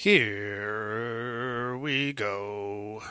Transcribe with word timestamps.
Here 0.00 1.76
we 1.76 2.12
go. 2.12 3.02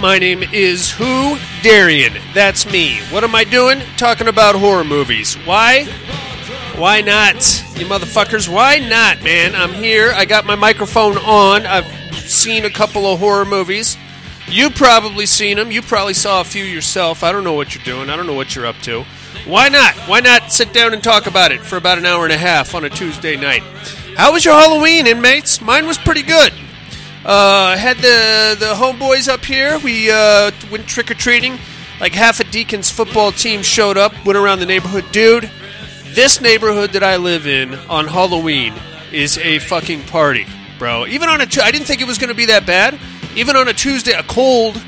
My 0.00 0.20
name 0.20 0.44
is 0.52 0.92
Who? 0.92 1.38
Darian. 1.62 2.12
That's 2.32 2.70
me. 2.70 3.00
What 3.10 3.24
am 3.24 3.34
I 3.34 3.42
doing? 3.42 3.80
Talking 3.96 4.28
about 4.28 4.54
horror 4.54 4.84
movies. 4.84 5.34
Why? 5.44 5.86
Why 6.76 7.00
not? 7.00 7.34
You 7.76 7.86
motherfuckers, 7.86 8.48
why 8.48 8.78
not, 8.78 9.24
man? 9.24 9.56
I'm 9.56 9.72
here. 9.72 10.12
I 10.14 10.24
got 10.24 10.46
my 10.46 10.54
microphone 10.54 11.18
on. 11.18 11.66
I've 11.66 12.14
seen 12.14 12.64
a 12.64 12.70
couple 12.70 13.06
of 13.06 13.18
horror 13.18 13.44
movies. 13.44 13.96
You 14.46 14.70
probably 14.70 15.26
seen 15.26 15.56
them. 15.56 15.72
You 15.72 15.82
probably 15.82 16.14
saw 16.14 16.42
a 16.42 16.44
few 16.44 16.62
yourself. 16.62 17.24
I 17.24 17.32
don't 17.32 17.42
know 17.42 17.54
what 17.54 17.74
you're 17.74 17.84
doing. 17.84 18.08
I 18.08 18.14
don't 18.14 18.28
know 18.28 18.34
what 18.34 18.54
you're 18.54 18.66
up 18.66 18.78
to. 18.82 19.04
Why 19.46 19.68
not? 19.68 19.94
Why 20.06 20.20
not 20.20 20.52
sit 20.52 20.72
down 20.72 20.94
and 20.94 21.02
talk 21.02 21.26
about 21.26 21.50
it 21.50 21.60
for 21.60 21.76
about 21.76 21.98
an 21.98 22.06
hour 22.06 22.22
and 22.22 22.32
a 22.32 22.38
half 22.38 22.76
on 22.76 22.84
a 22.84 22.90
Tuesday 22.90 23.36
night? 23.36 23.62
How 24.16 24.32
was 24.32 24.44
your 24.44 24.54
Halloween, 24.54 25.08
inmates? 25.08 25.60
Mine 25.60 25.88
was 25.88 25.98
pretty 25.98 26.22
good. 26.22 26.52
Uh, 27.24 27.76
had 27.76 27.96
the 27.96 28.56
the 28.58 28.74
homeboys 28.74 29.28
up 29.28 29.44
here. 29.44 29.78
We 29.78 30.10
uh, 30.10 30.50
went 30.70 30.86
trick 30.86 31.10
or 31.10 31.14
treating. 31.14 31.58
Like 32.00 32.14
half 32.14 32.38
a 32.38 32.44
Deacon's 32.44 32.90
football 32.90 33.32
team 33.32 33.62
showed 33.62 33.96
up. 33.96 34.12
Went 34.24 34.38
around 34.38 34.60
the 34.60 34.66
neighborhood, 34.66 35.04
dude. 35.10 35.50
This 36.14 36.40
neighborhood 36.40 36.90
that 36.90 37.02
I 37.02 37.16
live 37.16 37.46
in 37.46 37.74
on 37.74 38.06
Halloween 38.06 38.74
is 39.12 39.36
a 39.38 39.58
fucking 39.58 40.04
party, 40.04 40.46
bro. 40.78 41.06
Even 41.06 41.28
on 41.28 41.40
a 41.40 41.46
I 41.62 41.70
didn't 41.70 41.86
think 41.86 42.00
it 42.00 42.06
was 42.06 42.18
going 42.18 42.28
to 42.28 42.36
be 42.36 42.46
that 42.46 42.66
bad. 42.66 42.98
Even 43.34 43.56
on 43.56 43.68
a 43.68 43.74
Tuesday, 43.74 44.12
a 44.12 44.22
cold, 44.22 44.82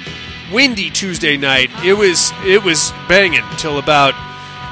windy 0.52 0.88
Tuesday 0.90 1.36
night, 1.36 1.70
it 1.84 1.94
was 1.94 2.32
it 2.44 2.62
was 2.62 2.92
banging 3.08 3.44
till 3.58 3.78
about 3.78 4.14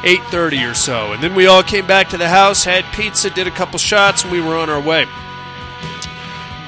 8:30 0.04 0.70
or 0.70 0.74
so. 0.74 1.12
And 1.12 1.22
then 1.22 1.34
we 1.34 1.46
all 1.48 1.64
came 1.64 1.88
back 1.88 2.08
to 2.10 2.16
the 2.16 2.28
house, 2.28 2.64
had 2.64 2.84
pizza, 2.94 3.30
did 3.30 3.48
a 3.48 3.50
couple 3.50 3.80
shots, 3.80 4.22
and 4.22 4.30
we 4.30 4.40
were 4.40 4.56
on 4.56 4.70
our 4.70 4.80
way 4.80 5.06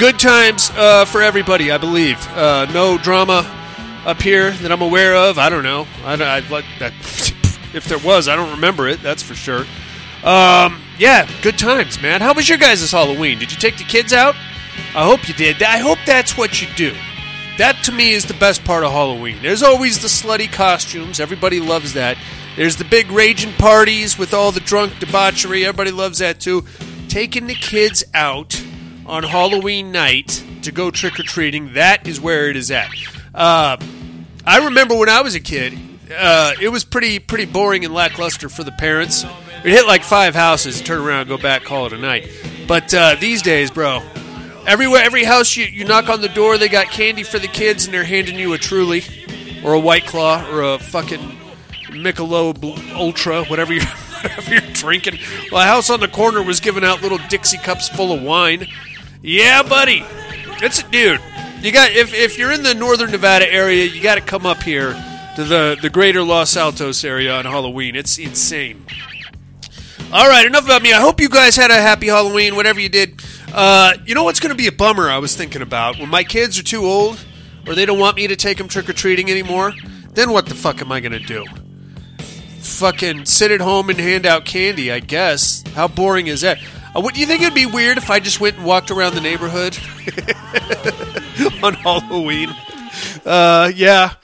good 0.01 0.19
times 0.19 0.71
uh, 0.77 1.05
for 1.05 1.21
everybody, 1.21 1.71
I 1.71 1.77
believe. 1.77 2.27
Uh, 2.29 2.65
no 2.73 2.97
drama 2.97 3.45
up 4.07 4.23
here 4.23 4.51
that 4.51 4.73
I'm 4.73 4.81
aware 4.81 5.15
of. 5.15 5.39
I 5.39 5.51
don't 5.51 5.63
know. 5.63 5.87
I, 6.05 6.15
I 6.15 6.41
that. 6.79 6.93
If 7.73 7.85
there 7.85 7.99
was, 7.99 8.27
I 8.27 8.35
don't 8.35 8.51
remember 8.51 8.89
it. 8.89 9.01
That's 9.01 9.23
for 9.23 9.37
sure. 9.37 9.61
Um, 10.25 10.83
yeah, 10.99 11.31
good 11.41 11.57
times, 11.57 12.03
man. 12.03 12.21
How 12.21 12.35
was 12.35 12.49
your 12.49 12.59
guys' 12.59 12.91
Halloween? 12.91 13.39
Did 13.39 13.53
you 13.53 13.59
take 13.59 13.79
the 13.79 13.85
kids 13.85 14.13
out? 14.13 14.35
I 14.93 15.05
hope 15.05 15.29
you 15.29 15.35
did. 15.35 15.63
I 15.63 15.79
hope 15.79 15.99
that's 16.05 16.37
what 16.37 16.61
you 16.61 16.67
do. 16.75 16.93
That 17.59 17.81
to 17.85 17.93
me 17.93 18.13
is 18.13 18.25
the 18.25 18.35
best 18.35 18.65
part 18.65 18.83
of 18.83 18.91
Halloween. 18.91 19.39
There's 19.41 19.63
always 19.63 20.03
the 20.03 20.09
slutty 20.09 20.51
costumes. 20.51 21.21
Everybody 21.21 21.61
loves 21.61 21.93
that. 21.93 22.19
There's 22.57 22.75
the 22.75 22.85
big 22.85 23.13
raging 23.13 23.53
parties 23.53 24.19
with 24.19 24.35
all 24.35 24.51
the 24.51 24.59
drunk 24.59 24.99
debauchery. 24.99 25.65
Everybody 25.65 25.93
loves 25.93 26.19
that 26.19 26.41
too. 26.41 26.65
Taking 27.09 27.47
the 27.47 27.55
kids 27.55 28.03
out 28.15 28.61
on 29.11 29.25
Halloween 29.25 29.91
night 29.91 30.45
to 30.63 30.73
go 30.73 30.91
trick 30.91 31.19
or 31.19 31.25
treating, 31.25 31.75
that 31.75 32.07
is 32.07 32.21
where 32.21 32.49
it 32.49 32.57
is 32.57 32.71
at. 32.71 32.89
Uh, 33.35 33.77
I 34.47 34.65
remember 34.65 34.95
when 34.95 35.09
I 35.09 35.21
was 35.21 35.35
a 35.35 35.41
kid, 35.41 35.77
uh, 36.17 36.53
it 36.61 36.69
was 36.69 36.85
pretty 36.85 37.19
pretty 37.19 37.45
boring 37.45 37.85
and 37.85 37.93
lackluster 37.93 38.49
for 38.49 38.65
the 38.65 38.73
parents. 38.73 39.25
We'd 39.65 39.73
hit 39.73 39.87
like 39.87 40.03
five 40.03 40.35
houses, 40.35 40.81
turn 40.81 41.01
around, 41.01 41.29
go 41.29 41.37
back, 41.37 41.65
call 41.65 41.87
it 41.87 41.93
a 41.93 41.99
night. 41.99 42.31
But 42.67 42.95
uh, 42.95 43.17
these 43.21 43.43
days, 43.43 43.71
bro, 43.71 44.01
everywhere, 44.67 45.03
every 45.03 45.25
house 45.25 45.57
you, 45.57 45.65
you 45.67 45.85
knock 45.85 46.09
on 46.09 46.21
the 46.21 46.29
door, 46.29 46.57
they 46.57 46.69
got 46.69 46.87
candy 46.87 47.25
for 47.25 47.39
the 47.39 47.49
kids, 47.49 47.85
and 47.85 47.93
they're 47.93 48.05
handing 48.05 48.39
you 48.39 48.53
a 48.53 48.59
Truly 48.59 49.03
or 49.65 49.75
a 49.75 49.81
White 49.81 50.07
Claw 50.07 50.49
or 50.51 50.63
a 50.63 50.79
fucking 50.79 51.21
Michelob 51.91 52.95
Ultra, 52.95 53.45
whatever 53.45 53.73
you're, 53.73 53.85
whatever 54.23 54.51
you're 54.51 54.73
drinking. 54.73 55.19
Well, 55.51 55.63
a 55.63 55.67
house 55.67 55.91
on 55.91 56.01
the 56.01 56.09
corner 56.09 56.43
was 56.43 56.61
giving 56.61 56.85
out 56.85 57.03
little 57.03 57.19
Dixie 57.29 57.59
cups 57.59 57.89
full 57.89 58.13
of 58.13 58.23
wine. 58.23 58.67
Yeah, 59.23 59.63
buddy, 59.63 60.03
it's 60.63 60.81
a 60.81 60.89
dude. 60.91 61.21
You 61.61 61.73
got 61.73 61.91
if 61.93 62.15
if 62.15 62.39
you're 62.39 62.53
in 62.53 62.63
the 62.63 62.75
northern 62.75 63.11
Nevada 63.11 63.51
area, 63.53 63.85
you 63.85 64.03
got 64.03 64.15
to 64.15 64.23
come 64.23 64.47
up 64.47 64.63
here 64.63 64.93
to 65.37 65.45
the 65.45 65.79
the 65.81 65.91
greater 65.91 66.23
Los 66.23 66.57
Altos 66.57 67.05
area 67.05 67.35
on 67.35 67.45
Halloween. 67.45 67.97
It's 67.97 68.19
insane. 68.19 68.87
All 70.13 70.29
right, 70.29 70.47
enough 70.47 70.65
about 70.65 70.83
me. 70.83 70.93
I 70.93 71.01
hope 71.01 71.21
you 71.21 71.29
guys 71.29 71.55
had 71.55 71.71
a 71.71 71.81
happy 71.81 72.07
Halloween, 72.09 72.57
whatever 72.57 72.81
you 72.81 72.89
did. 72.89 73.23
Uh, 73.53 73.95
you 74.07 74.15
know 74.15 74.25
what's 74.25 74.41
going 74.41 74.51
to 74.51 74.57
be 74.57 74.67
a 74.67 74.73
bummer? 74.73 75.09
I 75.09 75.19
was 75.19 75.37
thinking 75.37 75.63
about 75.63 75.99
when 75.99 76.09
my 76.09 76.25
kids 76.25 76.59
are 76.59 76.65
too 76.65 76.85
old, 76.85 77.25
or 77.67 77.75
they 77.75 77.87
don't 77.87 77.99
want 77.99 78.17
me 78.17 78.27
to 78.27 78.37
take 78.37 78.59
them 78.59 78.69
trick 78.69 78.89
or 78.89 78.93
treating 78.93 79.31
anymore. 79.31 79.73
Then 80.15 80.33
what 80.33 80.47
the 80.47 80.55
fuck 80.55 80.81
am 80.81 80.91
I 80.91 81.01
going 81.01 81.13
to 81.13 81.21
do? 81.21 81.45
Fucking 82.61 83.27
sit 83.27 83.51
at 83.51 83.61
home 83.61 83.91
and 83.91 84.01
hand 84.01 84.27
out 84.27 84.45
candy? 84.45 84.91
I 84.91 85.01
guess. 85.01 85.63
How 85.75 85.87
boring 85.87 86.27
is 86.27 86.41
that? 86.41 86.59
Uh, 86.95 87.01
what 87.01 87.15
do 87.15 87.21
you 87.21 87.27
think 87.27 87.43
it'd 87.43 87.55
be 87.55 87.67
weird 87.67 87.99
if 87.99 88.11
I 88.11 88.21
just 88.21 88.41
went 88.41 88.57
and 88.57 88.65
walked 88.65 88.91
around 88.91 89.15
the 89.15 89.21
neighborhood 89.21 89.79
on 91.63 91.75
Halloween? 91.75 92.51
Uh, 93.25 93.71
yeah. 93.75 94.15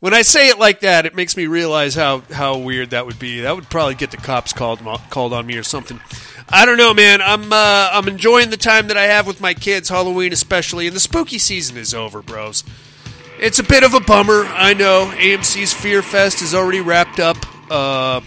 When 0.00 0.12
I 0.14 0.22
say 0.22 0.48
it 0.48 0.58
like 0.58 0.80
that, 0.80 1.06
it 1.06 1.14
makes 1.14 1.36
me 1.36 1.46
realize 1.46 1.94
how, 1.94 2.20
how 2.30 2.58
weird 2.58 2.90
that 2.90 3.06
would 3.06 3.18
be. 3.18 3.40
That 3.40 3.56
would 3.56 3.70
probably 3.70 3.94
get 3.94 4.10
the 4.10 4.18
cops 4.18 4.52
called 4.52 4.80
called 5.10 5.32
on 5.32 5.46
me 5.46 5.56
or 5.56 5.62
something. 5.62 5.98
I 6.48 6.66
don't 6.66 6.76
know, 6.76 6.92
man. 6.92 7.22
I'm 7.22 7.52
uh, 7.52 7.88
I'm 7.90 8.06
enjoying 8.06 8.50
the 8.50 8.58
time 8.58 8.88
that 8.88 8.98
I 8.98 9.04
have 9.04 9.26
with 9.26 9.40
my 9.40 9.54
kids, 9.54 9.88
Halloween 9.88 10.32
especially, 10.32 10.86
and 10.86 10.94
the 10.94 11.00
spooky 11.00 11.38
season 11.38 11.78
is 11.78 11.94
over, 11.94 12.20
bros. 12.20 12.64
It's 13.40 13.58
a 13.58 13.64
bit 13.64 13.82
of 13.82 13.94
a 13.94 14.00
bummer, 14.00 14.44
I 14.44 14.74
know. 14.74 15.10
AMC's 15.16 15.72
Fear 15.72 16.02
Fest 16.02 16.42
is 16.42 16.54
already 16.54 16.80
wrapped 16.80 17.18
up. 17.18 17.38
Uh, 17.70 18.20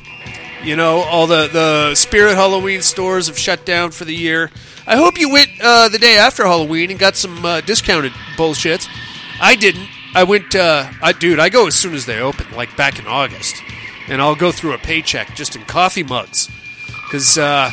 you 0.63 0.75
know, 0.75 0.99
all 0.99 1.27
the 1.27 1.47
the 1.47 1.95
Spirit 1.95 2.35
Halloween 2.35 2.81
stores 2.81 3.27
have 3.27 3.37
shut 3.37 3.65
down 3.65 3.91
for 3.91 4.05
the 4.05 4.15
year. 4.15 4.51
I 4.85 4.95
hope 4.95 5.19
you 5.19 5.29
went 5.29 5.49
uh, 5.61 5.89
the 5.89 5.99
day 5.99 6.17
after 6.17 6.45
Halloween 6.45 6.91
and 6.91 6.99
got 6.99 7.15
some 7.15 7.45
uh, 7.45 7.61
discounted 7.61 8.13
bullshit. 8.37 8.87
I 9.41 9.55
didn't. 9.55 9.89
I 10.15 10.23
went, 10.23 10.55
uh, 10.55 10.89
I, 11.01 11.11
dude. 11.11 11.39
I 11.39 11.49
go 11.49 11.67
as 11.67 11.75
soon 11.75 11.93
as 11.93 12.05
they 12.05 12.19
open, 12.19 12.47
like 12.55 12.75
back 12.75 12.97
in 12.97 13.05
August, 13.05 13.61
and 14.07 14.21
I'll 14.21 14.35
go 14.35 14.51
through 14.51 14.73
a 14.73 14.77
paycheck 14.77 15.35
just 15.35 15.55
in 15.55 15.63
coffee 15.65 16.03
mugs, 16.03 16.49
because 17.03 17.37
uh, 17.37 17.69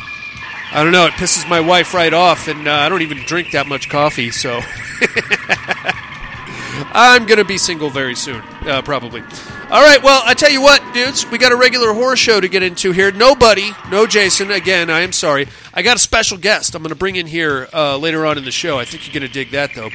I 0.73 0.83
don't 0.83 0.93
know. 0.93 1.07
It 1.07 1.13
pisses 1.13 1.49
my 1.49 1.61
wife 1.61 1.95
right 1.95 2.13
off, 2.13 2.49
and 2.49 2.67
uh, 2.69 2.73
I 2.73 2.89
don't 2.89 3.03
even 3.03 3.19
drink 3.19 3.53
that 3.53 3.67
much 3.67 3.89
coffee, 3.89 4.31
so 4.31 4.61
I'm 6.93 7.27
gonna 7.27 7.45
be 7.45 7.59
single 7.59 7.91
very 7.91 8.17
soon, 8.17 8.43
uh, 8.67 8.83
probably. 8.83 9.23
All 9.71 9.83
right, 9.83 10.03
well, 10.03 10.23
I 10.25 10.35
tell 10.35 10.51
you 10.51 10.61
what, 10.61 10.83
dudes, 10.93 11.29
we 11.31 11.39
got 11.39 11.51
a 11.51 11.57
regular 11.57 11.95
horror 11.95 12.17
show 12.17 12.39
to 12.39 12.49
get 12.49 12.63
into 12.63 12.93
here. 12.93 13.11
Nobody, 13.11 13.73
no 13.91 14.07
Jason. 14.07 14.51
Again, 14.51 14.91
I 14.91 15.01
am 15.01 15.11
sorry. 15.11 15.49
I 15.73 15.81
got 15.83 15.97
a 15.97 15.99
special 15.99 16.37
guest. 16.37 16.75
I'm 16.75 16.83
going 16.83 16.91
to 16.91 16.95
bring 16.95 17.17
in 17.17 17.27
here 17.27 17.67
uh, 17.73 17.97
later 17.97 18.27
on 18.27 18.37
in 18.37 18.45
the 18.45 18.53
show. 18.53 18.79
I 18.79 18.85
think 18.85 19.07
you're 19.07 19.19
going 19.19 19.27
to 19.27 19.33
dig 19.33 19.53
that, 19.53 19.71
though. 19.75 19.91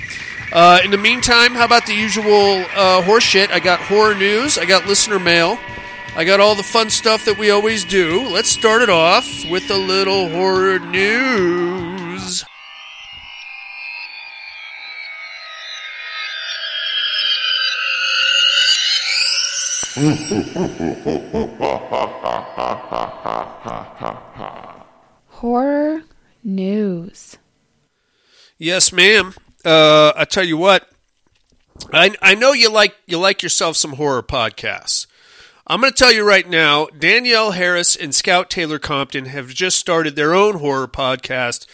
Uh, 0.51 0.79
in 0.83 0.89
the 0.89 0.97
meantime, 0.97 1.53
how 1.53 1.65
about 1.65 1.85
the 1.85 1.93
usual 1.93 2.65
uh, 2.75 3.03
horse 3.03 3.23
shit? 3.23 3.51
I 3.51 3.59
got 3.59 3.79
horror 3.79 4.15
news. 4.15 4.57
I 4.57 4.65
got 4.65 4.87
listener 4.87 5.19
mail. 5.19 5.57
I 6.15 6.25
got 6.25 6.39
all 6.39 6.55
the 6.55 6.63
fun 6.63 6.89
stuff 6.89 7.23
that 7.25 7.37
we 7.37 7.51
always 7.51 7.85
do. 7.85 8.27
Let's 8.27 8.49
start 8.49 8.81
it 8.81 8.89
off 8.89 9.27
with 9.49 9.69
a 9.69 9.77
little 9.77 10.29
horror 10.29 10.79
news. 10.79 12.43
Horror 25.27 26.03
news. 26.41 27.37
Yes, 28.57 28.93
ma'am. 28.93 29.33
Uh, 29.65 30.13
I 30.15 30.23
tell 30.23 30.45
you 30.45 30.55
what, 30.55 30.87
I 31.91 32.15
I 32.21 32.35
know 32.35 32.53
you 32.53 32.71
like 32.71 32.95
you 33.07 33.17
like 33.17 33.43
yourself 33.43 33.75
some 33.75 33.93
horror 33.93 34.23
podcasts. 34.23 35.05
I'm 35.67 35.81
going 35.81 35.91
to 35.91 35.97
tell 35.97 36.13
you 36.13 36.25
right 36.25 36.49
now, 36.49 36.87
Danielle 36.97 37.51
Harris 37.51 37.97
and 37.97 38.15
Scout 38.15 38.49
Taylor 38.49 38.79
Compton 38.79 39.25
have 39.25 39.49
just 39.49 39.77
started 39.77 40.15
their 40.15 40.33
own 40.33 40.59
horror 40.59 40.87
podcast. 40.87 41.67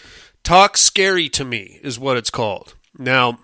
Talk 0.43 0.77
Scary 0.77 1.29
to 1.29 1.45
Me 1.45 1.79
is 1.83 1.99
what 1.99 2.17
it's 2.17 2.31
called. 2.31 2.75
Now, 2.97 3.37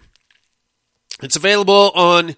it's 1.22 1.36
available 1.36 1.92
on 1.94 2.36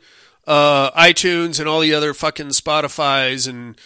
uh, 0.48 0.92
iTunes 0.92 1.60
and 1.60 1.68
all 1.68 1.80
the 1.80 1.94
other 1.94 2.14
fucking 2.14 2.48
Spotify's 2.48 3.48
and 3.48 3.80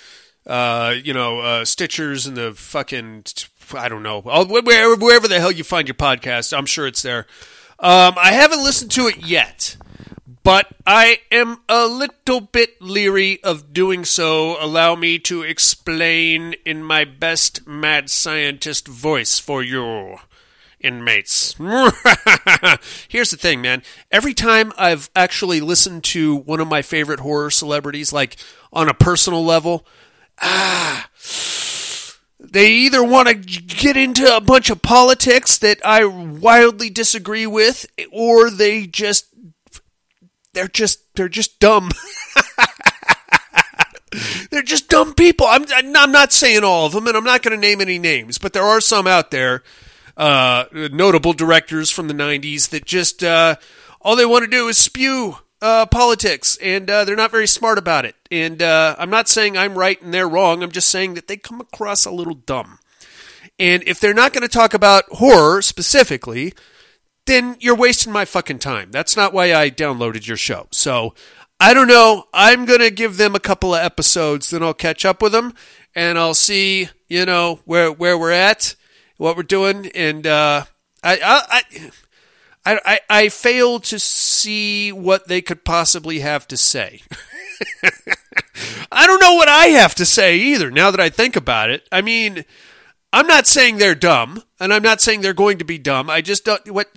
uh, 0.46 0.96
you 1.04 1.14
know 1.14 1.40
uh, 1.40 1.64
Stitchers 1.64 2.28
and 2.28 2.38
the 2.38 2.54
fucking 2.54 3.26
I 3.74 3.90
don't 3.90 4.04
know 4.04 4.22
wherever, 4.22 4.96
wherever 4.96 5.28
the 5.28 5.40
hell 5.40 5.52
you 5.52 5.64
find 5.64 5.88
your 5.88 5.96
podcast. 5.96 6.58
I'm 6.58 6.66
sure 6.66 6.88
it's 6.88 7.02
there. 7.02 7.28
Um, 7.80 8.16
I 8.18 8.32
haven't 8.32 8.64
listened 8.64 8.92
to 8.92 9.08
it 9.08 9.26
yet, 9.26 9.78
but 10.44 10.68
I 10.86 11.20
am 11.32 11.60
a 11.70 11.86
little 11.86 12.42
bit 12.42 12.82
leery 12.82 13.44
of 13.44 13.72
doing 13.74 14.04
so. 14.04 14.58
Allow 14.64 14.96
me 14.96 15.20
to 15.20 15.44
explain 15.44 16.56
in 16.66 16.82
my 16.82 17.04
best 17.04 17.68
mad 17.68 18.10
scientist 18.10 18.88
voice 18.88 19.38
for 19.38 19.62
you 19.62 20.18
inmates. 20.80 21.54
Here's 23.08 23.32
the 23.32 23.38
thing, 23.38 23.62
man. 23.62 23.84
Every 24.12 24.34
time 24.34 24.74
I've 24.78 25.10
actually 25.16 25.62
listened 25.62 26.04
to 26.06 26.36
one 26.36 26.60
of 26.60 26.68
my 26.68 26.82
favorite 26.82 27.20
horror 27.20 27.52
celebrities, 27.52 28.14
like 28.14 28.38
on 28.72 28.90
a 28.90 28.94
personal 28.94 29.44
level, 29.44 29.86
ah, 30.42 31.10
they 32.40 32.72
either 32.72 33.04
want 33.04 33.28
to 33.28 33.34
get 33.34 33.98
into 33.98 34.36
a 34.36 34.42
bunch 34.42 34.70
of 34.70 34.82
politics 34.82 35.58
that 35.58 35.84
I 35.86 36.06
wildly 36.06 36.90
disagree 36.90 37.48
with, 37.48 37.86
or 38.12 38.50
they 38.50 38.88
just 38.88 39.28
they're 40.54 40.68
just 40.68 41.14
they're 41.16 41.30
just 41.30 41.60
dumb. 41.60 41.90
they're 44.50 44.62
just 44.62 44.90
dumb 44.90 45.14
people. 45.14 45.46
I'm 45.48 45.66
I'm 45.72 46.12
not 46.12 46.32
saying 46.32 46.64
all 46.64 46.86
of 46.86 46.94
them, 46.94 47.08
and 47.08 47.18
I'm 47.18 47.24
not 47.24 47.44
going 47.44 47.56
to 47.56 47.62
name 47.62 47.82
any 47.82 48.00
names, 48.00 48.38
but 48.38 48.54
there 48.54 48.64
are 48.64 48.82
some 48.82 49.08
out 49.08 49.32
there, 49.32 49.64
uh, 50.18 50.66
notable 50.74 51.34
directors 51.34 51.90
from 51.90 52.08
the 52.08 52.14
'90s 52.14 52.70
that 52.70 52.86
just 52.86 53.24
uh, 53.24 53.56
all 54.02 54.16
they 54.16 54.26
want 54.26 54.44
to 54.44 54.50
do 54.50 54.68
is 54.68 54.78
spew 54.78 55.38
uh, 55.62 55.86
politics, 55.86 56.58
and 56.62 56.90
uh, 56.90 57.06
they're 57.06 57.16
not 57.16 57.32
very 57.32 57.48
smart 57.48 57.78
about 57.78 58.06
it. 58.06 58.16
And 58.32 58.62
uh, 58.62 58.96
I'm 59.00 59.10
not 59.10 59.30
saying 59.30 59.58
I'm 59.58 59.78
right 59.78 60.02
and 60.02 60.14
they're 60.14 60.28
wrong. 60.28 60.62
I'm 60.62 60.72
just 60.72 60.90
saying 60.90 61.14
that 61.16 61.28
they 61.28 61.38
come 61.38 61.62
across 61.62 62.06
a 62.06 62.12
little 62.12 62.36
dumb. 62.36 62.80
And 63.60 63.84
if 63.88 64.00
they're 64.00 64.14
not 64.14 64.34
going 64.34 64.44
to 64.44 64.48
talk 64.48 64.74
about 64.74 65.06
horror 65.10 65.62
specifically, 65.62 66.54
then 67.26 67.58
you're 67.60 67.76
wasting 67.76 68.14
my 68.14 68.26
fucking 68.26 68.60
time. 68.60 68.92
That's 68.92 69.18
not 69.18 69.34
why 69.34 69.54
I 69.54 69.70
downloaded 69.70 70.28
your 70.28 70.38
show. 70.38 70.68
So 70.72 71.16
I 71.60 71.74
don't 71.74 71.88
know. 71.88 72.26
I'm 72.34 72.66
going 72.66 72.82
to 72.82 72.92
give 72.92 73.18
them 73.18 73.34
a 73.34 73.40
couple 73.40 73.74
of 73.74 73.84
episodes, 73.84 74.50
then 74.50 74.62
I'll 74.62 74.76
catch 74.76 75.06
up 75.06 75.22
with 75.22 75.32
them 75.32 75.54
and 75.96 76.20
I'll 76.20 76.36
see, 76.36 76.90
you 77.08 77.26
know, 77.26 77.60
where 77.66 77.92
where 77.92 78.18
we're 78.18 78.32
at, 78.32 78.76
what 79.18 79.36
we're 79.36 79.44
doing, 79.44 79.88
and 79.88 80.26
uh, 80.26 80.66
I, 81.04 81.20
I, 81.24 81.62
I, 82.66 82.80
I, 82.86 83.00
I 83.10 83.30
fail 83.30 83.80
to 83.82 84.00
see 84.00 84.92
what 84.92 85.28
they 85.28 85.42
could 85.42 85.64
possibly 85.64 86.20
have 86.20 86.48
to 86.50 86.58
say. 86.58 87.02
I 88.92 89.08
don't 89.08 89.22
know 89.22 89.36
what 89.36 89.50
I 89.50 89.68
have 89.68 89.96
to 89.96 90.06
say 90.06 90.38
either. 90.38 90.72
Now 90.72 90.92
that 90.92 91.00
I 91.00 91.10
think 91.10 91.36
about 91.36 91.70
it, 91.70 91.88
I 91.92 92.02
mean, 92.02 92.46
I'm 93.12 93.28
not 93.28 93.48
saying 93.48 93.78
they're 93.78 93.96
dumb, 93.96 94.44
and 94.60 94.74
I'm 94.74 94.84
not 94.84 95.02
saying 95.02 95.22
they're 95.22 95.34
going 95.34 95.58
to 95.60 95.66
be 95.66 95.78
dumb. 95.78 96.10
I 96.10 96.22
just 96.22 96.46
don't. 96.46 96.70
What? 96.72 96.88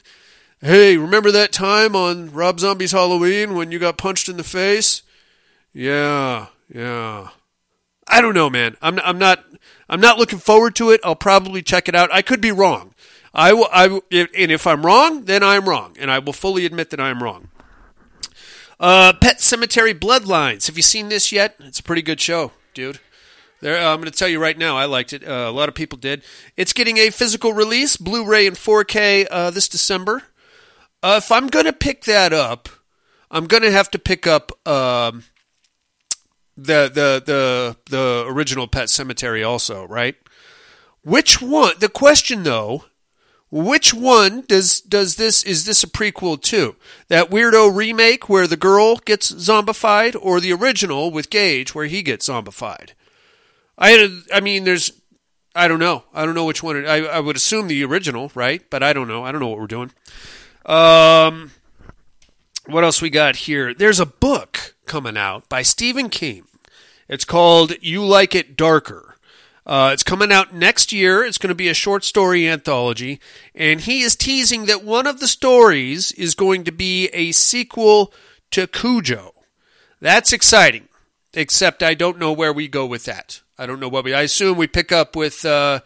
Hey, 0.61 0.97
remember 0.97 1.31
that 1.31 1.53
time 1.53 1.97
on 1.97 2.33
Rob 2.33 2.61
Zombie's 2.61 2.93
Halloween 2.93 3.55
when 3.55 3.73
you 3.73 3.79
got 3.79 3.97
punched 3.97 4.29
in 4.29 4.37
the 4.37 4.45
face? 4.45 5.03
Yeah, 5.73 6.47
yeah. 6.73 7.29
I 8.11 8.21
don't 8.21 8.35
know, 8.35 8.51
man. 8.51 8.77
I'm 8.83 8.99
I'm 9.01 9.19
not 9.19 9.45
I'm 9.89 10.01
not 10.01 10.19
looking 10.19 10.39
forward 10.39 10.75
to 10.77 10.91
it. 10.91 11.01
I'll 11.05 11.17
probably 11.17 11.63
check 11.63 11.89
it 11.89 11.95
out. 11.95 12.13
I 12.13 12.23
could 12.23 12.41
be 12.41 12.53
wrong. 12.53 12.95
I 13.33 13.53
will. 13.53 13.69
I 13.73 14.01
and 14.13 14.51
if 14.53 14.67
I'm 14.67 14.85
wrong, 14.85 15.25
then 15.25 15.43
I'm 15.43 15.69
wrong, 15.69 15.97
and 15.99 16.11
I 16.11 16.19
will 16.19 16.33
fully 16.33 16.67
admit 16.67 16.91
that 16.91 17.01
I'm 17.01 17.23
wrong. 17.23 17.49
Uh, 18.81 19.13
Pet 19.13 19.39
Sematary 19.39 19.95
Bloodlines. 19.95 20.67
Have 20.67 20.77
you 20.77 20.83
seen 20.83 21.09
this 21.09 21.31
yet? 21.31 21.55
It's 21.61 21.79
a 21.79 21.83
pretty 21.83 22.03
good 22.03 22.21
show, 22.21 22.53
dude. 22.75 22.99
There, 23.61 23.77
uh, 23.77 23.93
I'm 23.93 24.01
going 24.01 24.11
to 24.11 24.19
tell 24.19 24.29
you 24.29 24.41
right 24.41 24.57
now, 24.57 24.77
I 24.77 24.87
liked 24.87 25.13
it. 25.13 25.23
Uh, 25.23 25.47
a 25.49 25.53
lot 25.53 25.69
of 25.69 25.75
people 25.75 25.99
did. 25.99 26.23
It's 26.57 26.73
getting 26.73 26.97
a 26.97 27.11
physical 27.11 27.53
release, 27.53 27.99
Blu-ray 27.99 28.47
and 28.47 28.57
4K, 28.57 29.27
uh, 29.31 29.51
this 29.51 29.69
December. 29.69 30.23
Uh, 31.03 31.21
if 31.23 31.31
I'm 31.31 31.49
going 31.49 31.67
to 31.67 31.75
pick 31.75 32.05
that 32.05 32.33
up, 32.33 32.71
I'm 33.31 33.47
going 33.47 33.63
to 33.63 33.71
have 33.71 33.91
to 33.91 33.99
pick 33.99 34.27
up 34.27 34.51
um, 34.67 35.25
the 36.63 36.91
the 36.93 37.23
the 37.25 37.77
the 37.91 38.25
original 38.29 38.67
Pet 38.67 38.89
Sematary 38.89 39.47
also, 39.47 39.87
right? 39.87 40.17
Which 41.03 41.41
one? 41.41 41.75
The 41.79 41.89
question 41.89 42.43
though, 42.43 42.85
which 43.51 43.95
one 43.95 44.43
does 44.43 44.81
does 44.81 45.17
this 45.17 45.43
is 45.43 45.65
this 45.65 45.83
a 45.83 45.89
prequel 45.89 46.41
to? 46.43 46.77
That 47.09 47.31
weirdo 47.31 47.75
remake 47.75 48.29
where 48.29 48.47
the 48.47 48.57
girl 48.57 48.97
gets 48.97 49.33
zombified, 49.33 50.17
or 50.21 50.41
the 50.41 50.53
original 50.53 51.11
with 51.11 51.31
Gage 51.31 51.75
where 51.75 51.87
he 51.87 52.03
gets 52.03 52.29
zombified? 52.29 52.91
I 53.79 54.21
I 54.33 54.41
mean, 54.41 54.65
there's 54.65 54.93
I 55.55 55.67
don't 55.67 55.81
know. 55.81 56.05
I 56.15 56.25
don't 56.25 56.35
know 56.35 56.45
which 56.45 56.63
one. 56.63 56.87
I 56.87 57.07
I 57.07 57.21
would 57.21 57.37
assume 57.37 57.69
the 57.69 57.85
original, 57.85 58.31
right? 58.35 58.63
But 58.71 58.83
I 58.83 58.93
don't 58.93 59.09
know. 59.09 59.25
I 59.25 59.33
don't 59.33 59.41
know 59.41 59.49
what 59.49 59.59
we're 59.59 59.67
doing. 59.67 59.91
Um, 60.67 61.53
what 62.67 62.85
else 62.85 63.01
we 63.03 63.11
got 63.11 63.35
here? 63.35 63.75
There's 63.75 63.99
a 63.99 64.07
book 64.07 64.75
coming 64.87 65.17
out 65.17 65.49
by 65.49 65.63
Stephen 65.63 66.09
King. 66.09 66.45
It's 67.11 67.25
called 67.25 67.73
"You 67.83 68.05
Like 68.05 68.37
It 68.37 68.57
Darker." 68.57 69.17
Uh, 69.67 69.91
it's 69.93 70.05
coming 70.05 70.31
out 70.31 70.55
next 70.55 70.93
year. 70.93 71.25
It's 71.25 71.39
going 71.39 71.49
to 71.49 71.57
be 71.57 71.69
a 71.69 71.75
short 71.75 72.05
story 72.05 72.49
anthology, 72.49 73.21
and 73.53 73.81
he 73.81 74.03
is 74.03 74.15
teasing 74.15 74.67
that 74.67 74.85
one 74.85 75.09
of 75.09 75.19
the 75.19 75.27
stories 75.27 76.13
is 76.13 76.37
going 76.37 76.63
to 76.65 76.73
be 76.73 77.09
a 77.09 77.33
sequel 77.33 78.15
to 78.53 78.69
Cujo. 78.69 79.35
That's 80.01 80.33
exciting. 80.33 80.87
Except 81.35 81.83
I 81.83 81.95
don't 81.95 82.19
know 82.19 82.33
where 82.33 82.53
we 82.53 82.69
go 82.69 82.87
with 82.87 83.05
that. 83.07 83.43
I 83.59 83.67
don't 83.67 83.81
know 83.81 83.89
what 83.89 84.05
we. 84.05 84.15
I 84.15 84.23
assume 84.23 84.57
we 84.57 84.69
pick 84.69 84.93
up 84.93 85.17
with 85.17 85.45
uh, 85.45 85.81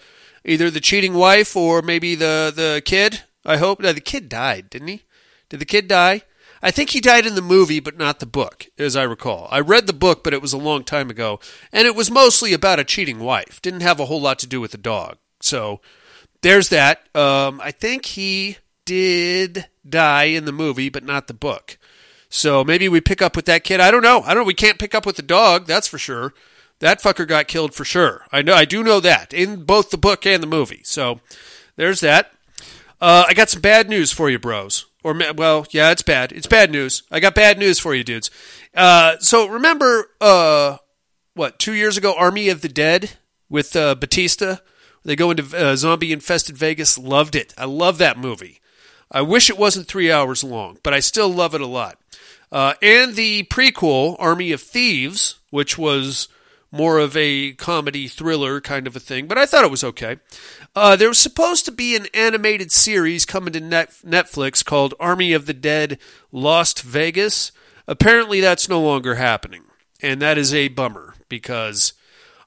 either 0.44 0.70
the 0.70 0.80
cheating 0.80 1.14
wife 1.14 1.56
or 1.56 1.80
maybe 1.80 2.14
the 2.14 2.52
the 2.54 2.82
kid. 2.84 3.22
I 3.46 3.56
hope. 3.56 3.80
No, 3.80 3.94
the 3.94 4.00
kid 4.02 4.28
died, 4.28 4.68
didn't 4.68 4.88
he? 4.88 5.02
Did 5.48 5.60
the 5.60 5.64
kid 5.64 5.88
die? 5.88 6.22
I 6.64 6.70
think 6.70 6.90
he 6.90 7.00
died 7.02 7.26
in 7.26 7.34
the 7.34 7.42
movie, 7.42 7.78
but 7.78 7.98
not 7.98 8.20
the 8.20 8.26
book, 8.26 8.68
as 8.78 8.96
I 8.96 9.02
recall. 9.02 9.48
I 9.50 9.60
read 9.60 9.86
the 9.86 9.92
book, 9.92 10.24
but 10.24 10.32
it 10.32 10.40
was 10.40 10.54
a 10.54 10.58
long 10.58 10.82
time 10.82 11.10
ago, 11.10 11.38
and 11.70 11.86
it 11.86 11.94
was 11.94 12.10
mostly 12.10 12.54
about 12.54 12.80
a 12.80 12.84
cheating 12.84 13.20
wife. 13.20 13.60
Didn't 13.60 13.82
have 13.82 14.00
a 14.00 14.06
whole 14.06 14.22
lot 14.22 14.38
to 14.38 14.46
do 14.46 14.62
with 14.62 14.70
the 14.70 14.78
dog. 14.78 15.18
So 15.42 15.82
there's 16.40 16.70
that. 16.70 17.14
Um, 17.14 17.60
I 17.62 17.70
think 17.70 18.06
he 18.06 18.56
did 18.86 19.66
die 19.86 20.24
in 20.24 20.46
the 20.46 20.52
movie, 20.52 20.88
but 20.88 21.04
not 21.04 21.26
the 21.26 21.34
book. 21.34 21.76
So 22.30 22.64
maybe 22.64 22.88
we 22.88 23.02
pick 23.02 23.20
up 23.20 23.36
with 23.36 23.44
that 23.44 23.62
kid. 23.62 23.80
I 23.80 23.90
don't 23.90 24.02
know. 24.02 24.22
I 24.22 24.32
don't. 24.32 24.44
Know. 24.44 24.46
We 24.46 24.54
can't 24.54 24.78
pick 24.78 24.94
up 24.94 25.04
with 25.04 25.16
the 25.16 25.22
dog. 25.22 25.66
That's 25.66 25.86
for 25.86 25.98
sure. 25.98 26.32
That 26.78 27.02
fucker 27.02 27.28
got 27.28 27.46
killed 27.46 27.74
for 27.74 27.84
sure. 27.84 28.24
I 28.32 28.40
know. 28.40 28.54
I 28.54 28.64
do 28.64 28.82
know 28.82 29.00
that 29.00 29.34
in 29.34 29.64
both 29.64 29.90
the 29.90 29.98
book 29.98 30.24
and 30.24 30.42
the 30.42 30.46
movie. 30.46 30.80
So 30.82 31.20
there's 31.76 32.00
that. 32.00 32.32
Uh, 33.02 33.26
I 33.28 33.34
got 33.34 33.50
some 33.50 33.60
bad 33.60 33.90
news 33.90 34.12
for 34.12 34.30
you, 34.30 34.38
bros. 34.38 34.86
Or 35.04 35.14
well, 35.36 35.66
yeah, 35.70 35.90
it's 35.90 36.02
bad. 36.02 36.32
It's 36.32 36.46
bad 36.46 36.72
news. 36.72 37.02
I 37.10 37.20
got 37.20 37.34
bad 37.34 37.58
news 37.58 37.78
for 37.78 37.94
you, 37.94 38.02
dudes. 38.02 38.30
Uh, 38.74 39.18
so 39.20 39.46
remember, 39.46 40.08
uh, 40.20 40.78
what 41.34 41.58
two 41.58 41.74
years 41.74 41.96
ago, 41.96 42.14
Army 42.16 42.48
of 42.48 42.62
the 42.62 42.68
Dead 42.68 43.10
with 43.48 43.76
uh, 43.76 43.94
Batista. 43.94 44.56
They 45.04 45.16
go 45.16 45.30
into 45.30 45.44
uh, 45.56 45.76
zombie 45.76 46.12
infested 46.12 46.56
Vegas. 46.56 46.96
Loved 46.96 47.36
it. 47.36 47.52
I 47.58 47.66
love 47.66 47.98
that 47.98 48.16
movie. 48.16 48.60
I 49.12 49.20
wish 49.20 49.50
it 49.50 49.58
wasn't 49.58 49.86
three 49.86 50.10
hours 50.10 50.42
long, 50.42 50.78
but 50.82 50.94
I 50.94 51.00
still 51.00 51.28
love 51.28 51.54
it 51.54 51.60
a 51.60 51.66
lot. 51.66 51.98
Uh, 52.50 52.74
and 52.80 53.14
the 53.14 53.44
prequel, 53.44 54.16
Army 54.18 54.52
of 54.52 54.62
Thieves, 54.62 55.38
which 55.50 55.76
was 55.76 56.28
more 56.74 56.98
of 56.98 57.16
a 57.16 57.52
comedy 57.52 58.08
thriller 58.08 58.60
kind 58.60 58.86
of 58.86 58.96
a 58.96 59.00
thing, 59.00 59.28
but 59.28 59.38
I 59.38 59.46
thought 59.46 59.64
it 59.64 59.70
was 59.70 59.84
okay. 59.84 60.16
Uh, 60.74 60.96
there 60.96 61.08
was 61.08 61.18
supposed 61.18 61.64
to 61.66 61.72
be 61.72 61.94
an 61.94 62.06
animated 62.12 62.72
series 62.72 63.24
coming 63.24 63.52
to 63.52 63.60
Net- 63.60 63.94
Netflix 64.04 64.64
called 64.64 64.92
Army 64.98 65.32
of 65.32 65.46
the 65.46 65.54
Dead 65.54 65.98
Lost 66.32 66.82
Vegas. 66.82 67.52
Apparently, 67.86 68.40
that's 68.40 68.68
no 68.68 68.80
longer 68.80 69.14
happening, 69.14 69.62
and 70.02 70.20
that 70.20 70.36
is 70.36 70.52
a 70.52 70.68
bummer 70.68 71.14
because 71.28 71.92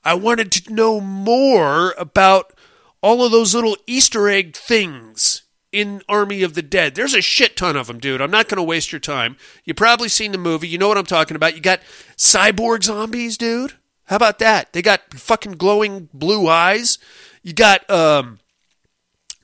I 0.04 0.14
wanted 0.16 0.52
to 0.52 0.74
know 0.74 1.00
more 1.00 1.94
about 1.98 2.54
all 3.02 3.24
of 3.24 3.32
those 3.32 3.56
little 3.56 3.78
Easter 3.88 4.28
egg 4.28 4.56
things 4.56 5.44
in 5.72 6.02
Army 6.10 6.44
of 6.44 6.54
the 6.54 6.62
Dead. 6.62 6.96
There's 6.96 7.14
a 7.14 7.22
shit 7.22 7.56
ton 7.56 7.78
of 7.78 7.88
them, 7.88 8.00
dude. 8.00 8.22
I'm 8.22 8.32
not 8.32 8.50
going 8.50 8.58
to 8.58 8.64
waste 8.64 8.92
your 8.92 9.00
time. 9.00 9.38
You've 9.64 9.78
probably 9.78 10.10
seen 10.10 10.32
the 10.34 10.38
movie. 10.38 10.68
You 10.68 10.78
know 10.78 10.88
what 10.90 10.98
I'm 10.98 11.06
talking 11.06 11.36
about. 11.36 11.56
You 11.56 11.62
got 11.62 11.82
cyborg 12.18 12.84
zombies, 12.84 13.38
dude. 13.38 13.74
How 14.08 14.16
about 14.16 14.40
that? 14.40 14.74
They 14.74 14.82
got 14.82 15.14
fucking 15.14 15.54
glowing 15.54 16.10
blue 16.14 16.48
eyes. 16.48 16.98
You 17.44 17.54
got 17.54 17.90
um, 17.90 18.40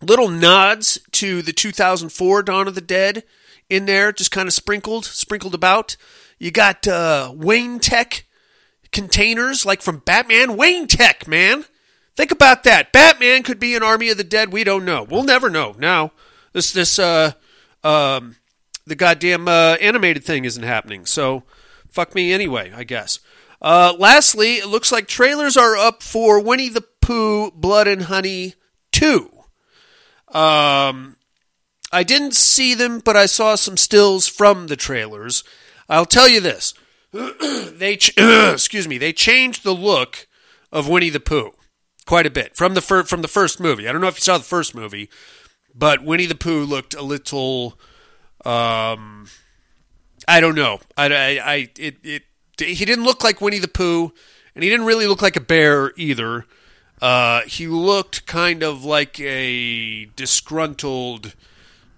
little 0.01 0.29
nods 0.29 0.99
to 1.11 1.41
the 1.41 1.53
2004 1.53 2.43
Dawn 2.43 2.67
of 2.67 2.75
the 2.75 2.81
Dead 2.81 3.23
in 3.69 3.85
there, 3.85 4.11
just 4.11 4.31
kind 4.31 4.47
of 4.47 4.53
sprinkled, 4.53 5.05
sprinkled 5.05 5.53
about. 5.53 5.97
You 6.39 6.51
got 6.51 6.87
uh, 6.87 7.33
Wayne 7.35 7.79
Tech 7.79 8.25
containers, 8.91 9.65
like 9.65 9.81
from 9.81 9.99
Batman. 9.99 10.55
Wayne 10.55 10.87
Tech, 10.87 11.27
man. 11.27 11.65
Think 12.15 12.31
about 12.31 12.63
that. 12.63 12.91
Batman 12.91 13.43
could 13.43 13.59
be 13.59 13.75
an 13.75 13.83
Army 13.83 14.09
of 14.09 14.17
the 14.17 14.23
Dead. 14.23 14.53
We 14.53 14.63
don't 14.63 14.85
know. 14.85 15.03
We'll 15.03 15.23
never 15.23 15.49
know. 15.49 15.75
Now, 15.77 16.11
this 16.53 16.71
this 16.71 16.99
uh, 16.99 17.31
um, 17.83 18.37
the 18.85 18.95
goddamn 18.95 19.47
uh, 19.47 19.75
animated 19.81 20.23
thing 20.23 20.45
isn't 20.45 20.63
happening. 20.63 21.05
So, 21.05 21.43
fuck 21.89 22.13
me 22.13 22.31
anyway. 22.31 22.71
I 22.75 22.83
guess. 22.83 23.19
Uh, 23.63 23.93
lastly, 23.97 24.55
it 24.55 24.67
looks 24.67 24.91
like 24.91 25.07
trailers 25.07 25.55
are 25.55 25.77
up 25.77 26.03
for 26.03 26.39
Winnie 26.39 26.67
the 26.67 26.83
Pooh, 27.01 27.49
Blood 27.51 27.87
and 27.87 28.03
Honey 28.03 28.55
two. 28.91 29.29
Um, 30.27 31.15
I 31.91 32.03
didn't 32.03 32.35
see 32.35 32.73
them, 32.73 32.99
but 32.99 33.15
I 33.15 33.25
saw 33.25 33.55
some 33.55 33.77
stills 33.77 34.27
from 34.27 34.67
the 34.67 34.75
trailers. 34.75 35.45
I'll 35.87 36.05
tell 36.05 36.27
you 36.27 36.41
this: 36.41 36.73
they 37.11 37.95
ch- 37.95 38.13
excuse 38.17 38.87
me, 38.87 38.97
they 38.97 39.13
changed 39.13 39.63
the 39.63 39.73
look 39.75 40.27
of 40.71 40.89
Winnie 40.89 41.09
the 41.09 41.21
Pooh 41.21 41.51
quite 42.05 42.25
a 42.25 42.31
bit 42.31 42.57
from 42.57 42.73
the 42.73 42.81
fir- 42.81 43.03
from 43.03 43.21
the 43.21 43.27
first 43.29 43.59
movie. 43.59 43.87
I 43.87 43.91
don't 43.91 44.01
know 44.01 44.07
if 44.07 44.17
you 44.17 44.21
saw 44.21 44.37
the 44.37 44.43
first 44.43 44.75
movie, 44.75 45.09
but 45.73 46.03
Winnie 46.03 46.25
the 46.25 46.35
Pooh 46.35 46.65
looked 46.65 46.93
a 46.93 47.01
little. 47.01 47.79
Um, 48.43 49.27
I 50.27 50.41
don't 50.41 50.55
know. 50.55 50.79
I, 50.97 51.05
I, 51.05 51.53
I 51.53 51.69
it, 51.77 51.97
it 52.03 52.23
he 52.59 52.85
didn't 52.85 53.05
look 53.05 53.23
like 53.23 53.41
Winnie 53.41 53.59
the 53.59 53.67
Pooh, 53.67 54.13
and 54.55 54.63
he 54.63 54.69
didn't 54.69 54.85
really 54.85 55.07
look 55.07 55.21
like 55.21 55.35
a 55.35 55.41
bear 55.41 55.91
either. 55.97 56.45
Uh, 57.01 57.41
he 57.41 57.67
looked 57.67 58.25
kind 58.25 58.63
of 58.63 58.85
like 58.85 59.19
a 59.19 60.05
disgruntled 60.15 61.33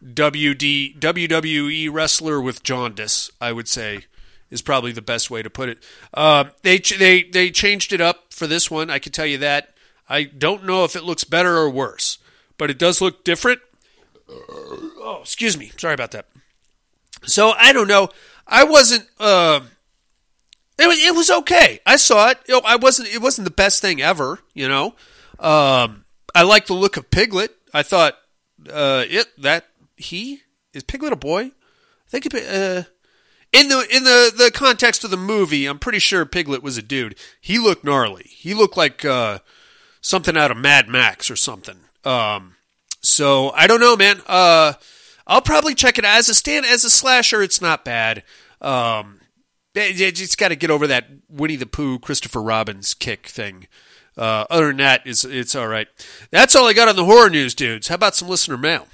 WD 0.04 1.00
WWE 1.00 1.92
wrestler 1.92 2.42
with 2.42 2.64
jaundice. 2.64 3.30
I 3.40 3.52
would 3.52 3.68
say 3.68 4.06
is 4.50 4.62
probably 4.62 4.92
the 4.92 5.02
best 5.02 5.30
way 5.30 5.44
to 5.44 5.50
put 5.50 5.70
it. 5.70 5.84
Uh, 6.14 6.46
they 6.62 6.78
they 6.80 7.24
they 7.24 7.52
changed 7.52 7.94
it 7.94 8.02
up 8.02 8.34
for 8.34 8.48
this 8.48 8.72
one. 8.72 8.90
I 8.90 9.00
can 9.00 9.12
tell 9.12 9.26
you 9.26 9.38
that. 9.40 9.74
I 10.08 10.24
don't 10.24 10.66
know 10.66 10.84
if 10.84 10.96
it 10.96 11.04
looks 11.04 11.24
better 11.24 11.58
or 11.58 11.70
worse, 11.70 12.20
but 12.58 12.70
it 12.70 12.78
does 12.78 13.02
look 13.02 13.24
different. 13.24 13.60
Oh, 14.30 15.20
excuse 15.22 15.58
me. 15.58 15.72
Sorry 15.78 15.94
about 15.94 16.12
that. 16.12 16.28
So 17.24 17.52
I 17.52 17.74
don't 17.74 17.88
know. 17.88 18.10
I 18.48 18.64
wasn't. 18.64 19.08
Uh, 19.20 19.62
it 20.77 20.88
was, 20.88 20.98
it 20.98 21.15
was 21.15 21.29
okay. 21.29 21.79
I 21.86 21.96
saw 21.96 22.29
it. 22.29 22.39
You 22.48 22.55
know, 22.55 22.62
I 22.65 22.75
wasn't. 22.75 23.10
It 23.10 23.22
wasn't 23.22 23.46
the 23.46 23.51
best 23.51 23.82
thing 23.82 24.01
ever. 24.01 24.39
You 24.53 24.67
know. 24.67 24.96
Um, 25.39 26.05
I 26.34 26.44
like 26.44 26.67
the 26.67 26.74
look 26.74 26.98
of 26.98 27.10
Piglet. 27.12 27.51
I 27.74 27.84
thought 27.84 28.15
uh, 28.72 29.03
it 29.08 29.27
that 29.41 29.65
he 29.96 30.41
is 30.74 30.84
Piglet 30.84 31.13
a 31.13 31.17
boy. 31.17 31.44
I 32.08 32.10
think 32.10 32.25
it, 32.25 32.34
uh, 32.36 32.84
in 33.51 33.70
the 33.70 33.88
in 33.91 34.03
the 34.03 34.32
the 34.36 34.51
context 34.53 35.03
of 35.03 35.12
the 35.12 35.17
movie, 35.17 35.65
I'm 35.65 35.79
pretty 35.79 36.00
sure 36.00 36.25
Piglet 36.25 36.62
was 36.62 36.77
a 36.77 36.82
dude. 36.82 37.15
He 37.39 37.58
looked 37.58 37.84
gnarly. 37.84 38.25
He 38.29 38.53
looked 38.53 38.77
like 38.77 39.05
uh, 39.05 39.39
something 40.01 40.36
out 40.38 40.51
of 40.51 40.58
Mad 40.58 40.88
Max 40.89 41.32
or 41.32 41.36
something. 41.36 41.79
Um, 42.03 42.55
so 43.01 43.51
I 43.51 43.67
don't 43.67 43.79
know, 43.79 43.96
man. 43.96 44.22
Uh, 44.27 44.74
I'll 45.27 45.41
probably 45.41 45.74
check 45.74 45.98
it 45.98 46.05
out. 46.05 46.17
as 46.17 46.29
a 46.29 46.36
stand 46.36 46.65
as 46.65 46.84
a 46.84 46.89
slasher. 46.89 47.41
It's 47.41 47.62
not 47.62 47.86
bad. 47.86 48.24
Um, 48.62 49.22
you 49.75 50.12
just 50.12 50.38
got 50.38 50.50
to 50.50 50.55
get 50.55 50.72
over 50.72 50.88
that 50.88 51.08
Winnie 51.29 51.55
the 51.55 51.65
Pooh, 51.65 52.00
Christopher 52.00 52.41
Robin's 52.41 52.94
kick 52.94 53.27
thing. 53.27 53.67
Uh, 54.17 54.46
other 54.50 54.67
than 54.67 54.77
that, 54.77 55.01
it's 55.05 55.25
it's 55.25 55.55
all 55.55 55.67
right. 55.67 55.88
That's 56.32 56.55
all 56.55 56.67
I 56.67 56.74
got 56.74 56.88
on 56.88 56.96
the 56.96 57.03
horror 57.05 57.29
news, 57.29 57.53
dudes. 57.53 57.89
How 57.89 57.96
about 57.96 58.15
some 58.15 58.29
listener 58.29 58.58
mail? 58.58 58.88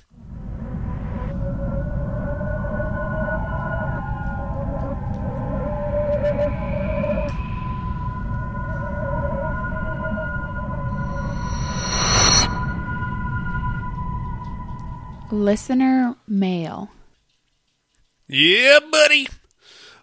Listener 15.31 16.15
mail. 16.27 16.89
Yeah, 18.27 18.79
buddy. 18.91 19.27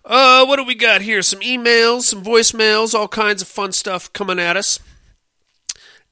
Uh, 0.09 0.47
what 0.47 0.57
do 0.57 0.65
we 0.65 0.75
got 0.75 1.03
here? 1.03 1.21
Some 1.21 1.41
emails, 1.41 2.03
some 2.03 2.25
voicemails, 2.25 2.95
all 2.95 3.09
kinds 3.09 3.43
of 3.43 3.49
fun 3.49 3.73
stuff 3.73 4.11
coming 4.15 4.39
at 4.39 4.57
us 4.57 4.81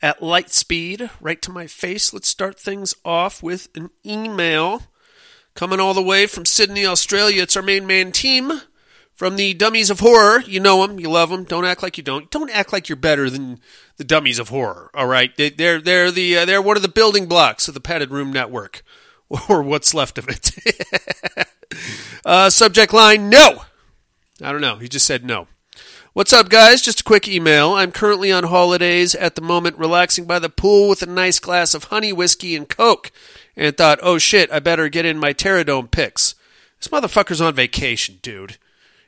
at 0.03 0.23
light 0.23 0.51
speed, 0.51 1.09
right 1.19 1.41
to 1.41 1.51
my 1.51 1.67
face. 1.67 2.13
Let's 2.13 2.29
start 2.29 2.61
things 2.61 2.95
off 3.07 3.43
with 3.43 3.69
an 3.75 3.89
email 4.05 4.83
coming 5.55 5.81
all 5.81 5.95
the 5.95 6.03
way 6.03 6.27
from 6.27 6.45
Sydney, 6.45 6.85
Australia. 6.85 7.45
It's 7.45 7.57
our 7.57 7.63
main 7.63 7.87
man 7.87 8.13
Tim 8.13 8.61
from 9.15 9.37
the 9.37 9.55
Dummies 9.55 9.89
of 9.89 10.01
Horror. 10.01 10.43
You 10.43 10.61
know 10.61 10.87
them, 10.87 11.01
you 11.01 11.09
love 11.09 11.31
them. 11.31 11.45
Don't 11.45 11.65
act 11.65 11.83
like 11.83 11.97
you 11.97 12.05
don't. 12.05 12.31
Don't 12.31 12.51
act 12.51 12.75
like 12.75 12.91
you're 12.91 12.97
better 12.97 13.31
than 13.31 13.61
the 13.97 14.05
Dummies 14.05 14.39
of 14.39 14.51
Horror. 14.51 14.91
All 14.93 15.07
right, 15.07 15.35
they, 15.39 15.49
they're 15.49 15.81
they're 15.81 16.11
the 16.11 16.37
uh, 16.37 16.45
they're 16.45 16.61
one 16.61 16.77
of 16.77 16.83
the 16.83 16.89
building 16.89 17.29
blocks 17.29 17.67
of 17.67 17.73
the 17.73 17.81
Padded 17.81 18.11
Room 18.11 18.31
Network, 18.31 18.83
or 19.49 19.63
what's 19.63 19.95
left 19.95 20.19
of 20.19 20.29
it. 20.29 20.51
uh, 22.27 22.51
subject 22.51 22.93
line: 22.93 23.31
No. 23.31 23.63
I 24.43 24.53
don't 24.53 24.61
know. 24.61 24.77
He 24.77 24.89
just 24.89 25.07
said 25.07 25.25
no. 25.25 25.49
What's 26.13 26.33
up, 26.33 26.49
guys? 26.49 26.81
Just 26.81 27.01
a 27.01 27.05
quick 27.05 27.29
email. 27.29 27.75
I'm 27.75 27.93
currently 27.93 28.33
on 28.33 28.45
holidays 28.45 29.15
at 29.15 29.35
the 29.35 29.43
moment, 29.43 29.77
relaxing 29.77 30.25
by 30.25 30.39
the 30.39 30.49
pool 30.49 30.89
with 30.89 31.03
a 31.03 31.07
nice 31.07 31.39
glass 31.39 31.75
of 31.75 31.85
honey 31.85 32.13
whiskey 32.13 32.57
and 32.57 32.69
Coke, 32.69 33.13
and 33.55 33.77
thought, 33.77 33.99
oh 34.03 34.17
shit, 34.17 34.51
I 34.51 34.59
better 34.59 34.89
get 34.89 35.05
in 35.05 35.19
my 35.19 35.33
Terror 35.33 35.65
Dome 35.65 35.89
pics. 35.89 36.35
This 36.79 36.89
motherfucker's 36.89 37.41
on 37.41 37.55
vacation, 37.55 38.19
dude. 38.23 38.57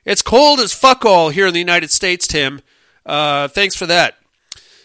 It's 0.04 0.23
cold 0.23 0.61
as 0.61 0.73
fuck 0.75 1.04
all 1.04 1.30
here 1.30 1.47
in 1.47 1.54
the 1.54 1.58
United 1.61 1.90
States, 1.90 2.26
Tim. 2.26 2.61
Uh, 3.06 3.49
thanks 3.49 3.76
for 3.76 3.87
that. 3.87 4.16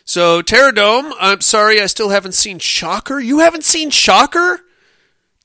So, 0.05 0.41
Terror 0.41 0.71
Dome, 0.73 1.13
I'm 1.19 1.41
sorry 1.41 1.81
I 1.81 1.85
still 1.85 2.09
haven't 2.09 2.33
seen 2.33 2.59
Shocker. 2.59 3.19
You 3.19 3.39
haven't 3.39 3.63
seen 3.63 3.89
Shocker? 3.89 4.61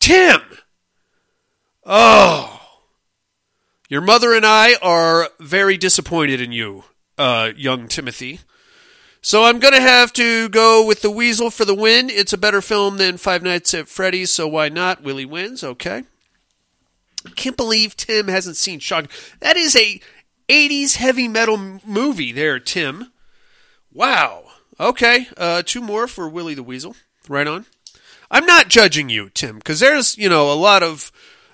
Tim! 0.00 0.40
Oh. 1.84 2.57
Your 3.88 4.02
mother 4.02 4.34
and 4.34 4.44
I 4.44 4.74
are 4.82 5.30
very 5.40 5.78
disappointed 5.78 6.42
in 6.42 6.52
you, 6.52 6.84
uh, 7.16 7.52
young 7.56 7.88
Timothy. 7.88 8.40
So 9.22 9.44
I'm 9.44 9.58
going 9.60 9.72
to 9.72 9.80
have 9.80 10.12
to 10.12 10.50
go 10.50 10.86
with 10.86 11.00
The 11.00 11.10
Weasel 11.10 11.48
for 11.48 11.64
the 11.64 11.74
win. 11.74 12.10
It's 12.10 12.34
a 12.34 12.38
better 12.38 12.60
film 12.60 12.98
than 12.98 13.16
Five 13.16 13.42
Nights 13.42 13.72
at 13.72 13.88
Freddy's, 13.88 14.30
so 14.30 14.46
why 14.46 14.68
not? 14.68 15.02
Willie 15.02 15.24
wins, 15.24 15.64
okay. 15.64 16.04
Can't 17.34 17.56
believe 17.56 17.96
Tim 17.96 18.28
hasn't 18.28 18.56
seen 18.56 18.78
Shocker. 18.78 19.08
That 19.40 19.56
is 19.56 19.74
a 19.74 20.00
80s 20.50 20.96
heavy 20.96 21.26
metal 21.26 21.56
movie 21.84 22.32
there, 22.32 22.60
Tim. 22.60 23.10
Wow. 23.92 24.44
Okay, 24.78 25.28
uh, 25.38 25.62
two 25.64 25.80
more 25.80 26.06
for 26.06 26.28
Willie 26.28 26.54
the 26.54 26.62
Weasel. 26.62 26.94
Right 27.26 27.46
on. 27.46 27.64
I'm 28.30 28.44
not 28.44 28.68
judging 28.68 29.08
you, 29.08 29.30
Tim, 29.30 29.56
because 29.56 29.80
there's, 29.80 30.16
you 30.18 30.28
know, 30.28 30.52
a 30.52 30.54
lot 30.54 30.82
of 30.82 31.10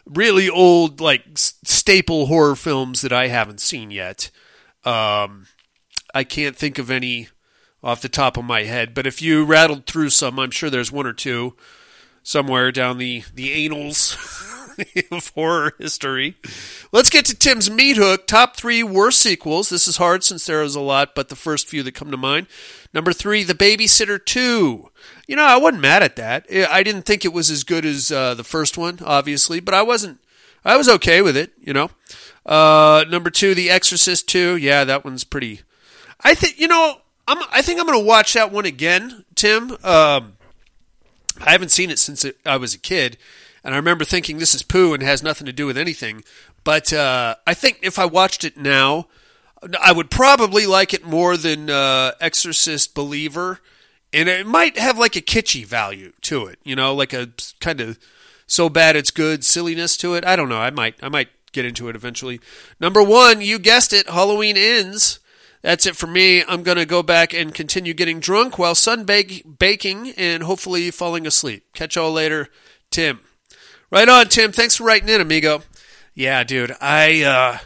really 0.06 0.48
old, 0.48 1.00
like, 1.00 1.24
staple 1.34 2.26
horror 2.26 2.56
films 2.56 3.00
that 3.02 3.12
I 3.12 3.28
haven't 3.28 3.60
seen 3.60 3.90
yet. 3.90 4.30
Um, 4.84 5.46
I 6.14 6.24
can't 6.24 6.56
think 6.56 6.78
of 6.78 6.90
any 6.90 7.28
off 7.82 8.00
the 8.00 8.08
top 8.08 8.36
of 8.36 8.44
my 8.44 8.62
head, 8.62 8.94
but 8.94 9.06
if 9.06 9.20
you 9.20 9.44
rattled 9.44 9.86
through 9.86 10.10
some, 10.10 10.38
I'm 10.38 10.50
sure 10.50 10.70
there's 10.70 10.92
one 10.92 11.06
or 11.06 11.12
two 11.12 11.54
somewhere 12.22 12.72
down 12.72 12.98
the, 12.98 13.24
the 13.34 13.66
annals 13.66 14.16
of 15.10 15.28
horror 15.34 15.74
history. 15.78 16.36
Let's 16.92 17.10
get 17.10 17.26
to 17.26 17.36
Tim's 17.36 17.70
meat 17.70 17.96
hook. 17.96 18.26
Top 18.26 18.56
three 18.56 18.82
worst 18.82 19.20
sequels. 19.20 19.68
This 19.68 19.86
is 19.86 19.98
hard 19.98 20.24
since 20.24 20.46
there 20.46 20.62
is 20.62 20.74
a 20.74 20.80
lot, 20.80 21.14
but 21.14 21.28
the 21.28 21.36
first 21.36 21.68
few 21.68 21.82
that 21.82 21.92
come 21.92 22.10
to 22.10 22.16
mind. 22.16 22.46
Number 22.94 23.12
three, 23.12 23.42
The 23.42 23.54
Babysitter 23.54 24.24
2. 24.24 24.90
You 25.26 25.36
know, 25.36 25.42
I 25.42 25.56
wasn't 25.56 25.82
mad 25.82 26.04
at 26.04 26.14
that. 26.16 26.46
I 26.70 26.84
didn't 26.84 27.02
think 27.02 27.24
it 27.24 27.32
was 27.32 27.50
as 27.50 27.64
good 27.64 27.84
as 27.84 28.12
uh, 28.12 28.34
the 28.34 28.44
first 28.44 28.78
one, 28.78 29.00
obviously, 29.04 29.58
but 29.58 29.74
I 29.74 29.82
wasn't. 29.82 30.20
I 30.64 30.76
was 30.76 30.88
okay 30.88 31.20
with 31.20 31.36
it, 31.36 31.52
you 31.60 31.72
know. 31.72 31.90
Uh, 32.46 33.04
number 33.10 33.30
two, 33.30 33.54
The 33.54 33.68
Exorcist 33.68 34.28
2. 34.28 34.56
Yeah, 34.56 34.84
that 34.84 35.04
one's 35.04 35.24
pretty. 35.24 35.62
I 36.22 36.34
think 36.34 36.58
you 36.58 36.68
know. 36.68 37.00
I'm. 37.26 37.42
I 37.50 37.62
think 37.62 37.80
I'm 37.80 37.86
going 37.86 37.98
to 37.98 38.06
watch 38.06 38.34
that 38.34 38.52
one 38.52 38.64
again, 38.64 39.24
Tim. 39.34 39.72
Um, 39.82 40.36
I 41.40 41.50
haven't 41.50 41.70
seen 41.70 41.90
it 41.90 41.98
since 41.98 42.24
I 42.46 42.56
was 42.58 42.74
a 42.74 42.78
kid, 42.78 43.16
and 43.64 43.74
I 43.74 43.76
remember 43.76 44.04
thinking 44.04 44.38
this 44.38 44.54
is 44.54 44.62
poo 44.62 44.94
and 44.94 45.02
has 45.02 45.22
nothing 45.22 45.46
to 45.46 45.52
do 45.52 45.66
with 45.66 45.76
anything. 45.76 46.22
But 46.62 46.92
uh, 46.92 47.36
I 47.46 47.54
think 47.54 47.80
if 47.82 47.98
I 47.98 48.04
watched 48.04 48.44
it 48.44 48.56
now, 48.56 49.08
I 49.80 49.92
would 49.92 50.10
probably 50.10 50.66
like 50.66 50.94
it 50.94 51.04
more 51.04 51.36
than 51.36 51.70
uh, 51.70 52.12
Exorcist 52.20 52.94
Believer, 52.94 53.60
and 54.12 54.28
it 54.28 54.46
might 54.46 54.78
have 54.78 54.98
like 54.98 55.16
a 55.16 55.20
kitschy 55.20 55.64
value 55.64 56.12
to 56.22 56.46
it. 56.46 56.58
You 56.64 56.76
know, 56.76 56.94
like 56.94 57.12
a 57.12 57.30
kind 57.60 57.80
of 57.80 57.98
so 58.46 58.68
bad 58.68 58.96
it's 58.96 59.10
good 59.10 59.44
silliness 59.44 59.96
to 59.98 60.14
it. 60.14 60.24
I 60.24 60.36
don't 60.36 60.48
know. 60.48 60.60
I 60.60 60.70
might 60.70 60.96
I 61.02 61.08
might 61.08 61.28
get 61.52 61.64
into 61.64 61.88
it 61.88 61.96
eventually. 61.96 62.40
Number 62.80 63.02
one, 63.02 63.40
you 63.40 63.58
guessed 63.58 63.92
it, 63.92 64.08
Halloween 64.08 64.56
ends. 64.56 65.20
That's 65.62 65.86
it 65.86 65.96
for 65.96 66.06
me. 66.06 66.44
I'm 66.46 66.62
to 66.62 66.84
go 66.84 67.02
back 67.02 67.32
and 67.32 67.54
continue 67.54 67.94
getting 67.94 68.20
drunk 68.20 68.58
while 68.58 68.74
sun 68.74 69.04
baking 69.04 70.10
and 70.10 70.42
hopefully 70.42 70.90
falling 70.90 71.26
asleep. 71.26 71.64
Catch 71.72 71.96
y'all 71.96 72.12
later, 72.12 72.48
Tim. 72.90 73.20
Right 73.90 74.08
on, 74.08 74.28
Tim. 74.28 74.52
Thanks 74.52 74.76
for 74.76 74.84
writing 74.84 75.08
in, 75.08 75.22
amigo. 75.22 75.62
Yeah, 76.14 76.44
dude. 76.44 76.76
I 76.82 77.22
uh 77.22 77.58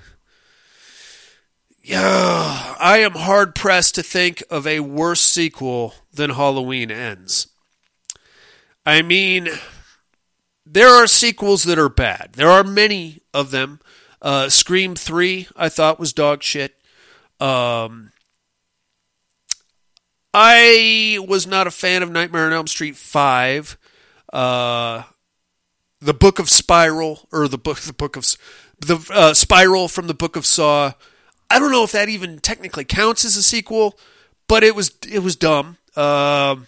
yeah, 1.89 2.75
I 2.79 2.99
am 2.99 3.13
hard 3.13 3.55
pressed 3.55 3.95
to 3.95 4.03
think 4.03 4.43
of 4.51 4.67
a 4.67 4.81
worse 4.81 5.23
sequel 5.23 5.95
than 6.13 6.29
Halloween 6.31 6.91
Ends. 6.91 7.47
I 8.85 9.01
mean, 9.01 9.49
there 10.67 10.91
are 10.91 11.07
sequels 11.07 11.65
that 11.65 11.79
are 11.79 11.89
bad. 11.89 12.35
There 12.35 12.51
are 12.51 12.63
many 12.63 13.23
of 13.33 13.53
them. 13.53 13.81
Uh, 14.21 14.51
Scream 14.51 14.97
3, 14.97 15.49
I 15.57 15.71
thought 15.71 15.99
was 15.99 16.13
dog 16.13 16.43
shit. 16.43 16.75
Um, 17.41 18.13
I 20.35 21.19
was 21.27 21.47
not 21.47 21.67
a 21.67 21.71
fan 21.71 22.03
of 22.03 22.11
Nightmare 22.11 22.49
on 22.49 22.53
Elm 22.53 22.67
Street 22.67 22.97
5. 22.97 23.79
Uh, 24.31 25.05
the 26.03 26.15
Book 26.15 26.39
of 26.39 26.51
Spiral, 26.51 27.27
or 27.33 27.49
the 27.49 27.57
book, 27.57 27.81
the 27.81 27.95
book 27.95 28.15
of 28.15 28.27
the 28.79 29.11
uh, 29.11 29.33
Spiral 29.33 29.89
from 29.89 30.07
the 30.07 30.13
Book 30.13 30.37
of 30.37 30.45
Saw. 30.45 30.93
I 31.51 31.59
don't 31.59 31.73
know 31.73 31.85
if 31.85 31.93
that 31.93 32.09
even 32.09 32.39
technically 32.39 32.85
counts 32.85 33.25
as 33.25 33.37
a 33.37 33.43
sequel, 33.43 33.99
but 34.47 34.63
it 34.63 34.75
was 34.75 34.93
it 35.11 35.21
was 35.21 35.37
dumb. 35.37 35.79
Um, 35.97 36.67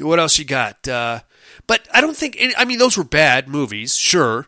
what 0.00 0.18
else 0.18 0.38
you 0.38 0.44
got? 0.44 0.86
Uh, 0.86 1.20
but 1.66 1.88
I 1.92 2.00
don't 2.00 2.16
think. 2.16 2.36
Any, 2.38 2.54
I 2.56 2.64
mean, 2.64 2.78
those 2.78 2.96
were 2.96 3.04
bad 3.04 3.48
movies, 3.48 3.96
sure. 3.96 4.46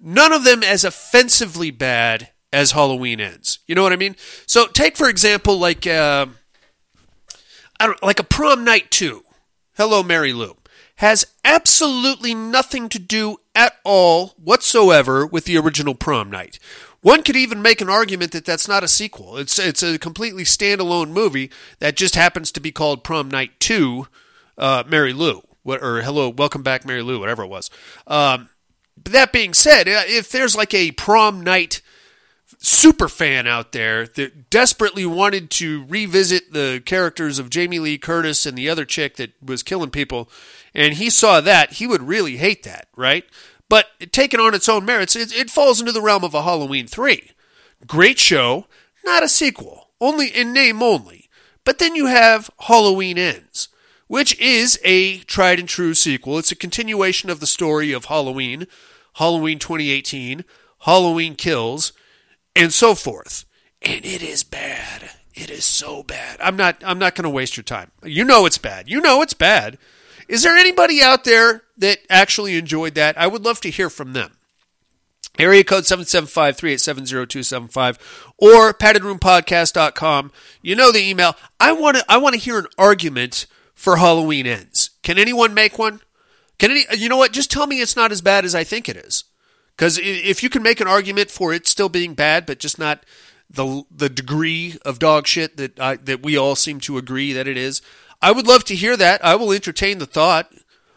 None 0.00 0.32
of 0.32 0.44
them 0.44 0.62
as 0.62 0.84
offensively 0.84 1.70
bad 1.70 2.30
as 2.52 2.72
Halloween 2.72 3.20
Ends. 3.20 3.60
You 3.66 3.74
know 3.74 3.82
what 3.82 3.92
I 3.92 3.96
mean? 3.96 4.16
So 4.46 4.66
take 4.66 4.96
for 4.96 5.08
example, 5.08 5.58
like 5.58 5.86
uh, 5.86 6.26
I 7.78 7.86
don't 7.86 8.02
like 8.02 8.18
a 8.20 8.24
Prom 8.24 8.64
Night 8.64 8.90
Two. 8.90 9.24
Hello, 9.76 10.02
Mary 10.02 10.32
Lou 10.32 10.56
has 10.96 11.26
absolutely 11.44 12.32
nothing 12.32 12.88
to 12.88 12.98
do 12.98 13.36
at 13.56 13.74
all 13.84 14.28
whatsoever 14.36 15.26
with 15.26 15.46
the 15.46 15.56
original 15.56 15.96
Prom 15.96 16.30
Night. 16.30 16.60
One 17.02 17.24
could 17.24 17.36
even 17.36 17.60
make 17.60 17.80
an 17.80 17.90
argument 17.90 18.30
that 18.30 18.44
that's 18.44 18.68
not 18.68 18.84
a 18.84 18.88
sequel. 18.88 19.36
It's 19.36 19.58
it's 19.58 19.82
a 19.82 19.98
completely 19.98 20.44
standalone 20.44 21.10
movie 21.10 21.50
that 21.80 21.96
just 21.96 22.14
happens 22.14 22.52
to 22.52 22.60
be 22.60 22.70
called 22.70 23.04
Prom 23.04 23.28
Night 23.28 23.58
Two, 23.58 24.06
uh, 24.56 24.84
Mary 24.86 25.12
Lou, 25.12 25.42
what, 25.64 25.82
or 25.82 26.00
Hello, 26.02 26.28
Welcome 26.28 26.62
Back, 26.62 26.86
Mary 26.86 27.02
Lou, 27.02 27.18
whatever 27.18 27.42
it 27.42 27.48
was. 27.48 27.70
Um, 28.06 28.48
but 29.02 29.12
that 29.12 29.32
being 29.32 29.52
said, 29.52 29.88
uh, 29.88 30.02
if 30.06 30.30
there's 30.30 30.54
like 30.54 30.72
a 30.74 30.92
Prom 30.92 31.40
Night 31.40 31.82
super 32.58 33.08
fan 33.08 33.48
out 33.48 33.72
there 33.72 34.06
that 34.06 34.48
desperately 34.48 35.04
wanted 35.04 35.50
to 35.50 35.84
revisit 35.88 36.52
the 36.52 36.80
characters 36.86 37.40
of 37.40 37.50
Jamie 37.50 37.80
Lee 37.80 37.98
Curtis 37.98 38.46
and 38.46 38.56
the 38.56 38.68
other 38.68 38.84
chick 38.84 39.16
that 39.16 39.32
was 39.42 39.64
killing 39.64 39.90
people, 39.90 40.30
and 40.72 40.94
he 40.94 41.10
saw 41.10 41.40
that, 41.40 41.74
he 41.74 41.86
would 41.88 42.02
really 42.02 42.36
hate 42.36 42.62
that, 42.62 42.86
right? 42.96 43.24
But 43.72 44.12
taken 44.12 44.38
on 44.38 44.52
its 44.52 44.68
own 44.68 44.84
merits, 44.84 45.16
it, 45.16 45.34
it 45.34 45.48
falls 45.48 45.80
into 45.80 45.92
the 45.92 46.02
realm 46.02 46.24
of 46.24 46.34
a 46.34 46.42
Halloween 46.42 46.86
3. 46.86 47.30
Great 47.86 48.18
show, 48.18 48.66
not 49.02 49.22
a 49.22 49.28
sequel, 49.30 49.88
only 49.98 50.26
in 50.26 50.52
name 50.52 50.82
only. 50.82 51.30
But 51.64 51.78
then 51.78 51.96
you 51.96 52.04
have 52.04 52.50
Halloween 52.60 53.16
Ends, 53.16 53.70
which 54.08 54.38
is 54.38 54.78
a 54.84 55.20
tried 55.20 55.58
and 55.58 55.66
true 55.66 55.94
sequel. 55.94 56.36
It's 56.36 56.52
a 56.52 56.54
continuation 56.54 57.30
of 57.30 57.40
the 57.40 57.46
story 57.46 57.92
of 57.92 58.04
Halloween, 58.04 58.66
Halloween 59.14 59.58
2018, 59.58 60.44
Halloween 60.80 61.34
Kills, 61.34 61.94
and 62.54 62.74
so 62.74 62.94
forth. 62.94 63.46
And 63.80 64.04
it 64.04 64.22
is 64.22 64.44
bad. 64.44 65.12
It 65.32 65.48
is 65.48 65.64
so 65.64 66.02
bad. 66.02 66.38
I'm 66.42 66.56
not 66.56 66.82
I'm 66.84 66.98
not 66.98 67.14
going 67.14 67.24
to 67.24 67.30
waste 67.30 67.56
your 67.56 67.64
time. 67.64 67.90
You 68.04 68.26
know 68.26 68.44
it's 68.44 68.58
bad. 68.58 68.90
You 68.90 69.00
know 69.00 69.22
it's 69.22 69.32
bad. 69.32 69.78
Is 70.32 70.42
there 70.44 70.56
anybody 70.56 71.02
out 71.02 71.24
there 71.24 71.64
that 71.76 71.98
actually 72.08 72.56
enjoyed 72.56 72.94
that? 72.94 73.18
I 73.18 73.26
would 73.26 73.44
love 73.44 73.60
to 73.60 73.70
hear 73.70 73.90
from 73.90 74.14
them. 74.14 74.38
Area 75.38 75.62
code 75.62 75.84
775-387-0275 75.84 77.98
or 78.38 78.72
paddedroompodcast.com. 78.72 80.32
You 80.62 80.74
know 80.74 80.90
the 80.90 81.06
email. 81.06 81.36
I 81.60 81.72
want 81.72 81.98
to 81.98 82.04
I 82.08 82.16
want 82.16 82.34
to 82.34 82.40
hear 82.40 82.58
an 82.58 82.64
argument 82.78 83.44
for 83.74 83.98
Halloween 83.98 84.46
ends. 84.46 84.88
Can 85.02 85.18
anyone 85.18 85.52
make 85.52 85.78
one? 85.78 86.00
Can 86.58 86.70
any 86.70 86.86
you 86.96 87.10
know 87.10 87.18
what? 87.18 87.32
Just 87.32 87.50
tell 87.50 87.66
me 87.66 87.82
it's 87.82 87.96
not 87.96 88.10
as 88.10 88.22
bad 88.22 88.46
as 88.46 88.54
I 88.54 88.64
think 88.64 88.88
it 88.88 88.96
is. 88.96 89.24
Cuz 89.76 90.00
if 90.02 90.42
you 90.42 90.48
can 90.48 90.62
make 90.62 90.80
an 90.80 90.88
argument 90.88 91.30
for 91.30 91.52
it 91.52 91.66
still 91.66 91.90
being 91.90 92.14
bad 92.14 92.46
but 92.46 92.58
just 92.58 92.78
not 92.78 93.04
the 93.50 93.82
the 93.90 94.08
degree 94.08 94.78
of 94.84 94.98
dog 94.98 95.26
shit 95.26 95.58
that 95.58 95.78
I, 95.78 95.96
that 95.96 96.22
we 96.22 96.38
all 96.38 96.56
seem 96.56 96.80
to 96.80 96.96
agree 96.96 97.34
that 97.34 97.46
it 97.46 97.58
is, 97.58 97.82
I 98.22 98.32
would 98.32 98.46
love 98.46 98.64
to 98.64 98.74
hear 98.76 98.96
that. 98.96 99.24
I 99.24 99.34
will 99.34 99.52
entertain 99.52 99.98
the 99.98 100.06
thought. 100.06 100.50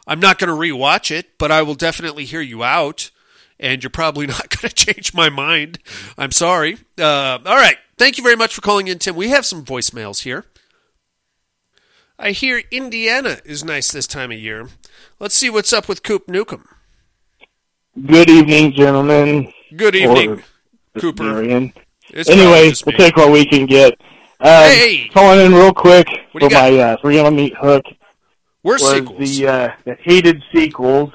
I'm 0.08 0.20
not 0.20 0.38
going 0.38 0.50
to 0.50 0.54
rewatch 0.54 1.10
it, 1.10 1.38
but 1.40 1.52
I 1.52 1.64
will 1.64 1.74
definitely 1.76 2.26
hear 2.26 2.42
you 2.42 2.64
out. 2.64 3.10
And 3.60 3.84
you're 3.84 3.90
probably 3.90 4.28
not 4.28 4.50
going 4.50 4.70
to 4.70 4.76
change 4.76 5.14
my 5.14 5.30
mind. 5.30 5.80
I'm 6.18 6.32
sorry. 6.32 6.78
Uh, 7.00 7.40
all 7.46 7.56
right. 7.56 7.78
Thank 7.98 8.18
you 8.18 8.24
very 8.24 8.36
much 8.36 8.54
for 8.54 8.62
calling 8.62 8.88
in, 8.88 9.00
Tim. 9.00 9.16
We 9.16 9.30
have 9.30 9.46
some 9.46 9.66
voicemails 9.66 10.24
here. 10.24 10.46
I 12.20 12.32
hear 12.32 12.62
Indiana 12.72 13.40
is 13.44 13.64
nice 13.64 13.92
this 13.92 14.08
time 14.08 14.32
of 14.32 14.38
year. 14.38 14.70
Let's 15.20 15.36
see 15.36 15.50
what's 15.50 15.74
up 15.74 15.90
with 15.90 16.04
Coop 16.04 16.30
Newcomb. 16.30 16.68
Good 18.06 18.30
evening, 18.30 18.74
gentlemen. 18.74 19.52
Good 19.76 19.96
evening, 19.96 20.32
Or 20.96 21.02
Cooper. 21.02 21.24
Marion. 21.24 21.74
It's 22.10 22.30
Anyway, 22.30 22.72
we'll 22.86 22.98
take 22.98 23.18
what 23.18 23.32
we 23.32 23.46
can 23.46 23.66
get. 23.66 24.00
Um, 24.40 24.48
Hey! 24.50 25.10
Calling 25.14 25.46
in 25.46 25.54
real 25.54 25.74
quick 25.74 26.08
for 26.32 26.40
got? 26.42 26.52
my 26.52 26.78
uh, 26.78 26.98
three 27.02 27.20
on 27.20 27.26
a 27.28 27.32
meat 27.32 27.54
hook 27.60 27.84
We're 28.64 28.74
was 28.74 28.90
sequels. 28.92 29.38
the 29.38 29.48
uh, 29.48 29.72
the 29.86 29.98
hated 30.02 30.44
sequels. 30.54 31.12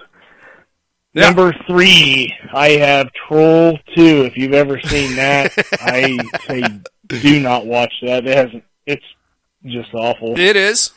Yeah. 1.12 1.26
Number 1.26 1.52
three, 1.66 2.32
I 2.52 2.70
have 2.70 3.08
Troll 3.12 3.78
Two. 3.96 4.24
If 4.24 4.36
you've 4.36 4.54
ever 4.54 4.80
seen 4.80 5.16
that, 5.16 5.52
I 5.80 6.18
say 6.46 6.62
do 7.08 7.40
not 7.40 7.66
watch 7.66 7.92
that. 8.02 8.26
It 8.26 8.36
hasn't. 8.36 8.64
It's 8.86 9.04
just 9.66 9.92
awful. 9.92 10.38
it 10.38 10.56
is. 10.56 10.92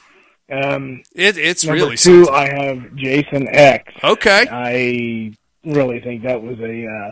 Um, 0.52 1.02
It, 1.16 1.38
it's 1.38 1.66
number 1.66 1.84
really 1.84 1.98
two. 1.98 2.30
I 2.30 2.48
have 2.48 2.96
Jason 2.96 3.48
X. 3.50 3.92
Okay. 4.04 4.46
I 4.50 5.34
really 5.66 6.00
think 6.00 6.24
that 6.24 6.42
was 6.44 6.60
a 6.60 6.86
uh, 6.86 7.12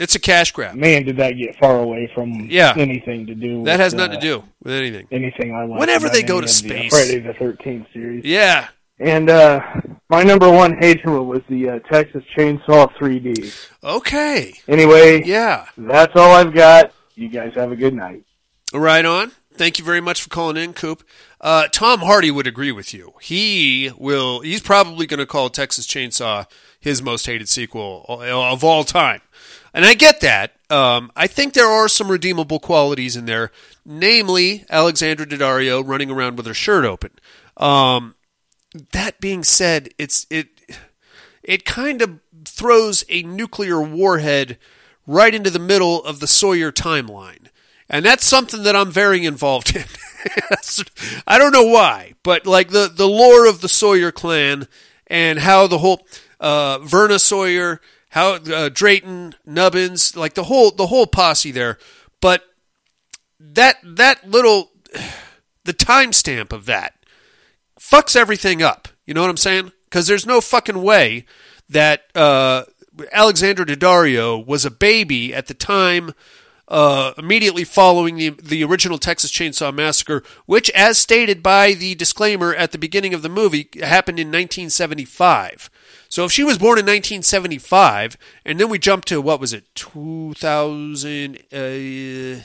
It's 0.00 0.14
a 0.14 0.18
cash 0.18 0.50
grab. 0.52 0.74
man. 0.74 1.04
Did 1.04 1.18
that 1.18 1.32
get 1.32 1.56
far 1.58 1.78
away 1.78 2.10
from 2.14 2.46
Yeah. 2.50 2.74
anything 2.76 3.26
to 3.26 3.34
do? 3.34 3.64
That 3.64 3.78
has 3.80 3.94
nothing 3.94 4.16
uh, 4.16 4.20
to 4.20 4.26
do 4.26 4.44
with 4.62 4.72
anything. 4.74 5.06
anything 5.12 5.54
I 5.54 5.64
like. 5.64 5.78
Whenever 5.78 6.08
they 6.08 6.22
go 6.22 6.40
to 6.40 6.46
the, 6.46 6.50
uh, 6.50 6.54
space. 6.54 6.90
Friday 6.92 7.20
the 7.20 7.34
Thirteenth 7.34 7.86
series. 7.92 8.24
Yeah. 8.24 8.68
And 8.98 9.30
uh, 9.30 9.60
my 10.10 10.22
number 10.22 10.50
one 10.50 10.76
hate 10.78 11.04
was 11.06 11.42
the 11.48 11.68
uh, 11.70 11.78
Texas 11.90 12.22
Chainsaw 12.36 12.92
3D. 13.00 13.68
Okay. 13.84 14.54
Anyway, 14.68 15.22
Yeah. 15.24 15.66
that's 15.76 16.12
all 16.16 16.34
I've 16.34 16.52
got. 16.54 16.92
You 17.14 17.28
guys 17.28 17.52
have 17.54 17.72
a 17.72 17.76
good 17.76 17.94
night. 17.94 18.24
Right 18.74 19.04
on. 19.04 19.32
Thank 19.54 19.78
you 19.78 19.84
very 19.84 20.00
much 20.00 20.22
for 20.22 20.28
calling 20.30 20.56
in, 20.56 20.72
Coop. 20.72 21.02
Uh, 21.40 21.66
Tom 21.68 22.00
Hardy 22.00 22.30
would 22.30 22.46
agree 22.46 22.72
with 22.72 22.94
you. 22.94 23.14
He 23.20 23.90
will. 23.98 24.40
He's 24.40 24.60
probably 24.62 25.06
going 25.06 25.18
to 25.18 25.26
call 25.26 25.50
Texas 25.50 25.86
Chainsaw 25.86 26.46
his 26.78 27.02
most 27.02 27.26
hated 27.26 27.48
sequel 27.48 28.06
of 28.08 28.64
all 28.64 28.84
time, 28.84 29.20
and 29.72 29.84
I 29.84 29.94
get 29.94 30.20
that. 30.20 30.52
Um, 30.68 31.10
I 31.16 31.26
think 31.26 31.54
there 31.54 31.66
are 31.66 31.88
some 31.88 32.10
redeemable 32.10 32.60
qualities 32.60 33.16
in 33.16 33.26
there, 33.26 33.50
namely 33.84 34.64
Alexandra 34.70 35.26
Daddario 35.26 35.86
running 35.86 36.10
around 36.10 36.36
with 36.36 36.46
her 36.46 36.54
shirt 36.54 36.84
open. 36.84 37.10
Um, 37.56 38.14
that 38.92 39.20
being 39.20 39.44
said, 39.44 39.90
it's 39.98 40.26
it 40.30 40.48
it 41.42 41.64
kind 41.64 42.02
of 42.02 42.20
throws 42.44 43.04
a 43.08 43.22
nuclear 43.22 43.80
warhead 43.80 44.58
right 45.06 45.34
into 45.34 45.50
the 45.50 45.58
middle 45.58 46.04
of 46.04 46.20
the 46.20 46.26
Sawyer 46.26 46.70
timeline. 46.70 47.48
And 47.88 48.04
that's 48.04 48.24
something 48.24 48.62
that 48.62 48.76
I'm 48.76 48.92
very 48.92 49.24
involved 49.24 49.74
in. 49.74 49.84
I 51.26 51.38
don't 51.38 51.52
know 51.52 51.64
why, 51.64 52.14
but 52.22 52.46
like 52.46 52.68
the, 52.70 52.90
the 52.94 53.08
lore 53.08 53.46
of 53.48 53.60
the 53.60 53.68
Sawyer 53.68 54.12
clan 54.12 54.68
and 55.08 55.40
how 55.40 55.66
the 55.66 55.78
whole 55.78 56.06
uh, 56.38 56.78
Verna 56.78 57.18
Sawyer, 57.18 57.80
how 58.10 58.34
uh, 58.34 58.68
Drayton, 58.72 59.34
Nubbins, 59.44 60.16
like 60.16 60.34
the 60.34 60.44
whole 60.44 60.70
the 60.70 60.88
whole 60.88 61.06
posse 61.06 61.50
there. 61.50 61.78
But 62.20 62.44
that 63.38 63.76
that 63.82 64.28
little 64.28 64.70
the 65.64 65.74
timestamp 65.74 66.52
of 66.52 66.66
that 66.66 66.94
fucks 67.78 68.16
everything 68.16 68.62
up. 68.62 68.88
You 69.06 69.14
know 69.14 69.22
what 69.22 69.30
I'm 69.30 69.36
saying? 69.36 69.72
Because 69.84 70.06
there's 70.06 70.26
no 70.26 70.40
fucking 70.40 70.82
way 70.82 71.24
that 71.68 72.04
uh, 72.14 72.64
Alexander 73.12 73.64
Daddario 73.64 74.44
was 74.44 74.64
a 74.64 74.70
baby 74.70 75.34
at 75.34 75.46
the 75.46 75.54
time 75.54 76.12
uh, 76.70 77.12
immediately 77.18 77.64
following 77.64 78.16
the 78.16 78.30
the 78.30 78.62
original 78.62 78.98
Texas 78.98 79.32
Chainsaw 79.32 79.74
Massacre, 79.74 80.22
which, 80.46 80.70
as 80.70 80.98
stated 80.98 81.42
by 81.42 81.74
the 81.74 81.94
disclaimer 81.96 82.54
at 82.54 82.72
the 82.72 82.78
beginning 82.78 83.12
of 83.12 83.22
the 83.22 83.28
movie, 83.28 83.68
happened 83.82 84.18
in 84.18 84.28
1975. 84.28 85.68
So 86.10 86.24
if 86.24 86.32
she 86.32 86.42
was 86.42 86.58
born 86.58 86.76
in 86.76 86.84
1975, 86.86 88.18
and 88.44 88.58
then 88.58 88.68
we 88.68 88.80
jump 88.80 89.04
to 89.06 89.20
what 89.20 89.38
was 89.40 89.52
it, 89.52 89.72
2000? 89.76 91.36
Uh, 91.52 92.42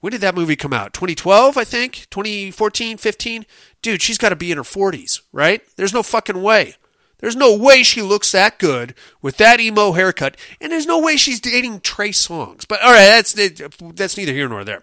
when 0.00 0.10
did 0.10 0.20
that 0.20 0.34
movie 0.34 0.54
come 0.54 0.74
out? 0.74 0.92
2012, 0.92 1.56
I 1.56 1.64
think? 1.64 2.06
2014, 2.10 2.98
15? 2.98 3.46
Dude, 3.80 4.02
she's 4.02 4.18
got 4.18 4.28
to 4.28 4.36
be 4.36 4.52
in 4.52 4.58
her 4.58 4.64
40s, 4.64 5.22
right? 5.32 5.62
There's 5.76 5.94
no 5.94 6.02
fucking 6.02 6.42
way. 6.42 6.74
There's 7.20 7.36
no 7.36 7.56
way 7.56 7.82
she 7.84 8.02
looks 8.02 8.32
that 8.32 8.58
good 8.58 8.94
with 9.22 9.38
that 9.38 9.58
emo 9.58 9.92
haircut, 9.92 10.36
and 10.60 10.70
there's 10.70 10.86
no 10.86 10.98
way 10.98 11.16
she's 11.16 11.40
dating 11.40 11.80
Trey 11.80 12.10
Songz. 12.10 12.68
But 12.68 12.82
all 12.82 12.90
right, 12.90 13.06
that's 13.06 13.32
that's 13.32 14.16
neither 14.16 14.32
here 14.32 14.48
nor 14.48 14.64
there. 14.64 14.82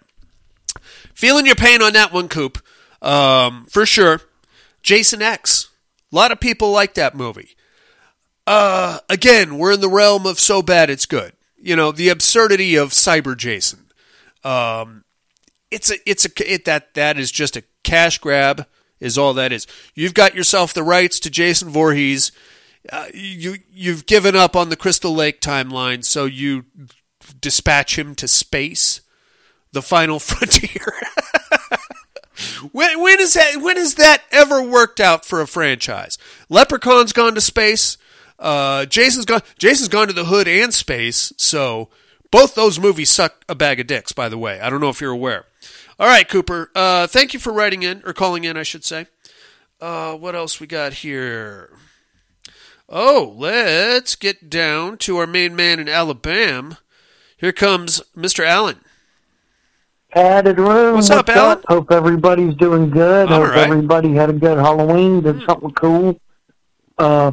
Feeling 1.14 1.44
your 1.44 1.54
pain 1.54 1.82
on 1.82 1.92
that 1.92 2.14
one, 2.14 2.28
Coop, 2.28 2.58
um, 3.02 3.66
for 3.66 3.84
sure. 3.84 4.22
Jason 4.82 5.20
X. 5.20 5.68
A 6.10 6.16
lot 6.16 6.32
of 6.32 6.40
people 6.40 6.72
like 6.72 6.94
that 6.94 7.14
movie. 7.14 7.56
Uh, 8.50 8.98
again, 9.08 9.58
we're 9.58 9.70
in 9.70 9.80
the 9.80 9.88
realm 9.88 10.26
of 10.26 10.40
so 10.40 10.60
bad 10.60 10.90
it's 10.90 11.06
good. 11.06 11.34
You 11.56 11.76
know, 11.76 11.92
the 11.92 12.08
absurdity 12.08 12.74
of 12.74 12.88
Cyber 12.88 13.36
Jason. 13.36 13.92
Um, 14.42 15.04
it's 15.70 15.88
a 15.88 15.94
it's 16.04 16.24
a 16.24 16.52
it, 16.52 16.64
that 16.64 16.94
that 16.94 17.16
is 17.16 17.30
just 17.30 17.56
a 17.56 17.62
cash 17.84 18.18
grab 18.18 18.66
is 18.98 19.16
all 19.16 19.34
that 19.34 19.52
is. 19.52 19.68
You've 19.94 20.14
got 20.14 20.34
yourself 20.34 20.74
the 20.74 20.82
rights 20.82 21.20
to 21.20 21.30
Jason 21.30 21.68
Voorhees. 21.68 22.32
Uh, 22.90 23.06
you 23.14 23.58
you've 23.72 24.06
given 24.06 24.34
up 24.34 24.56
on 24.56 24.68
the 24.68 24.76
Crystal 24.76 25.14
Lake 25.14 25.40
timeline, 25.40 26.04
so 26.04 26.24
you 26.24 26.64
dispatch 27.40 27.96
him 27.96 28.16
to 28.16 28.26
space, 28.26 29.00
the 29.70 29.80
final 29.80 30.18
frontier. 30.18 30.92
when 32.72 33.00
when 33.00 33.20
is 33.20 33.34
that 33.34 33.58
when 33.58 33.76
has 33.76 33.94
that 33.94 34.24
ever 34.32 34.60
worked 34.60 34.98
out 34.98 35.24
for 35.24 35.40
a 35.40 35.46
franchise? 35.46 36.18
Leprechaun's 36.48 37.12
gone 37.12 37.36
to 37.36 37.40
space. 37.40 37.96
Uh, 38.40 38.86
Jason's 38.86 39.26
gone. 39.26 39.42
Jason's 39.58 39.88
gone 39.88 40.08
to 40.08 40.12
the 40.12 40.24
hood 40.24 40.48
and 40.48 40.72
space. 40.74 41.32
So 41.36 41.90
both 42.30 42.54
those 42.54 42.80
movies 42.80 43.10
suck 43.10 43.44
a 43.48 43.54
bag 43.54 43.78
of 43.78 43.86
dicks. 43.86 44.12
By 44.12 44.28
the 44.28 44.38
way, 44.38 44.60
I 44.60 44.70
don't 44.70 44.80
know 44.80 44.88
if 44.88 45.00
you're 45.00 45.12
aware. 45.12 45.44
All 45.98 46.08
right, 46.08 46.26
Cooper. 46.26 46.70
Uh, 46.74 47.06
thank 47.06 47.34
you 47.34 47.40
for 47.40 47.52
writing 47.52 47.82
in 47.82 48.02
or 48.06 48.14
calling 48.14 48.44
in, 48.44 48.56
I 48.56 48.62
should 48.62 48.84
say. 48.84 49.06
Uh, 49.80 50.14
what 50.14 50.34
else 50.34 50.58
we 50.58 50.66
got 50.66 50.94
here? 50.94 51.70
Oh, 52.88 53.34
let's 53.36 54.16
get 54.16 54.50
down 54.50 54.96
to 54.98 55.18
our 55.18 55.26
main 55.26 55.54
man 55.54 55.78
in 55.78 55.88
Alabama. 55.88 56.78
Here 57.36 57.52
comes 57.52 58.02
Mr. 58.16 58.44
Alan. 58.44 58.80
Added 60.12 60.58
room. 60.58 60.96
What's 60.96 61.10
up, 61.10 61.28
Alan? 61.28 61.62
Hope 61.68 61.92
everybody's 61.92 62.54
doing 62.56 62.90
good. 62.90 63.30
All 63.30 63.40
Hope 63.42 63.50
right. 63.50 63.70
everybody 63.70 64.12
had 64.12 64.28
a 64.28 64.32
good 64.32 64.58
Halloween. 64.58 65.22
Did 65.22 65.42
something 65.44 65.70
cool. 65.70 66.20
Uh, 66.98 67.32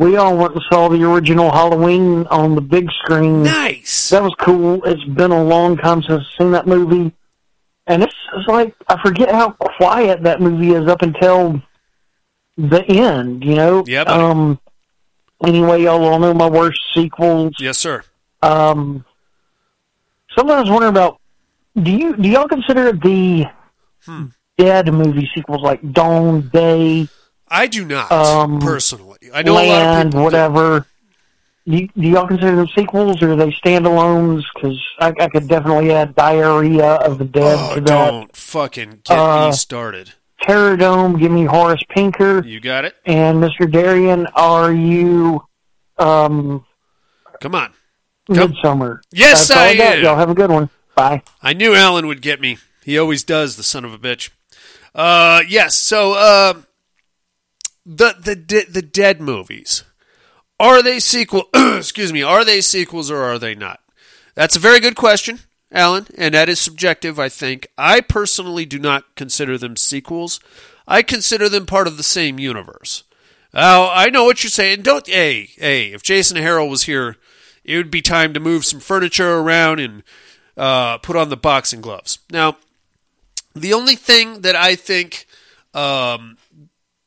we 0.00 0.16
all 0.16 0.34
went 0.36 0.54
and 0.54 0.62
saw 0.72 0.88
the 0.88 1.02
original 1.04 1.50
Halloween 1.50 2.26
on 2.28 2.54
the 2.54 2.60
big 2.62 2.88
screen. 3.02 3.42
Nice. 3.42 4.08
That 4.08 4.22
was 4.22 4.34
cool. 4.40 4.82
It's 4.84 5.04
been 5.04 5.30
a 5.30 5.44
long 5.44 5.76
time 5.76 6.02
since 6.02 6.20
I've 6.22 6.38
seen 6.38 6.52
that 6.52 6.66
movie, 6.66 7.12
and 7.86 8.02
it's, 8.02 8.14
it's 8.34 8.48
like 8.48 8.74
I 8.88 9.00
forget 9.02 9.30
how 9.30 9.50
quiet 9.50 10.22
that 10.22 10.40
movie 10.40 10.72
is 10.72 10.88
up 10.88 11.02
until 11.02 11.60
the 12.56 12.82
end. 12.88 13.44
You 13.44 13.54
know. 13.56 13.84
Yeah, 13.86 14.04
buddy. 14.04 14.22
Um. 14.22 14.58
Anyway, 15.44 15.82
y'all 15.82 16.04
all 16.04 16.18
know 16.18 16.34
my 16.34 16.48
worst 16.48 16.80
sequels. 16.94 17.54
Yes, 17.60 17.78
sir. 17.78 18.02
Um, 18.42 19.04
sometimes 20.36 20.68
I 20.68 20.72
wonder 20.72 20.88
about 20.88 21.20
do 21.80 21.90
you 21.90 22.16
do 22.16 22.28
y'all 22.28 22.48
consider 22.48 22.92
the 22.92 23.46
Hmm. 24.06 24.26
dead 24.56 24.92
movie 24.92 25.28
sequels 25.34 25.62
like 25.62 25.92
Dawn, 25.92 26.48
Day, 26.52 27.06
I 27.50 27.66
do 27.66 27.84
not 27.84 28.10
Um, 28.12 28.60
personally. 28.60 29.18
I 29.34 29.42
know 29.42 29.52
a 29.52 29.54
lot 29.54 29.62
of 29.64 29.68
Land, 29.68 30.10
people. 30.12 30.24
whatever? 30.24 30.86
Do, 31.66 31.86
do 31.88 31.90
y'all 32.08 32.26
consider 32.26 32.56
them 32.56 32.68
sequels 32.74 33.22
or 33.22 33.32
are 33.32 33.36
they 33.36 33.50
standalones? 33.50 34.42
Because 34.54 34.80
I, 34.98 35.12
I 35.20 35.28
could 35.28 35.46
definitely 35.48 35.92
add 35.92 36.14
Diarrhea 36.14 36.94
of 36.94 37.18
the 37.18 37.24
Dead 37.24 37.58
Oh, 37.60 37.74
to 37.74 37.80
that. 37.80 37.86
don't 37.86 38.34
fucking 38.36 39.00
get 39.04 39.10
me 39.14 39.16
Uh, 39.20 39.52
started. 39.52 40.12
Terror 40.42 40.76
Dome, 40.76 41.18
give 41.18 41.30
me 41.30 41.44
Horace 41.44 41.82
Pinker 41.90 42.42
You 42.46 42.60
got 42.60 42.84
it. 42.86 42.96
and 43.04 43.42
Mr. 43.42 43.70
Darien. 43.70 44.26
Are 44.34 44.72
you 44.72 45.42
um, 45.98 46.64
Come 47.40 47.54
on. 47.54 47.72
Come- 48.32 48.50
Midsummer? 48.52 49.02
Yes, 49.12 49.48
That's 49.48 49.58
I 49.80 49.84
am. 49.84 50.02
Y'all 50.02 50.16
have 50.16 50.30
a 50.30 50.34
good 50.34 50.50
one. 50.50 50.70
Bye. 50.94 51.22
I 51.42 51.52
knew 51.52 51.74
Alan 51.74 52.06
would 52.06 52.22
get 52.22 52.40
me. 52.40 52.58
He 52.84 52.98
always 52.98 53.22
does, 53.22 53.56
the 53.56 53.62
son 53.62 53.84
of 53.84 53.92
a 53.92 53.98
bitch. 53.98 54.30
Uh, 54.94 55.42
yes. 55.46 55.74
So, 55.76 56.14
uh, 56.14 56.54
the 57.84 58.14
the 58.18 58.66
the 58.68 58.82
dead 58.82 59.20
movies 59.20 59.84
are 60.60 60.82
they 60.82 61.00
sequel? 61.00 61.48
excuse 61.54 62.12
me. 62.12 62.22
Are 62.22 62.44
they 62.44 62.60
sequels 62.60 63.10
or 63.10 63.22
are 63.22 63.38
they 63.38 63.54
not? 63.54 63.80
That's 64.34 64.54
a 64.54 64.60
very 64.60 64.78
good 64.78 64.94
question, 64.94 65.40
Alan, 65.72 66.06
and 66.18 66.34
that 66.34 66.50
is 66.50 66.60
subjective. 66.60 67.18
I 67.18 67.30
think 67.30 67.66
I 67.78 68.02
personally 68.02 68.66
do 68.66 68.78
not 68.78 69.16
consider 69.16 69.56
them 69.56 69.74
sequels. 69.74 70.38
I 70.86 71.02
consider 71.02 71.48
them 71.48 71.64
part 71.64 71.86
of 71.86 71.96
the 71.96 72.02
same 72.02 72.38
universe. 72.38 73.04
Now, 73.54 73.90
I 73.90 74.10
know 74.10 74.24
what 74.24 74.44
you're 74.44 74.50
saying. 74.50 74.82
Don't, 74.82 75.06
hey, 75.08 75.50
hey, 75.56 75.92
if 75.92 76.02
Jason 76.02 76.36
Harrell 76.36 76.70
was 76.70 76.84
here, 76.84 77.16
it 77.64 77.76
would 77.76 77.90
be 77.90 78.02
time 78.02 78.34
to 78.34 78.40
move 78.40 78.66
some 78.66 78.80
furniture 78.80 79.38
around 79.38 79.80
and 79.80 80.02
uh, 80.56 80.98
put 80.98 81.16
on 81.16 81.30
the 81.30 81.36
boxing 81.36 81.80
gloves. 81.80 82.18
Now, 82.30 82.58
the 83.54 83.72
only 83.72 83.96
thing 83.96 84.42
that 84.42 84.54
I 84.54 84.76
think 84.76 85.26
um, 85.74 86.36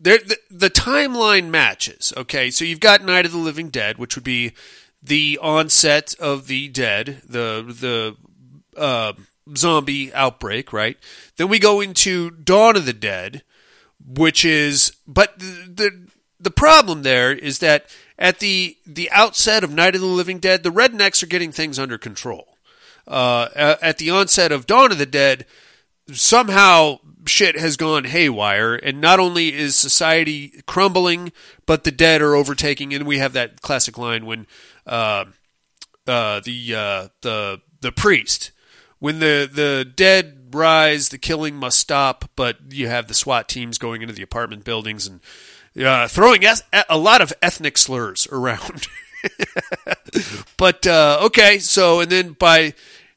the, 0.04 0.38
the 0.50 0.70
timeline 0.70 1.50
matches. 1.50 2.14
Okay, 2.16 2.52
so 2.52 2.66
you've 2.66 2.80
got 2.80 3.04
Night 3.04 3.26
of 3.26 3.32
the 3.32 3.38
Living 3.38 3.70
Dead, 3.70 3.98
which 3.98 4.16
would 4.16 4.24
be 4.24 4.54
the 5.02 5.40
onset 5.42 6.16
of 6.20 6.48
the 6.48 6.68
dead, 6.70 7.22
the 7.28 7.64
the 7.68 8.80
uh, 8.80 9.14
zombie 9.56 10.14
outbreak, 10.14 10.72
right? 10.72 10.98
Then 11.38 11.50
we 11.50 11.60
go 11.60 11.82
into 11.82 12.32
Dawn 12.32 12.76
of 12.76 12.86
the 12.86 12.94
Dead, 12.94 13.44
which 14.06 14.46
is 14.46 14.94
but 15.08 15.40
the 15.40 15.70
the, 15.74 16.08
the 16.40 16.52
problem 16.52 17.04
there 17.04 17.32
is 17.32 17.60
that 17.60 17.88
at 18.18 18.40
the 18.40 18.78
the 18.86 19.10
outset 19.12 19.64
of 19.64 19.74
Night 19.74 19.96
of 19.96 20.02
the 20.02 20.08
Living 20.08 20.40
Dead, 20.40 20.64
the 20.64 20.72
rednecks 20.72 21.24
are 21.24 21.28
getting 21.28 21.52
things 21.52 21.80
under 21.80 21.98
control. 21.98 22.58
Uh, 23.06 23.76
at 23.82 23.98
the 23.98 24.10
onset 24.10 24.54
of 24.54 24.66
Dawn 24.66 24.92
of 24.92 24.98
the 24.98 25.06
Dead, 25.06 25.46
somehow 26.12 27.00
shit 27.26 27.58
has 27.58 27.78
gone 27.78 28.06
haywire, 28.06 28.76
and 28.76 29.00
not 29.02 29.20
only 29.20 29.54
is 29.54 29.76
society 29.76 30.62
crumbling, 30.66 31.32
but 31.66 31.84
the 31.84 31.92
dead 31.92 32.22
are 32.22 32.36
overtaking. 32.36 32.94
And 32.94 33.06
we 33.06 33.20
have 33.20 33.34
that 33.34 33.62
classic 33.62 33.98
line 33.98 34.26
when 34.26 34.48
uh, 34.86 35.26
uh, 36.08 36.40
the 36.42 36.76
uh, 36.76 37.08
the 37.22 37.62
the 37.82 37.92
priest, 37.92 38.52
when 39.00 39.20
the 39.20 39.50
the 39.52 39.86
dead 39.86 40.50
rise, 40.52 41.10
the 41.10 41.18
killing 41.18 41.56
must 41.56 41.80
stop. 41.80 42.30
But 42.36 42.58
you 42.72 42.88
have 42.88 43.08
the 43.08 43.14
SWAT 43.14 43.48
teams 43.48 43.78
going 43.78 44.02
into 44.02 44.14
the 44.14 44.24
apartment 44.24 44.64
buildings 44.64 45.08
and 45.08 45.22
uh, 45.86 46.08
throwing 46.08 46.44
a 46.90 46.98
lot 46.98 47.22
of 47.22 47.34
ethnic 47.42 47.78
slurs 47.78 48.28
around. 48.32 48.88
but 50.58 50.86
uh, 50.86 51.20
okay, 51.24 51.60
so 51.60 52.02
and 52.02 52.12
then 52.12 52.34
by 52.34 52.74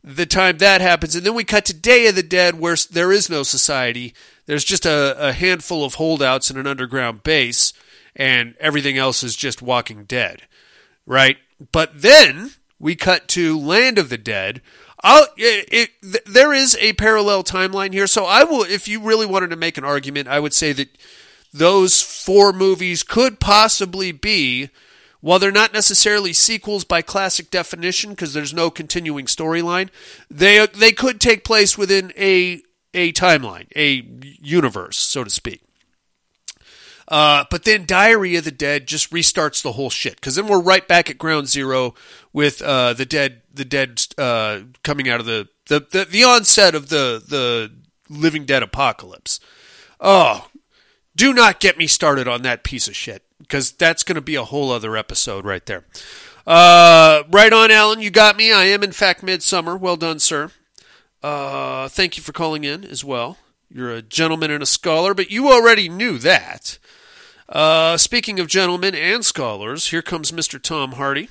the 0.06 0.24
time 0.24 0.58
that 0.58 0.80
happens, 0.80 1.16
and 1.16 1.26
then 1.26 1.34
we 1.34 1.42
cut 1.42 1.64
to 1.64 1.74
Day 1.74 2.06
of 2.06 2.14
the 2.14 2.22
Dead, 2.22 2.60
where 2.60 2.76
there 2.90 3.10
is 3.10 3.28
no 3.28 3.42
society. 3.42 4.14
There's 4.46 4.64
just 4.64 4.86
a, 4.86 5.16
a 5.18 5.32
handful 5.32 5.84
of 5.84 5.94
holdouts 5.94 6.48
in 6.48 6.56
an 6.56 6.66
underground 6.66 7.24
base, 7.24 7.72
and 8.14 8.54
everything 8.60 8.96
else 8.96 9.24
is 9.24 9.34
just 9.34 9.60
Walking 9.60 10.04
Dead, 10.04 10.42
right? 11.06 11.38
But 11.72 12.02
then 12.02 12.52
we 12.78 12.94
cut 12.94 13.26
to 13.28 13.58
Land 13.58 13.98
of 13.98 14.08
the 14.08 14.16
Dead. 14.16 14.62
I'll, 15.02 15.26
it, 15.36 15.68
it, 15.72 15.90
th- 16.02 16.24
there 16.24 16.52
is 16.52 16.76
a 16.80 16.92
parallel 16.92 17.42
timeline 17.42 17.92
here, 17.92 18.06
so 18.06 18.26
I 18.26 18.44
will. 18.44 18.62
If 18.62 18.86
you 18.86 19.00
really 19.00 19.26
wanted 19.26 19.50
to 19.50 19.56
make 19.56 19.76
an 19.76 19.84
argument, 19.84 20.28
I 20.28 20.38
would 20.38 20.54
say 20.54 20.72
that 20.72 20.96
those 21.52 22.00
four 22.00 22.52
movies 22.52 23.02
could 23.02 23.40
possibly 23.40 24.12
be, 24.12 24.70
while 25.20 25.38
they're 25.38 25.50
not 25.50 25.72
necessarily 25.72 26.32
sequels 26.32 26.84
by 26.84 27.02
classic 27.02 27.50
definition 27.50 28.10
because 28.10 28.32
there's 28.32 28.54
no 28.54 28.70
continuing 28.70 29.26
storyline, 29.26 29.88
they 30.30 30.66
they 30.66 30.92
could 30.92 31.20
take 31.20 31.44
place 31.44 31.76
within 31.76 32.12
a 32.16 32.62
a 32.94 33.12
timeline, 33.12 33.66
a 33.76 34.06
universe, 34.42 34.96
so 34.96 35.22
to 35.24 35.30
speak. 35.30 35.62
Uh, 37.08 37.44
but 37.50 37.64
then 37.64 37.84
Diary 37.86 38.34
of 38.34 38.44
the 38.44 38.50
Dead 38.50 38.86
just 38.86 39.12
restarts 39.12 39.62
the 39.62 39.72
whole 39.72 39.90
shit 39.90 40.16
because 40.16 40.34
then 40.34 40.48
we're 40.48 40.60
right 40.60 40.86
back 40.88 41.08
at 41.08 41.18
ground 41.18 41.48
zero 41.48 41.94
with 42.32 42.60
uh, 42.62 42.94
the 42.94 43.06
dead, 43.06 43.42
the 43.52 43.64
dead 43.64 44.02
uh, 44.18 44.60
coming 44.82 45.08
out 45.08 45.20
of 45.20 45.26
the, 45.26 45.48
the 45.66 45.86
the 45.90 46.04
the 46.04 46.24
onset 46.24 46.74
of 46.74 46.88
the 46.88 47.22
the 47.26 47.72
Living 48.08 48.44
Dead 48.44 48.62
apocalypse. 48.62 49.38
Oh, 50.00 50.48
do 51.14 51.32
not 51.32 51.60
get 51.60 51.78
me 51.78 51.86
started 51.86 52.26
on 52.26 52.42
that 52.42 52.64
piece 52.64 52.88
of 52.88 52.96
shit 52.96 53.22
because 53.38 53.72
that's 53.72 54.02
going 54.02 54.14
to 54.16 54.20
be 54.20 54.34
a 54.34 54.44
whole 54.44 54.70
other 54.70 54.96
episode 54.96 55.44
right 55.44 55.64
there. 55.66 55.84
Uh, 56.46 57.24
right 57.30 57.52
on, 57.52 57.70
Alan. 57.70 58.00
You 58.00 58.10
got 58.10 58.36
me. 58.36 58.52
I 58.52 58.64
am, 58.64 58.82
in 58.82 58.92
fact, 58.92 59.22
Midsummer. 59.22 59.76
Well 59.76 59.96
done, 59.96 60.18
sir. 60.20 60.50
Uh, 61.22 61.88
thank 61.88 62.16
you 62.16 62.22
for 62.22 62.32
calling 62.32 62.64
in 62.64 62.84
as 62.84 63.04
well. 63.04 63.38
You're 63.68 63.90
a 63.92 64.02
gentleman 64.02 64.50
and 64.50 64.62
a 64.62 64.66
scholar, 64.66 65.12
but 65.12 65.30
you 65.30 65.50
already 65.50 65.88
knew 65.88 66.18
that. 66.18 66.78
Uh, 67.48 67.96
speaking 67.96 68.38
of 68.38 68.46
gentlemen 68.46 68.94
and 68.94 69.24
scholars, 69.24 69.88
here 69.88 70.02
comes 70.02 70.30
Mr. 70.32 70.60
Tom 70.60 70.92
Hardy. 70.92 71.30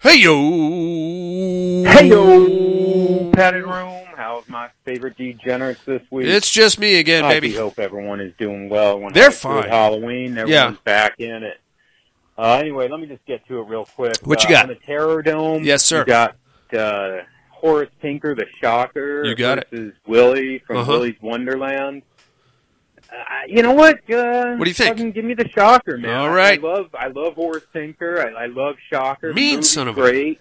Hey 0.00 0.20
yo! 0.20 1.84
Hey 1.90 2.08
yo, 2.08 3.30
padded 3.32 3.64
room. 3.64 4.05
How's 4.16 4.48
my 4.48 4.70
favorite 4.84 5.16
degenerates 5.16 5.84
this 5.84 6.02
week? 6.10 6.26
It's 6.26 6.50
just 6.50 6.78
me 6.80 6.98
again, 6.98 7.24
I 7.24 7.34
baby. 7.34 7.52
hope 7.54 7.78
everyone 7.78 8.20
is 8.20 8.32
doing 8.38 8.68
well. 8.70 8.98
When 8.98 9.12
They're 9.12 9.30
fine. 9.30 9.68
Halloween, 9.68 10.38
everyone's 10.38 10.50
Yeah. 10.50 10.74
back 10.84 11.14
in 11.18 11.42
it. 11.42 11.60
Uh, 12.38 12.58
anyway, 12.60 12.88
let 12.88 12.98
me 13.00 13.06
just 13.06 13.24
get 13.26 13.46
to 13.48 13.60
it 13.60 13.68
real 13.68 13.84
quick. 13.84 14.14
What 14.24 14.42
you 14.42 14.48
Uh, 14.48 14.52
got? 14.52 14.62
On 14.64 14.68
the 14.70 14.74
Terror 14.74 15.22
Dome. 15.22 15.64
Yes, 15.64 15.84
sir. 15.84 15.98
You 16.00 16.04
got 16.06 16.36
uh, 16.76 17.18
Horace 17.50 17.90
Pinker, 18.00 18.34
the 18.34 18.46
Shocker. 18.60 19.24
You 19.24 19.34
got 19.34 19.58
it. 19.58 19.68
versus 19.70 19.92
Willie 20.06 20.58
from 20.66 20.78
Uh-huh. 20.78 20.92
Willie's 20.92 21.20
Wonderland. 21.20 22.02
Uh, 23.10 23.14
you 23.46 23.62
know 23.62 23.72
what? 23.72 23.98
Uh, 24.10 24.56
What 24.56 24.64
do 24.64 24.70
you 24.70 24.74
think? 24.74 25.14
Give 25.14 25.24
me 25.24 25.34
the 25.34 25.48
Shocker, 25.48 25.96
man. 25.98 26.16
All 26.16 26.30
right. 26.30 26.58
I 26.58 26.62
love, 26.66 26.86
I 26.98 27.06
love 27.08 27.34
Horace 27.34 27.64
Pinker. 27.72 28.20
I, 28.36 28.44
I 28.44 28.46
love 28.46 28.76
Shocker. 28.90 29.32
Mean 29.32 29.62
son 29.62 29.88
of 29.88 29.96
a- 29.96 30.00
great. 30.00 30.40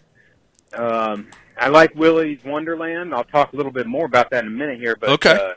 Um, 0.73 1.27
I 1.59 1.69
like 1.69 1.95
Willie's 1.95 2.39
Wonderland. 2.43 3.13
I'll 3.13 3.23
talk 3.23 3.53
a 3.53 3.55
little 3.55 3.71
bit 3.71 3.87
more 3.87 4.05
about 4.05 4.29
that 4.31 4.43
in 4.43 4.47
a 4.47 4.53
minute 4.53 4.79
here. 4.79 4.95
But 4.95 5.09
Okay. 5.11 5.31
uh, 5.31 5.53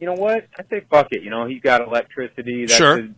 you 0.00 0.06
know 0.06 0.14
what? 0.14 0.46
I 0.58 0.62
say 0.70 0.82
fuck 0.90 1.08
it. 1.12 1.22
You 1.22 1.30
know, 1.30 1.46
he's 1.46 1.62
got 1.62 1.80
electricity. 1.80 2.66
That 2.66 2.74
Sure. 2.76 3.08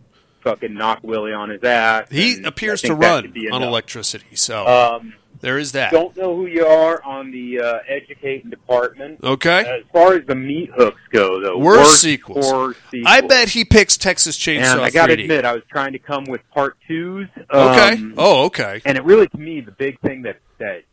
fucking 0.43 0.73
knock 0.73 0.99
Willie 1.03 1.33
on 1.33 1.49
his 1.49 1.63
ass. 1.63 2.07
He 2.09 2.41
appears 2.43 2.81
to 2.83 2.95
run 2.95 3.33
on 3.51 3.61
electricity, 3.63 4.35
so 4.35 4.65
Um, 4.65 5.13
there 5.41 5.57
is 5.57 5.73
that. 5.73 5.91
don't 5.91 6.15
know 6.17 6.35
who 6.35 6.45
you 6.47 6.65
are 6.65 7.01
on 7.03 7.31
the 7.31 7.59
uh, 7.59 7.79
educating 7.87 8.49
department. 8.49 9.19
Okay. 9.23 9.59
As 9.59 9.83
far 9.91 10.13
as 10.15 10.25
the 10.25 10.35
meat 10.35 10.69
hooks 10.75 11.01
go, 11.11 11.39
though, 11.41 11.57
Worst 11.57 12.01
sequels. 12.01 12.49
horror 12.49 12.75
sequels. 12.89 13.05
I 13.05 13.21
bet 13.21 13.49
he 13.49 13.65
picks 13.65 13.97
Texas 13.97 14.37
Chainsaw 14.37 14.71
And 14.73 14.81
I 14.81 14.89
got 14.89 15.07
to 15.07 15.13
admit, 15.13 15.43
I 15.45 15.53
was 15.53 15.63
trying 15.69 15.91
to 15.93 15.99
come 15.99 16.23
with 16.25 16.41
part 16.51 16.77
twos. 16.87 17.27
okay. 17.53 17.93
Um, 17.93 18.13
oh, 18.17 18.45
okay. 18.45 18.81
and 18.85 18.97
it 18.97 19.03
really, 19.03 19.27
to 19.27 19.37
me, 19.37 19.59
the 19.61 19.71
big 19.71 19.99
thing 19.99 20.21
that 20.23 20.37
that 20.59 20.83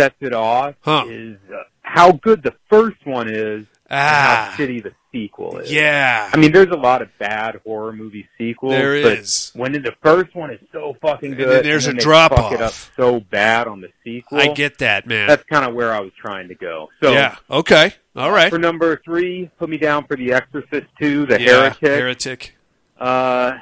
sets 0.00 0.16
it 0.20 0.32
off 0.32 0.74
Huh. 0.80 1.04
is 1.08 1.36
uh, 1.52 1.62
how 1.82 2.12
good 2.12 2.42
the 2.42 2.54
first 2.68 3.04
one 3.04 3.28
is 3.28 3.66
and 3.88 3.98
Ah, 3.98 4.52
how 4.52 4.56
shitty 4.56 4.82
the 4.82 4.92
sequel 5.12 5.58
is. 5.58 5.72
yeah. 5.72 6.30
I 6.32 6.36
mean, 6.36 6.52
there's 6.52 6.68
a 6.70 6.76
lot 6.76 7.02
of 7.02 7.08
bad 7.18 7.60
horror 7.64 7.92
movie 7.92 8.28
sequels. 8.38 8.72
There 8.72 9.02
but 9.02 9.18
is. 9.18 9.50
When 9.54 9.72
the 9.72 9.94
first 10.02 10.32
one 10.36 10.52
is 10.52 10.60
so 10.70 10.96
fucking 11.02 11.32
good, 11.34 11.48
then 11.48 11.62
there's 11.64 11.86
and 11.88 11.98
a 11.98 12.02
drop 12.02 12.32
fuck 12.34 12.52
it 12.52 12.60
up 12.60 12.68
off. 12.68 12.92
so 12.96 13.18
bad 13.18 13.66
on 13.66 13.80
the 13.80 13.90
sequel. 14.04 14.38
I 14.38 14.52
get 14.54 14.78
that, 14.78 15.06
man. 15.08 15.26
that's 15.26 15.42
kind 15.44 15.64
of 15.68 15.74
where 15.74 15.92
I 15.92 15.98
was 16.00 16.12
trying 16.20 16.46
to 16.48 16.54
go. 16.54 16.88
So 17.02 17.10
yeah. 17.12 17.36
Okay. 17.50 17.92
All 18.14 18.30
right. 18.30 18.50
for 18.50 18.58
number 18.58 19.00
three, 19.04 19.50
put 19.58 19.68
me 19.68 19.76
down 19.78 20.06
for 20.06 20.16
The 20.16 20.32
Exorcist 20.32 20.86
2, 21.00 21.26
The 21.26 21.40
yeah. 21.40 21.74
Heretic. 21.80 21.80
Heretic. 21.80 22.56
Uh, 22.98 23.52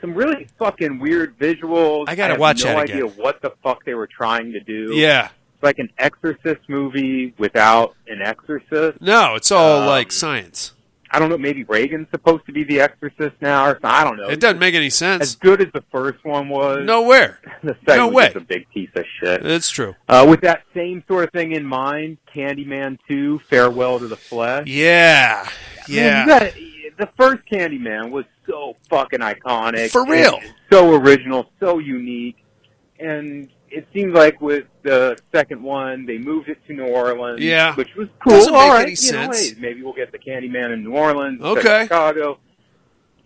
some 0.00 0.14
really 0.14 0.46
fucking 0.58 1.00
weird 1.00 1.36
visuals. 1.38 2.04
I 2.08 2.14
gotta 2.14 2.34
have 2.34 2.40
watch 2.40 2.64
no 2.64 2.70
that 2.70 2.78
idea 2.78 3.04
what 3.06 3.40
the 3.42 3.50
fuck 3.64 3.84
they 3.84 3.94
were 3.94 4.06
trying 4.06 4.52
to 4.52 4.60
do. 4.60 4.92
Yeah. 4.94 5.30
It's 5.58 5.64
like 5.64 5.80
an 5.80 5.90
Exorcist 5.98 6.60
movie 6.68 7.34
without 7.36 7.96
an 8.06 8.22
Exorcist. 8.22 9.00
No, 9.00 9.34
it's 9.34 9.50
all 9.50 9.80
Um, 9.80 9.86
like 9.88 10.12
science. 10.12 10.72
I 11.10 11.18
don't 11.18 11.30
know. 11.30 11.38
Maybe 11.38 11.64
Reagan's 11.64 12.06
supposed 12.12 12.46
to 12.46 12.52
be 12.52 12.62
the 12.62 12.80
Exorcist 12.80 13.34
now, 13.40 13.64
or 13.64 13.70
something. 13.72 13.90
I 13.90 14.04
don't 14.04 14.18
know. 14.18 14.28
It 14.28 14.38
doesn't 14.38 14.60
make 14.60 14.76
any 14.76 14.90
sense. 14.90 15.22
As 15.22 15.34
good 15.34 15.60
as 15.60 15.66
the 15.72 15.82
first 15.90 16.24
one 16.24 16.48
was, 16.48 16.84
Nowhere. 16.86 17.40
the 17.64 17.74
second 17.86 17.96
no 17.96 18.08
was 18.08 18.36
a 18.36 18.40
big 18.40 18.68
piece 18.72 18.90
of 18.94 19.04
shit. 19.18 19.44
It's 19.44 19.68
true. 19.68 19.96
Uh, 20.08 20.26
with 20.28 20.42
that 20.42 20.62
same 20.74 21.02
sort 21.08 21.24
of 21.24 21.32
thing 21.32 21.52
in 21.52 21.64
mind, 21.64 22.18
Candyman 22.32 22.98
2, 23.08 23.40
Farewell 23.50 23.98
to 23.98 24.06
the 24.06 24.16
Flesh. 24.16 24.68
Yeah. 24.68 25.48
Man, 25.88 25.96
Yeah. 25.96 26.20
you 26.22 26.28
gotta- 26.28 26.54
the 26.98 27.08
first 27.16 27.42
Candyman 27.50 28.10
was 28.10 28.26
so 28.46 28.76
fucking 28.88 29.20
iconic. 29.20 29.90
For 29.90 30.04
real. 30.06 30.38
So 30.70 30.94
original, 30.94 31.50
so 31.58 31.78
unique. 31.78 32.36
And 33.00 33.48
it 33.70 33.86
seems 33.92 34.14
like 34.14 34.40
with 34.40 34.66
the 34.82 35.16
second 35.32 35.62
one, 35.62 36.06
they 36.06 36.18
moved 36.18 36.48
it 36.48 36.58
to 36.66 36.72
New 36.72 36.86
Orleans. 36.86 37.40
Yeah. 37.40 37.74
Which 37.74 37.94
was 37.96 38.08
cool. 38.22 38.32
Doesn't 38.32 38.54
All 38.54 38.68
make 38.68 38.72
right, 38.72 38.86
any 38.86 38.96
you 39.00 39.12
know, 39.12 39.30
hey, 39.32 39.54
maybe 39.58 39.82
we'll 39.82 39.92
get 39.92 40.12
the 40.12 40.18
Candyman 40.18 40.72
in 40.72 40.84
New 40.84 40.92
Orleans. 40.92 41.40
Okay. 41.40 41.82
Chicago. 41.84 42.38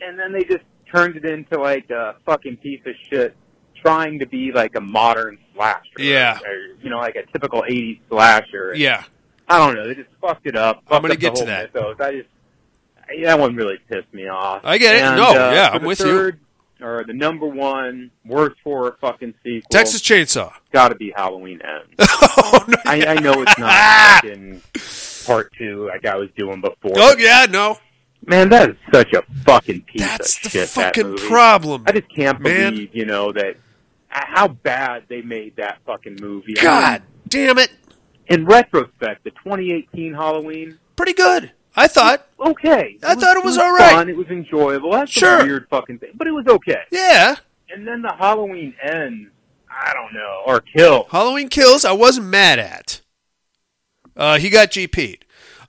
And 0.00 0.18
then 0.18 0.32
they 0.32 0.44
just 0.44 0.64
turned 0.92 1.16
it 1.16 1.24
into 1.24 1.58
like 1.60 1.90
a 1.90 2.16
fucking 2.26 2.58
piece 2.58 2.80
of 2.86 2.94
shit 3.08 3.36
trying 3.80 4.18
to 4.20 4.26
be 4.26 4.52
like 4.52 4.74
a 4.76 4.80
modern 4.80 5.38
slasher. 5.54 5.80
Yeah. 5.98 6.38
Or, 6.38 6.76
you 6.82 6.90
know, 6.90 6.98
like 6.98 7.16
a 7.16 7.24
typical 7.32 7.62
80s 7.62 8.00
slasher. 8.08 8.74
Yeah. 8.74 9.04
I 9.48 9.58
don't 9.58 9.74
know. 9.74 9.86
They 9.86 9.94
just 9.94 10.10
fucked 10.20 10.46
it 10.46 10.56
up. 10.56 10.82
I'm 10.90 11.02
gonna 11.02 11.16
get 11.16 11.34
to 11.36 11.44
that. 11.44 11.74
Mythos. 11.74 12.00
I 12.00 12.12
just 12.12 12.28
that 13.24 13.38
one 13.38 13.54
really 13.54 13.78
pissed 13.90 14.12
me 14.14 14.28
off. 14.28 14.62
I 14.64 14.78
get 14.78 14.96
it. 14.96 15.02
And, 15.02 15.16
No, 15.16 15.30
uh, 15.30 15.52
yeah, 15.52 15.70
I'm 15.72 15.84
with 15.84 16.00
you. 16.00 16.32
Or 16.82 17.04
the 17.04 17.12
number 17.12 17.46
one 17.46 18.10
worst 18.24 18.56
horror 18.64 18.96
fucking 19.00 19.34
sequel. 19.42 19.68
Texas 19.70 20.00
Chainsaw. 20.02 20.52
got 20.72 20.88
to 20.88 20.94
be 20.96 21.12
Halloween 21.14 21.60
Ends. 21.62 21.94
oh, 21.98 22.64
no. 22.68 22.76
I, 22.84 23.06
I 23.06 23.14
know 23.20 23.42
it's 23.42 23.58
not 23.58 23.72
fucking 24.22 24.62
part 25.26 25.52
two 25.56 25.86
like 25.86 26.04
I 26.04 26.16
was 26.16 26.28
doing 26.36 26.60
before. 26.60 26.92
Oh, 26.96 27.14
yeah, 27.18 27.46
no. 27.48 27.78
Man, 28.26 28.48
that 28.50 28.70
is 28.70 28.76
such 28.92 29.12
a 29.14 29.22
fucking 29.44 29.82
piece 29.82 30.02
That's 30.02 30.36
of 30.38 30.42
the 30.44 30.48
shit. 30.50 30.68
that 30.70 30.94
fucking 30.94 31.10
movie. 31.10 31.26
problem. 31.28 31.84
I 31.86 31.92
just 31.92 32.08
can't 32.14 32.40
Man. 32.40 32.72
believe, 32.72 32.94
you 32.94 33.04
know, 33.04 33.32
that 33.32 33.56
how 34.08 34.48
bad 34.48 35.04
they 35.08 35.22
made 35.22 35.56
that 35.56 35.78
fucking 35.86 36.18
movie. 36.20 36.56
I 36.58 36.62
God 36.62 37.02
damn 37.28 37.58
it. 37.58 37.70
in 38.28 38.44
retrospect, 38.44 39.24
the 39.24 39.30
2018 39.30 40.14
Halloween, 40.14 40.78
Pretty 40.96 41.14
good. 41.14 41.50
I 41.76 41.88
thought. 41.88 42.26
okay. 42.38 42.98
I 43.02 43.14
thought 43.14 43.36
it 43.36 43.44
was 43.44 43.56
all 43.58 43.72
right. 43.72 43.92
Fun. 43.92 44.08
It 44.08 44.16
was 44.16 44.26
enjoyable. 44.28 44.92
That's 44.92 45.10
Sure. 45.10 45.44
weird 45.44 45.68
fucking 45.70 45.98
thing, 45.98 46.10
but 46.14 46.26
it 46.26 46.32
was 46.32 46.46
okay. 46.46 46.82
Yeah. 46.90 47.36
And 47.70 47.86
then 47.86 48.02
the 48.02 48.12
Halloween 48.12 48.74
ends. 48.82 49.30
I 49.70 49.94
don't 49.94 50.12
know, 50.12 50.42
or 50.46 50.60
kill. 50.60 51.06
Halloween 51.10 51.48
Kills, 51.48 51.86
I 51.86 51.92
wasn't 51.92 52.26
mad 52.26 52.58
at. 52.58 53.00
Uh, 54.14 54.36
he 54.38 54.50
got 54.50 54.70
GP'd. 54.70 55.24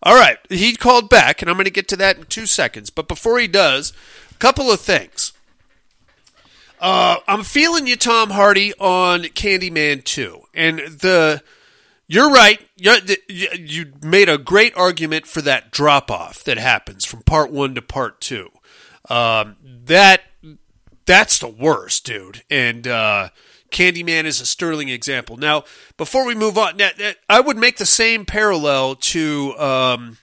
All 0.06 0.16
right, 0.16 0.38
he 0.50 0.76
called 0.76 1.10
back, 1.10 1.42
and 1.42 1.50
I'm 1.50 1.56
going 1.56 1.64
to 1.64 1.72
get 1.72 1.88
to 1.88 1.96
that 1.96 2.18
in 2.18 2.26
two 2.26 2.46
seconds. 2.46 2.90
But 2.90 3.08
before 3.08 3.40
he 3.40 3.48
does, 3.48 3.94
a 4.30 4.34
couple 4.36 4.70
of 4.70 4.82
things. 4.82 5.32
Uh, 6.82 7.18
I'm 7.30 7.44
feeling 7.44 7.88
you, 7.88 7.96
Tom 7.96 8.32
Hardy, 8.32 8.74
on 8.78 9.22
Candyman 9.24 10.04
2. 10.04 10.42
And 10.54 10.80
the. 10.80 11.42
You're 12.08 12.32
right. 12.32 12.60
You 12.76 12.98
you 13.58 13.94
made 14.04 14.30
a 14.30 14.38
great 14.38 14.76
argument 14.76 15.26
for 15.26 15.42
that 15.42 15.72
drop 15.72 16.12
off 16.12 16.44
that 16.44 16.58
happens 16.58 17.06
from 17.06 17.22
part 17.24 17.52
one 17.52 17.76
to 17.76 17.82
part 17.82 18.20
two. 18.20 18.50
Um, 19.10 19.56
that 19.64 20.22
that's 21.06 21.40
the 21.40 21.48
worst, 21.48 22.06
dude. 22.06 22.44
And 22.50 22.88
uh, 22.88 23.30
Candyman 23.72 24.26
is 24.26 24.40
a 24.40 24.46
sterling 24.46 24.90
example. 24.90 25.38
Now, 25.38 25.64
before 25.98 26.26
we 26.26 26.36
move 26.36 26.58
on, 26.58 26.80
I 27.30 27.40
would 27.40 27.58
make 27.58 27.78
the 27.78 27.86
same 27.86 28.26
parallel 28.26 28.96
to. 28.96 29.58
Um, 29.58 30.18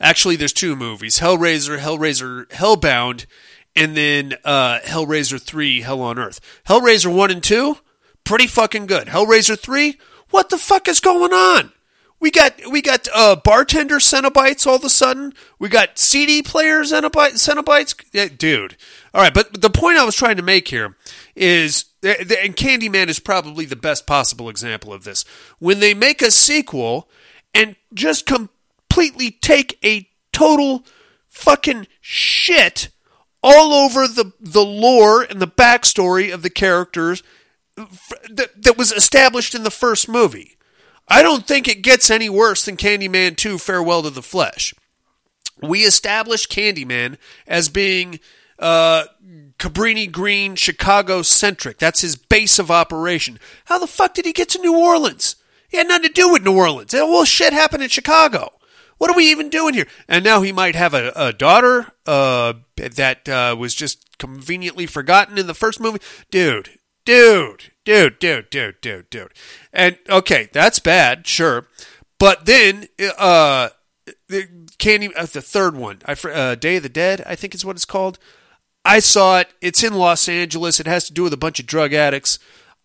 actually, 0.00 0.36
there's 0.36 0.52
two 0.52 0.76
movies: 0.76 1.20
Hellraiser, 1.20 1.78
Hellraiser, 1.78 2.46
Hellbound, 2.48 3.26
and 3.74 3.96
then 3.96 4.34
uh, 4.44 4.80
Hellraiser 4.84 5.40
Three: 5.40 5.80
Hell 5.80 6.02
on 6.02 6.18
Earth. 6.18 6.40
Hellraiser 6.68 7.12
One 7.12 7.30
and 7.30 7.42
Two, 7.42 7.78
pretty 8.24 8.46
fucking 8.46 8.86
good. 8.86 9.08
Hellraiser 9.08 9.58
Three, 9.58 9.98
what 10.30 10.50
the 10.50 10.58
fuck 10.58 10.88
is 10.88 11.00
going 11.00 11.32
on? 11.32 11.72
We 12.18 12.30
got 12.30 12.54
we 12.70 12.80
got 12.80 13.08
uh, 13.14 13.36
bartender 13.36 13.96
Cenobites 13.96 14.66
all 14.66 14.76
of 14.76 14.84
a 14.84 14.90
sudden. 14.90 15.34
We 15.58 15.68
got 15.68 15.98
CD 15.98 16.42
players 16.42 16.90
Cenobite, 16.90 17.34
Cenobites. 17.34 17.94
Yeah, 18.12 18.28
dude. 18.28 18.76
All 19.12 19.20
right, 19.22 19.34
but 19.34 19.60
the 19.60 19.70
point 19.70 19.98
I 19.98 20.04
was 20.04 20.16
trying 20.16 20.36
to 20.36 20.42
make 20.42 20.68
here 20.68 20.96
is, 21.34 21.84
and 22.02 22.56
Candyman 22.56 23.08
is 23.08 23.18
probably 23.18 23.66
the 23.66 23.76
best 23.76 24.06
possible 24.06 24.48
example 24.48 24.92
of 24.92 25.04
this. 25.04 25.24
When 25.58 25.80
they 25.80 25.92
make 25.92 26.22
a 26.22 26.30
sequel 26.30 27.08
and 27.54 27.76
just 27.92 28.24
completely 28.24 29.30
take 29.30 29.78
a 29.84 30.08
total 30.32 30.84
fucking 31.28 31.86
shit 32.00 32.88
all 33.42 33.74
over 33.74 34.08
the 34.08 34.32
the 34.40 34.64
lore 34.64 35.22
and 35.22 35.40
the 35.40 35.46
backstory 35.46 36.32
of 36.32 36.42
the 36.42 36.50
characters 36.50 37.22
that, 37.76 38.50
that 38.62 38.78
was 38.78 38.92
established 38.92 39.54
in 39.54 39.62
the 39.62 39.70
first 39.70 40.08
movie. 40.08 40.56
I 41.08 41.22
don't 41.22 41.46
think 41.46 41.68
it 41.68 41.82
gets 41.82 42.10
any 42.10 42.28
worse 42.28 42.64
than 42.64 42.76
Candyman 42.76 43.36
2 43.36 43.58
Farewell 43.58 44.02
to 44.02 44.10
the 44.10 44.22
Flesh. 44.22 44.74
We 45.62 45.82
established 45.82 46.50
Candyman 46.50 47.16
as 47.46 47.68
being 47.68 48.20
uh, 48.58 49.04
Cabrini 49.58 50.10
Green, 50.10 50.56
Chicago 50.56 51.22
centric. 51.22 51.78
That's 51.78 52.00
his 52.00 52.16
base 52.16 52.58
of 52.58 52.70
operation. 52.70 53.38
How 53.66 53.78
the 53.78 53.86
fuck 53.86 54.14
did 54.14 54.26
he 54.26 54.32
get 54.32 54.48
to 54.50 54.60
New 54.60 54.76
Orleans? 54.76 55.36
He 55.68 55.76
had 55.76 55.88
nothing 55.88 56.08
to 56.08 56.12
do 56.12 56.30
with 56.30 56.44
New 56.44 56.56
Orleans. 56.56 56.92
Well, 56.92 57.24
shit 57.24 57.52
happened 57.52 57.82
in 57.82 57.88
Chicago. 57.88 58.52
What 58.98 59.10
are 59.10 59.16
we 59.16 59.30
even 59.30 59.50
doing 59.50 59.74
here? 59.74 59.86
And 60.08 60.24
now 60.24 60.42
he 60.42 60.52
might 60.52 60.74
have 60.74 60.94
a, 60.94 61.12
a 61.14 61.32
daughter 61.32 61.92
uh, 62.06 62.54
that 62.76 63.28
uh, 63.28 63.54
was 63.58 63.74
just 63.74 64.18
conveniently 64.18 64.86
forgotten 64.86 65.38
in 65.38 65.46
the 65.46 65.54
first 65.54 65.80
movie. 65.80 66.00
Dude, 66.30 66.70
dude, 67.06 67.72
dude, 67.86 68.18
dude, 68.18 68.50
dude, 68.50 68.80
dude, 68.82 69.08
dude. 69.08 69.32
And 69.72 69.96
okay, 70.10 70.50
that's 70.52 70.78
bad, 70.78 71.26
sure. 71.26 71.66
But 72.18 72.44
then, 72.44 72.88
uh, 73.18 73.70
the 74.28 74.48
Candy, 74.78 75.14
uh, 75.14 75.24
the 75.24 75.40
third 75.40 75.76
one, 75.76 76.02
I 76.04 76.12
uh, 76.12 76.54
Day 76.54 76.76
of 76.76 76.82
the 76.82 76.90
Dead, 76.90 77.22
I 77.26 77.34
think 77.34 77.54
is 77.54 77.64
what 77.64 77.76
it's 77.76 77.86
called. 77.86 78.18
I 78.84 79.00
saw 79.00 79.40
it. 79.40 79.48
It's 79.60 79.82
in 79.82 79.94
Los 79.94 80.28
Angeles. 80.28 80.78
It 80.78 80.86
has 80.86 81.04
to 81.06 81.12
do 81.12 81.24
with 81.24 81.32
a 81.32 81.38
bunch 81.38 81.58
of 81.58 81.66
drug 81.66 81.92
addicts. 81.92 82.38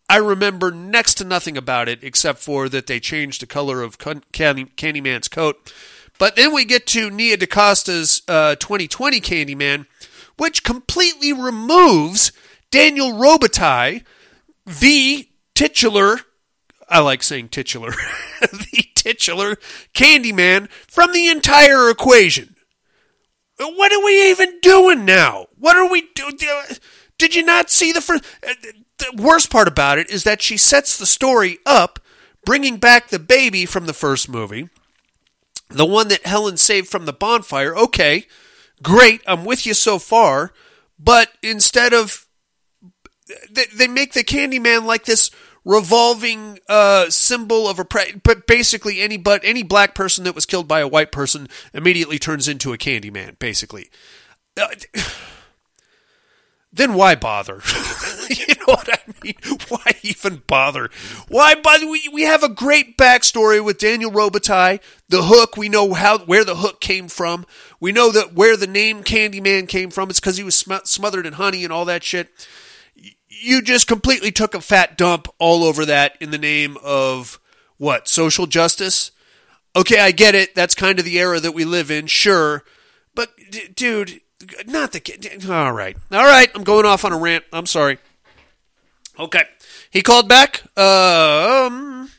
I 0.10 0.18
remember 0.18 0.72
next 0.72 1.16
to 1.16 1.24
nothing 1.24 1.56
about 1.56 1.88
it 1.88 2.04
except 2.04 2.40
for 2.40 2.68
that 2.70 2.88
they 2.88 3.00
changed 3.00 3.42
the 3.42 3.48
color 3.48 3.82
of 3.82 3.98
Candy, 3.98 4.66
Candyman's 4.66 5.28
coat. 5.28 5.72
But 6.18 6.36
then 6.36 6.54
we 6.54 6.66
get 6.66 6.86
to 6.88 7.10
Nia 7.10 7.38
DaCosta's 7.38 8.22
uh, 8.28 8.56
2020 8.56 9.22
Candyman, 9.22 9.86
which 10.38 10.64
completely 10.64 11.32
removes 11.34 12.32
Daniel 12.72 13.12
Robitaille, 13.12 14.04
the 14.66 15.28
titular, 15.54 16.22
I 16.90 17.00
like 17.00 17.22
saying 17.22 17.50
titular, 17.50 17.92
the 18.42 18.86
titular 18.96 19.58
Candyman 19.94 20.70
from 20.88 21.12
the 21.12 21.28
entire 21.28 21.90
equation. 21.90 22.56
What 23.60 23.94
are 23.94 24.04
we 24.04 24.32
even 24.32 24.60
doing 24.62 25.06
now? 25.06 25.48
What 25.58 25.78
are 25.78 25.90
we 25.90 26.10
doing? 26.16 26.38
Did 27.20 27.36
you 27.36 27.44
not 27.44 27.70
see 27.70 27.92
the 27.92 28.02
first? 28.02 28.24
Uh, 28.42 28.54
the 28.98 29.22
worst 29.22 29.52
part 29.52 29.68
about 29.68 30.00
it 30.00 30.10
is 30.10 30.24
that 30.24 30.42
she 30.42 30.58
sets 30.58 30.98
the 30.98 31.06
story 31.06 31.60
up, 31.66 32.00
bringing 32.46 32.78
back 32.78 33.10
the 33.10 33.20
baby 33.20 33.68
from 33.68 33.86
the 33.86 33.94
first 33.94 34.28
movie, 34.30 34.70
the 35.70 35.86
one 35.86 36.08
that 36.08 36.26
Helen 36.26 36.58
saved 36.58 36.88
from 36.88 37.06
the 37.06 37.14
bonfire. 37.14 37.76
Okay, 37.76 38.26
great, 38.82 39.22
I'm 39.28 39.46
with 39.46 39.66
you 39.68 39.76
so 39.76 40.00
far. 40.00 40.54
But 40.98 41.30
instead 41.44 41.94
of 41.94 42.28
they, 43.50 43.66
they 43.74 43.88
make 43.88 44.14
the 44.14 44.24
Candyman 44.24 44.86
like 44.86 45.06
this 45.06 45.32
revolving 45.64 46.60
uh, 46.68 47.10
symbol 47.10 47.68
of 47.68 47.80
a 47.80 47.86
but 48.24 48.48
basically 48.48 49.02
any 49.02 49.18
but 49.18 49.42
any 49.44 49.64
black 49.64 49.94
person 49.94 50.24
that 50.24 50.36
was 50.36 50.46
killed 50.46 50.68
by 50.68 50.80
a 50.80 50.88
white 50.88 51.12
person 51.12 51.48
immediately 51.74 52.18
turns 52.18 52.48
into 52.48 52.74
a 52.74 52.78
Candyman. 52.78 53.38
Basically, 53.38 53.90
uh, 54.60 54.68
then 56.74 56.94
why 56.94 57.16
bother? 57.16 57.62
you 58.30 58.56
know 58.56 58.74
what 58.74 58.90
I 58.92 59.00
mean? 59.24 59.36
Why 59.70 59.94
even 60.02 60.42
bother? 60.48 60.90
Why 61.28 61.56
bother? 61.56 61.88
We, 61.88 62.10
we 62.12 62.24
have 62.24 62.44
a 62.44 62.50
great 62.50 62.98
backstory 62.98 63.64
with 63.64 63.78
Daniel 63.78 64.12
Robitaille, 64.12 64.82
the 65.10 65.24
hook. 65.24 65.58
We 65.58 65.70
know 65.70 65.94
how 65.94 66.20
where 66.20 66.44
the 66.44 66.56
hook 66.56 66.82
came 66.82 67.08
from. 67.08 67.46
We 67.80 67.92
know 67.92 68.12
that 68.12 68.34
where 68.34 68.58
the 68.58 68.68
name 68.68 69.04
Candyman 69.04 69.68
came 69.68 69.92
from. 69.92 70.10
It's 70.10 70.20
because 70.20 70.38
he 70.38 70.44
was 70.44 70.56
sm- 70.56 70.86
smothered 70.86 71.26
in 71.28 71.34
honey 71.34 71.64
and 71.64 71.72
all 71.72 71.86
that 71.86 72.04
shit. 72.04 72.30
You 73.28 73.62
just 73.62 73.88
completely 73.88 74.32
took 74.32 74.54
a 74.54 74.62
fat 74.62 74.98
dump 74.98 75.28
all 75.40 75.64
over 75.64 75.86
that 75.86 76.16
in 76.20 76.32
the 76.32 76.38
name 76.38 76.78
of 76.84 77.40
what 77.78 78.08
social 78.08 78.46
justice. 78.46 79.12
Okay, 79.76 80.00
I 80.00 80.12
get 80.12 80.36
it. 80.36 80.54
That's 80.54 80.76
kind 80.76 81.00
of 81.00 81.06
the 81.06 81.18
era 81.18 81.40
that 81.40 81.54
we 81.54 81.66
live 81.66 81.90
in, 81.90 82.08
sure. 82.08 82.64
But, 83.16 83.30
d- 83.50 83.70
dude, 83.74 84.22
not 84.66 84.92
the 84.92 85.00
kid. 85.00 85.50
All 85.50 85.72
right. 85.72 85.98
All 86.12 86.26
right. 86.26 86.52
I'm 86.54 86.64
going 86.64 86.86
off 86.86 87.06
on 87.06 87.14
a 87.14 87.18
rant. 87.18 87.46
I'm 87.54 87.66
sorry. 87.66 87.98
Okay. 89.18 89.44
He 89.90 90.02
called 90.02 90.28
back. 90.30 90.64
Um, 90.78 92.10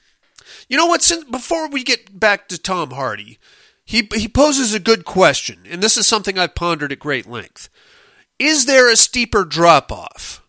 you 0.68 0.76
know 0.76 0.86
what? 0.86 1.02
Since, 1.02 1.24
before 1.24 1.68
we 1.68 1.84
get 1.84 2.18
back 2.18 2.48
to 2.48 2.58
Tom 2.58 2.90
Hardy, 2.90 3.38
he, 3.84 4.08
he 4.14 4.28
poses 4.28 4.74
a 4.74 4.80
good 4.80 5.04
question, 5.04 5.60
and 5.68 5.82
this 5.82 5.96
is 5.96 6.06
something 6.06 6.38
I've 6.38 6.54
pondered 6.54 6.92
at 6.92 6.98
great 6.98 7.28
length. 7.28 7.68
Is 8.38 8.66
there 8.66 8.90
a 8.90 8.96
steeper 8.96 9.44
drop 9.44 9.92
off? 9.92 10.41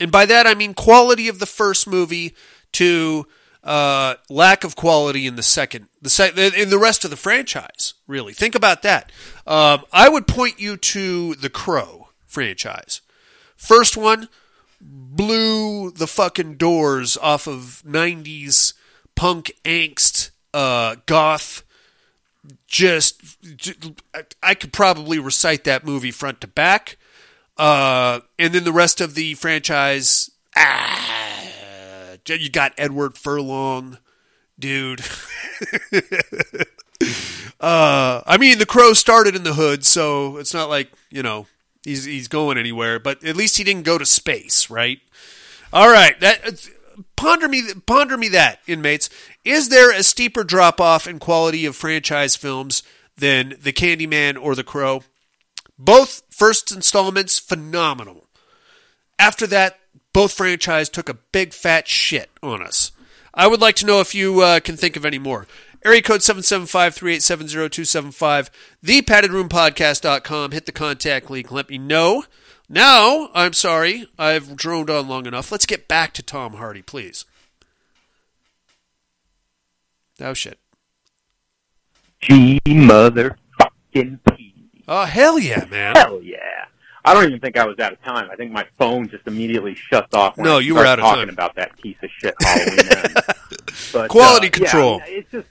And 0.00 0.10
by 0.10 0.26
that, 0.26 0.46
I 0.46 0.54
mean 0.54 0.74
quality 0.74 1.28
of 1.28 1.38
the 1.38 1.46
first 1.46 1.86
movie 1.86 2.34
to 2.72 3.26
uh, 3.64 4.16
lack 4.28 4.62
of 4.64 4.76
quality 4.76 5.26
in 5.26 5.36
the 5.36 5.42
second, 5.42 5.88
the 6.02 6.10
sec- 6.10 6.36
in 6.36 6.70
the 6.70 6.78
rest 6.78 7.04
of 7.04 7.10
the 7.10 7.16
franchise. 7.16 7.94
Really, 8.06 8.32
think 8.34 8.54
about 8.54 8.82
that. 8.82 9.10
Um, 9.46 9.84
I 9.92 10.08
would 10.08 10.26
point 10.26 10.60
you 10.60 10.76
to 10.76 11.34
the 11.36 11.48
Crow 11.48 12.08
franchise. 12.26 13.00
First 13.56 13.96
one 13.96 14.28
blew 14.80 15.90
the 15.90 16.06
fucking 16.06 16.56
doors 16.56 17.16
off 17.16 17.46
of 17.46 17.82
'90s 17.86 18.74
punk 19.14 19.56
angst, 19.64 20.30
uh, 20.52 20.96
goth. 21.06 21.62
Just, 22.66 23.22
I 24.42 24.54
could 24.54 24.72
probably 24.72 25.18
recite 25.18 25.64
that 25.64 25.86
movie 25.86 26.10
front 26.10 26.42
to 26.42 26.46
back. 26.46 26.98
Uh, 27.56 28.20
and 28.38 28.52
then 28.52 28.64
the 28.64 28.72
rest 28.72 29.00
of 29.00 29.14
the 29.14 29.34
franchise, 29.34 30.30
ah, 30.56 32.14
you 32.26 32.50
got 32.50 32.72
Edward 32.76 33.16
Furlong, 33.16 33.98
dude. 34.58 35.00
uh, 37.60 38.22
I 38.26 38.36
mean, 38.38 38.58
the 38.58 38.66
Crow 38.66 38.92
started 38.92 39.36
in 39.36 39.44
the 39.44 39.54
hood, 39.54 39.84
so 39.84 40.38
it's 40.38 40.54
not 40.54 40.68
like 40.68 40.90
you 41.10 41.22
know 41.22 41.46
he's 41.84 42.04
he's 42.04 42.28
going 42.28 42.58
anywhere. 42.58 42.98
But 42.98 43.24
at 43.24 43.36
least 43.36 43.56
he 43.56 43.64
didn't 43.64 43.84
go 43.84 43.98
to 43.98 44.06
space, 44.06 44.68
right? 44.68 45.00
All 45.72 45.90
right, 45.90 46.18
that 46.20 46.68
ponder 47.16 47.48
me 47.48 47.62
ponder 47.86 48.16
me 48.16 48.28
that 48.28 48.60
inmates. 48.66 49.10
Is 49.44 49.68
there 49.68 49.92
a 49.92 50.02
steeper 50.02 50.44
drop 50.44 50.80
off 50.80 51.06
in 51.06 51.18
quality 51.18 51.66
of 51.66 51.76
franchise 51.76 52.36
films 52.36 52.82
than 53.16 53.54
The 53.60 53.72
Candyman 53.72 54.40
or 54.40 54.54
The 54.54 54.64
Crow? 54.64 55.02
Both 55.78 56.23
first 56.34 56.72
installments 56.72 57.38
phenomenal. 57.38 58.26
After 59.18 59.46
that, 59.46 59.78
both 60.12 60.32
franchise 60.32 60.88
took 60.88 61.08
a 61.08 61.14
big 61.14 61.52
fat 61.52 61.86
shit 61.86 62.30
on 62.42 62.60
us. 62.62 62.90
I 63.32 63.46
would 63.46 63.60
like 63.60 63.76
to 63.76 63.86
know 63.86 64.00
if 64.00 64.12
you 64.14 64.40
uh, 64.40 64.58
can 64.60 64.76
think 64.76 64.96
of 64.96 65.04
any 65.04 65.18
more. 65.18 65.46
Area 65.84 66.02
code 66.02 66.20
775-387-0275, 66.20 68.50
thepaddedroompodcast.com. 68.84 70.52
Hit 70.52 70.66
the 70.66 70.72
contact 70.72 71.30
link. 71.30 71.52
Let 71.52 71.68
me 71.68 71.78
know. 71.78 72.24
Now, 72.68 73.30
I'm 73.34 73.52
sorry, 73.52 74.08
I've 74.18 74.56
droned 74.56 74.90
on 74.90 75.06
long 75.06 75.26
enough. 75.26 75.52
Let's 75.52 75.66
get 75.66 75.86
back 75.86 76.12
to 76.14 76.22
Tom 76.22 76.54
Hardy, 76.54 76.82
please. 76.82 77.26
Oh, 80.20 80.32
shit. 80.32 80.58
G 82.20 82.60
motherfucking 82.64 83.36
P. 83.94 84.33
Oh, 84.88 85.04
hell 85.04 85.38
yeah, 85.38 85.64
man. 85.70 85.96
Hell 85.96 86.20
yeah. 86.22 86.38
I 87.06 87.12
don't 87.12 87.24
even 87.26 87.40
think 87.40 87.58
I 87.58 87.66
was 87.66 87.78
out 87.78 87.92
of 87.92 88.02
time. 88.02 88.30
I 88.30 88.36
think 88.36 88.50
my 88.52 88.66
phone 88.78 89.08
just 89.08 89.26
immediately 89.26 89.74
shuts 89.74 90.14
off 90.14 90.36
when 90.38 90.46
No, 90.46 90.56
I 90.56 90.60
you 90.60 90.74
were 90.74 90.86
out 90.86 90.98
of 90.98 91.04
talking 91.04 91.22
time. 91.26 91.28
about 91.30 91.54
that 91.56 91.76
piece 91.80 91.96
of 92.02 92.10
shit 92.18 92.34
Halloween. 92.40 93.14
But, 93.92 94.08
Quality 94.08 94.46
uh, 94.48 94.50
control. 94.50 94.98
Yeah, 95.06 95.18
it's 95.18 95.30
just, 95.30 95.46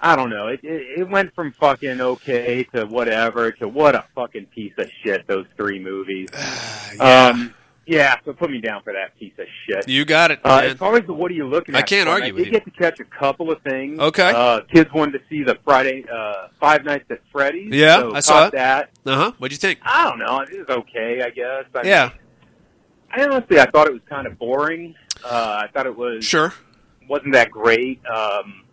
I 0.00 0.16
don't 0.16 0.30
know. 0.30 0.48
It, 0.48 0.60
it, 0.64 1.00
it 1.00 1.08
went 1.08 1.32
from 1.34 1.52
fucking 1.52 2.00
okay 2.00 2.64
to 2.74 2.84
whatever 2.86 3.52
to 3.52 3.68
what 3.68 3.94
a 3.94 4.04
fucking 4.14 4.46
piece 4.46 4.72
of 4.78 4.90
shit 5.02 5.26
those 5.26 5.46
three 5.56 5.78
movies. 5.78 6.28
Yeah. 6.96 7.28
Um, 7.28 7.54
yeah, 7.86 8.16
so 8.24 8.32
put 8.32 8.50
me 8.50 8.60
down 8.60 8.82
for 8.82 8.92
that 8.92 9.18
piece 9.18 9.32
of 9.38 9.46
shit. 9.66 9.88
You 9.88 10.04
got 10.04 10.30
it, 10.30 10.40
Uh, 10.44 10.60
as 10.64 10.74
far 10.74 10.96
as 10.96 11.04
the 11.06 11.12
what 11.12 11.30
are 11.30 11.34
you 11.34 11.46
looking 11.46 11.74
at? 11.74 11.78
I 11.78 11.82
can't 11.82 12.08
argue 12.08 12.28
I 12.28 12.32
with 12.32 12.46
you. 12.46 12.52
get 12.52 12.64
to 12.64 12.70
catch 12.70 13.00
a 13.00 13.04
couple 13.04 13.50
of 13.50 13.60
things. 13.62 13.98
Okay. 13.98 14.30
Uh, 14.34 14.60
kids 14.72 14.90
wanted 14.92 15.18
to 15.18 15.20
see 15.28 15.42
the 15.42 15.58
Friday, 15.64 16.04
uh, 16.12 16.48
Five 16.60 16.84
Nights 16.84 17.06
at 17.10 17.20
Freddy's. 17.32 17.72
Yeah, 17.72 17.98
so 17.98 18.14
I 18.14 18.20
saw 18.20 18.46
it. 18.46 18.52
that. 18.52 18.90
Uh 19.04 19.16
huh. 19.16 19.32
What'd 19.38 19.52
you 19.52 19.58
think? 19.58 19.80
I 19.82 20.04
don't 20.08 20.18
know. 20.18 20.40
It 20.40 20.66
was 20.68 20.76
okay, 20.78 21.22
I 21.22 21.30
guess. 21.30 21.64
I 21.74 21.82
Yeah. 21.86 22.10
Mean, 23.16 23.28
I 23.30 23.34
honestly, 23.34 23.58
I 23.60 23.66
thought 23.66 23.86
it 23.88 23.92
was 23.92 24.02
kind 24.08 24.26
of 24.26 24.38
boring. 24.38 24.94
Uh, 25.24 25.62
I 25.64 25.66
thought 25.72 25.86
it 25.86 25.96
was 25.96 26.24
Sure. 26.24 26.52
wasn't 27.08 27.34
that 27.34 27.50
great. 27.50 28.00
Um, 28.06 28.64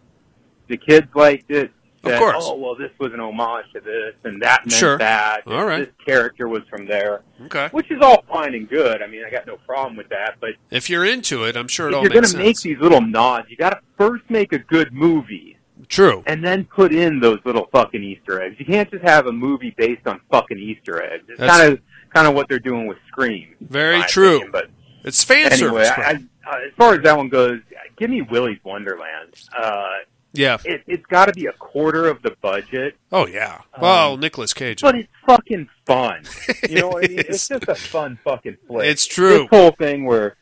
the 0.67 0.78
kids 0.78 1.08
liked 1.15 1.50
it. 1.52 1.72
Of 2.04 2.18
course. 2.18 2.36
Oh 2.40 2.56
well, 2.56 2.76
this 2.76 2.92
was 2.98 3.12
an 3.14 3.20
homage 3.20 3.66
to 3.74 3.82
this, 3.82 4.16
and 4.24 4.42
that 4.42 4.62
meant 4.66 4.72
Sure. 4.72 4.98
that. 5.00 5.42
All 5.48 5.66
right. 5.66 5.80
This 5.86 6.06
character 6.06 6.48
was 6.48 6.64
from 6.70 6.86
there, 6.86 7.22
Okay. 7.46 7.68
which 7.72 7.92
is 7.92 8.02
all 8.02 8.24
fine 8.32 8.54
and 8.54 8.70
good. 8.70 9.02
I 9.02 9.08
mean, 9.08 9.24
I 9.26 9.30
got 9.30 9.46
no 9.46 9.58
problem 9.58 9.98
with 9.98 10.08
that. 10.10 10.36
But 10.40 10.52
If 10.72 10.90
you're 10.90 11.04
into 11.06 11.44
it, 11.44 11.58
I'm 11.58 11.68
sure 11.68 11.88
it 11.88 11.92
if 11.92 11.96
all 11.98 12.02
you're 12.04 12.12
going 12.12 12.24
to 12.24 12.38
make 12.38 12.60
these 12.62 12.78
little 12.80 13.02
nods, 13.02 13.50
you 13.50 13.58
got 13.58 13.72
to 13.72 13.80
first 13.98 14.24
make 14.30 14.54
a 14.54 14.60
good 14.60 14.94
movie 14.94 15.58
True. 15.90 16.24
and 16.26 16.44
then 16.44 16.64
put 16.66 16.94
in 16.94 17.20
those 17.20 17.40
little 17.44 17.68
fucking 17.72 18.02
Easter 18.04 18.42
eggs. 18.42 18.56
You 18.60 18.66
can't 18.66 18.90
just 18.90 19.04
have 19.04 19.28
a 19.28 19.32
movie 19.34 19.74
based 19.78 20.08
on 20.08 20.22
fucking 20.32 20.58
Easter 20.58 21.04
eggs. 21.04 21.26
It's 21.28 21.40
kind 21.40 21.74
of 21.74 21.80
kind 22.14 22.28
of 22.28 22.34
what 22.34 22.48
they're 22.48 22.60
doing 22.60 22.88
with 22.88 22.98
Scream. 23.10 23.56
Very 23.62 24.02
true. 24.04 24.38
opinion. 24.38 24.52
But 24.52 24.70
It's 25.04 25.24
fan 25.24 25.52
anyway, 25.52 25.86
service. 25.86 25.92
I. 25.98 26.02
I, 26.02 26.14
uh, 26.50 26.58
as 26.66 26.74
far 26.78 26.96
as 26.96 27.04
that 27.04 27.16
one 27.16 27.30
goes, 27.30 27.60
give 27.98 28.10
me 28.10 28.22
Willy's 28.24 28.58
Wonderland. 28.64 29.36
Uh, 29.56 29.89
yeah. 30.34 30.57
it, 30.65 30.84
it's 30.88 31.05
got 31.07 31.25
to 31.25 31.34
be 31.34 31.45
a 31.47 31.53
quarter 31.53 32.07
of 32.07 32.21
the 32.21 32.36
budget, 32.41 32.95
Oh 33.11 33.25
yeah. 33.27 33.61
Um, 33.73 33.82
well, 33.82 34.17
Nicolas 34.17 34.53
Cage. 34.53 34.82
but 34.82 34.95
it's 34.95 35.09
fucking 35.25 35.69
fun. 35.86 36.23
You 36.69 36.82
know 36.82 36.97
I 36.97 37.01
mean? 37.07 37.19
It 37.19 37.30
It's 37.30 37.47
just 37.47 37.67
a 37.67 37.75
fun 37.75 38.19
fucking 38.23 38.57
flick. 38.67 38.86
It's 38.88 39.05
true. 39.07 39.39
This 39.39 39.47
whole 39.49 39.71
thing 39.71 40.05
where 40.05 40.36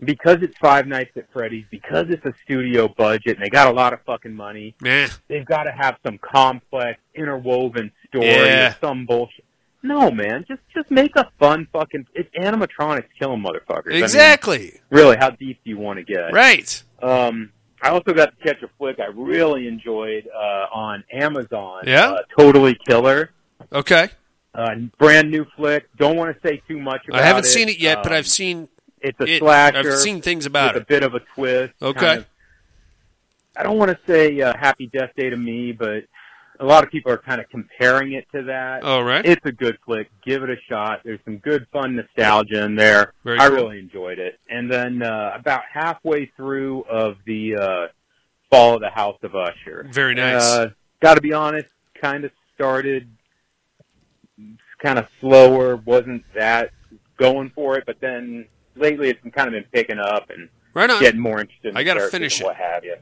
because 0.00 0.38
it's 0.42 0.56
Five 0.58 0.86
Nights 0.86 1.16
at 1.16 1.26
Freddy's, 1.32 1.64
because 1.70 2.06
it's 2.08 2.24
a 2.24 2.32
studio 2.44 2.86
budget 2.86 3.36
and 3.36 3.44
they 3.44 3.48
got 3.50 3.66
a 3.66 3.72
lot 3.72 3.92
of 3.92 4.00
fucking 4.06 4.32
money, 4.34 4.76
Meh. 4.80 5.08
they've 5.26 5.44
got 5.44 5.64
to 5.64 5.72
have 5.72 5.96
some 6.04 6.18
complex, 6.18 7.00
interwoven 7.16 7.90
story 8.06 8.26
Yeah. 8.26 8.74
some 8.80 9.06
bullshit. 9.06 9.44
No, 9.82 10.10
man, 10.10 10.44
just 10.48 10.60
just 10.74 10.90
make 10.90 11.14
a 11.16 11.30
fun 11.38 11.66
fucking. 11.72 12.06
It's 12.14 12.28
animatronics 12.36 13.06
killing 13.18 13.40
motherfuckers. 13.42 13.90
I 13.90 13.94
mean, 13.94 14.02
Exactly. 14.04 14.80
really, 14.90 15.16
how 15.16 15.30
deep 15.30 15.60
do 15.64 15.70
you 15.70 15.78
want 15.78 15.98
to 15.98 16.04
get? 16.04 16.32
Right. 16.32 16.82
Um, 17.00 17.52
I 17.82 17.90
also 17.90 18.12
got 18.12 18.36
to 18.36 18.44
catch 18.44 18.62
a 18.62 18.68
flick 18.78 18.98
I 19.00 19.06
really 19.06 19.68
enjoyed 19.68 20.28
uh, 20.34 20.66
on 20.72 21.04
Amazon. 21.12 21.84
Yeah? 21.86 22.10
uh, 22.10 22.22
totally 22.36 22.76
killer. 22.86 23.30
Okay. 23.72 24.08
Uh, 24.54 24.74
brand 24.98 25.30
new 25.30 25.46
flick. 25.56 25.88
Don't 25.96 26.16
want 26.16 26.34
to 26.34 26.48
say 26.48 26.60
too 26.66 26.78
much 26.80 27.06
about 27.08 27.20
I 27.20 27.24
haven't 27.24 27.44
it. 27.44 27.48
seen 27.48 27.68
it 27.68 27.78
yet, 27.78 28.02
but 28.02 28.12
Um, 28.12 28.18
I've 28.18 28.26
seen 28.26 28.68
it's 29.00 29.18
a 29.20 29.24
it. 29.24 29.38
slasher. 29.38 29.78
I've 29.92 29.98
seen 29.98 30.20
things 30.22 30.46
about 30.46 30.74
it. 30.76 30.82
a 30.82 30.84
bit 30.84 31.02
of 31.04 31.14
a 31.14 31.20
twist. 31.34 31.74
Okay. 31.80 32.00
kind 32.00 32.18
of- 32.20 32.26
I 33.56 33.62
don't 33.64 33.76
want 33.76 33.90
to 33.90 33.98
say 34.06 34.40
uh, 34.40 34.56
Happy 34.56 34.86
Death 34.86 35.10
Day 35.16 35.30
to 35.30 35.36
me, 35.36 35.72
but 35.72 36.04
a 36.60 36.64
lot 36.64 36.84
of 36.84 36.90
people 36.90 37.12
are 37.12 37.18
kind 37.18 37.40
of 37.40 37.48
comparing 37.50 38.12
it 38.12 38.26
to 38.34 38.42
that. 38.44 38.82
All 38.82 39.04
right. 39.04 39.24
It's 39.24 39.44
a 39.46 39.52
good 39.52 39.78
flick. 39.84 40.08
Give 40.24 40.42
it 40.42 40.50
a 40.50 40.56
shot. 40.68 41.00
There's 41.04 41.20
some 41.24 41.38
good, 41.38 41.66
fun 41.72 41.96
nostalgia 41.96 42.64
in 42.64 42.74
there. 42.74 43.14
Very 43.24 43.38
I 43.38 43.48
cool. 43.48 43.56
really 43.56 43.78
enjoyed 43.78 44.18
it. 44.18 44.38
And 44.50 44.70
then 44.70 45.02
uh, 45.02 45.32
about 45.34 45.62
halfway 45.72 46.26
through 46.36 46.82
of 46.84 47.16
the 47.26 47.56
uh, 47.56 47.86
Fall 48.50 48.74
of 48.74 48.80
the 48.80 48.90
House 48.90 49.18
of 49.22 49.34
Usher. 49.34 49.86
Very 49.90 50.14
nice. 50.14 50.42
Uh, 50.42 50.70
Got 51.00 51.14
to 51.14 51.20
be 51.20 51.32
honest, 51.32 51.68
kind 52.00 52.24
of 52.24 52.32
started 52.54 53.08
kind 54.82 54.98
of 54.98 55.06
slower. 55.20 55.76
Wasn't 55.76 56.24
that 56.34 56.70
going 57.18 57.50
for 57.54 57.76
it, 57.78 57.84
but 57.86 58.00
then 58.00 58.46
lately 58.74 59.10
it's 59.10 59.20
been 59.22 59.30
kind 59.30 59.48
of 59.48 59.52
been 59.52 59.70
picking 59.72 59.98
up 59.98 60.30
and 60.30 60.48
right 60.74 60.90
on. 60.90 61.00
getting 61.00 61.20
more 61.20 61.40
interested. 61.40 61.70
In 61.70 61.76
I 61.76 61.82
gotta 61.84 62.08
finish 62.08 62.40
and 62.40 62.46
what 62.46 62.56
have 62.56 62.84
you. 62.84 62.96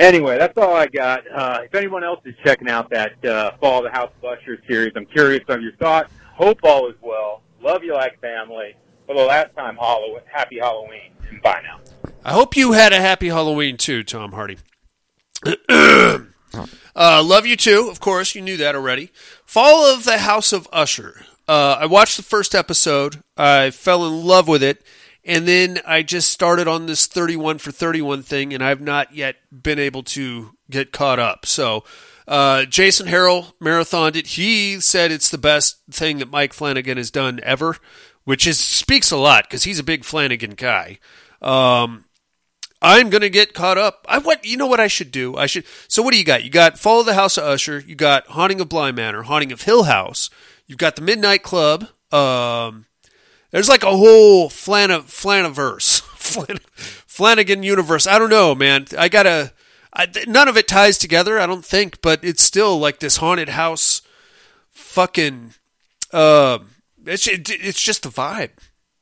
Anyway, 0.00 0.38
that's 0.38 0.56
all 0.58 0.74
I 0.74 0.86
got. 0.86 1.22
Uh, 1.30 1.60
if 1.64 1.74
anyone 1.74 2.02
else 2.02 2.20
is 2.24 2.34
checking 2.44 2.68
out 2.68 2.90
that 2.90 3.24
uh, 3.24 3.52
Fall 3.60 3.78
of 3.78 3.84
the 3.84 3.96
House 3.96 4.10
of 4.22 4.24
Usher 4.24 4.58
series, 4.66 4.92
I'm 4.96 5.06
curious 5.06 5.44
of 5.48 5.62
your 5.62 5.72
thoughts. 5.76 6.12
Hope 6.34 6.58
all 6.64 6.88
is 6.88 6.96
well. 7.00 7.42
Love 7.60 7.84
you 7.84 7.94
like 7.94 8.20
family. 8.20 8.74
For 9.06 9.14
the 9.14 9.22
last 9.22 9.54
time, 9.54 9.76
Halloween, 9.76 10.20
happy 10.32 10.58
Halloween, 10.58 11.12
and 11.28 11.40
bye 11.42 11.62
now. 11.62 11.78
I 12.24 12.32
hope 12.32 12.56
you 12.56 12.72
had 12.72 12.92
a 12.92 13.00
happy 13.00 13.28
Halloween 13.28 13.76
too, 13.76 14.02
Tom 14.02 14.32
Hardy. 14.32 14.56
uh, 15.68 16.18
love 17.22 17.44
you 17.44 17.54
too, 17.54 17.88
of 17.90 18.00
course. 18.00 18.34
You 18.34 18.40
knew 18.40 18.56
that 18.56 18.74
already. 18.74 19.10
Fall 19.44 19.84
of 19.84 20.04
the 20.04 20.18
House 20.18 20.52
of 20.54 20.66
Usher. 20.72 21.26
Uh, 21.46 21.76
I 21.80 21.86
watched 21.86 22.16
the 22.16 22.22
first 22.22 22.54
episode. 22.54 23.22
I 23.36 23.70
fell 23.70 24.06
in 24.06 24.24
love 24.24 24.48
with 24.48 24.62
it, 24.62 24.82
and 25.26 25.46
then 25.48 25.80
I 25.86 26.02
just 26.02 26.30
started 26.30 26.68
on 26.68 26.86
this 26.86 27.06
thirty-one 27.06 27.58
for 27.58 27.70
thirty-one 27.72 28.22
thing, 28.22 28.52
and 28.52 28.62
I've 28.62 28.80
not 28.80 29.14
yet 29.14 29.36
been 29.50 29.78
able 29.78 30.02
to 30.04 30.56
get 30.70 30.92
caught 30.92 31.18
up. 31.18 31.46
So. 31.46 31.84
Uh, 32.26 32.64
Jason 32.64 33.06
Harrell 33.06 33.52
marathoned 33.60 34.16
it. 34.16 34.28
He 34.28 34.80
said 34.80 35.12
it's 35.12 35.28
the 35.28 35.36
best 35.36 35.82
thing 35.90 36.20
that 36.20 36.30
Mike 36.30 36.54
Flanagan 36.54 36.96
has 36.96 37.10
done 37.10 37.38
ever, 37.42 37.76
which 38.24 38.46
is 38.46 38.58
speaks 38.58 39.10
a 39.10 39.18
lot 39.18 39.44
because 39.44 39.64
he's 39.64 39.78
a 39.78 39.84
big 39.84 40.06
Flanagan 40.06 40.52
guy. 40.52 40.98
Um, 41.42 42.06
I'm 42.80 43.10
gonna 43.10 43.28
get 43.28 43.52
caught 43.52 43.76
up. 43.76 44.06
I 44.08 44.16
what 44.20 44.42
you 44.42 44.56
know 44.56 44.66
what 44.66 44.80
I 44.80 44.86
should 44.86 45.10
do? 45.10 45.36
I 45.36 45.44
should. 45.44 45.66
So 45.86 46.02
what 46.02 46.12
do 46.12 46.18
you 46.18 46.24
got? 46.24 46.44
You 46.44 46.50
got 46.50 46.78
Fall 46.78 47.00
of 47.00 47.06
the 47.06 47.12
House 47.12 47.36
of 47.36 47.44
Usher. 47.44 47.84
You 47.86 47.94
got 47.94 48.26
Haunting 48.28 48.62
of 48.62 48.70
Bly 48.70 48.90
Manor, 48.90 49.24
Haunting 49.24 49.52
of 49.52 49.60
Hill 49.60 49.82
House. 49.82 50.30
You've 50.66 50.78
got 50.78 50.96
the 50.96 51.02
Midnight 51.02 51.42
Club. 51.42 51.88
Um, 52.10 52.86
there's 53.54 53.68
like 53.68 53.84
a 53.84 53.96
whole 53.96 54.50
Flana 54.50 55.02
Flanaverse, 55.02 56.00
Flan, 56.16 56.58
Flanagan 56.74 57.62
universe. 57.62 58.04
I 58.04 58.18
don't 58.18 58.28
know, 58.28 58.52
man. 58.52 58.86
I 58.98 59.08
gotta. 59.08 59.52
I, 59.92 60.08
none 60.26 60.48
of 60.48 60.56
it 60.56 60.66
ties 60.66 60.98
together. 60.98 61.38
I 61.38 61.46
don't 61.46 61.64
think, 61.64 62.02
but 62.02 62.24
it's 62.24 62.42
still 62.42 62.80
like 62.80 62.98
this 62.98 63.18
haunted 63.18 63.50
house. 63.50 64.02
Fucking. 64.72 65.54
Uh, 66.12 66.58
it's 67.06 67.28
it's 67.28 67.80
just 67.80 68.04
a 68.04 68.08
vibe 68.08 68.50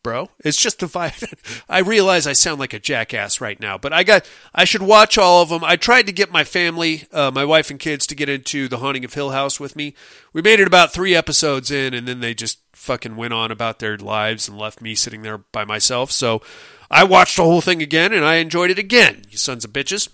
bro. 0.03 0.30
It's 0.44 0.57
just 0.57 0.82
a 0.82 0.86
vibe. 0.86 1.62
I 1.68 1.78
realize 1.80 2.26
I 2.26 2.32
sound 2.32 2.61
like 2.61 2.72
a 2.72 2.78
jackass 2.78 3.40
right 3.40 3.59
now, 3.61 3.78
but 3.78 3.92
I 3.92 4.03
got 4.03 4.28
I 4.55 4.64
should 4.64 4.82
watch 4.82 5.16
all 5.16 5.42
of 5.42 5.48
them. 5.48 5.64
I 5.64 5.76
tried 5.76 6.07
to 6.07 6.12
get 6.12 6.32
my 6.32 6.44
family, 6.44 7.05
uh, 7.12 7.30
my 7.30 7.44
wife 7.44 7.70
and 7.70 7.78
kids, 7.78 8.07
to 8.09 8.14
get 8.14 8.28
into 8.28 8.68
the 8.68 8.78
Haunting 8.78 9.05
of 9.05 9.14
Hill 9.14 9.30
House 9.30 9.61
with 9.61 9.76
me. 9.76 9.94
We 10.32 10.42
made 10.42 10.61
it 10.61 10.66
about 10.66 10.92
three 10.92 11.14
episodes 11.14 11.70
in, 11.70 11.94
and 11.94 12.07
then 12.07 12.20
they 12.20 12.34
just 12.34 12.59
fucking 12.72 13.16
went 13.16 13.32
on 13.32 13.50
about 13.50 13.78
their 13.78 13.96
lives 13.96 14.48
and 14.48 14.59
left 14.59 14.80
me 14.80 14.94
sitting 14.94 15.22
there 15.22 15.38
by 15.38 15.64
myself. 15.64 16.11
So 16.11 16.42
I 16.90 17.05
watched 17.05 17.36
the 17.36 17.44
whole 17.44 17.61
thing 17.61 17.80
again, 17.80 18.12
and 18.12 18.24
I 18.24 18.36
enjoyed 18.36 18.70
it 18.70 18.78
again. 18.78 19.22
You 19.30 19.38
sons 19.38 19.64
of 19.64 19.72
bitches. 19.72 20.09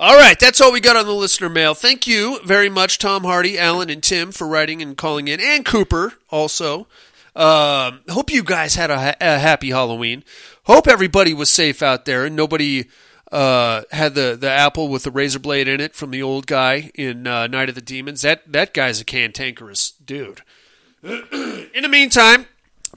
All 0.00 0.14
right, 0.14 0.38
that's 0.38 0.60
all 0.60 0.72
we 0.72 0.78
got 0.78 0.94
on 0.94 1.06
the 1.06 1.12
listener 1.12 1.48
mail. 1.48 1.74
Thank 1.74 2.06
you 2.06 2.38
very 2.44 2.68
much, 2.68 2.98
Tom 2.98 3.24
Hardy, 3.24 3.58
Alan, 3.58 3.90
and 3.90 4.00
Tim 4.00 4.30
for 4.30 4.46
writing 4.46 4.80
and 4.80 4.96
calling 4.96 5.26
in, 5.26 5.40
and 5.40 5.64
Cooper 5.64 6.14
also. 6.30 6.86
Um, 7.36 8.00
hope 8.08 8.30
you 8.32 8.42
guys 8.42 8.74
had 8.74 8.90
a, 8.90 9.16
a 9.20 9.38
happy 9.38 9.70
Halloween. 9.70 10.24
Hope 10.64 10.88
everybody 10.88 11.34
was 11.34 11.50
safe 11.50 11.82
out 11.82 12.04
there 12.04 12.24
and 12.24 12.34
nobody 12.34 12.86
uh, 13.30 13.82
had 13.90 14.14
the, 14.14 14.36
the 14.38 14.50
apple 14.50 14.88
with 14.88 15.02
the 15.02 15.10
razor 15.10 15.38
blade 15.38 15.68
in 15.68 15.80
it 15.80 15.94
from 15.94 16.10
the 16.10 16.22
old 16.22 16.46
guy 16.46 16.90
in 16.94 17.26
uh, 17.26 17.46
Night 17.46 17.68
of 17.68 17.74
the 17.74 17.80
Demons. 17.80 18.22
That 18.22 18.50
that 18.52 18.74
guy's 18.74 19.00
a 19.00 19.04
cantankerous 19.04 19.90
dude. 19.90 20.42
in 21.02 21.82
the 21.82 21.88
meantime, 21.88 22.46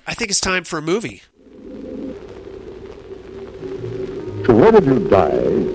I 0.08 0.14
think 0.14 0.32
it's 0.32 0.42
time 0.42 0.64
for 0.64 0.78
a 0.80 0.82
movie. 0.82 1.24
Provided 4.44 4.86
you 4.86 5.08
die, 5.08 5.30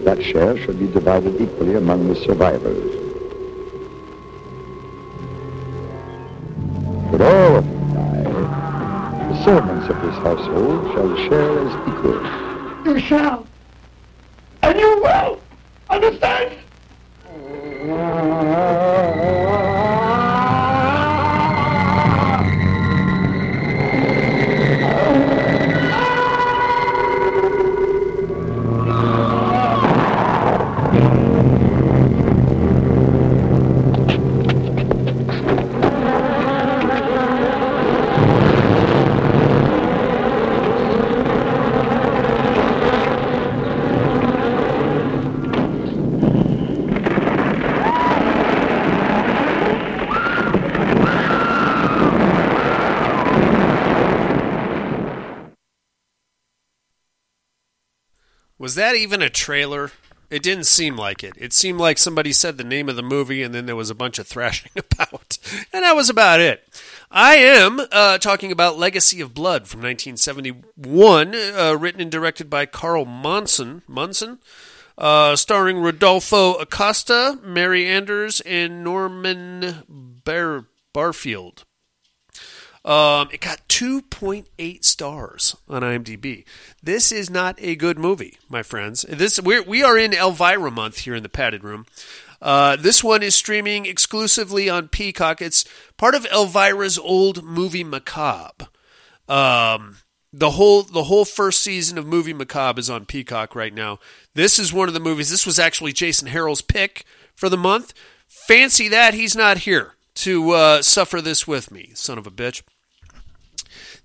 that 0.05 0.23
share 0.23 0.59
should 0.59 0.79
be 0.79 0.89
divided 0.89 1.41
equally 1.41 1.77
among 1.77 2.09
the 2.09 2.17
survivors. 2.17 2.93
Should 7.11 7.21
all 7.21 7.76
servants 9.47 9.89
of 9.89 10.03
this 10.03 10.15
household 10.25 10.93
shall 10.93 11.17
share 11.29 11.59
as 11.61 11.89
equals. 11.89 12.27
You 12.85 12.99
shall. 12.99 13.47
And 14.65 14.77
you 14.77 15.01
will. 15.01 15.41
Understand? 15.89 16.59
Was 58.67 58.75
that 58.75 58.97
even 58.97 59.23
a 59.23 59.31
trailer? 59.31 59.93
It 60.29 60.43
didn't 60.43 60.67
seem 60.67 60.97
like 60.97 61.23
it. 61.23 61.35
It 61.37 61.53
seemed 61.53 61.79
like 61.79 61.99
somebody 61.99 62.33
said 62.33 62.59
the 62.59 62.65
name 62.65 62.89
of 62.89 62.97
the 62.97 63.03
movie 63.05 63.45
and 63.45 63.55
then 63.55 63.67
there 63.67 63.77
was 63.77 63.91
a 63.91 63.95
bunch 63.95 64.19
of 64.19 64.27
thrashing 64.27 64.73
about. 64.77 65.39
And 65.73 65.85
that 65.85 65.95
was 65.95 66.11
about 66.11 66.41
it. 66.41 66.69
I 67.09 67.37
am 67.37 67.81
uh, 67.93 68.19
talking 68.19 68.51
about 68.51 68.77
Legacy 68.77 69.21
of 69.21 69.35
Blood 69.35 69.69
from 69.69 69.83
1971, 69.83 71.33
uh, 71.33 71.77
written 71.79 72.01
and 72.01 72.11
directed 72.11 72.51
by 72.51 72.67
Carl 72.67 73.05
Monson. 73.05 73.83
Munson? 73.87 74.41
Uh, 74.99 75.37
starring 75.37 75.79
Rodolfo 75.79 76.55
Acosta, 76.55 77.39
Merry 77.45 77.87
Anders, 77.87 78.41
and 78.41 78.83
Norman 78.83 79.85
Bar- 80.25 80.65
Barfield. 80.93 81.66
Um, 82.87 83.29
it 83.33 83.41
got 83.41 83.67
2.8 83.69 84.85
stars 84.85 85.57
on 85.69 85.83
IMDb. 85.83 86.45
This 86.81 87.11
is 87.11 87.29
not 87.29 87.57
a 87.59 87.75
good 87.75 87.99
movie, 87.99 88.39
my 88.49 88.63
friends. 88.63 89.05
This 89.09 89.41
we're, 89.41 89.65
we 89.65 89.83
are 89.83 89.99
in 89.99 90.15
Elvira 90.15 90.71
month 90.71 90.99
here 90.99 91.17
in 91.17 91.25
the 91.25 91.29
padded 91.29 91.65
room. 91.65 91.87
Uh, 92.41 92.77
this 92.77 93.03
one 93.03 93.25
is 93.25 93.35
streaming 93.35 93.87
exclusively 93.87 94.71
on 94.71 94.87
Peacock. 94.87 95.43
It's 95.43 95.65
part 95.97 96.15
of 96.15 96.27
Elvira's 96.27 96.97
old 96.97 97.43
movie 97.43 97.83
Macabre. 97.83 98.69
Um, 99.29 99.97
the 100.33 100.51
whole 100.53 100.83
the 100.85 101.05
whole 101.05 101.25
first 101.25 101.63
season 101.63 101.99
of 101.99 102.07
movie 102.07 102.35
Macabre 102.35 102.79
is 102.79 102.89
on 102.89 103.05
Peacock 103.05 103.57
right 103.57 103.75
now. 103.75 103.99
This 104.35 104.61
is 104.61 104.73
one 104.73 104.87
of 104.87 104.95
the 104.95 105.01
movies. 105.01 105.29
This 105.29 105.47
was 105.47 105.59
actually 105.59 105.93
Jason 105.93 106.29
Harrell's 106.29 106.63
pick 106.63 107.05
for 107.35 107.49
the 107.49 107.57
month. 107.57 107.95
Fancy 108.29 108.87
that 108.89 109.15
he's 109.15 109.35
not 109.35 109.59
here 109.59 109.95
to 110.17 110.53
uh, 110.53 110.83
suffer 110.83 111.21
this 111.21 111.49
with 111.49 111.73
me, 111.73 111.91
son 111.95 112.19
of 112.19 112.29
a 112.29 112.31
bitch. 112.31 112.63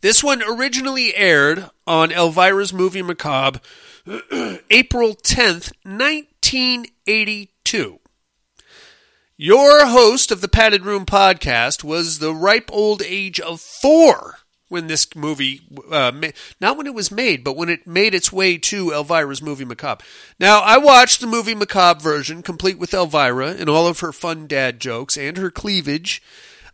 This 0.02 0.24
one 0.24 0.41
originally 0.41 1.16
aired 1.16 1.70
on 1.86 2.12
Elvira's 2.12 2.74
Movie 2.74 3.04
Macabre 3.04 3.62
April 4.72 5.14
10th, 5.14 5.72
1982. 5.84 7.99
Your 9.38 9.86
host 9.86 10.32
of 10.32 10.41
the 10.41 10.47
Padded 10.47 10.86
Room 10.86 11.06
podcast 11.06 11.84
was 11.84 12.18
the 12.18 12.34
ripe 12.34 12.72
old 12.74 13.04
age 13.04 13.39
of 13.39 13.62
four 13.62 14.39
when 14.70 14.88
this 14.88 15.16
movie, 15.16 15.62
uh, 15.91 16.12
ma- 16.12 16.30
not 16.60 16.78
when 16.78 16.88
it 16.88 16.95
was 16.95 17.12
made, 17.12 17.43
but 17.43 17.56
when 17.56 17.70
it 17.70 17.86
made 17.86 18.16
its 18.16 18.32
way 18.32 18.58
to 18.58 18.91
Elvira's 18.91 19.43
movie 19.43 19.66
Macabre. 19.66 20.04
Now, 20.39 20.62
I 20.62 20.80
watched 20.80 21.22
the 21.22 21.28
movie 21.28 21.54
Macabre 21.54 21.99
version, 21.99 22.41
complete 22.41 22.80
with 22.80 22.95
Elvira 22.95 23.49
and 23.49 23.70
all 23.70 23.86
of 23.86 23.99
her 23.99 24.12
fun 24.12 24.47
dad 24.47 24.80
jokes 24.80 25.16
and 25.16 25.38
her 25.38 25.52
cleavage. 25.52 26.24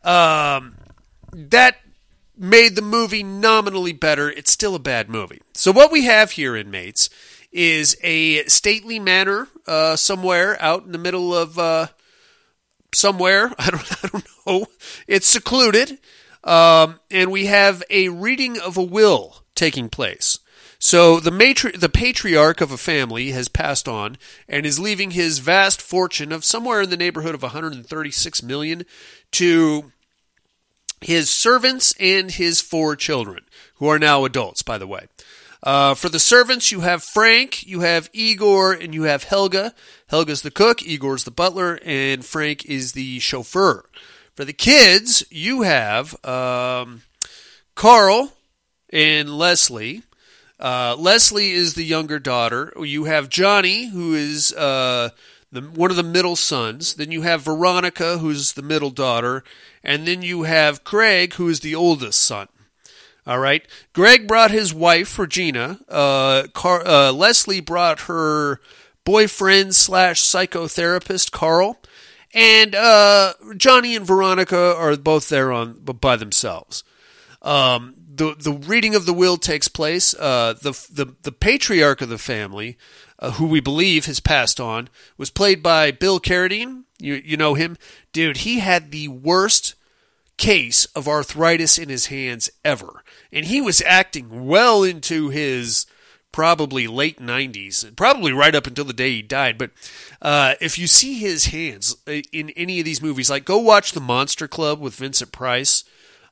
Um, 0.02 0.76
that 1.34 1.76
made 2.38 2.76
the 2.76 2.82
movie 2.82 3.24
nominally 3.24 3.94
better. 3.94 4.30
It's 4.30 4.52
still 4.52 4.76
a 4.76 4.80
bad 4.80 5.10
movie. 5.10 5.42
So 5.54 5.72
what 5.72 5.92
we 5.92 6.06
have 6.06 6.32
here, 6.32 6.56
inmates, 6.56 7.10
is 7.52 7.98
a 8.04 8.44
stately 8.46 9.00
manor 9.00 9.48
uh, 9.66 9.96
somewhere 9.96 10.62
out 10.62 10.86
in 10.86 10.92
the 10.92 10.98
middle 10.98 11.36
of 11.36 11.58
uh, 11.58 11.88
somewhere. 12.94 13.52
I 13.60 13.70
don't, 13.72 14.04
I 14.04 14.08
don't 14.08 14.28
know. 14.46 14.66
It's 15.08 15.28
secluded, 15.28 16.00
um, 16.44 17.00
and 17.10 17.32
we 17.32 17.48
have 17.48 17.84
a 17.90 18.10
reading 18.10 18.60
of 18.60 18.78
a 18.78 18.84
will 18.84 19.44
taking 19.56 19.90
place. 19.90 20.40
So 20.80 21.20
the 21.20 21.32
matri- 21.32 21.72
the 21.72 21.90
patriarch 21.90 22.62
of 22.62 22.72
a 22.72 22.78
family 22.78 23.32
has 23.32 23.48
passed 23.48 23.88
on 23.88 24.18
and 24.48 24.66
is 24.66 24.80
leaving 24.80 25.12
his 25.12 25.40
vast 25.40 25.82
fortune 25.82 26.32
of 26.32 26.46
somewhere 26.46 26.82
in 26.82 26.92
the 26.92 26.98
neighborhood 26.98 27.34
of 27.34 27.42
136 27.42 28.44
million 28.44 28.86
to 29.32 29.92
his 31.02 31.30
servants 31.30 31.93
and 32.00 32.32
his 32.32 32.62
four 32.62 32.95
children, 32.95 33.43
who 33.76 33.88
are 33.88 34.00
now 34.00 34.26
adults, 34.26 34.62
by 34.62 34.78
the 34.78 34.88
way. 34.88 35.08
Uh, 35.64 35.95
for 35.95 36.10
the 36.10 36.20
servants, 36.20 36.72
you 36.72 36.82
have 36.82 37.04
Frank, 37.04 37.66
you 37.66 37.82
have 37.82 38.10
Igor, 38.14 38.74
and 38.74 38.93
you 38.93 39.04
have 39.04 39.24
Helga. 39.24 39.74
Helga's 40.08 40.41
the 40.41 40.52
cook, 40.52 40.84
Igor's 40.84 41.24
the 41.24 41.32
butler, 41.32 41.80
and 41.84 42.24
Frank 42.24 42.66
is 42.66 42.93
the 42.93 43.20
chauffeur. 43.20 43.86
For 44.36 44.45
the 44.45 44.54
kids, 44.54 45.26
you 45.32 45.64
have 45.64 46.24
um, 46.24 47.02
Carl 47.76 48.34
and 48.91 49.30
Leslie. 49.36 50.04
Uh, 50.60 50.95
Leslie 50.98 51.52
is 51.52 51.74
the 51.74 51.84
younger 51.84 52.20
daughter. 52.20 52.72
You 52.80 53.06
have 53.06 53.30
Johnny, 53.30 53.89
who 53.89 54.14
is 54.14 54.54
uh, 54.54 55.10
the, 55.52 55.62
one 55.62 55.91
of 55.91 55.98
the 55.98 56.04
middle 56.04 56.36
sons. 56.36 56.93
Then 56.95 57.12
you 57.12 57.24
have 57.24 57.41
Veronica, 57.41 58.20
who's 58.20 58.54
the 58.54 58.62
middle 58.62 58.89
daughter. 58.91 59.43
And 59.88 60.06
then 60.06 60.22
you 60.22 60.44
have 60.44 60.84
Craig, 60.84 61.34
who 61.36 61.48
is 61.48 61.62
the 61.62 61.74
oldest 61.74 62.22
son. 62.22 62.50
All 63.26 63.40
right. 63.40 63.66
Greg 63.94 64.28
brought 64.28 64.52
his 64.52 64.74
wife, 64.74 65.18
Regina. 65.18 65.80
Uh, 65.88 66.48
Car- 66.54 66.86
uh, 66.86 67.12
Leslie 67.14 67.62
brought 67.62 68.02
her 68.02 68.60
boyfriend 69.06 69.74
slash 69.76 70.22
psychotherapist, 70.22 71.32
Carl. 71.32 71.80
And 72.34 72.76
uh, 72.76 73.34
Johnny 73.56 73.96
and 73.96 74.06
Veronica 74.06 74.76
are 74.76 74.98
both 74.98 75.30
there 75.30 75.54
on 75.54 75.74
by 75.80 76.18
themselves. 76.18 76.84
Um, 77.42 77.96
the 78.18 78.36
the 78.38 78.52
reading 78.52 78.96
of 78.96 79.06
the 79.06 79.14
will 79.14 79.38
takes 79.38 79.70
place. 79.70 80.14
Uh, 80.14 80.54
the 80.62 80.72
the 80.92 81.16
the 81.24 81.32
patriarch 81.32 82.02
of 82.02 82.10
the 82.10 82.18
family, 82.18 82.78
uh, 83.20 83.32
who 83.32 83.46
we 83.48 83.62
believe 83.62 84.06
has 84.06 84.20
passed 84.20 84.60
on, 84.60 84.90
was 85.18 85.30
played 85.30 85.64
by 85.64 85.92
Bill 85.92 86.20
Carradine. 86.20 86.84
You 87.00 87.14
you 87.14 87.38
know 87.38 87.54
him, 87.54 87.78
dude. 88.12 88.38
He 88.38 88.60
had 88.60 88.92
the 88.92 89.08
worst 89.08 89.76
case 90.38 90.86
of 90.88 91.08
arthritis 91.08 91.78
in 91.78 91.90
his 91.90 92.08
hands 92.08 92.50
ever, 92.64 93.04
and 93.32 93.46
he 93.46 93.62
was 93.62 93.82
acting 93.86 94.48
well 94.48 94.84
into 94.84 95.30
his 95.30 95.86
probably 96.32 96.86
late 96.86 97.20
90s, 97.20 97.96
probably 97.96 98.32
right 98.32 98.54
up 98.54 98.68
until 98.68 98.86
the 98.86 98.94
day 98.94 99.10
he 99.10 99.22
died. 99.22 99.58
But 99.58 99.72
uh, 100.22 100.54
if 100.62 100.78
you 100.78 100.86
see 100.88 101.18
his 101.18 101.48
hands 101.48 101.96
uh, 102.08 102.22
in 102.32 102.52
any 102.52 102.80
of 102.80 102.86
these 102.86 103.02
movies, 103.02 103.30
like 103.30 103.46
go 103.46 103.58
watch 103.58 103.94
The 103.94 104.00
Monster 104.00 104.48
Club 104.48 104.80
with 104.80 104.96
Vincent 104.96 105.32
Price. 105.32 105.84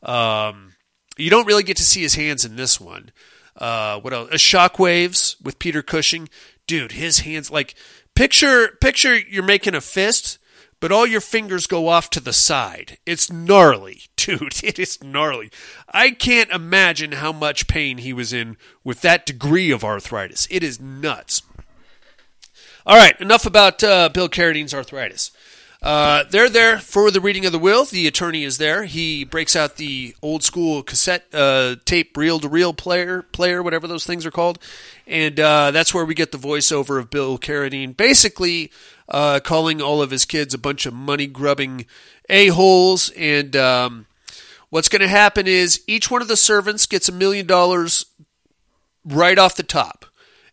Um, 0.03 0.73
you 1.17 1.29
don't 1.29 1.47
really 1.47 1.63
get 1.63 1.77
to 1.77 1.83
see 1.83 2.01
his 2.01 2.15
hands 2.15 2.45
in 2.45 2.55
this 2.55 2.79
one. 2.79 3.11
Uh, 3.57 3.99
what 3.99 4.13
else? 4.13 4.29
Uh, 4.29 4.35
Shockwaves 4.35 5.41
with 5.43 5.59
Peter 5.59 5.81
Cushing, 5.81 6.29
dude. 6.67 6.91
His 6.91 7.19
hands 7.19 7.49
like 7.49 7.73
picture 8.15 8.77
picture 8.81 9.17
you're 9.17 9.43
making 9.43 9.75
a 9.75 9.81
fist, 9.81 10.37
but 10.79 10.91
all 10.91 11.05
your 11.05 11.21
fingers 11.21 11.67
go 11.67 11.87
off 11.87 12.09
to 12.11 12.19
the 12.19 12.33
side. 12.33 12.97
It's 13.05 13.31
gnarly, 13.31 14.03
dude. 14.15 14.63
It 14.63 14.79
is 14.79 15.03
gnarly. 15.03 15.49
I 15.89 16.11
can't 16.11 16.51
imagine 16.51 17.13
how 17.13 17.31
much 17.31 17.67
pain 17.67 17.99
he 17.99 18.13
was 18.13 18.33
in 18.33 18.57
with 18.83 19.01
that 19.01 19.25
degree 19.25 19.71
of 19.71 19.83
arthritis. 19.83 20.47
It 20.51 20.63
is 20.63 20.79
nuts. 20.79 21.41
All 22.85 22.97
right, 22.97 23.19
enough 23.19 23.47
about 23.47 23.83
uh, 23.83 24.09
Bill 24.09 24.29
Carradine's 24.29 24.73
arthritis. 24.73 25.31
Uh, 25.85 26.23
they're 26.31 26.49
there 26.49 26.79
for 26.79 27.11
the 27.11 27.21
reading 27.21 27.45
of 27.45 27.51
the 27.51 27.59
will. 27.59 27.85
The 27.85 28.07
attorney 28.07 28.43
is 28.43 28.57
there. 28.57 28.85
He 28.85 29.23
breaks 29.23 29.55
out 29.55 29.75
the 29.75 30.15
old 30.19 30.41
school 30.43 30.81
cassette 30.81 31.27
uh, 31.31 31.75
tape 31.85 32.17
reel 32.17 32.39
to 32.39 32.49
reel 32.49 32.73
player, 32.73 33.21
player, 33.21 33.61
whatever 33.61 33.85
those 33.87 34.03
things 34.03 34.25
are 34.25 34.31
called, 34.31 34.57
and 35.05 35.39
uh, 35.39 35.69
that's 35.69 35.93
where 35.93 36.03
we 36.03 36.15
get 36.15 36.31
the 36.31 36.39
voiceover 36.39 36.99
of 36.99 37.11
Bill 37.11 37.37
Carradine, 37.37 37.95
basically 37.95 38.71
uh, 39.09 39.39
calling 39.43 39.79
all 39.79 40.01
of 40.01 40.09
his 40.09 40.25
kids 40.25 40.55
a 40.55 40.57
bunch 40.57 40.87
of 40.87 40.93
money 40.95 41.27
grubbing 41.27 41.85
a 42.29 42.47
holes. 42.47 43.11
And 43.11 43.55
um, 43.55 44.07
what's 44.71 44.89
going 44.89 45.03
to 45.03 45.07
happen 45.07 45.45
is 45.45 45.83
each 45.85 46.09
one 46.09 46.23
of 46.23 46.27
the 46.27 46.35
servants 46.35 46.87
gets 46.87 47.09
a 47.09 47.11
million 47.11 47.45
dollars 47.45 48.07
right 49.05 49.37
off 49.37 49.55
the 49.55 49.61
top 49.61 50.07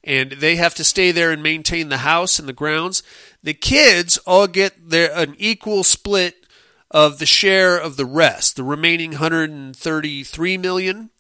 and 0.05 0.32
they 0.32 0.57
have 0.57 0.74
to 0.74 0.84
stay 0.84 1.12
there 1.12 1.30
and 1.30 1.42
maintain 1.42 1.88
the 1.88 1.98
house 1.98 2.38
and 2.38 2.48
the 2.48 2.53
grounds. 2.53 3.03
The 3.42 3.55
kids 3.55 4.18
all 4.18 4.46
get 4.46 4.90
their 4.90 5.16
an 5.16 5.34
equal 5.38 5.84
split 5.84 6.46
of 6.90 7.18
the 7.18 7.26
share 7.26 7.78
of 7.78 7.96
the 7.96 8.05
rest, 8.05 8.57
the 8.57 8.64
remaining 8.64 9.12
133 9.12 10.59
million. 10.59 11.11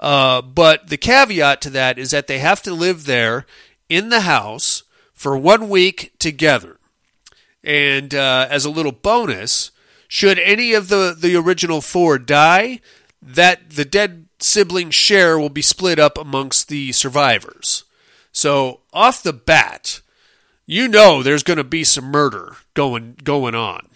Uh, 0.00 0.40
but 0.40 0.88
the 0.88 0.96
caveat 0.96 1.60
to 1.60 1.70
that 1.70 1.98
is 1.98 2.12
that 2.12 2.28
they 2.28 2.38
have 2.38 2.62
to 2.62 2.72
live 2.72 3.04
there 3.04 3.44
in 3.88 4.08
the 4.08 4.20
house 4.20 4.84
for 5.12 5.36
one 5.36 5.68
week 5.68 6.12
together. 6.18 6.78
And 7.64 8.14
uh, 8.14 8.46
as 8.48 8.64
a 8.64 8.70
little 8.70 8.92
bonus, 8.92 9.72
should 10.06 10.38
any 10.38 10.72
of 10.72 10.88
the, 10.88 11.14
the 11.18 11.36
original 11.36 11.80
four 11.80 12.18
die, 12.18 12.80
that 13.20 13.70
the 13.70 13.84
dead 13.84 14.26
sibling 14.38 14.90
share 14.90 15.38
will 15.38 15.48
be 15.50 15.62
split 15.62 15.98
up 15.98 16.16
amongst 16.16 16.68
the 16.68 16.92
survivors. 16.92 17.84
So 18.32 18.80
off 18.92 19.22
the 19.22 19.32
bat, 19.32 20.00
you 20.66 20.88
know 20.88 21.22
there's 21.22 21.42
going 21.42 21.56
to 21.56 21.64
be 21.64 21.84
some 21.84 22.04
murder 22.04 22.56
going 22.74 23.16
going 23.22 23.54
on. 23.54 23.88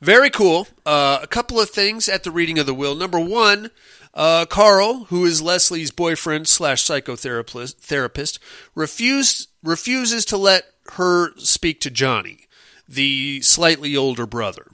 Very 0.00 0.30
cool. 0.30 0.68
Uh, 0.84 1.20
a 1.22 1.26
couple 1.26 1.58
of 1.58 1.70
things 1.70 2.08
at 2.08 2.24
the 2.24 2.30
reading 2.30 2.58
of 2.58 2.66
the 2.66 2.74
will. 2.74 2.94
Number 2.94 3.18
one, 3.18 3.70
uh, 4.12 4.44
Carl, 4.46 5.04
who 5.04 5.24
is 5.24 5.42
Leslie's 5.42 5.90
boyfriend 5.90 6.46
slash 6.46 6.84
psychotherapist, 6.84 7.76
therapist, 7.76 8.38
refused 8.74 9.48
refuses 9.62 10.24
to 10.26 10.36
let 10.36 10.66
her 10.92 11.34
speak 11.38 11.80
to 11.80 11.90
Johnny, 11.90 12.46
the 12.86 13.40
slightly 13.40 13.96
older 13.96 14.26
brother. 14.26 14.66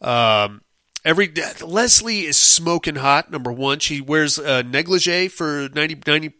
Um, 0.00 0.62
every 1.04 1.32
Leslie 1.62 2.26
is 2.26 2.36
smoking 2.36 2.96
hot. 2.96 3.30
Number 3.30 3.50
one, 3.50 3.78
she 3.78 4.00
wears 4.00 4.38
a 4.38 4.62
negligee 4.62 5.28
for 5.28 5.68
90 5.74 6.34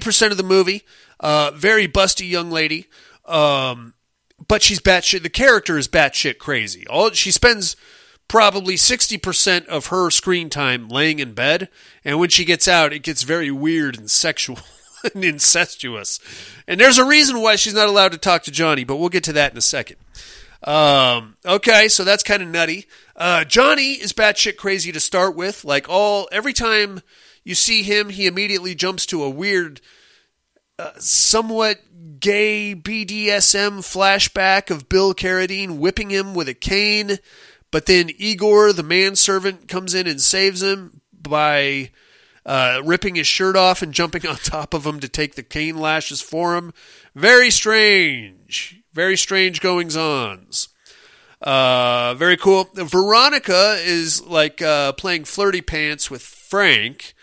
percent 0.00 0.32
of 0.32 0.38
the 0.38 0.44
movie. 0.44 0.82
Uh, 1.20 1.52
very 1.54 1.88
busty 1.88 2.28
young 2.28 2.50
lady. 2.50 2.86
Um, 3.26 3.94
but 4.46 4.62
she's 4.62 4.80
batshit. 4.80 5.22
The 5.22 5.30
character 5.30 5.78
is 5.78 5.88
batshit 5.88 6.38
crazy. 6.38 6.86
All 6.86 7.10
she 7.10 7.30
spends 7.30 7.76
probably 8.28 8.76
sixty 8.76 9.18
percent 9.18 9.66
of 9.68 9.86
her 9.86 10.10
screen 10.10 10.50
time 10.50 10.88
laying 10.88 11.18
in 11.18 11.34
bed, 11.34 11.68
and 12.04 12.18
when 12.18 12.30
she 12.30 12.44
gets 12.44 12.68
out, 12.68 12.92
it 12.92 13.02
gets 13.02 13.22
very 13.22 13.50
weird 13.50 13.98
and 13.98 14.10
sexual 14.10 14.58
and 15.14 15.24
incestuous. 15.24 16.18
And 16.66 16.80
there's 16.80 16.98
a 16.98 17.04
reason 17.04 17.40
why 17.40 17.56
she's 17.56 17.74
not 17.74 17.88
allowed 17.88 18.12
to 18.12 18.18
talk 18.18 18.42
to 18.44 18.50
Johnny, 18.50 18.84
but 18.84 18.96
we'll 18.96 19.08
get 19.08 19.24
to 19.24 19.32
that 19.34 19.52
in 19.52 19.58
a 19.58 19.62
second. 19.62 19.96
Um, 20.64 21.36
okay, 21.44 21.88
so 21.88 22.04
that's 22.04 22.22
kind 22.22 22.42
of 22.42 22.48
nutty. 22.48 22.86
Uh, 23.14 23.44
Johnny 23.44 23.92
is 23.92 24.12
batshit 24.12 24.56
crazy 24.56 24.92
to 24.92 25.00
start 25.00 25.36
with. 25.36 25.64
Like 25.64 25.88
all 25.88 26.28
every 26.32 26.52
time 26.52 27.02
you 27.44 27.54
see 27.54 27.82
him, 27.82 28.08
he 28.08 28.26
immediately 28.26 28.74
jumps 28.74 29.06
to 29.06 29.22
a 29.22 29.30
weird, 29.30 29.80
uh, 30.78 30.92
somewhat 30.98 31.78
gay 32.18 32.74
BDSM 32.74 33.78
flashback 33.80 34.70
of 34.70 34.88
Bill 34.88 35.14
Carradine 35.14 35.78
whipping 35.78 36.10
him 36.10 36.34
with 36.34 36.48
a 36.48 36.54
cane. 36.54 37.18
But 37.70 37.86
then 37.86 38.10
Igor, 38.16 38.72
the 38.72 38.82
manservant, 38.82 39.68
comes 39.68 39.94
in 39.94 40.06
and 40.06 40.20
saves 40.20 40.62
him 40.62 41.00
by 41.12 41.90
uh, 42.46 42.80
ripping 42.84 43.16
his 43.16 43.26
shirt 43.26 43.56
off 43.56 43.82
and 43.82 43.92
jumping 43.92 44.26
on 44.28 44.36
top 44.36 44.74
of 44.74 44.86
him 44.86 45.00
to 45.00 45.08
take 45.08 45.34
the 45.34 45.42
cane 45.42 45.76
lashes 45.76 46.20
for 46.20 46.56
him. 46.56 46.72
Very 47.14 47.50
strange. 47.50 48.80
Very 48.92 49.16
strange 49.16 49.60
goings 49.60 49.96
ons. 49.96 50.68
Uh, 51.42 52.14
very 52.14 52.36
cool. 52.36 52.70
Veronica 52.72 53.76
is 53.80 54.22
like 54.22 54.62
uh, 54.62 54.92
playing 54.92 55.24
flirty 55.24 55.60
pants 55.60 56.10
with 56.10 56.22
Frank. 56.22 57.14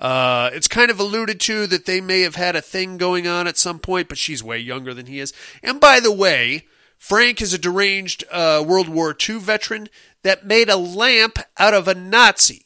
Uh, 0.00 0.48
it's 0.54 0.66
kind 0.66 0.90
of 0.90 0.98
alluded 0.98 1.38
to 1.38 1.66
that 1.66 1.84
they 1.84 2.00
may 2.00 2.22
have 2.22 2.34
had 2.34 2.56
a 2.56 2.62
thing 2.62 2.96
going 2.96 3.26
on 3.26 3.46
at 3.46 3.58
some 3.58 3.78
point, 3.78 4.08
but 4.08 4.16
she's 4.16 4.42
way 4.42 4.58
younger 4.58 4.94
than 4.94 5.06
he 5.06 5.20
is. 5.20 5.32
And 5.62 5.78
by 5.78 6.00
the 6.00 6.12
way, 6.12 6.66
Frank 6.96 7.42
is 7.42 7.52
a 7.52 7.58
deranged 7.58 8.24
uh, 8.30 8.64
World 8.66 8.88
War 8.88 9.14
II 9.28 9.38
veteran 9.38 9.88
that 10.22 10.46
made 10.46 10.70
a 10.70 10.76
lamp 10.76 11.38
out 11.58 11.74
of 11.74 11.86
a 11.86 11.94
Nazi. 11.94 12.64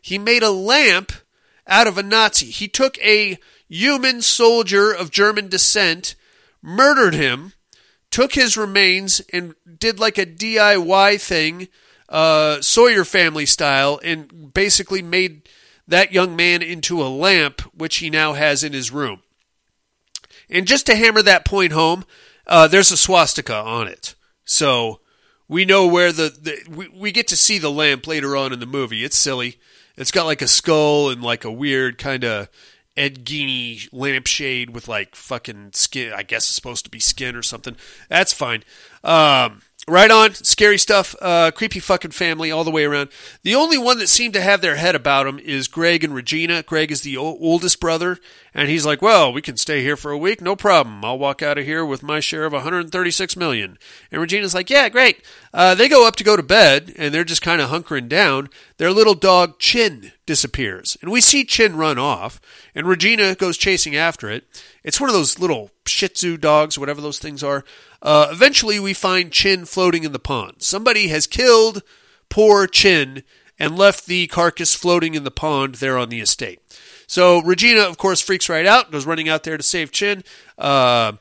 He 0.00 0.16
made 0.16 0.44
a 0.44 0.50
lamp 0.50 1.12
out 1.66 1.88
of 1.88 1.98
a 1.98 2.02
Nazi. 2.02 2.46
He 2.46 2.68
took 2.68 2.98
a 2.98 3.38
human 3.68 4.22
soldier 4.22 4.92
of 4.92 5.10
German 5.10 5.48
descent, 5.48 6.14
murdered 6.62 7.14
him, 7.14 7.52
took 8.10 8.34
his 8.34 8.56
remains, 8.56 9.20
and 9.32 9.54
did 9.78 9.98
like 9.98 10.18
a 10.18 10.26
DIY 10.26 11.20
thing, 11.20 11.68
uh, 12.08 12.60
Sawyer 12.60 13.04
family 13.04 13.46
style, 13.46 14.00
and 14.02 14.52
basically 14.52 15.02
made 15.02 15.48
that 15.90 16.12
young 16.12 16.34
man 16.36 16.62
into 16.62 17.02
a 17.02 17.08
lamp, 17.08 17.60
which 17.74 17.96
he 17.96 18.10
now 18.10 18.32
has 18.32 18.64
in 18.64 18.72
his 18.72 18.90
room. 18.90 19.20
And 20.48 20.66
just 20.66 20.86
to 20.86 20.96
hammer 20.96 21.22
that 21.22 21.44
point 21.44 21.72
home, 21.72 22.04
uh, 22.46 22.66
there's 22.68 22.90
a 22.90 22.96
swastika 22.96 23.56
on 23.56 23.86
it. 23.86 24.14
So 24.44 25.00
we 25.48 25.64
know 25.64 25.86
where 25.86 26.12
the, 26.12 26.34
the 26.40 26.58
we, 26.70 26.88
we 26.88 27.12
get 27.12 27.28
to 27.28 27.36
see 27.36 27.58
the 27.58 27.70
lamp 27.70 28.06
later 28.06 28.36
on 28.36 28.52
in 28.52 28.60
the 28.60 28.66
movie. 28.66 29.04
It's 29.04 29.18
silly. 29.18 29.58
It's 29.96 30.12
got 30.12 30.26
like 30.26 30.42
a 30.42 30.48
skull 30.48 31.10
and 31.10 31.22
like 31.22 31.44
a 31.44 31.52
weird 31.52 31.98
kind 31.98 32.24
of 32.24 32.48
Ed 32.96 33.28
lampshade 33.92 34.70
with 34.70 34.88
like 34.88 35.14
fucking 35.14 35.70
skin. 35.72 36.12
I 36.12 36.22
guess 36.22 36.44
it's 36.44 36.54
supposed 36.54 36.84
to 36.84 36.90
be 36.90 37.00
skin 37.00 37.34
or 37.34 37.42
something. 37.42 37.76
That's 38.08 38.32
fine. 38.32 38.62
Um, 39.02 39.62
right 39.88 40.10
on. 40.10 40.34
Scary 40.34 40.78
stuff. 40.78 41.14
Uh, 41.20 41.50
creepy 41.50 41.80
fucking 41.80 42.10
family 42.10 42.50
all 42.50 42.64
the 42.64 42.70
way 42.70 42.84
around. 42.84 43.10
The 43.42 43.54
only 43.54 43.78
one 43.78 43.98
that 43.98 44.08
seemed 44.08 44.34
to 44.34 44.40
have 44.40 44.60
their 44.60 44.76
head 44.76 44.94
about 44.94 45.26
him 45.26 45.38
is 45.38 45.68
Greg 45.68 46.04
and 46.04 46.14
Regina. 46.14 46.62
Greg 46.62 46.90
is 46.90 47.02
the 47.02 47.16
o- 47.16 47.38
oldest 47.40 47.80
brother, 47.80 48.18
and 48.54 48.68
he's 48.68 48.86
like, 48.86 49.00
"Well, 49.02 49.32
we 49.32 49.42
can 49.42 49.56
stay 49.56 49.82
here 49.82 49.96
for 49.96 50.10
a 50.10 50.18
week, 50.18 50.40
no 50.40 50.56
problem. 50.56 51.04
I'll 51.04 51.18
walk 51.18 51.42
out 51.42 51.58
of 51.58 51.64
here 51.64 51.84
with 51.84 52.02
my 52.02 52.20
share 52.20 52.44
of 52.44 52.52
136 52.52 53.36
million." 53.36 53.78
And 54.10 54.20
Regina's 54.20 54.54
like, 54.54 54.70
"Yeah, 54.70 54.88
great." 54.88 55.22
Uh, 55.52 55.74
they 55.74 55.88
go 55.88 56.06
up 56.06 56.16
to 56.16 56.24
go 56.24 56.36
to 56.36 56.42
bed, 56.42 56.94
and 56.96 57.12
they're 57.14 57.24
just 57.24 57.42
kind 57.42 57.60
of 57.60 57.70
hunkering 57.70 58.08
down. 58.08 58.48
Their 58.78 58.92
little 58.92 59.14
dog 59.14 59.58
Chin 59.58 60.12
disappears, 60.26 60.96
and 61.02 61.10
we 61.10 61.20
see 61.20 61.44
Chin 61.44 61.76
run 61.76 61.98
off, 61.98 62.40
and 62.74 62.86
Regina 62.86 63.34
goes 63.34 63.56
chasing 63.56 63.96
after 63.96 64.30
it. 64.30 64.44
It's 64.82 65.00
one 65.00 65.10
of 65.10 65.14
those 65.14 65.38
little 65.38 65.70
Shih 65.86 66.08
Tzu 66.08 66.36
dogs, 66.36 66.78
whatever 66.78 67.00
those 67.00 67.18
things 67.18 67.42
are. 67.42 67.64
Uh, 68.02 68.28
eventually, 68.30 68.80
we 68.80 68.94
find 68.94 69.32
Chin 69.32 69.64
floating 69.64 70.04
in 70.04 70.12
the 70.12 70.18
pond. 70.18 70.56
Somebody 70.58 71.08
has 71.08 71.26
killed 71.26 71.82
poor 72.28 72.66
Chin 72.66 73.22
and 73.58 73.76
left 73.76 74.06
the 74.06 74.26
carcass 74.28 74.74
floating 74.74 75.14
in 75.14 75.24
the 75.24 75.30
pond 75.30 75.76
there 75.76 75.98
on 75.98 76.08
the 76.08 76.20
estate. 76.20 76.60
So 77.10 77.42
Regina, 77.42 77.80
of 77.80 77.98
course, 77.98 78.20
freaks 78.20 78.48
right 78.48 78.64
out, 78.64 78.92
goes 78.92 79.04
running 79.04 79.28
out 79.28 79.42
there 79.42 79.56
to 79.56 79.64
save 79.64 79.90
Chin. 79.90 80.22
Uh, 80.56 81.14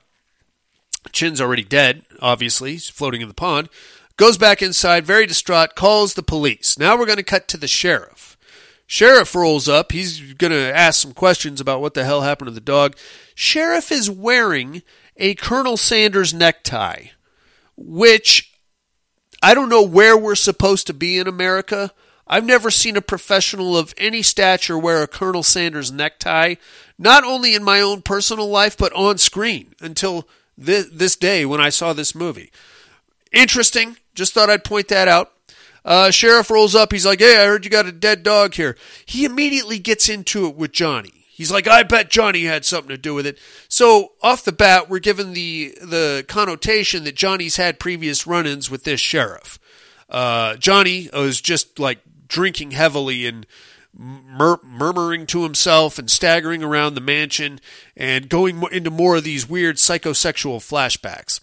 Chin's 1.12 1.42
already 1.42 1.64
dead, 1.64 2.04
obviously. 2.22 2.74
He's 2.74 2.88
floating 2.88 3.22
in 3.22 3.28
the 3.28 3.34
pond. 3.34 3.70
Goes 4.16 4.38
back 4.38 4.62
inside, 4.62 5.04
very 5.04 5.26
distraught, 5.26 5.74
calls 5.74 6.14
the 6.14 6.22
police. 6.22 6.78
Now 6.78 6.96
we're 6.96 7.08
going 7.08 7.18
to 7.18 7.24
cut 7.24 7.48
to 7.48 7.58
the 7.58 7.68
sheriff. 7.68 8.38
Sheriff 8.86 9.34
rolls 9.34 9.68
up. 9.68 9.92
He's 9.92 10.34
going 10.36 10.52
to 10.52 10.72
ask 10.72 11.02
some 11.02 11.14
questions 11.14 11.60
about 11.60 11.82
what 11.82 11.96
the 11.96 12.06
hell 12.06 12.22
happened 12.22 12.50
to 12.50 12.54
the 12.54 12.62
dog. 12.62 12.96
Sheriff 13.34 13.92
is 13.92 14.12
wearing 14.12 14.84
a 15.18 15.34
Colonel 15.34 15.76
Sanders 15.76 16.36
necktie, 16.36 17.06
which 17.76 18.54
I 19.42 19.56
don't 19.56 19.70
know 19.70 19.82
where 19.82 20.16
we're 20.16 20.36
supposed 20.36 20.86
to 20.86 20.94
be 20.94 21.18
in 21.18 21.28
America. 21.28 21.92
I've 22.30 22.45
never 22.45 22.69
seen 22.69 22.95
a 22.95 23.01
professional 23.01 23.75
of 23.75 23.93
any 23.97 24.21
stature 24.21 24.77
wear 24.77 25.01
a 25.01 25.07
Colonel 25.07 25.41
Sanders 25.41 25.91
necktie, 25.91 26.55
not 26.97 27.23
only 27.23 27.55
in 27.55 27.63
my 27.63 27.82
own 27.82 28.03
personal 28.03 28.47
life, 28.47 28.77
but 28.77 28.93
on 28.93 29.17
screen 29.17 29.73
until 29.82 30.27
this, 30.55 30.88
this 30.91 31.15
day 31.15 31.45
when 31.45 31.59
I 31.59 31.69
saw 31.69 31.93
this 31.93 32.13
movie. 32.13 32.51
Interesting. 33.32 33.97
Just 34.13 34.34
thought 34.34 34.49
I'd 34.49 34.63
point 34.63 34.89
that 34.89 35.07
out. 35.07 35.32
Uh, 35.84 36.11
sheriff 36.11 36.51
rolls 36.51 36.75
up. 36.75 36.91
He's 36.91 37.05
like, 37.05 37.19
"Hey, 37.19 37.41
I 37.41 37.45
heard 37.45 37.63
you 37.63 37.71
got 37.71 37.86
a 37.86 37.91
dead 37.91 38.21
dog 38.21 38.53
here." 38.53 38.75
He 39.05 39.25
immediately 39.25 39.80
gets 39.80 40.09
into 40.09 40.45
it 40.47 40.55
with 40.55 40.71
Johnny. 40.71 41.25
He's 41.30 41.51
like, 41.51 41.67
"I 41.67 41.84
bet 41.84 42.09
Johnny 42.09 42.43
had 42.43 42.65
something 42.65 42.89
to 42.89 42.97
do 42.97 43.13
with 43.13 43.25
it." 43.25 43.39
So 43.69 44.11
off 44.21 44.43
the 44.43 44.51
bat, 44.51 44.89
we're 44.89 44.99
given 44.99 45.34
the 45.34 45.73
the 45.82 46.25
connotation 46.27 47.05
that 47.05 47.15
Johnny's 47.15 47.55
had 47.55 47.80
previous 47.80 48.27
run-ins 48.27 48.69
with 48.69 48.84
this 48.84 48.99
sheriff. 48.99 49.57
Uh, 50.09 50.57
Johnny 50.57 51.09
was 51.13 51.39
just 51.39 51.80
like 51.80 51.99
drinking 52.30 52.71
heavily 52.71 53.27
and 53.27 53.45
mur- 53.93 54.59
murmuring 54.63 55.25
to 55.27 55.43
himself 55.43 55.99
and 55.99 56.09
staggering 56.09 56.63
around 56.63 56.93
the 56.93 57.01
mansion 57.01 57.59
and 57.97 58.30
going 58.30 58.63
into 58.71 58.89
more 58.89 59.17
of 59.17 59.23
these 59.23 59.49
weird 59.49 59.75
psychosexual 59.75 60.59
flashbacks. 60.59 61.41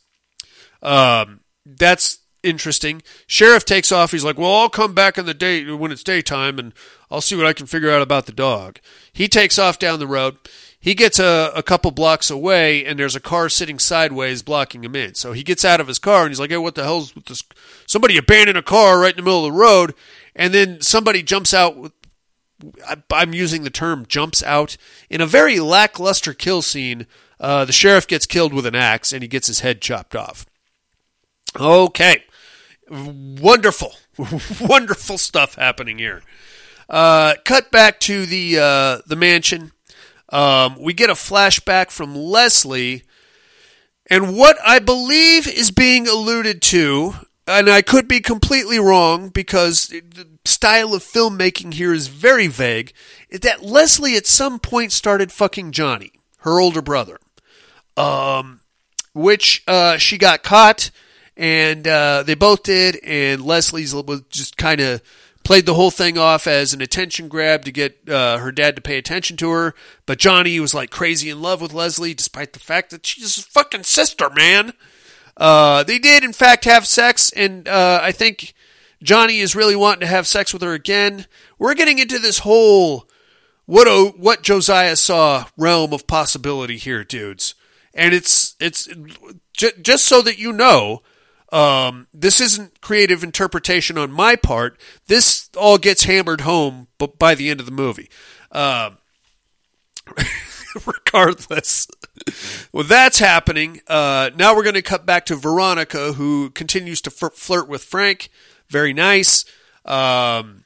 Um, 0.83 1.41
that's 1.65 2.21
interesting. 2.43 3.03
Sheriff 3.27 3.65
takes 3.65 3.91
off. 3.91 4.13
He's 4.13 4.25
like, 4.25 4.39
"Well, 4.39 4.55
I'll 4.55 4.69
come 4.69 4.95
back 4.95 5.19
in 5.19 5.27
the 5.27 5.35
day 5.35 5.65
when 5.71 5.91
it's 5.91 6.05
daytime, 6.05 6.59
and 6.59 6.73
I'll 7.11 7.21
see 7.21 7.35
what 7.35 7.47
I 7.47 7.53
can 7.53 7.67
figure 7.67 7.91
out 7.91 8.03
about 8.03 8.27
the 8.27 8.33
dog." 8.33 8.79
He 9.13 9.29
takes 9.29 9.59
off 9.59 9.79
down 9.79 9.99
the 9.99 10.07
road. 10.07 10.37
He 10.79 10.95
gets 10.95 11.19
a, 11.19 11.51
a 11.57 11.63
couple 11.65 11.91
blocks 11.91 12.31
away, 12.31 12.85
and 12.85 12.99
there's 12.99 13.17
a 13.17 13.21
car 13.21 13.49
sitting 13.49 13.81
sideways 13.81 14.43
blocking 14.43 14.85
him 14.85 14.95
in. 14.95 15.15
So 15.15 15.33
he 15.33 15.43
gets 15.43 15.65
out 15.65 15.81
of 15.81 15.89
his 15.89 15.99
car, 15.99 16.23
and 16.23 16.31
he's 16.31 16.39
like, 16.39 16.51
"Hey, 16.51 16.57
what 16.59 16.77
the 16.77 16.85
hell's 16.85 17.15
with 17.15 17.25
this? 17.25 17.43
Somebody 17.87 18.17
abandoned 18.17 18.59
a 18.59 18.63
car 18.63 19.01
right 19.01 19.13
in 19.13 19.17
the 19.17 19.23
middle 19.23 19.45
of 19.45 19.53
the 19.53 19.59
road." 19.59 19.95
And 20.37 20.55
then 20.55 20.81
somebody 20.83 21.23
jumps 21.23 21.53
out 21.53 21.93
I'm 23.11 23.35
using 23.35 23.63
the 23.63 23.71
term 23.71 24.07
jumps 24.07 24.43
out 24.43 24.77
in 25.11 25.21
a 25.21 25.27
very 25.27 25.61
lackluster 25.61 26.33
kill 26.33 26.63
scene. 26.63 27.07
Uh, 27.39 27.65
the 27.65 27.73
sheriff 27.73 28.07
gets 28.07 28.27
killed 28.27 28.55
with 28.55 28.67
an 28.67 28.75
axe 28.75 29.13
and 29.13 29.23
he 29.23 29.29
gets 29.29 29.47
his 29.47 29.61
head 29.61 29.81
chopped 29.81 30.17
off. 30.17 30.47
Okay, 31.59 32.25
wonderful, 32.89 33.95
wonderful 34.61 35.19
stuff 35.19 35.55
happening 35.55 35.99
here. 35.99 36.23
Uh, 36.89 37.35
cut 37.45 37.71
back 37.71 38.01
to 38.01 38.27
the 38.27 38.59
uh, 38.59 39.03
the 39.07 39.17
mansion. 39.17 39.73
Um, 40.31 40.77
we 40.81 40.93
get 40.93 41.11
a 41.11 41.15
flashback 41.15 41.91
from 41.91 42.15
Leslie, 42.15 43.05
and 44.09 44.37
what 44.37 44.57
I 44.65 44.79
believe 44.79 45.49
is 45.49 45.71
being 45.71 46.09
alluded 46.09 46.63
to, 46.63 47.15
and 47.47 47.69
I 47.69 47.83
could 47.83 48.09
be 48.09 48.21
completely 48.21 48.79
wrong 48.79 49.29
because 49.29 49.89
the 49.89 50.29
style 50.45 50.95
of 50.95 51.03
filmmaking 51.03 51.75
here 51.75 51.93
is 51.93 52.09
very 52.09 52.47
vague, 52.47 52.93
that 53.31 53.63
Leslie 53.63 54.17
at 54.17 54.27
some 54.27 54.59
point 54.59 54.93
started 54.93 55.33
fucking 55.33 55.73
Johnny, 55.73 56.13
her 56.39 56.61
older 56.61 56.83
brother. 56.83 57.19
Um, 57.97 58.61
which 59.15 59.65
uh, 59.67 59.97
she 59.97 60.19
got 60.19 60.43
caught, 60.43 60.91
and 61.37 61.89
uh, 61.89 62.23
they 62.23 62.35
both 62.35 62.63
did, 62.63 62.97
and 63.03 63.43
Leslie's 63.43 63.95
was 63.95 64.21
just 64.29 64.59
kind 64.59 64.81
of 64.81 65.01
played 65.43 65.65
the 65.65 65.75
whole 65.75 65.91
thing 65.91 66.19
off 66.19 66.47
as 66.47 66.75
an 66.75 66.83
attention 66.83 67.29
grab 67.29 67.65
to 67.65 67.73
get 67.73 68.09
uh, 68.11 68.37
her 68.39 68.53
dad 68.53 68.77
to 68.77 68.83
pay 68.83 68.99
attention 68.99 69.37
to 69.39 69.49
her. 69.49 69.75
But 70.05 70.19
Johnny 70.19 70.61
was 70.61 70.75
like 70.75 70.91
crazy 70.91 71.31
in 71.31 71.41
love 71.41 71.63
with 71.63 71.73
Leslie, 71.73 72.13
despite 72.13 72.53
the 72.53 72.59
fact 72.59 72.91
that 72.91 73.07
she's 73.07 73.37
his 73.37 73.45
fucking 73.47 73.85
sister, 73.85 74.29
man. 74.29 74.75
Uh, 75.37 75.83
they 75.83 75.99
did, 75.99 76.25
in 76.25 76.33
fact, 76.33 76.65
have 76.65 76.87
sex, 76.87 77.31
and 77.33 77.69
uh, 77.69 78.01
I 78.03 78.13
think 78.13 78.55
Johnny 79.03 79.41
is 79.41 79.55
really 79.55 79.77
wanting 79.77 80.01
to 80.01 80.07
have 80.07 80.27
sex 80.27 80.53
with 80.53 80.63
her 80.63 80.73
again. 80.73 81.27
We're 81.59 81.75
getting 81.75 81.99
into 81.99 82.19
this 82.19 82.39
whole 82.41 83.07
what 83.67 84.17
what 84.19 84.43
Josiah 84.43 84.97
saw 84.97 85.47
realm 85.57 85.93
of 85.93 86.07
possibility 86.07 86.77
here, 86.77 87.05
dudes. 87.05 87.55
And 87.93 88.15
it's 88.15 88.57
it's 88.61 88.89
j- 89.53 89.73
just 89.83 90.07
so 90.07 90.23
that 90.23 90.39
you 90.39 90.53
know, 90.53 91.03
um, 91.53 92.07
this 92.15 92.41
isn't 92.41 92.81
creative 92.81 93.23
interpretation 93.23 93.99
on 93.99 94.13
my 94.13 94.37
part. 94.37 94.79
This 95.07 95.51
all 95.57 95.79
gets 95.79 96.05
hammered 96.05 96.43
home 96.43 96.89
but 96.99 97.19
by 97.19 97.35
the 97.35 97.51
end 97.51 97.61
of 97.61 97.67
the 97.67 97.73
movie. 97.73 98.09
Um, 98.53 98.99
regardless. 100.87 101.89
Well, 102.73 102.85
that's 102.85 103.19
happening. 103.19 103.81
Uh, 103.87 104.31
now 104.37 104.55
we're 104.55 104.63
going 104.63 104.75
to 104.75 104.83
cut 104.83 105.07
back 105.07 105.27
to 105.27 105.37
Veronica, 105.37 106.15
who 106.15 106.51
continues 106.51 107.01
to 107.03 107.11
fr- 107.11 107.29
flirt 107.29 107.69
with 107.69 107.85
Frank. 107.85 108.29
Very 108.69 108.93
nice. 108.93 109.45
Um, 109.85 110.65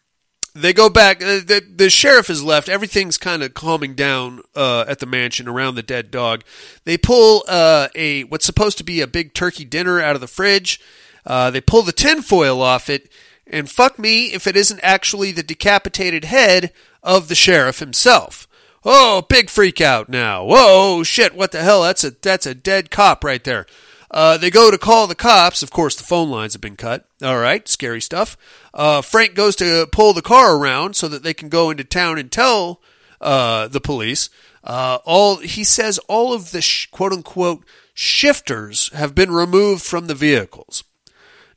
they 0.55 0.73
go 0.73 0.89
back. 0.89 1.23
Uh, 1.23 1.41
the, 1.41 1.63
the 1.75 1.91
sheriff 1.91 2.29
is 2.31 2.43
left. 2.43 2.69
Everything's 2.69 3.19
kind 3.19 3.43
of 3.43 3.55
calming 3.55 3.95
down 3.95 4.41
uh, 4.57 4.85
at 4.89 4.99
the 4.99 5.07
mansion 5.07 5.47
around 5.47 5.75
the 5.75 5.83
dead 5.83 6.11
dog. 6.11 6.43
They 6.85 6.99
pull 6.99 7.45
uh, 7.49 7.89
a 7.95 8.25
what's 8.25 8.47
supposed 8.47 8.79
to 8.79 8.85
be 8.85 9.01
a 9.01 9.07
big 9.07 9.35
turkey 9.35 9.65
dinner 9.65 10.01
out 10.01 10.15
of 10.15 10.21
the 10.21 10.27
fridge. 10.27 10.81
Uh, 11.25 11.51
they 11.51 11.61
pull 11.61 11.83
the 11.83 11.93
tinfoil 11.93 12.63
off 12.63 12.89
it, 12.89 13.13
and 13.47 13.71
fuck 13.71 13.99
me 13.99 14.33
if 14.33 14.47
it 14.47 14.57
isn't 14.57 14.81
actually 14.83 15.33
the 15.33 15.43
decapitated 15.43 16.25
head 16.25 16.73
of 17.03 17.29
the 17.29 17.35
sheriff 17.35 17.79
himself. 17.79 18.49
Oh, 18.85 19.23
big 19.29 19.51
freak 19.51 19.81
out 19.81 20.09
now. 20.09 20.45
Whoa, 20.45 21.03
shit, 21.03 21.35
what 21.35 21.53
the 21.53 21.63
hell? 21.63 21.83
That's 21.83 22.05
a 22.05 22.11
that's 22.11 22.47
a 22.47 22.55
dead 22.55 22.91
cop 22.91 23.23
right 23.25 23.43
there. 23.45 23.67
Uh, 24.11 24.37
they 24.37 24.51
go 24.51 24.71
to 24.71 24.79
call 24.79 25.07
the 25.07 25.15
cops. 25.15 25.63
Of 25.63 25.71
course, 25.71 25.95
the 25.95 26.03
phone 26.03 26.31
lines 26.31 26.55
have 26.55 26.63
been 26.63 26.77
cut. 26.77 27.07
All 27.23 27.39
right, 27.39 27.69
scary 27.69 28.01
stuff. 28.01 28.37
Uh, 28.75 29.03
Frank 29.03 29.35
goes 29.35 29.55
to 29.57 29.87
pull 29.93 30.15
the 30.15 30.23
car 30.23 30.57
around 30.57 30.97
so 30.97 31.09
that 31.09 31.23
they 31.23 31.35
can 31.35 31.49
go 31.49 31.71
into 31.71 31.85
town 31.85 32.19
and 32.19 32.33
tell 32.33 32.81
uh, 33.21 33.69
the 33.69 33.81
police. 33.81 34.31
Uh, 34.65 34.99
all 35.05 35.37
he 35.37 35.63
says, 35.63 35.99
all 36.09 36.33
of 36.33 36.51
the 36.51 36.61
sh- 36.61 36.87
quote 36.87 37.13
unquote 37.13 37.65
shifters 37.95 38.91
have 38.95 39.15
been 39.15 39.31
removed 39.31 39.83
from 39.83 40.07
the 40.07 40.15
vehicles. 40.15 40.85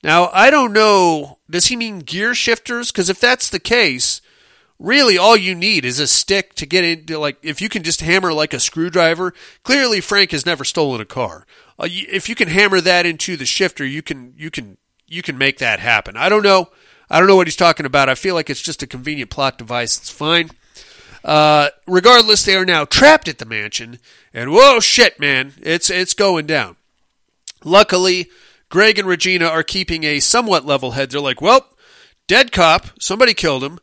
Now, 0.03 0.29
I 0.33 0.49
don't 0.49 0.73
know, 0.73 1.39
does 1.49 1.67
he 1.67 1.77
mean 1.77 1.99
gear 1.99 2.35
shifters? 2.35 2.91
Because 2.91 3.09
if 3.09 3.19
that's 3.19 3.49
the 3.49 3.59
case, 3.59 4.21
really 4.79 5.17
all 5.17 5.37
you 5.37 5.55
need 5.55 5.85
is 5.85 5.99
a 5.99 6.07
stick 6.07 6.53
to 6.55 6.65
get 6.65 6.83
into, 6.83 7.17
like, 7.17 7.37
if 7.41 7.61
you 7.61 7.69
can 7.69 7.83
just 7.83 8.01
hammer 8.01 8.33
like 8.33 8.53
a 8.53 8.59
screwdriver, 8.59 9.33
clearly 9.63 10.01
Frank 10.01 10.31
has 10.31 10.45
never 10.45 10.63
stolen 10.63 11.01
a 11.01 11.05
car. 11.05 11.45
Uh, 11.79 11.87
if 11.89 12.29
you 12.29 12.35
can 12.35 12.47
hammer 12.47 12.81
that 12.81 13.05
into 13.05 13.37
the 13.37 13.45
shifter, 13.45 13.85
you 13.85 14.01
can, 14.01 14.33
you 14.37 14.51
can, 14.51 14.77
you 15.07 15.21
can 15.21 15.37
make 15.37 15.59
that 15.59 15.79
happen. 15.79 16.17
I 16.17 16.29
don't 16.29 16.43
know. 16.43 16.69
I 17.09 17.19
don't 17.19 17.27
know 17.27 17.35
what 17.35 17.47
he's 17.47 17.55
talking 17.55 17.85
about. 17.85 18.09
I 18.09 18.15
feel 18.15 18.35
like 18.35 18.49
it's 18.49 18.61
just 18.61 18.81
a 18.81 18.87
convenient 18.87 19.29
plot 19.29 19.57
device. 19.57 19.97
It's 19.97 20.09
fine. 20.09 20.49
Uh, 21.23 21.69
regardless, 21.87 22.43
they 22.43 22.55
are 22.55 22.65
now 22.65 22.85
trapped 22.85 23.27
at 23.27 23.37
the 23.37 23.45
mansion, 23.45 23.99
and 24.33 24.51
whoa, 24.51 24.79
shit, 24.81 25.19
man, 25.19 25.53
it's 25.61 25.89
it's 25.89 26.13
going 26.13 26.45
down. 26.45 26.75
Luckily, 27.63 28.29
Greg 28.67 28.99
and 28.99 29.07
Regina 29.07 29.45
are 29.45 29.63
keeping 29.63 30.03
a 30.03 30.19
somewhat 30.19 30.65
level 30.65 30.91
head. 30.91 31.11
They're 31.11 31.21
like, 31.21 31.41
well, 31.41 31.67
dead 32.27 32.51
cop, 32.51 32.87
somebody 32.99 33.33
killed 33.33 33.63
him. 33.63 33.79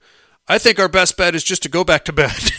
I 0.50 0.58
think 0.58 0.80
our 0.80 0.88
best 0.88 1.16
bet 1.16 1.36
is 1.36 1.44
just 1.44 1.62
to 1.62 1.68
go 1.68 1.84
back 1.84 2.04
to 2.06 2.12
bed. 2.12 2.36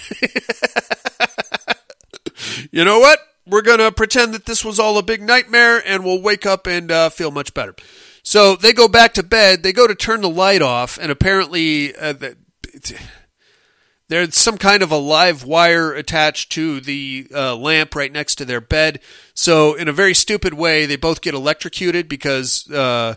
you 2.72 2.86
know 2.86 3.00
what? 3.00 3.20
We're 3.46 3.64
going 3.64 3.80
to 3.80 3.92
pretend 3.92 4.34
that 4.34 4.46
this 4.46 4.64
was 4.64 4.80
all 4.80 4.98
a 4.98 5.04
big 5.04 5.22
nightmare 5.22 5.84
and 5.86 6.06
we'll 6.06 6.22
wake 6.22 6.46
up 6.46 6.68
and 6.68 6.89
uh, 6.89 7.10
feel 7.10 7.32
much 7.32 7.54
better. 7.54 7.76
So 8.24 8.56
they 8.56 8.72
go 8.72 8.88
back 8.88 9.14
to 9.16 9.24
bed. 9.24 9.64
They 9.64 9.74
go 9.74 9.88
to 9.88 9.96
turn 9.96 10.22
the 10.22 10.30
light 10.30 10.62
off, 10.62 10.98
and 10.98 11.12
apparently, 11.12 11.94
uh, 11.94 12.14
the, 12.14 12.38
there's 14.08 14.38
some 14.38 14.58
kind 14.58 14.84
of 14.84 14.92
a 14.92 14.98
live 14.98 15.44
wire 15.44 15.94
attached 15.94 16.50
to 16.54 16.80
the 16.80 17.28
uh, 17.36 17.58
lamp 17.58 17.94
right 17.94 18.12
next 18.12 18.36
to 18.36 18.46
their 18.46 18.62
bed. 18.62 19.02
So, 19.34 19.74
in 19.74 19.89
a 19.89 19.94
very 19.94 20.14
stupid 20.14 20.54
way, 20.54 20.86
they 20.86 20.96
both 20.96 21.20
get 21.20 21.34
electrocuted 21.34 22.08
because 22.08 22.72
uh, 22.72 23.16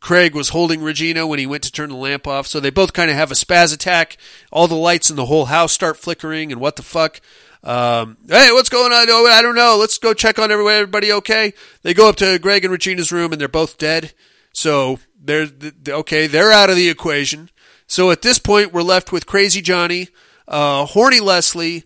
Craig 0.00 0.34
was 0.34 0.50
holding 0.50 0.82
Regina 0.82 1.26
when 1.26 1.38
he 1.38 1.46
went 1.46 1.62
to 1.64 1.72
turn 1.72 1.90
the 1.90 1.96
lamp 1.96 2.26
off. 2.26 2.46
So, 2.46 2.60
they 2.60 2.70
both 2.70 2.92
kind 2.92 3.10
of 3.10 3.16
have 3.16 3.30
a 3.30 3.34
spaz 3.34 3.74
attack. 3.74 4.16
All 4.52 4.68
the 4.68 4.74
lights 4.74 5.10
in 5.10 5.16
the 5.16 5.26
whole 5.26 5.46
house 5.46 5.72
start 5.72 5.96
flickering, 5.96 6.52
and 6.52 6.60
what 6.60 6.76
the 6.76 6.82
fuck? 6.82 7.20
Um, 7.62 8.18
hey, 8.28 8.50
what's 8.52 8.68
going 8.68 8.92
on? 8.92 9.06
Oh, 9.08 9.26
I 9.26 9.40
don't 9.40 9.54
know. 9.54 9.76
Let's 9.78 9.98
go 9.98 10.12
check 10.12 10.38
on 10.38 10.50
everybody. 10.50 10.76
Everybody 10.76 11.12
okay? 11.12 11.54
They 11.82 11.94
go 11.94 12.08
up 12.08 12.16
to 12.16 12.38
Greg 12.38 12.64
and 12.64 12.72
Regina's 12.72 13.12
room, 13.12 13.32
and 13.32 13.40
they're 13.40 13.48
both 13.48 13.78
dead. 13.78 14.12
So, 14.52 14.98
they're 15.24 15.48
okay. 15.88 16.26
They're 16.26 16.52
out 16.52 16.70
of 16.70 16.76
the 16.76 16.88
equation. 16.88 17.50
So 17.86 18.10
at 18.10 18.22
this 18.22 18.38
point, 18.38 18.72
we're 18.72 18.82
left 18.82 19.12
with 19.12 19.26
Crazy 19.26 19.60
Johnny, 19.60 20.08
uh, 20.48 20.86
Horny 20.86 21.20
Leslie, 21.20 21.84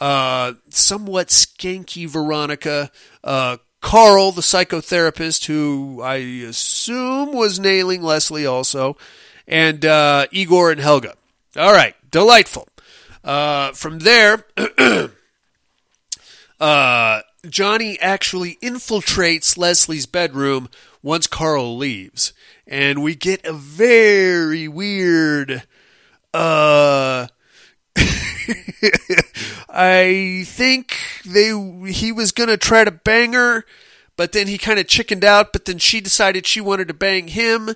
uh, 0.00 0.54
somewhat 0.70 1.28
skanky 1.28 2.08
Veronica, 2.08 2.90
uh, 3.24 3.56
Carl, 3.80 4.32
the 4.32 4.42
psychotherapist, 4.42 5.46
who 5.46 6.00
I 6.02 6.16
assume 6.16 7.32
was 7.32 7.60
nailing 7.60 8.02
Leslie 8.02 8.46
also, 8.46 8.96
and 9.46 9.84
uh, 9.84 10.26
Igor 10.30 10.72
and 10.72 10.80
Helga. 10.80 11.14
All 11.56 11.72
right, 11.72 11.94
delightful. 12.10 12.68
Uh, 13.22 13.72
from 13.72 14.00
there, 14.00 14.44
uh, 16.60 17.20
Johnny 17.48 17.98
actually 18.00 18.58
infiltrates 18.62 19.56
Leslie's 19.56 20.06
bedroom 20.06 20.68
once 21.02 21.26
Carl 21.26 21.76
leaves, 21.76 22.32
and 22.66 23.02
we 23.02 23.14
get 23.14 23.44
a 23.46 23.52
very 23.52 24.68
weird. 24.68 25.62
Uh, 26.34 27.28
I 29.68 30.44
think 30.46 30.96
they 31.24 31.48
he 31.90 32.12
was 32.12 32.32
gonna 32.32 32.56
try 32.56 32.84
to 32.84 32.90
bang 32.90 33.32
her, 33.32 33.64
but 34.16 34.32
then 34.32 34.46
he 34.46 34.58
kind 34.58 34.78
of 34.78 34.86
chickened 34.86 35.24
out. 35.24 35.52
But 35.52 35.64
then 35.64 35.78
she 35.78 36.00
decided 36.00 36.46
she 36.46 36.60
wanted 36.60 36.88
to 36.88 36.94
bang 36.94 37.28
him. 37.28 37.74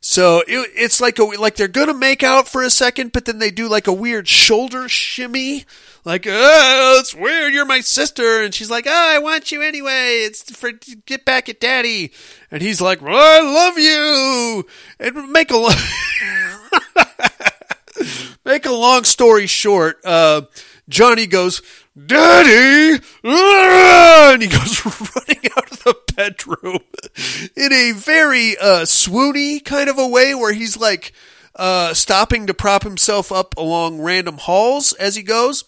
So 0.00 0.40
it, 0.46 0.70
it's 0.74 1.00
like 1.00 1.18
a 1.18 1.24
like 1.24 1.56
they're 1.56 1.66
gonna 1.66 1.94
make 1.94 2.22
out 2.22 2.46
for 2.46 2.62
a 2.62 2.68
second, 2.68 3.12
but 3.12 3.24
then 3.24 3.38
they 3.38 3.50
do 3.50 3.68
like 3.68 3.86
a 3.86 3.92
weird 3.92 4.28
shoulder 4.28 4.86
shimmy, 4.86 5.64
like 6.04 6.26
oh, 6.28 6.96
it's 7.00 7.14
weird. 7.14 7.54
You're 7.54 7.64
my 7.64 7.80
sister, 7.80 8.42
and 8.42 8.54
she's 8.54 8.70
like, 8.70 8.86
oh, 8.86 9.14
I 9.14 9.18
want 9.18 9.50
you 9.50 9.62
anyway. 9.62 10.24
It's 10.26 10.42
for 10.54 10.72
get 10.72 11.24
back 11.24 11.48
at 11.48 11.58
daddy, 11.58 12.12
and 12.50 12.60
he's 12.60 12.82
like, 12.82 13.00
well, 13.00 13.14
I 13.14 13.40
love 13.40 13.78
you, 13.78 14.66
and 15.00 15.32
make 15.32 15.50
a 15.50 15.54
make 18.44 18.66
a 18.66 18.72
long 18.72 19.04
story 19.04 19.46
short. 19.46 19.98
Uh, 20.04 20.42
Johnny 20.88 21.26
goes, 21.26 21.62
Daddy! 21.94 23.02
And 23.24 24.42
he 24.42 24.48
goes 24.48 24.84
running 25.16 25.44
out 25.56 25.70
of 25.70 25.84
the 25.84 25.96
bedroom 26.16 26.80
in 27.56 27.72
a 27.72 27.92
very 27.92 28.56
uh, 28.58 28.82
swoony 28.82 29.64
kind 29.64 29.88
of 29.88 29.98
a 29.98 30.08
way 30.08 30.34
where 30.34 30.52
he's 30.52 30.76
like 30.76 31.12
uh, 31.54 31.94
stopping 31.94 32.46
to 32.46 32.54
prop 32.54 32.82
himself 32.82 33.30
up 33.30 33.56
along 33.56 34.00
random 34.00 34.38
halls 34.38 34.92
as 34.94 35.14
he 35.14 35.22
goes. 35.22 35.64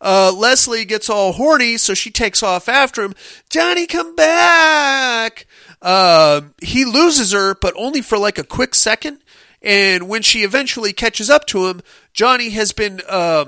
Uh, 0.00 0.30
Leslie 0.36 0.84
gets 0.84 1.08
all 1.08 1.32
horny, 1.32 1.78
so 1.78 1.94
she 1.94 2.10
takes 2.10 2.42
off 2.42 2.68
after 2.68 3.02
him. 3.02 3.14
Johnny, 3.48 3.86
come 3.86 4.14
back! 4.14 5.46
Uh, 5.80 6.42
he 6.60 6.84
loses 6.84 7.32
her, 7.32 7.54
but 7.54 7.74
only 7.76 8.02
for 8.02 8.18
like 8.18 8.38
a 8.38 8.44
quick 8.44 8.74
second. 8.74 9.20
And 9.66 10.08
when 10.08 10.22
she 10.22 10.44
eventually 10.44 10.92
catches 10.92 11.28
up 11.28 11.44
to 11.46 11.66
him, 11.66 11.82
Johnny 12.14 12.50
has 12.50 12.70
been 12.70 13.02
uh, 13.08 13.46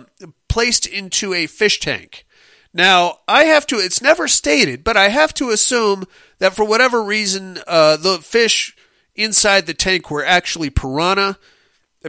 placed 0.48 0.84
into 0.84 1.32
a 1.32 1.46
fish 1.46 1.78
tank. 1.78 2.26
Now, 2.74 3.20
I 3.28 3.44
have 3.44 3.68
to, 3.68 3.76
it's 3.76 4.02
never 4.02 4.26
stated, 4.26 4.82
but 4.82 4.96
I 4.96 5.10
have 5.10 5.32
to 5.34 5.50
assume 5.50 6.06
that 6.40 6.54
for 6.54 6.64
whatever 6.64 7.04
reason, 7.04 7.58
uh, 7.68 7.96
the 7.96 8.18
fish 8.18 8.76
inside 9.14 9.66
the 9.66 9.74
tank 9.74 10.10
were 10.10 10.24
actually 10.24 10.70
piranha 10.70 11.38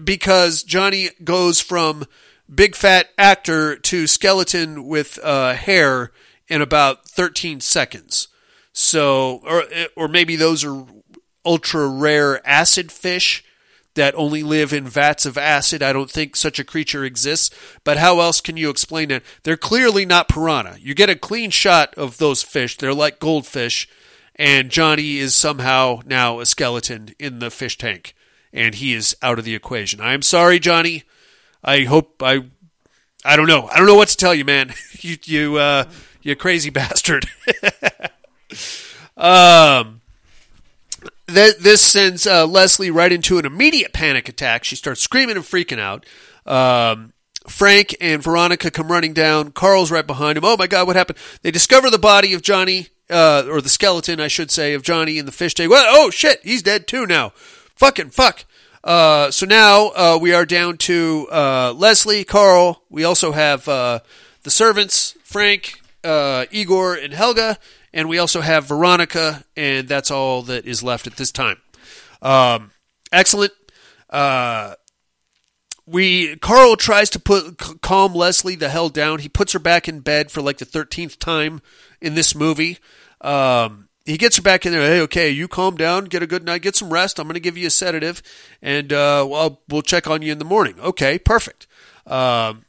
because 0.03 0.63
Johnny 0.63 1.09
goes 1.23 1.61
from 1.61 2.05
big 2.53 2.75
fat 2.75 3.09
actor 3.15 3.75
to 3.75 4.07
skeleton 4.07 4.87
with 4.87 5.19
uh, 5.21 5.53
hair 5.53 6.11
in 6.47 6.63
about 6.63 7.07
13 7.07 7.59
seconds. 7.59 8.27
So, 8.73 9.41
or, 9.45 9.65
or 9.95 10.07
maybe 10.07 10.35
those 10.35 10.63
are 10.63 10.83
ultra 11.45 11.87
rare 11.87 12.45
acid 12.47 12.91
fish 12.91 13.43
that 13.95 14.15
only 14.15 14.43
live 14.43 14.71
in 14.71 14.87
vats 14.87 15.25
of 15.25 15.37
acid. 15.37 15.83
I 15.83 15.93
don't 15.93 16.09
think 16.09 16.35
such 16.35 16.59
a 16.59 16.63
creature 16.63 17.03
exists. 17.03 17.53
But 17.83 17.97
how 17.97 18.19
else 18.19 18.41
can 18.41 18.57
you 18.57 18.69
explain 18.69 19.11
it? 19.11 19.23
They're 19.43 19.57
clearly 19.57 20.05
not 20.05 20.29
piranha. 20.29 20.77
You 20.79 20.93
get 20.93 21.09
a 21.09 21.15
clean 21.15 21.49
shot 21.49 21.93
of 21.95 22.17
those 22.17 22.43
fish. 22.43 22.77
They're 22.77 22.93
like 22.93 23.19
goldfish. 23.19 23.87
And 24.35 24.69
Johnny 24.69 25.17
is 25.17 25.35
somehow 25.35 25.99
now 26.05 26.39
a 26.39 26.45
skeleton 26.45 27.09
in 27.19 27.39
the 27.39 27.51
fish 27.51 27.77
tank. 27.77 28.15
And 28.53 28.75
he 28.75 28.93
is 28.93 29.15
out 29.21 29.37
of 29.37 29.45
the 29.45 29.55
equation. 29.55 29.99
I'm 30.01 30.21
sorry, 30.21 30.59
Johnny. 30.59 31.03
I 31.63 31.83
hope 31.83 32.21
I. 32.23 32.45
I 33.25 33.35
don't 33.35 33.47
know. 33.47 33.67
I 33.67 33.77
don't 33.77 33.85
know 33.85 33.95
what 33.95 34.07
to 34.07 34.17
tell 34.17 34.33
you, 34.33 34.45
man. 34.45 34.73
you 35.01 35.17
you 35.25 35.57
uh, 35.57 35.83
you 36.21 36.35
crazy 36.35 36.69
bastard. 36.71 37.25
um, 39.17 39.98
th- 41.33 41.57
this 41.57 41.81
sends 41.81 42.27
uh, 42.27 42.45
Leslie 42.45 42.91
right 42.91 43.11
into 43.11 43.37
an 43.37 43.45
immediate 43.45 43.93
panic 43.93 44.29
attack. 44.29 44.63
She 44.63 44.75
starts 44.75 45.01
screaming 45.01 45.35
and 45.35 45.45
freaking 45.45 45.79
out. 45.79 46.05
Um, 46.45 47.13
Frank 47.47 47.95
and 47.99 48.21
Veronica 48.21 48.69
come 48.71 48.91
running 48.91 49.13
down. 49.13 49.51
Carl's 49.51 49.91
right 49.91 50.05
behind 50.05 50.37
him. 50.37 50.45
Oh 50.45 50.57
my 50.57 50.67
God, 50.67 50.87
what 50.87 50.95
happened? 50.95 51.17
They 51.41 51.51
discover 51.51 51.89
the 51.89 51.97
body 51.97 52.33
of 52.33 52.41
Johnny, 52.41 52.89
uh, 53.09 53.45
or 53.49 53.61
the 53.61 53.69
skeleton, 53.69 54.19
I 54.19 54.27
should 54.27 54.51
say, 54.51 54.73
of 54.73 54.83
Johnny 54.83 55.17
in 55.17 55.25
the 55.25 55.31
fish 55.31 55.55
tank. 55.55 55.71
Well, 55.71 55.85
oh 55.87 56.09
shit, 56.09 56.41
he's 56.43 56.61
dead 56.61 56.87
too 56.87 57.05
now. 57.05 57.31
Fucking 57.75 58.11
fuck. 58.11 58.45
Uh, 58.83 59.31
so 59.31 59.45
now 59.45 59.87
uh, 59.89 60.17
we 60.21 60.33
are 60.33 60.45
down 60.45 60.77
to 60.77 61.27
uh, 61.31 61.73
Leslie, 61.75 62.23
Carl. 62.23 62.83
We 62.89 63.03
also 63.03 63.31
have 63.31 63.67
uh, 63.67 63.99
the 64.43 64.51
servants, 64.51 65.17
Frank, 65.23 65.81
uh, 66.03 66.45
Igor, 66.51 66.95
and 66.95 67.13
Helga, 67.13 67.57
and 67.93 68.09
we 68.09 68.17
also 68.17 68.41
have 68.41 68.67
Veronica, 68.67 69.43
and 69.55 69.87
that's 69.87 70.11
all 70.11 70.41
that 70.43 70.65
is 70.65 70.83
left 70.83 71.07
at 71.07 71.17
this 71.17 71.31
time. 71.31 71.57
Um, 72.21 72.71
excellent. 73.11 73.53
Uh, 74.09 74.75
we 75.85 76.35
Carl 76.37 76.75
tries 76.75 77.09
to 77.11 77.19
put 77.19 77.81
calm 77.81 78.13
Leslie 78.13 78.55
the 78.55 78.69
hell 78.69 78.89
down. 78.89 79.19
He 79.19 79.29
puts 79.29 79.53
her 79.53 79.59
back 79.59 79.87
in 79.87 80.01
bed 80.01 80.31
for 80.31 80.41
like 80.41 80.57
the 80.57 80.65
thirteenth 80.65 81.19
time 81.19 81.61
in 81.99 82.15
this 82.15 82.35
movie. 82.35 82.77
Um, 83.21 83.89
he 84.05 84.17
gets 84.17 84.37
her 84.37 84.41
back 84.41 84.65
in 84.65 84.71
there. 84.71 84.81
Hey, 84.81 85.01
okay, 85.01 85.29
you 85.29 85.47
calm 85.47 85.75
down, 85.75 86.05
get 86.05 86.23
a 86.23 86.27
good 86.27 86.43
night, 86.43 86.61
get 86.61 86.75
some 86.75 86.91
rest. 86.91 87.19
I'm 87.19 87.25
going 87.25 87.35
to 87.35 87.39
give 87.39 87.57
you 87.57 87.67
a 87.67 87.71
sedative, 87.71 88.21
and 88.61 88.91
uh, 88.91 89.25
well, 89.27 89.61
we'll 89.67 89.81
check 89.81 90.07
on 90.07 90.21
you 90.21 90.31
in 90.31 90.39
the 90.39 90.45
morning. 90.45 90.79
Okay, 90.79 91.19
perfect. 91.19 91.67
Um, 92.05 92.65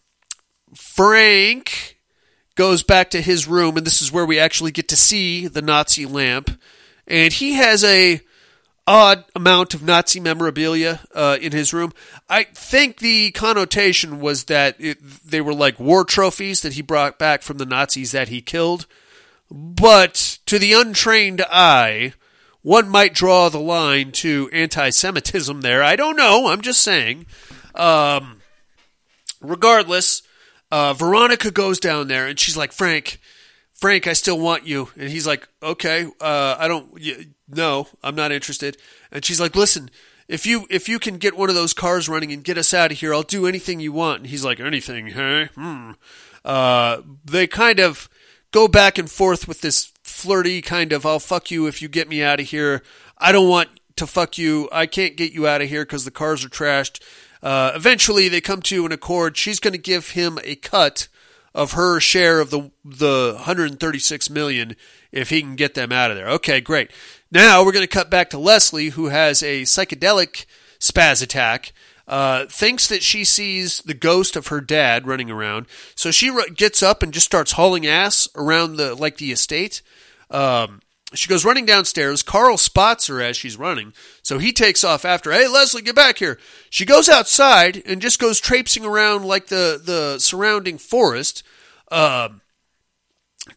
Frank 0.74 1.99
goes 2.60 2.82
back 2.82 3.08
to 3.08 3.22
his 3.22 3.48
room, 3.48 3.78
and 3.78 3.86
this 3.86 4.02
is 4.02 4.12
where 4.12 4.26
we 4.26 4.38
actually 4.38 4.70
get 4.70 4.86
to 4.86 4.94
see 4.94 5.46
the 5.46 5.62
Nazi 5.62 6.04
lamp. 6.04 6.60
And 7.06 7.32
he 7.32 7.54
has 7.54 7.82
a 7.82 8.20
odd 8.86 9.24
amount 9.34 9.72
of 9.72 9.82
Nazi 9.82 10.20
memorabilia 10.20 11.00
uh, 11.14 11.38
in 11.40 11.52
his 11.52 11.72
room. 11.72 11.90
I 12.28 12.44
think 12.44 12.98
the 12.98 13.30
connotation 13.30 14.20
was 14.20 14.44
that 14.44 14.76
it, 14.78 14.98
they 15.24 15.40
were 15.40 15.54
like 15.54 15.80
war 15.80 16.04
trophies 16.04 16.60
that 16.60 16.74
he 16.74 16.82
brought 16.82 17.18
back 17.18 17.40
from 17.40 17.56
the 17.56 17.64
Nazis 17.64 18.12
that 18.12 18.28
he 18.28 18.42
killed. 18.42 18.84
but 19.50 20.38
to 20.44 20.58
the 20.58 20.74
untrained 20.74 21.40
eye, 21.50 22.12
one 22.60 22.90
might 22.90 23.14
draw 23.14 23.48
the 23.48 23.58
line 23.58 24.12
to 24.12 24.50
anti 24.52 24.90
Semitism 24.90 25.62
there. 25.62 25.82
I 25.82 25.96
don't 25.96 26.14
know. 26.14 26.48
I'm 26.48 26.60
just 26.60 26.80
saying. 26.80 27.24
Um, 27.74 28.42
regardless, 29.40 30.20
uh, 30.70 30.94
Veronica 30.94 31.50
goes 31.50 31.80
down 31.80 32.08
there 32.08 32.26
and 32.26 32.38
she's 32.38 32.56
like, 32.56 32.72
Frank, 32.72 33.20
Frank, 33.72 34.06
I 34.06 34.12
still 34.12 34.38
want 34.38 34.66
you. 34.66 34.90
And 34.96 35.08
he's 35.08 35.26
like, 35.26 35.48
okay, 35.62 36.06
uh, 36.20 36.56
I 36.58 36.68
don't, 36.68 36.98
no, 37.48 37.88
I'm 38.02 38.14
not 38.14 38.32
interested. 38.32 38.76
And 39.10 39.24
she's 39.24 39.40
like, 39.40 39.56
listen, 39.56 39.90
if 40.28 40.46
you 40.46 40.66
if 40.70 40.88
you 40.88 41.00
can 41.00 41.18
get 41.18 41.36
one 41.36 41.48
of 41.48 41.56
those 41.56 41.72
cars 41.72 42.08
running 42.08 42.30
and 42.30 42.44
get 42.44 42.56
us 42.56 42.72
out 42.72 42.92
of 42.92 42.98
here, 42.98 43.12
I'll 43.12 43.22
do 43.22 43.46
anything 43.46 43.80
you 43.80 43.92
want. 43.92 44.20
And 44.20 44.26
he's 44.28 44.44
like, 44.44 44.60
anything, 44.60 45.08
huh? 45.08 45.46
Hmm. 45.56 45.92
Uh, 46.44 47.02
they 47.24 47.48
kind 47.48 47.80
of 47.80 48.08
go 48.52 48.68
back 48.68 48.96
and 48.96 49.10
forth 49.10 49.48
with 49.48 49.60
this 49.60 49.92
flirty 50.04 50.62
kind 50.62 50.92
of, 50.92 51.04
I'll 51.04 51.18
fuck 51.18 51.50
you 51.50 51.66
if 51.66 51.82
you 51.82 51.88
get 51.88 52.08
me 52.08 52.22
out 52.22 52.38
of 52.38 52.46
here. 52.46 52.82
I 53.18 53.32
don't 53.32 53.48
want 53.48 53.70
to 53.96 54.06
fuck 54.06 54.38
you. 54.38 54.68
I 54.72 54.86
can't 54.86 55.16
get 55.16 55.32
you 55.32 55.46
out 55.46 55.62
of 55.62 55.68
here 55.68 55.82
because 55.84 56.04
the 56.04 56.10
cars 56.10 56.44
are 56.44 56.48
trashed. 56.48 57.00
Uh, 57.42 57.72
eventually, 57.74 58.28
they 58.28 58.40
come 58.40 58.62
to 58.62 58.86
an 58.86 58.92
accord. 58.92 59.36
She's 59.36 59.60
going 59.60 59.72
to 59.72 59.78
give 59.78 60.10
him 60.10 60.38
a 60.44 60.56
cut 60.56 61.08
of 61.54 61.72
her 61.72 62.00
share 62.00 62.40
of 62.40 62.50
the 62.50 62.70
the 62.84 63.32
136 63.36 64.30
million 64.30 64.76
if 65.10 65.30
he 65.30 65.40
can 65.40 65.56
get 65.56 65.74
them 65.74 65.92
out 65.92 66.10
of 66.10 66.16
there. 66.16 66.28
Okay, 66.28 66.60
great. 66.60 66.90
Now 67.30 67.64
we're 67.64 67.72
going 67.72 67.82
to 67.82 67.88
cut 67.88 68.10
back 68.10 68.30
to 68.30 68.38
Leslie, 68.38 68.90
who 68.90 69.06
has 69.06 69.42
a 69.42 69.62
psychedelic 69.62 70.46
spaz 70.78 71.22
attack. 71.22 71.72
Uh, 72.08 72.46
thinks 72.46 72.88
that 72.88 73.04
she 73.04 73.22
sees 73.22 73.82
the 73.82 73.94
ghost 73.94 74.34
of 74.34 74.48
her 74.48 74.60
dad 74.60 75.06
running 75.06 75.30
around, 75.30 75.66
so 75.94 76.10
she 76.10 76.36
gets 76.56 76.82
up 76.82 77.04
and 77.04 77.14
just 77.14 77.26
starts 77.26 77.52
hauling 77.52 77.86
ass 77.86 78.28
around 78.34 78.76
the 78.76 78.96
like 78.96 79.18
the 79.18 79.30
estate. 79.30 79.80
Um, 80.28 80.80
she 81.14 81.28
goes 81.28 81.44
running 81.44 81.66
downstairs. 81.66 82.22
Carl 82.22 82.56
spots 82.56 83.06
her 83.08 83.20
as 83.20 83.36
she's 83.36 83.56
running, 83.56 83.92
so 84.22 84.38
he 84.38 84.52
takes 84.52 84.84
off 84.84 85.04
after. 85.04 85.32
Hey, 85.32 85.48
Leslie, 85.48 85.82
get 85.82 85.96
back 85.96 86.18
here! 86.18 86.38
She 86.68 86.84
goes 86.84 87.08
outside 87.08 87.82
and 87.86 88.00
just 88.00 88.18
goes 88.18 88.40
traipsing 88.40 88.84
around 88.84 89.24
like 89.24 89.46
the 89.46 89.80
the 89.82 90.18
surrounding 90.18 90.78
forest. 90.78 91.42
Um, 91.90 92.40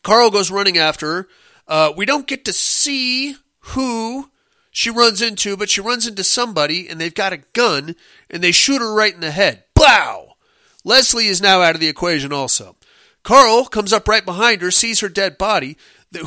Carl 0.02 0.32
goes 0.32 0.52
running 0.52 0.78
after 0.78 1.08
her. 1.08 1.28
Uh, 1.68 1.94
we 1.96 2.06
don't 2.06 2.28
get 2.28 2.46
to 2.46 2.54
see 2.54 3.36
who 3.60 4.30
she 4.72 4.90
runs 4.90 5.22
into, 5.22 5.56
but 5.56 5.70
she 5.70 5.82
runs 5.82 6.08
into 6.08 6.24
somebody 6.24 6.90
and 6.90 7.00
they've 7.00 7.14
got 7.14 7.34
a 7.34 7.44
gun 7.54 7.96
and 8.30 8.44
they 8.44 8.52
shoot 8.52 8.82
her 8.82 8.94
right 8.94 9.14
in 9.14 9.22
the 9.22 9.32
head. 9.32 9.64
Blow! 9.76 10.34
Leslie 10.84 11.28
is 11.28 11.42
now 11.42 11.62
out 11.62 11.76
of 11.76 11.82
the 11.82 11.88
equation 11.88 12.34
also. 12.34 12.76
Carl 13.24 13.66
comes 13.66 13.94
up 13.94 14.08
right 14.08 14.26
behind 14.26 14.62
her, 14.62 14.72
sees 14.72 15.00
her 15.00 15.10
dead 15.10 15.38
body. 15.38 15.78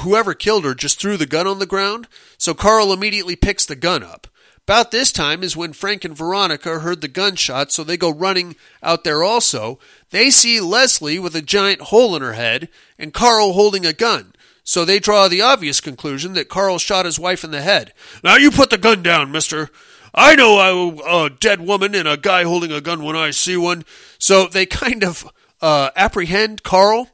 Whoever 0.00 0.34
killed 0.34 0.64
her 0.64 0.74
just 0.74 1.00
threw 1.00 1.16
the 1.16 1.26
gun 1.26 1.46
on 1.46 1.58
the 1.58 1.66
ground, 1.66 2.08
so 2.38 2.54
Carl 2.54 2.92
immediately 2.92 3.36
picks 3.36 3.64
the 3.64 3.76
gun 3.76 4.02
up. 4.02 4.26
About 4.64 4.90
this 4.90 5.12
time 5.12 5.44
is 5.44 5.56
when 5.56 5.72
Frank 5.72 6.04
and 6.04 6.16
Veronica 6.16 6.80
heard 6.80 7.00
the 7.00 7.06
gunshot, 7.06 7.70
so 7.70 7.84
they 7.84 7.96
go 7.96 8.12
running 8.12 8.56
out 8.82 9.04
there 9.04 9.22
also. 9.22 9.78
They 10.10 10.28
see 10.28 10.58
Leslie 10.58 11.20
with 11.20 11.36
a 11.36 11.42
giant 11.42 11.82
hole 11.82 12.16
in 12.16 12.22
her 12.22 12.32
head 12.32 12.68
and 12.98 13.14
Carl 13.14 13.52
holding 13.52 13.86
a 13.86 13.92
gun. 13.92 14.32
So 14.64 14.84
they 14.84 14.98
draw 14.98 15.28
the 15.28 15.40
obvious 15.40 15.80
conclusion 15.80 16.32
that 16.32 16.48
Carl 16.48 16.78
shot 16.78 17.04
his 17.04 17.20
wife 17.20 17.44
in 17.44 17.52
the 17.52 17.62
head. 17.62 17.92
Now 18.24 18.34
you 18.34 18.50
put 18.50 18.70
the 18.70 18.78
gun 18.78 19.04
down, 19.04 19.30
mister. 19.30 19.70
I 20.12 20.34
know 20.34 20.58
a, 20.58 21.26
a 21.26 21.30
dead 21.30 21.60
woman 21.60 21.94
and 21.94 22.08
a 22.08 22.16
guy 22.16 22.42
holding 22.42 22.72
a 22.72 22.80
gun 22.80 23.04
when 23.04 23.14
I 23.14 23.30
see 23.30 23.56
one. 23.56 23.84
So 24.18 24.48
they 24.48 24.66
kind 24.66 25.04
of 25.04 25.30
uh, 25.66 25.90
apprehend 25.96 26.62
Carl 26.62 27.08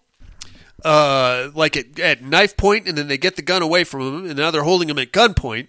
uh, 0.84 1.50
like 1.55 1.74
at, 1.74 1.98
at 1.98 2.22
knife 2.22 2.55
point, 2.55 2.86
and 2.86 2.98
then 2.98 3.09
they 3.09 3.16
get 3.16 3.36
the 3.36 3.42
gun 3.42 3.62
away 3.62 3.82
from 3.82 4.00
him, 4.03 4.26
and 4.26 4.36
now 4.36 4.50
they're 4.50 4.62
holding 4.62 4.90
him 4.90 4.98
at 4.98 5.11
gunpoint. 5.11 5.68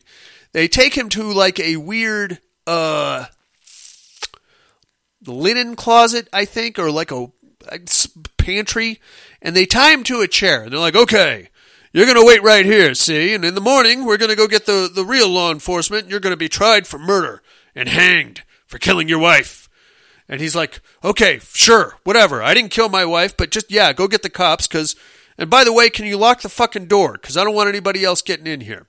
They 0.52 0.68
take 0.68 0.98
him 0.98 1.08
to 1.10 1.24
like 1.32 1.62
a 1.62 1.78
weird 1.78 2.40
uh, 2.68 3.28
linen 5.26 5.78
closet, 5.78 6.28
I 6.34 6.44
think, 6.44 6.78
or 6.78 6.92
like 6.92 7.12
a 7.12 7.28
pantry, 8.38 9.00
and 9.42 9.56
they 9.56 9.66
tie 9.66 9.94
him 9.94 10.04
to 10.04 10.20
a 10.20 10.28
chair. 10.28 10.64
And 10.64 10.74
they're 10.74 10.80
like, 10.80 10.96
"Okay, 10.96 11.48
you're 11.94 12.06
going 12.06 12.20
to 12.20 12.28
wait 12.28 12.44
right 12.44 12.66
here, 12.66 12.94
see? 12.96 13.34
And 13.34 13.46
in 13.46 13.56
the 13.56 13.62
morning, 13.62 14.04
we're 14.04 14.18
going 14.18 14.32
to 14.32 14.36
go 14.36 14.48
get 14.48 14.66
the 14.66 14.92
the 14.94 15.06
real 15.06 15.30
law 15.30 15.54
enforcement. 15.54 16.10
You're 16.10 16.20
going 16.20 16.34
to 16.34 16.38
be 16.38 16.50
tried 16.50 16.86
for 16.86 17.00
murder 17.00 17.42
and 17.74 17.88
hanged 17.88 18.44
for 18.68 18.78
killing 18.78 19.08
your 19.08 19.20
wife." 19.20 19.63
And 20.30 20.40
he's 20.42 20.56
like, 20.56 20.82
okay, 21.04 21.40
sure, 21.54 21.98
whatever. 22.04 22.42
I 22.42 22.54
didn't 22.54 22.72
kill 22.72 22.90
my 22.90 23.06
wife, 23.06 23.36
but 23.36 23.52
just, 23.52 23.70
yeah, 23.70 23.94
go 23.94 24.08
get 24.08 24.24
the 24.24 24.30
cops, 24.30 24.68
because, 24.68 24.96
and 25.38 25.50
by 25.50 25.64
the 25.64 25.74
way, 25.74 25.90
can 25.90 26.06
you 26.06 26.18
lock 26.18 26.42
the 26.42 26.50
fucking 26.50 26.86
door? 26.86 27.14
Because 27.14 27.38
I 27.38 27.44
don't 27.44 27.56
want 27.56 27.70
anybody 27.70 28.04
else 28.04 28.22
getting 28.22 28.48
in 28.48 28.62
here. 28.62 28.88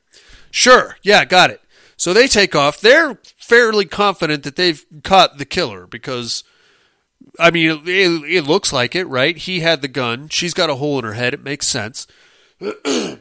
Sure, 0.50 0.96
yeah, 1.02 1.24
got 1.24 1.50
it. 1.50 1.60
So 1.96 2.12
they 2.12 2.28
take 2.28 2.54
off. 2.54 2.80
They're 2.80 3.18
fairly 3.36 3.84
confident 3.84 4.42
that 4.44 4.56
they've 4.56 4.84
caught 5.02 5.38
the 5.38 5.44
killer, 5.44 5.86
because, 5.86 6.44
I 7.38 7.50
mean, 7.50 7.82
it, 7.86 8.08
it 8.30 8.42
looks 8.46 8.72
like 8.72 8.94
it, 8.94 9.06
right? 9.06 9.36
He 9.36 9.60
had 9.60 9.82
the 9.82 9.88
gun. 9.88 10.28
She's 10.28 10.54
got 10.54 10.70
a 10.70 10.76
hole 10.76 10.98
in 10.98 11.04
her 11.04 11.14
head. 11.14 11.34
It 11.34 11.42
makes 11.42 11.66
sense. 11.66 12.06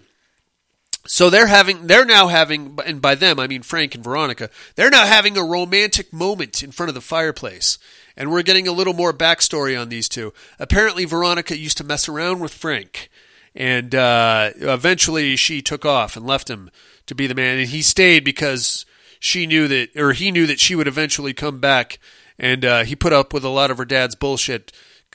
So 1.06 1.30
they're 1.30 1.48
having, 1.48 1.88
they're 1.88 2.06
now 2.06 2.28
having, 2.28 2.80
and 2.86 3.02
by 3.02 3.16
them 3.16 3.40
I 3.40 3.48
mean 3.48 3.62
Frank 3.62 3.94
and 3.94 4.04
Veronica. 4.04 4.50
They're 4.76 4.90
now 4.90 5.06
having 5.06 5.38
a 5.38 5.44
romantic 5.44 6.14
moment 6.14 6.64
in 6.64 6.72
front 6.72 6.90
of 6.90 6.96
the 6.96 7.02
fireplace, 7.02 7.78
and 8.16 8.32
we're 8.32 8.44
getting 8.44 8.68
a 8.68 8.72
little 8.72 8.94
more 8.94 9.14
backstory 9.14 9.80
on 9.80 9.90
these 9.90 10.10
two. 10.10 10.34
Apparently, 10.60 11.06
Veronica 11.06 11.58
used 11.58 11.78
to 11.78 11.84
mess 11.84 12.08
around 12.08 12.40
with 12.40 12.54
Frank, 12.54 13.10
and 13.56 13.94
uh, 13.94 14.52
eventually 14.58 15.36
she 15.36 15.62
took 15.62 15.86
off 15.86 16.16
and 16.16 16.26
left 16.26 16.50
him 16.50 16.70
to 17.06 17.16
be 17.16 17.28
the 17.28 17.36
man, 17.36 17.60
and 17.60 17.70
he 17.70 17.82
stayed 17.82 18.24
because 18.24 18.86
she 19.20 19.46
knew 19.46 19.68
that, 19.68 19.96
or 19.96 20.14
he 20.14 20.32
knew 20.32 20.46
that 20.48 20.60
she 20.60 20.76
would 20.76 20.88
eventually 20.88 21.34
come 21.34 21.60
back, 21.60 22.00
and 22.38 22.66
uh, 22.66 22.84
he 22.84 22.96
put 22.96 23.14
up 23.14 23.34
with 23.34 23.44
a 23.44 23.50
lot 23.50 23.72
of 23.72 23.78
her 23.78 23.86
dad's 23.86 24.16
bullshit 24.16 24.72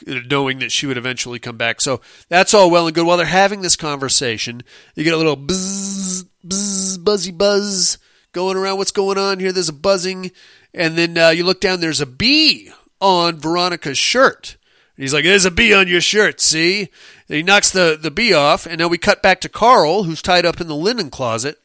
knowing 0.06 0.58
that 0.58 0.72
she 0.72 0.86
would 0.86 0.96
eventually 0.96 1.38
come 1.38 1.56
back. 1.56 1.80
So 1.80 2.00
that's 2.28 2.54
all 2.54 2.70
well 2.70 2.86
and 2.86 2.94
good. 2.94 3.06
While 3.06 3.16
they're 3.16 3.26
having 3.26 3.62
this 3.62 3.76
conversation, 3.76 4.62
you 4.94 5.04
get 5.04 5.14
a 5.14 5.16
little 5.16 5.36
buzz, 5.36 6.24
buzz, 6.44 6.98
buzzy 6.98 7.32
buzz 7.32 7.98
going 8.32 8.56
around. 8.56 8.78
What's 8.78 8.92
going 8.92 9.18
on 9.18 9.38
here? 9.40 9.52
There's 9.52 9.68
a 9.68 9.72
buzzing. 9.72 10.30
And 10.74 10.96
then 10.96 11.16
uh, 11.16 11.30
you 11.30 11.44
look 11.44 11.60
down, 11.60 11.80
there's 11.80 12.00
a 12.00 12.06
bee 12.06 12.70
on 13.00 13.36
Veronica's 13.36 13.98
shirt. 13.98 14.56
He's 14.96 15.14
like, 15.14 15.24
There's 15.24 15.44
a 15.44 15.50
bee 15.50 15.72
on 15.72 15.88
your 15.88 16.00
shirt, 16.00 16.40
see? 16.40 16.88
And 17.28 17.36
he 17.36 17.42
knocks 17.42 17.70
the, 17.70 17.98
the 18.00 18.10
bee 18.10 18.34
off. 18.34 18.66
And 18.66 18.78
now 18.78 18.88
we 18.88 18.98
cut 18.98 19.22
back 19.22 19.40
to 19.42 19.48
Carl, 19.48 20.04
who's 20.04 20.22
tied 20.22 20.44
up 20.44 20.60
in 20.60 20.66
the 20.66 20.74
linen 20.74 21.10
closet. 21.10 21.58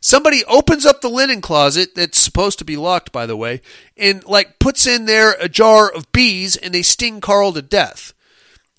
Somebody 0.00 0.44
opens 0.44 0.86
up 0.86 1.00
the 1.00 1.10
linen 1.10 1.40
closet 1.40 1.94
that's 1.94 2.18
supposed 2.18 2.58
to 2.60 2.64
be 2.64 2.76
locked, 2.76 3.10
by 3.10 3.26
the 3.26 3.36
way, 3.36 3.60
and 3.96 4.24
like 4.26 4.58
puts 4.58 4.86
in 4.86 5.06
there 5.06 5.34
a 5.40 5.48
jar 5.48 5.90
of 5.90 6.12
bees 6.12 6.56
and 6.56 6.72
they 6.72 6.82
sting 6.82 7.20
Carl 7.20 7.52
to 7.52 7.62
death. 7.62 8.12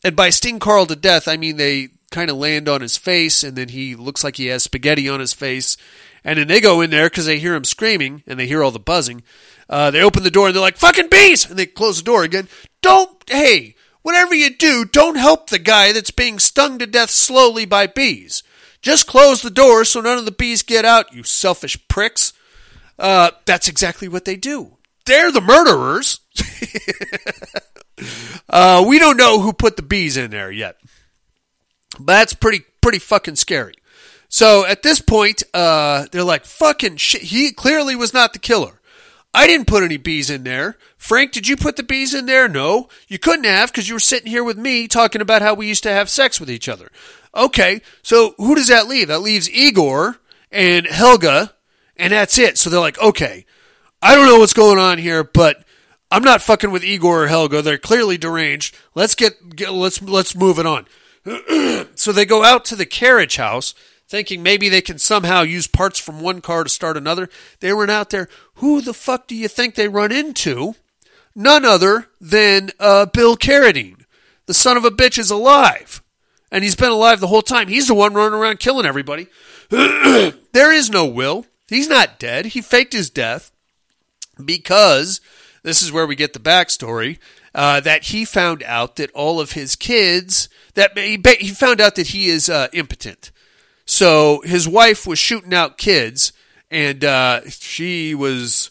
And 0.01 0.15
by 0.15 0.29
sting 0.29 0.59
Carl 0.59 0.85
to 0.85 0.95
death, 0.95 1.27
I 1.27 1.35
mean 1.35 1.57
they 1.57 1.89
kind 2.11 2.29
of 2.29 2.37
land 2.37 2.69
on 2.69 2.81
his 2.81 2.97
face 2.97 3.43
and 3.43 3.57
then 3.57 3.69
he 3.69 3.95
looks 3.95 4.23
like 4.23 4.37
he 4.37 4.47
has 4.47 4.63
spaghetti 4.63 5.09
on 5.09 5.19
his 5.19 5.33
face. 5.33 5.75
And 6.23 6.39
then 6.39 6.47
they 6.47 6.61
go 6.61 6.81
in 6.81 6.89
there 6.89 7.09
because 7.09 7.25
they 7.25 7.39
hear 7.39 7.55
him 7.55 7.65
screaming 7.65 8.23
and 8.25 8.39
they 8.39 8.47
hear 8.47 8.63
all 8.63 8.71
the 8.71 8.79
buzzing. 8.79 9.23
Uh, 9.69 9.91
they 9.91 10.01
open 10.01 10.23
the 10.23 10.31
door 10.31 10.47
and 10.47 10.55
they're 10.55 10.61
like, 10.61 10.77
fucking 10.77 11.09
bees! 11.09 11.47
And 11.47 11.59
they 11.59 11.67
close 11.67 11.97
the 11.97 12.03
door 12.03 12.23
again. 12.23 12.47
Don't, 12.81 13.23
hey, 13.29 13.75
whatever 14.01 14.33
you 14.33 14.55
do, 14.55 14.83
don't 14.83 15.15
help 15.15 15.49
the 15.49 15.59
guy 15.59 15.91
that's 15.91 16.11
being 16.11 16.39
stung 16.39 16.79
to 16.79 16.87
death 16.87 17.11
slowly 17.11 17.65
by 17.65 17.85
bees. 17.85 18.41
Just 18.81 19.07
close 19.07 19.41
the 19.41 19.49
door 19.49 19.85
so 19.85 20.01
none 20.01 20.17
of 20.17 20.25
the 20.25 20.31
bees 20.31 20.63
get 20.63 20.85
out, 20.85 21.13
you 21.13 21.23
selfish 21.23 21.77
pricks. 21.87 22.33
Uh, 22.97 23.31
that's 23.45 23.67
exactly 23.67 24.07
what 24.07 24.25
they 24.25 24.35
do. 24.35 24.77
They're 25.05 25.31
the 25.31 25.41
murderers. 25.41 26.19
uh, 28.49 28.83
we 28.87 28.99
don't 28.99 29.17
know 29.17 29.39
who 29.39 29.53
put 29.53 29.75
the 29.75 29.83
bees 29.83 30.17
in 30.17 30.31
there 30.31 30.51
yet. 30.51 30.77
But 31.99 32.13
that's 32.13 32.33
pretty 32.33 32.63
pretty 32.81 32.99
fucking 32.99 33.35
scary. 33.35 33.73
So 34.29 34.65
at 34.65 34.83
this 34.83 35.01
point, 35.01 35.43
uh, 35.53 36.05
they're 36.11 36.23
like, 36.23 36.45
fucking 36.45 36.97
shit. 36.97 37.23
He 37.23 37.51
clearly 37.51 37.95
was 37.95 38.13
not 38.13 38.33
the 38.33 38.39
killer. 38.39 38.78
I 39.33 39.45
didn't 39.45 39.67
put 39.67 39.83
any 39.83 39.97
bees 39.97 40.29
in 40.29 40.43
there. 40.43 40.77
Frank, 40.97 41.31
did 41.31 41.47
you 41.47 41.55
put 41.55 41.75
the 41.75 41.83
bees 41.83 42.13
in 42.13 42.25
there? 42.25 42.47
No. 42.47 42.89
You 43.07 43.19
couldn't 43.19 43.45
have 43.45 43.71
because 43.71 43.87
you 43.87 43.95
were 43.95 43.99
sitting 43.99 44.31
here 44.31 44.43
with 44.43 44.57
me 44.57 44.87
talking 44.87 45.21
about 45.21 45.41
how 45.41 45.53
we 45.53 45.67
used 45.67 45.83
to 45.83 45.91
have 45.91 46.09
sex 46.09 46.39
with 46.39 46.49
each 46.49 46.67
other. 46.67 46.89
Okay, 47.35 47.81
so 48.01 48.33
who 48.37 48.55
does 48.55 48.69
that 48.69 48.87
leave? 48.87 49.07
That 49.07 49.21
leaves 49.21 49.49
Igor 49.49 50.17
and 50.51 50.87
Helga, 50.87 51.53
and 51.95 52.11
that's 52.11 52.39
it. 52.39 52.57
So 52.57 52.69
they're 52.69 52.79
like, 52.79 52.99
okay, 52.99 53.45
I 54.01 54.15
don't 54.15 54.25
know 54.25 54.39
what's 54.39 54.53
going 54.53 54.79
on 54.79 54.97
here, 54.97 55.23
but 55.23 55.63
I'm 56.09 56.23
not 56.23 56.41
fucking 56.41 56.71
with 56.71 56.83
Igor 56.83 57.25
or 57.25 57.27
Helga. 57.27 57.61
They're 57.61 57.77
clearly 57.77 58.17
deranged. 58.17 58.75
Let's 58.95 59.13
get, 59.13 59.55
get 59.55 59.73
let's 59.73 60.01
let's 60.01 60.35
move 60.35 60.57
it 60.57 60.65
on. 60.65 60.87
so 61.95 62.11
they 62.11 62.25
go 62.25 62.43
out 62.43 62.65
to 62.65 62.75
the 62.75 62.85
carriage 62.85 63.35
house 63.35 63.75
thinking 64.09 64.41
maybe 64.41 64.67
they 64.69 64.81
can 64.81 64.97
somehow 64.97 65.43
use 65.43 65.67
parts 65.67 65.99
from 65.99 66.19
one 66.19 66.41
car 66.41 66.63
to 66.63 66.69
start 66.69 66.97
another. 66.97 67.29
They 67.59 67.71
run 67.71 67.89
out 67.89 68.09
there. 68.09 68.27
Who 68.55 68.81
the 68.81 68.93
fuck 68.93 69.27
do 69.27 69.35
you 69.35 69.47
think 69.47 69.75
they 69.75 69.87
run 69.87 70.11
into? 70.11 70.75
None 71.35 71.63
other 71.63 72.07
than 72.19 72.71
uh, 72.79 73.05
Bill 73.05 73.37
Carradine. 73.37 74.05
The 74.47 74.53
son 74.53 74.77
of 74.77 74.83
a 74.83 74.91
bitch 74.91 75.17
is 75.19 75.29
alive. 75.29 76.01
and 76.51 76.63
he's 76.63 76.75
been 76.75 76.91
alive 76.91 77.19
the 77.19 77.27
whole 77.27 77.43
time. 77.43 77.67
He's 77.67 77.87
the 77.87 77.93
one 77.93 78.13
running 78.13 78.37
around 78.37 78.59
killing 78.59 78.85
everybody. 78.85 79.27
there 79.69 80.73
is 80.73 80.89
no 80.89 81.05
will. 81.05 81.45
He's 81.67 81.87
not 81.87 82.17
dead. 82.19 82.47
He 82.47 82.61
faked 82.61 82.93
his 82.93 83.11
death 83.11 83.51
because 84.43 85.21
this 85.61 85.83
is 85.83 85.91
where 85.91 86.07
we 86.07 86.15
get 86.15 86.33
the 86.33 86.39
backstory 86.39 87.19
uh, 87.53 87.79
that 87.81 88.05
he 88.05 88.25
found 88.25 88.63
out 88.63 88.95
that 88.95 89.11
all 89.11 89.39
of 89.39 89.51
his 89.51 89.75
kids 89.75 90.49
that 90.73 90.97
he, 90.97 91.21
he 91.39 91.49
found 91.49 91.79
out 91.79 91.95
that 91.95 92.07
he 92.07 92.27
is 92.27 92.49
uh, 92.49 92.67
impotent. 92.73 93.31
So 93.89 94.41
his 94.41 94.67
wife 94.67 95.07
was 95.07 95.17
shooting 95.17 95.51
out 95.51 95.79
kids, 95.79 96.31
and 96.69 97.03
uh, 97.03 97.41
she 97.49 98.13
was 98.13 98.69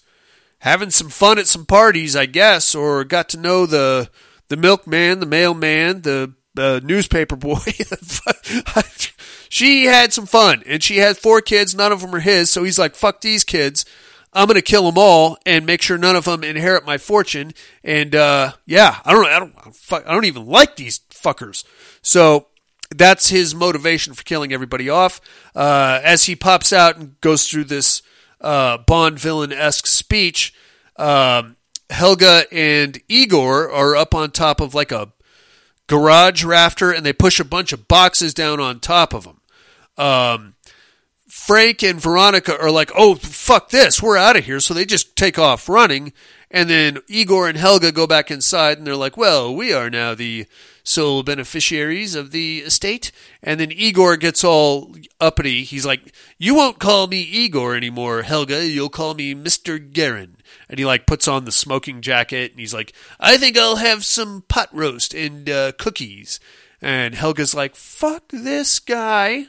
having 0.61 0.91
some 0.91 1.09
fun 1.09 1.41
at 1.41 1.49
some 1.49 1.67
parties, 1.67 2.15
I 2.15 2.27
guess, 2.27 2.73
or 2.73 3.03
got 3.03 3.29
to 3.31 3.37
know 3.37 3.67
the 3.67 4.11
the 4.47 4.57
milkman, 4.57 5.19
the 5.19 5.27
mailman, 5.27 6.03
the 6.03 6.35
the 6.55 6.81
newspaper 6.85 7.35
boy. 7.35 7.59
she 9.49 9.87
had 9.87 10.13
some 10.13 10.27
fun, 10.27 10.63
and 10.67 10.85
she 10.85 10.99
had 10.99 11.19
four 11.19 11.41
kids. 11.41 11.75
None 11.75 11.91
of 11.91 12.01
them 12.01 12.15
are 12.15 12.21
his, 12.21 12.49
so 12.49 12.63
he's 12.63 12.79
like, 12.79 12.95
"Fuck 12.95 13.21
these 13.21 13.43
kids." 13.43 13.85
I'm 14.33 14.47
gonna 14.47 14.63
kill 14.63 14.85
them 14.85 14.99
all 14.99 15.37
and 15.45 15.67
make 15.67 15.83
sure 15.83 15.99
none 15.99 16.15
of 16.15 16.27
them 16.27 16.45
inherit 16.45 16.87
my 16.87 16.97
fortune. 16.97 17.55
And 17.83 18.15
uh, 18.15 18.53
yeah, 18.67 18.99
I 19.05 19.13
don't, 19.13 19.27
I 19.27 19.39
don't, 19.41 20.07
I 20.07 20.13
don't 20.13 20.27
even 20.27 20.47
like 20.47 20.77
these 20.77 21.01
fuckers. 21.11 21.65
So 22.03 22.47
that's 22.91 23.29
his 23.29 23.55
motivation 23.55 24.15
for 24.15 24.23
killing 24.23 24.53
everybody 24.53 24.89
off. 24.89 25.21
Uh, 25.55 26.01
as 26.03 26.25
he 26.25 26.35
pops 26.35 26.73
out 26.73 26.97
and 26.97 27.21
goes 27.21 27.49
through 27.49 27.65
this 27.65 28.03
uh, 28.41 28.79
Bond 28.79 29.19
villain 29.19 29.53
esque 29.53 29.87
speech, 29.87 30.55
um, 30.97 31.57
Helga 31.91 32.45
and 32.53 33.01
Igor 33.09 33.71
are 33.71 33.97
up 33.97 34.15
on 34.15 34.31
top 34.31 34.61
of 34.61 34.75
like 34.75 34.93
a 34.93 35.13
garage 35.87 36.45
rafter, 36.45 36.93
and 36.93 37.05
they 37.05 37.13
push 37.13 37.41
a 37.41 37.45
bunch 37.45 37.73
of 37.73 37.89
boxes 37.89 38.35
down 38.35 38.61
on 38.61 38.81
top 38.81 39.15
of 39.15 39.25
them. 39.25 39.41
Um, 39.97 40.55
Frank 41.29 41.83
and 41.83 42.01
Veronica 42.01 42.59
are 42.59 42.71
like, 42.71 42.91
"Oh 42.97 43.15
fuck 43.17 43.71
this, 43.71 44.03
we're 44.03 44.17
out 44.17 44.37
of 44.37 44.45
here!" 44.45 44.61
So 44.61 44.75
they 44.75 44.85
just 44.85 45.17
take 45.17 45.39
off 45.39 45.69
running, 45.69 46.13
and 46.51 46.69
then 46.69 46.99
Igor 47.09 47.49
and 47.49 47.59
Helga 47.59 47.91
go 47.93 48.07
back 48.07 48.31
inside, 48.31 48.79
and 48.79 48.87
they're 48.87 48.97
like, 48.97 49.17
"Well, 49.17 49.55
we 49.55 49.73
are 49.73 49.91
now 49.91 50.15
the 50.15 50.47
sole 50.89 51.23
beneficiaries 51.23 52.15
of 52.15 52.31
the 52.31 52.59
estate." 52.61 53.13
And 53.43 53.61
then 53.61 53.71
Igor 53.71 54.17
gets 54.17 54.43
all 54.43 54.95
uppity. 55.21 55.65
He's 55.65 55.87
like, 55.87 56.15
"You 56.39 56.55
won't 56.55 56.79
call 56.79 57.07
me 57.07 57.21
Igor 57.21 57.77
anymore, 57.77 58.23
Helga. 58.23 58.67
You'll 58.67 58.89
call 58.89 59.15
me 59.15 59.35
Mister 59.35 59.79
Guerin." 59.79 60.37
And 60.69 60.79
he 60.79 60.85
like 60.85 61.07
puts 61.07 61.29
on 61.29 61.45
the 61.45 61.53
smoking 61.53 62.01
jacket, 62.01 62.53
and 62.53 62.61
he's 62.61 62.75
like, 62.75 62.93
"I 63.21 63.37
think 63.37 63.57
I'll 63.57 63.77
have 63.77 64.05
some 64.05 64.45
pot 64.49 64.69
roast 64.73 65.15
and 65.15 65.49
uh, 65.49 65.73
cookies." 65.79 66.41
And 66.81 67.15
Helga's 67.15 67.55
like, 67.55 67.77
"Fuck 67.77 68.29
this 68.31 68.79
guy." 68.79 69.47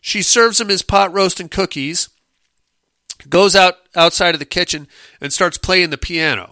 She 0.00 0.22
serves 0.22 0.60
him 0.60 0.68
his 0.68 0.82
pot 0.82 1.12
roast 1.12 1.38
and 1.38 1.48
cookies, 1.48 2.08
goes 3.28 3.54
out 3.54 3.76
outside 3.94 4.34
of 4.34 4.40
the 4.40 4.44
kitchen, 4.44 4.88
and 5.20 5.32
starts 5.32 5.58
playing 5.58 5.90
the 5.90 5.98
piano. 5.98 6.51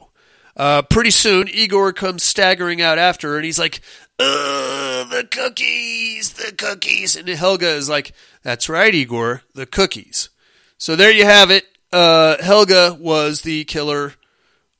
Uh, 0.61 0.83
pretty 0.83 1.11
soon, 1.11 1.49
Igor 1.49 1.91
comes 1.95 2.23
staggering 2.23 2.83
out 2.83 2.99
after 2.99 3.31
her, 3.31 3.37
and 3.37 3.47
he's 3.47 3.59
like, 3.59 3.81
the 4.19 5.27
cookies, 5.31 6.35
the 6.35 6.53
cookies. 6.53 7.17
And 7.17 7.27
Helga 7.27 7.71
is 7.71 7.89
like, 7.89 8.13
That's 8.43 8.69
right, 8.69 8.95
Igor, 8.95 9.41
the 9.55 9.65
cookies. 9.65 10.29
So 10.77 10.97
there 10.97 11.11
you 11.11 11.25
have 11.25 11.51
it. 11.51 11.65
Uh, 11.91 12.37
Helga 12.43 12.95
was 13.01 13.41
the 13.41 13.65
killer, 13.65 14.17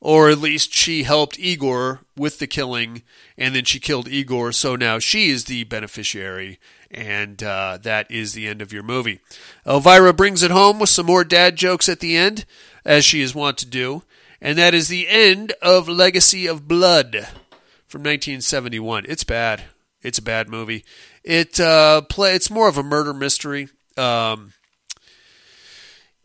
or 0.03 0.29
at 0.29 0.37
least 0.37 0.75
she 0.75 1.05
helped 1.05 1.39
Igor 1.39 2.01
with 2.15 2.41
the 2.41 2.47
killing, 2.47 3.01
and 3.39 3.55
then 3.55 3.65
she 3.65 3.81
killed 3.81 4.07
Igor, 4.07 4.53
so 4.53 4.77
now 4.77 4.99
she 4.99 5.31
is 5.31 5.47
the 5.47 5.65
beneficiary, 5.65 6.61
and 6.91 7.43
uh, 7.43 7.79
that 7.81 8.11
is 8.11 8.35
the 8.35 8.47
end 8.49 8.61
of 8.61 8.71
your 8.71 8.83
movie. 8.83 9.21
Elvira 9.67 10.13
brings 10.13 10.43
it 10.43 10.51
home 10.51 10.79
with 10.79 10.91
some 10.91 11.07
more 11.07 11.25
dad 11.25 11.57
jokes 11.57 11.89
at 11.89 12.01
the 12.01 12.19
end, 12.19 12.45
as 12.85 13.03
she 13.03 13.23
is 13.23 13.35
wont 13.35 13.57
to 13.57 13.67
do, 13.67 14.03
and 14.41 14.59
that 14.59 14.75
is 14.75 14.89
the 14.89 15.09
end 15.09 15.53
of 15.63 15.89
Legacy 15.89 16.47
of 16.47 16.67
Blood 16.69 17.29
from 17.87 18.01
1971. 18.01 19.05
It's 19.09 19.25
bad. 19.25 19.65
It's 20.03 20.19
a 20.19 20.23
bad 20.23 20.49
movie. 20.49 20.85
It 21.25 21.61
uh, 21.61 22.03
play. 22.03 22.35
It's 22.35 22.51
more 22.51 22.69
of 22.69 22.79
a 22.79 22.83
murder 22.83 23.13
mystery. 23.13 23.69
Um, 23.97 24.55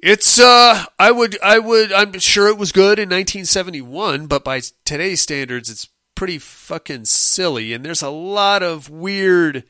it's 0.05 0.39
uh 0.39 0.85
I 0.99 1.09
would 1.09 1.35
I 1.41 1.57
would 1.57 1.91
I'm 1.91 2.19
sure 2.19 2.47
it 2.47 2.59
was 2.59 2.71
good 2.71 2.99
in 2.99 3.09
1971, 3.09 4.27
but 4.27 4.43
by 4.43 4.61
today's 4.85 5.21
standards 5.21 5.67
it's 5.67 5.89
pretty 6.13 6.37
fucking 6.37 7.05
silly 7.05 7.73
and 7.73 7.83
there's 7.83 8.03
a 8.03 8.09
lot 8.09 8.61
of 8.61 8.87
weird 8.87 9.63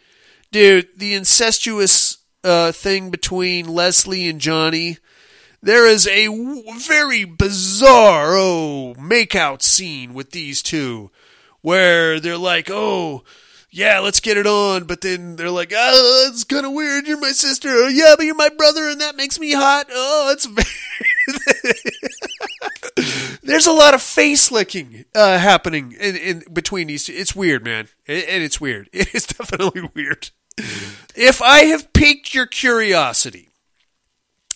dude, 0.51 0.89
the 0.97 1.13
incestuous 1.13 2.17
uh 2.43 2.73
thing 2.73 3.11
between 3.11 3.69
Leslie 3.69 4.27
and 4.27 4.41
Johnny. 4.41 4.97
There 5.65 5.87
is 5.87 6.07
a 6.07 6.27
very 6.77 7.25
bizarre 7.25 8.35
oh 8.37 8.93
makeout 8.99 9.63
scene 9.63 10.13
with 10.13 10.29
these 10.29 10.61
two 10.61 11.09
where 11.61 12.19
they're 12.19 12.37
like, 12.37 12.69
"Oh, 12.69 13.23
yeah, 13.71 13.97
let's 13.99 14.19
get 14.19 14.37
it 14.37 14.45
on. 14.45 14.83
But 14.83 15.01
then 15.01 15.37
they're 15.37 15.49
like, 15.49 15.73
oh, 15.75 16.29
it's 16.31 16.43
kind 16.43 16.67
of 16.67 16.73
weird. 16.73 17.07
You're 17.07 17.19
my 17.19 17.31
sister. 17.31 17.67
Oh, 17.69 17.87
yeah, 17.87 18.13
but 18.15 18.25
you're 18.25 18.35
my 18.35 18.49
brother, 18.49 18.87
and 18.87 19.01
that 19.01 19.15
makes 19.17 19.39
me 19.39 19.53
hot. 19.53 19.87
Oh, 19.91 20.31
it's. 20.31 20.47
There's 23.43 23.67
a 23.67 23.71
lot 23.73 23.93
of 23.93 24.01
face 24.01 24.51
licking 24.51 25.05
uh, 25.13 25.37
happening 25.37 25.95
in, 25.99 26.15
in 26.15 26.43
between 26.53 26.87
these 26.87 27.05
two. 27.05 27.13
It's 27.13 27.35
weird, 27.35 27.63
man, 27.63 27.87
It- 28.05 28.27
and 28.29 28.43
it's 28.43 28.61
weird. 28.61 28.89
It's 28.93 29.27
definitely 29.27 29.89
weird. 29.93 30.29
If 31.15 31.41
I 31.41 31.65
have 31.65 31.91
piqued 31.93 32.33
your 32.33 32.45
curiosity, 32.45 33.49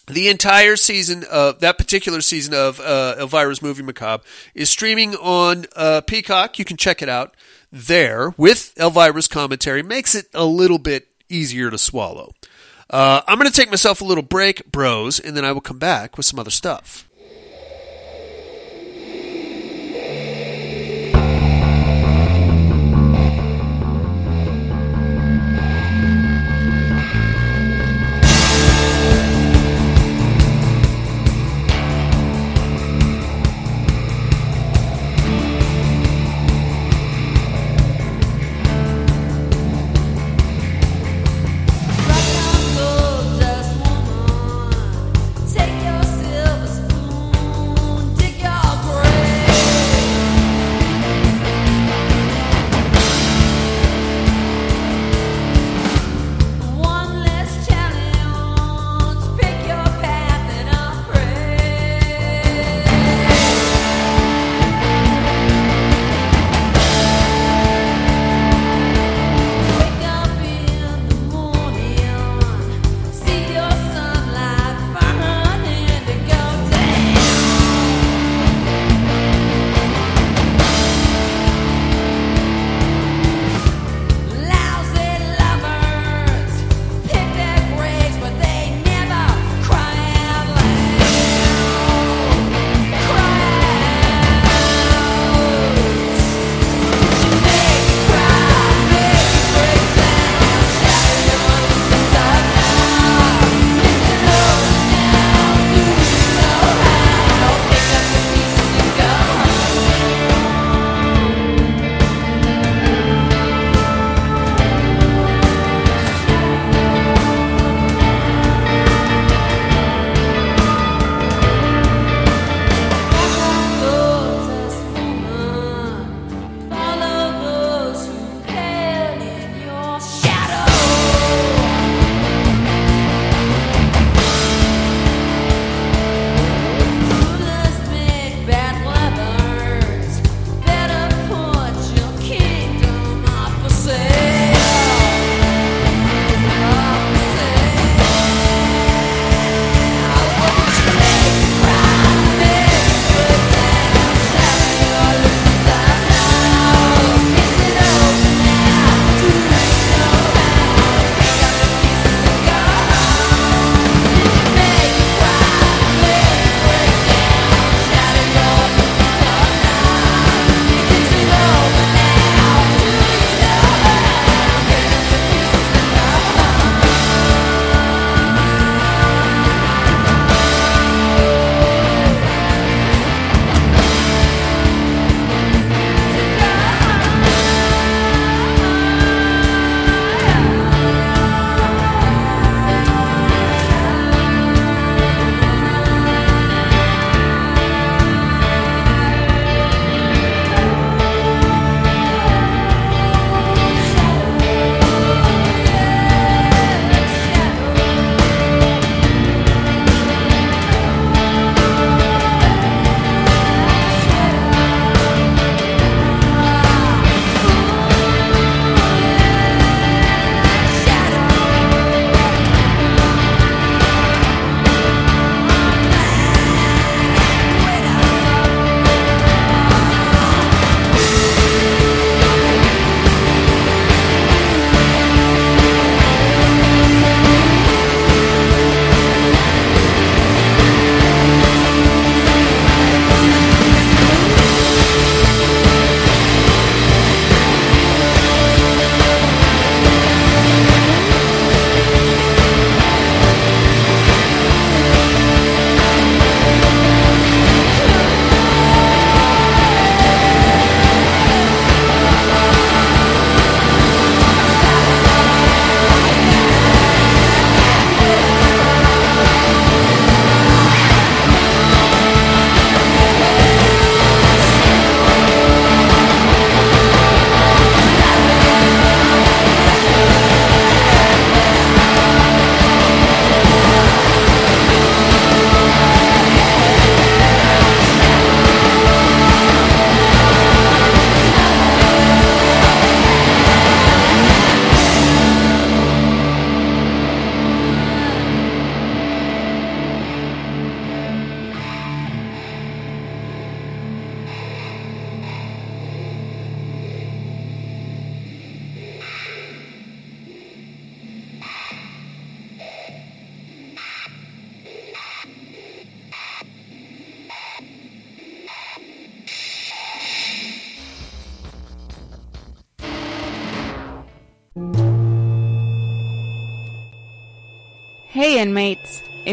the 0.09 0.27
entire 0.27 0.75
season 0.75 1.23
of 1.29 1.59
that 1.59 1.77
particular 1.77 2.21
season 2.21 2.53
of 2.53 2.79
uh, 2.79 3.15
Elvira's 3.17 3.61
movie 3.61 3.83
Macabre 3.83 4.23
is 4.53 4.69
streaming 4.69 5.15
on 5.15 5.65
uh, 5.75 6.01
Peacock. 6.01 6.59
You 6.59 6.65
can 6.65 6.77
check 6.77 7.01
it 7.01 7.09
out 7.09 7.35
there 7.71 8.33
with 8.37 8.73
Elvira's 8.77 9.27
commentary. 9.27 9.83
Makes 9.83 10.15
it 10.15 10.27
a 10.33 10.45
little 10.45 10.79
bit 10.79 11.07
easier 11.29 11.69
to 11.69 11.77
swallow. 11.77 12.33
Uh, 12.89 13.21
I'm 13.27 13.37
going 13.37 13.49
to 13.49 13.55
take 13.55 13.69
myself 13.69 14.01
a 14.01 14.05
little 14.05 14.23
break, 14.23 14.71
bros, 14.71 15.19
and 15.19 15.37
then 15.37 15.45
I 15.45 15.51
will 15.51 15.61
come 15.61 15.77
back 15.77 16.17
with 16.17 16.25
some 16.25 16.39
other 16.39 16.49
stuff. 16.49 17.07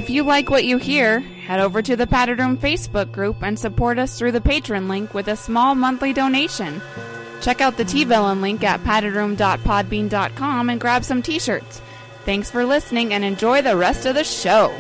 If 0.07 0.11
you 0.11 0.23
like 0.23 0.51
what 0.51 0.65
you 0.65 0.79
hear, 0.79 1.19
head 1.19 1.59
over 1.59 1.83
to 1.83 1.97
the 1.97 2.07
Padded 2.07 2.39
Room 2.39 2.57
Facebook 2.57 3.11
group 3.11 3.43
and 3.43 3.59
support 3.59 3.99
us 3.99 4.17
through 4.17 4.31
the 4.31 4.41
patron 4.41 4.87
link 4.87 5.13
with 5.13 5.27
a 5.27 5.35
small 5.35 5.75
monthly 5.75 6.13
donation. 6.13 6.81
Check 7.41 7.61
out 7.61 7.77
the 7.77 7.85
T-Villain 7.85 8.41
link 8.41 8.63
at 8.63 8.79
paddedroom.podbean.com 8.85 10.71
and 10.71 10.81
grab 10.81 11.03
some 11.03 11.23
t-shirts. 11.23 11.83
Thanks 12.25 12.53
for 12.53 12.65
listening 12.65 13.15
and 13.15 13.25
enjoy 13.25 13.63
the 13.63 13.77
rest 13.77 14.07
of 14.07 14.15
the 14.15 14.23
show. 14.23 14.73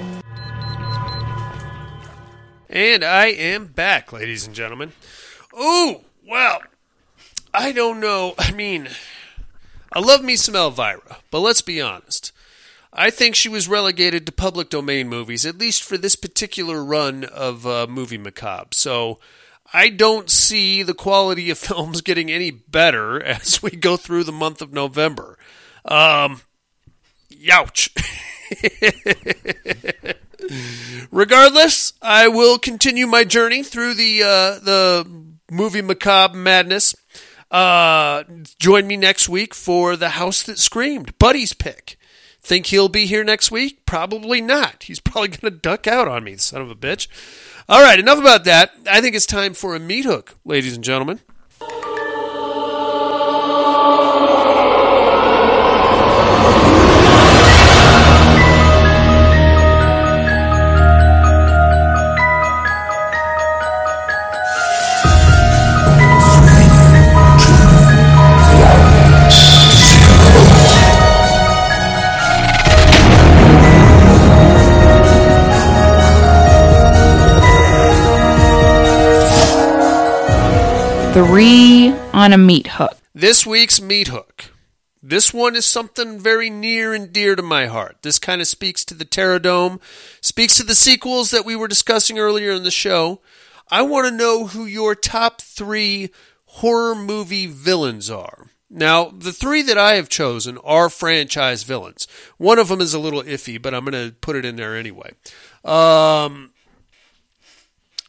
And 2.71 3.03
I 3.03 3.27
am 3.27 3.67
back, 3.67 4.13
ladies 4.13 4.47
and 4.47 4.55
gentlemen. 4.55 4.93
Ooh, 5.61 6.03
well, 6.25 6.63
I 7.53 7.73
don't 7.73 7.99
know. 7.99 8.37
I 8.39 8.53
mean, 8.53 8.87
I 9.93 9.99
love 9.99 10.23
me 10.23 10.37
some 10.37 10.55
Elvira, 10.55 11.17
but 11.33 11.41
let's 11.41 11.63
be 11.63 11.81
honest. 11.81 12.31
I 12.99 13.11
think 13.11 13.35
she 13.35 13.51
was 13.51 13.69
relegated 13.69 14.25
to 14.25 14.33
public 14.33 14.71
domain 14.71 15.09
movies, 15.09 15.45
at 15.45 15.59
least 15.59 15.85
for 15.85 15.99
this 15.99 16.17
particular 16.17 16.83
run 16.83 17.25
of 17.25 17.67
uh, 17.67 17.87
Movie 17.87 18.17
Macabre. 18.17 18.71
So 18.73 19.19
I 19.71 19.91
don't 19.91 20.31
see 20.31 20.83
the 20.83 20.95
quality 20.95 21.51
of 21.51 21.59
films 21.59 22.01
getting 22.01 22.31
any 22.31 22.51
better 22.51 23.23
as 23.23 23.63
we 23.63 23.73
go 23.73 23.99
through 23.99 24.25
the 24.25 24.33
month 24.33 24.63
of 24.63 24.73
November. 24.73 25.39
Um, 25.85 26.41
youch. 27.31 27.91
Regardless, 31.11 31.93
I 32.01 32.29
will 32.29 32.59
continue 32.59 33.07
my 33.07 33.25
journey 33.25 33.63
through 33.63 33.95
the 33.95 34.23
uh, 34.23 34.59
the 34.61 35.07
movie 35.51 35.83
macabre 35.83 36.37
madness. 36.37 36.95
Uh, 37.51 38.23
join 38.59 38.87
me 38.87 38.97
next 38.97 39.29
week 39.29 39.55
for 39.55 39.97
the 39.97 40.11
house 40.11 40.43
that 40.45 40.59
screamed, 40.59 41.19
Buddy's 41.19 41.53
pick. 41.53 41.99
Think 42.47 42.67
he'll 42.67 42.89
be 42.89 43.07
here 43.07 43.25
next 43.25 43.51
week? 43.51 43.85
Probably 43.87 44.41
not. 44.41 44.85
He's 44.85 45.01
probably 45.01 45.31
going 45.31 45.53
to 45.53 45.59
duck 45.59 45.89
out 45.89 46.07
on 46.07 46.23
me, 46.23 46.37
son 46.37 46.63
of 46.63 46.71
a 46.71 46.77
bitch. 46.77 47.09
All 47.69 47.83
right, 47.83 47.99
enough 47.99 48.21
about 48.21 48.45
that. 48.45 48.73
I 48.89 49.01
think 49.01 49.17
it's 49.17 49.27
time 49.27 49.53
for 49.53 49.75
a 49.75 49.81
meat 49.81 50.05
hook, 50.05 50.37
ladies 50.45 50.77
and 50.77 50.85
gentlemen. 50.85 51.19
Three 81.17 81.93
on 82.13 82.35
a 82.35 82.37
meat 82.37 82.67
hook. 82.67 82.99
This 83.15 83.47
week's 83.47 83.81
meat 83.81 84.09
hook. 84.09 84.53
This 85.03 85.33
one 85.33 85.57
is 85.57 85.65
something 85.65 86.21
very 86.21 86.51
near 86.51 86.93
and 86.93 87.11
dear 87.11 87.35
to 87.35 87.43
my 87.43 87.69
heart. 87.69 87.97
This 88.03 88.19
kind 88.19 88.43
of 88.43 88.47
speaks 88.47 88.85
to 88.85 88.93
the 88.93 89.07
Terror 89.07 89.39
Dome, 89.39 89.81
speaks 90.21 90.59
to 90.59 90.63
the 90.63 90.75
sequels 90.75 91.31
that 91.31 91.47
we 91.47 91.57
were 91.57 91.69
discussing 91.69 92.19
earlier 92.19 92.51
in 92.51 92.65
the 92.65 92.71
show. 92.71 93.23
I 93.71 93.81
want 93.81 94.07
to 94.07 94.15
know 94.15 94.49
who 94.49 94.67
your 94.67 94.95
top 94.95 95.41
three 95.41 96.11
horror 96.45 96.95
movie 96.95 97.47
villains 97.47 98.11
are. 98.11 98.51
Now, 98.69 99.07
the 99.07 99.33
three 99.33 99.63
that 99.63 99.79
I 99.79 99.95
have 99.95 100.11
chosen 100.11 100.59
are 100.59 100.91
franchise 100.91 101.63
villains. 101.63 102.07
One 102.37 102.59
of 102.59 102.69
them 102.69 102.83
is 102.83 102.93
a 102.93 102.99
little 102.99 103.23
iffy, 103.23 103.61
but 103.61 103.73
I'm 103.73 103.87
going 103.87 104.11
to 104.11 104.15
put 104.17 104.37
it 104.37 104.45
in 104.45 104.57
there 104.57 104.77
anyway. 104.77 105.13
Um, 105.65 106.53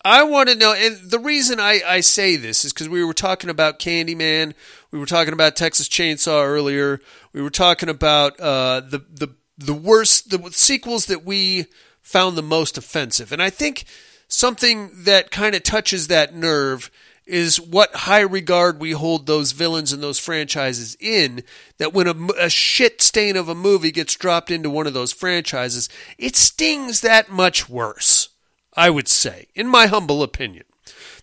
I 0.07 0.23
want 0.23 0.47
to 0.47 0.55
know, 0.55 0.73
and 0.73 1.11
the 1.11 1.19
reason 1.19 1.59
I, 1.59 1.81
I 1.85 1.99
say 1.99 2.37
this 2.37 2.63
is 2.63 2.71
because 2.71 2.87
we 2.87 3.03
were 3.03 3.13
talking 3.13 3.49
about 3.49 3.77
Candyman, 3.77 4.53
we 4.89 4.99
were 4.99 5.05
talking 5.05 5.33
about 5.33 5.57
Texas 5.57 5.89
Chainsaw 5.89 6.45
earlier, 6.45 7.01
we 7.33 7.41
were 7.41 7.49
talking 7.49 7.89
about 7.89 8.39
uh, 8.39 8.79
the 8.79 8.99
the 8.99 9.35
the 9.57 9.73
worst 9.73 10.29
the 10.29 10.49
sequels 10.51 11.07
that 11.07 11.25
we 11.25 11.65
found 11.99 12.37
the 12.37 12.41
most 12.41 12.77
offensive, 12.77 13.33
and 13.33 13.43
I 13.43 13.49
think 13.49 13.83
something 14.29 14.91
that 15.03 15.29
kind 15.29 15.53
of 15.55 15.63
touches 15.63 16.07
that 16.07 16.33
nerve 16.33 16.89
is 17.25 17.59
what 17.59 17.93
high 17.93 18.21
regard 18.21 18.79
we 18.79 18.91
hold 18.91 19.25
those 19.25 19.51
villains 19.51 19.91
and 19.91 20.01
those 20.01 20.19
franchises 20.19 20.95
in. 21.01 21.43
That 21.79 21.93
when 21.93 22.07
a, 22.07 22.45
a 22.45 22.49
shit 22.49 23.01
stain 23.01 23.35
of 23.35 23.49
a 23.49 23.55
movie 23.55 23.91
gets 23.91 24.15
dropped 24.15 24.51
into 24.51 24.69
one 24.69 24.87
of 24.87 24.93
those 24.93 25.11
franchises, 25.11 25.89
it 26.17 26.37
stings 26.37 27.01
that 27.01 27.29
much 27.29 27.67
worse. 27.67 28.29
I 28.77 28.91
would 28.91 29.07
say, 29.07 29.47
in 29.55 29.67
my 29.67 29.87
humble 29.87 30.21
opinion. 30.21 30.63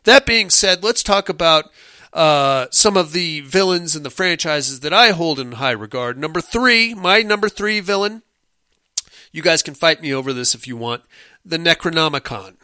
That 0.03 0.27
being 0.27 0.51
said, 0.51 0.83
let's 0.83 1.03
talk 1.03 1.29
about 1.29 1.71
uh, 2.13 2.67
some 2.71 2.97
of 2.97 3.13
the 3.13 3.41
villains 3.41 3.97
and 3.97 4.05
the 4.05 4.11
franchises 4.11 4.81
that 4.81 4.93
I 4.93 5.11
hold 5.11 5.39
in 5.39 5.53
high 5.53 5.71
regard. 5.71 6.19
Number 6.19 6.41
three, 6.41 6.95
my 6.95 7.23
number 7.23 7.49
three 7.49 7.81
villain. 7.81 8.23
You 9.33 9.43
guys 9.43 9.63
can 9.63 9.75
fight 9.75 10.03
me 10.03 10.13
over 10.13 10.33
this 10.33 10.55
if 10.55 10.67
you 10.67 10.77
want. 10.77 11.03
The 11.45 11.59
Necronomicon. 11.59 12.57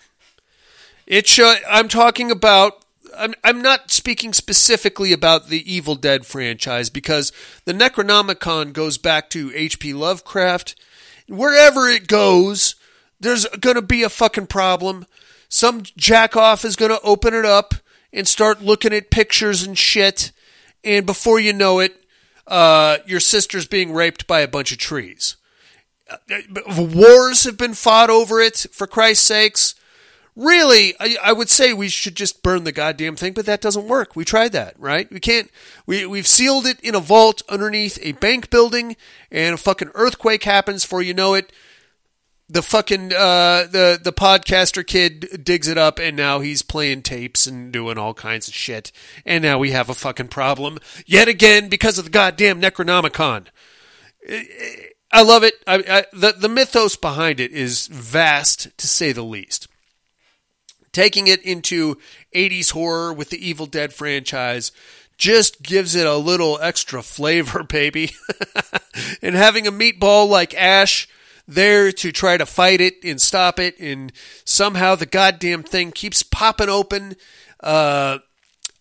It. 1.06 1.38
I'm 1.68 1.88
talking 1.88 2.30
about. 2.30 2.84
I'm, 3.18 3.34
I'm 3.42 3.60
not 3.60 3.90
speaking 3.90 4.32
specifically 4.32 5.12
about 5.12 5.48
the 5.48 5.72
Evil 5.72 5.96
Dead 5.96 6.24
franchise 6.24 6.90
because 6.90 7.32
the 7.64 7.72
Necronomicon 7.72 8.72
goes 8.72 8.98
back 8.98 9.28
to 9.30 9.50
H.P. 9.52 9.94
Lovecraft. 9.94 10.76
Wherever 11.26 11.88
it 11.88 12.06
goes, 12.06 12.76
there's 13.20 13.46
going 13.46 13.76
to 13.76 13.82
be 13.82 14.02
a 14.02 14.08
fucking 14.08 14.46
problem. 14.46 15.06
Some 15.48 15.82
jackoff 15.82 16.64
is 16.64 16.76
going 16.76 16.90
to 16.90 17.00
open 17.02 17.34
it 17.34 17.44
up 17.44 17.74
and 18.12 18.26
start 18.26 18.62
looking 18.62 18.92
at 18.92 19.10
pictures 19.10 19.62
and 19.62 19.76
shit. 19.76 20.32
And 20.82 21.06
before 21.06 21.38
you 21.38 21.52
know 21.52 21.80
it, 21.80 22.02
uh, 22.46 22.98
your 23.06 23.20
sister's 23.20 23.66
being 23.66 23.92
raped 23.92 24.26
by 24.26 24.40
a 24.40 24.48
bunch 24.48 24.72
of 24.72 24.78
trees. 24.78 25.36
Uh, 26.08 26.16
Wars 26.76 27.44
have 27.44 27.56
been 27.56 27.74
fought 27.74 28.10
over 28.10 28.40
it, 28.40 28.66
for 28.72 28.86
Christ's 28.86 29.26
sakes. 29.26 29.74
Really, 30.34 30.94
I, 30.98 31.16
I 31.22 31.32
would 31.32 31.48
say 31.48 31.72
we 31.72 31.88
should 31.88 32.16
just 32.16 32.42
burn 32.42 32.64
the 32.64 32.72
goddamn 32.72 33.16
thing, 33.16 33.32
but 33.32 33.46
that 33.46 33.60
doesn't 33.60 33.86
work. 33.86 34.16
We 34.16 34.24
tried 34.24 34.52
that, 34.52 34.74
right? 34.78 35.10
We 35.10 35.20
can't. 35.20 35.50
We 35.86 36.06
we've 36.06 36.26
sealed 36.26 36.66
it 36.66 36.80
in 36.80 36.94
a 36.94 37.00
vault 37.00 37.42
underneath 37.48 37.98
a 38.00 38.12
bank 38.12 38.48
building, 38.48 38.96
and 39.30 39.54
a 39.54 39.58
fucking 39.58 39.90
earthquake 39.94 40.44
happens. 40.44 40.84
For 40.84 41.02
you 41.02 41.14
know 41.14 41.34
it, 41.34 41.52
the 42.50 42.62
fucking 42.62 43.12
uh, 43.12 43.66
the 43.70 43.98
the 44.02 44.12
podcaster 44.12 44.86
kid 44.86 45.44
digs 45.44 45.68
it 45.68 45.78
up 45.78 45.98
and 45.98 46.16
now 46.16 46.40
he's 46.40 46.62
playing 46.62 47.02
tapes 47.02 47.46
and 47.46 47.72
doing 47.72 47.96
all 47.96 48.14
kinds 48.14 48.48
of 48.48 48.54
shit 48.54 48.90
and 49.24 49.42
now 49.42 49.58
we 49.58 49.70
have 49.70 49.88
a 49.88 49.94
fucking 49.94 50.28
problem 50.28 50.78
yet 51.06 51.28
again 51.28 51.68
because 51.68 51.98
of 51.98 52.04
the 52.04 52.10
goddamn 52.10 52.60
Necronomicon. 52.60 53.46
I 55.12 55.22
love 55.22 55.42
it. 55.42 55.54
I, 55.66 55.76
I, 55.88 56.04
the 56.12 56.32
the 56.32 56.48
mythos 56.48 56.96
behind 56.96 57.40
it 57.40 57.52
is 57.52 57.86
vast 57.86 58.76
to 58.78 58.86
say 58.86 59.12
the 59.12 59.22
least. 59.22 59.68
Taking 60.92 61.28
it 61.28 61.40
into 61.42 61.98
80s 62.34 62.72
horror 62.72 63.12
with 63.12 63.30
the 63.30 63.48
Evil 63.48 63.66
Dead 63.66 63.92
franchise 63.92 64.72
just 65.16 65.62
gives 65.62 65.94
it 65.94 66.06
a 66.06 66.16
little 66.16 66.58
extra 66.60 67.00
flavor, 67.02 67.62
baby. 67.68 68.10
and 69.22 69.36
having 69.36 69.66
a 69.68 69.72
meatball 69.72 70.28
like 70.28 70.54
Ash 70.54 71.08
there 71.46 71.92
to 71.92 72.12
try 72.12 72.36
to 72.36 72.46
fight 72.46 72.80
it 72.80 73.04
and 73.04 73.20
stop 73.20 73.58
it, 73.58 73.78
and 73.78 74.12
somehow 74.44 74.94
the 74.94 75.06
goddamn 75.06 75.62
thing 75.62 75.92
keeps 75.92 76.22
popping 76.22 76.68
open. 76.68 77.16
Uh, 77.60 78.18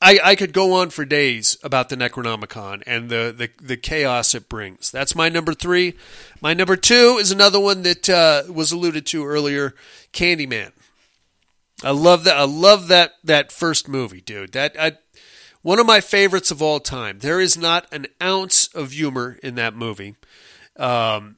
I, 0.02 0.20
I 0.24 0.36
could 0.36 0.54
go 0.54 0.74
on 0.76 0.92
for 0.92 1.04
days 1.04 1.58
about 1.62 1.90
the 1.90 1.98
Necronomicon 1.98 2.84
and 2.86 3.10
the, 3.10 3.34
the, 3.36 3.50
the 3.62 3.76
chaos 3.76 4.34
it 4.34 4.48
brings. 4.48 4.92
That's 4.92 5.14
my 5.14 5.28
number 5.28 5.54
three. 5.54 5.96
My 6.42 6.54
number 6.54 6.78
two 6.78 7.18
is 7.20 7.32
another 7.32 7.60
one 7.60 7.84
that 7.84 8.10
uh, 8.10 8.44
was 8.50 8.72
alluded 8.72 9.06
to 9.08 9.26
earlier, 9.26 9.76
Candyman. 10.14 10.72
I 11.84 11.92
love 11.92 12.24
that. 12.26 12.38
I 12.38 12.46
love 12.46 12.88
that 12.90 13.14
that 13.24 13.52
first 13.52 13.88
movie, 13.88 14.22
dude. 14.22 14.52
That 14.52 14.76
I, 14.78 14.94
one 15.62 15.80
of 15.80 15.86
my 15.86 16.02
favorites 16.02 16.52
of 16.52 16.62
all 16.62 16.80
time. 16.80 17.20
There 17.20 17.40
is 17.40 17.58
not 17.58 17.86
an 17.94 18.08
ounce 18.22 18.68
of 18.68 18.92
humor 18.92 19.38
in 19.44 19.56
that 19.56 19.76
movie. 19.76 20.16
Um, 20.78 21.38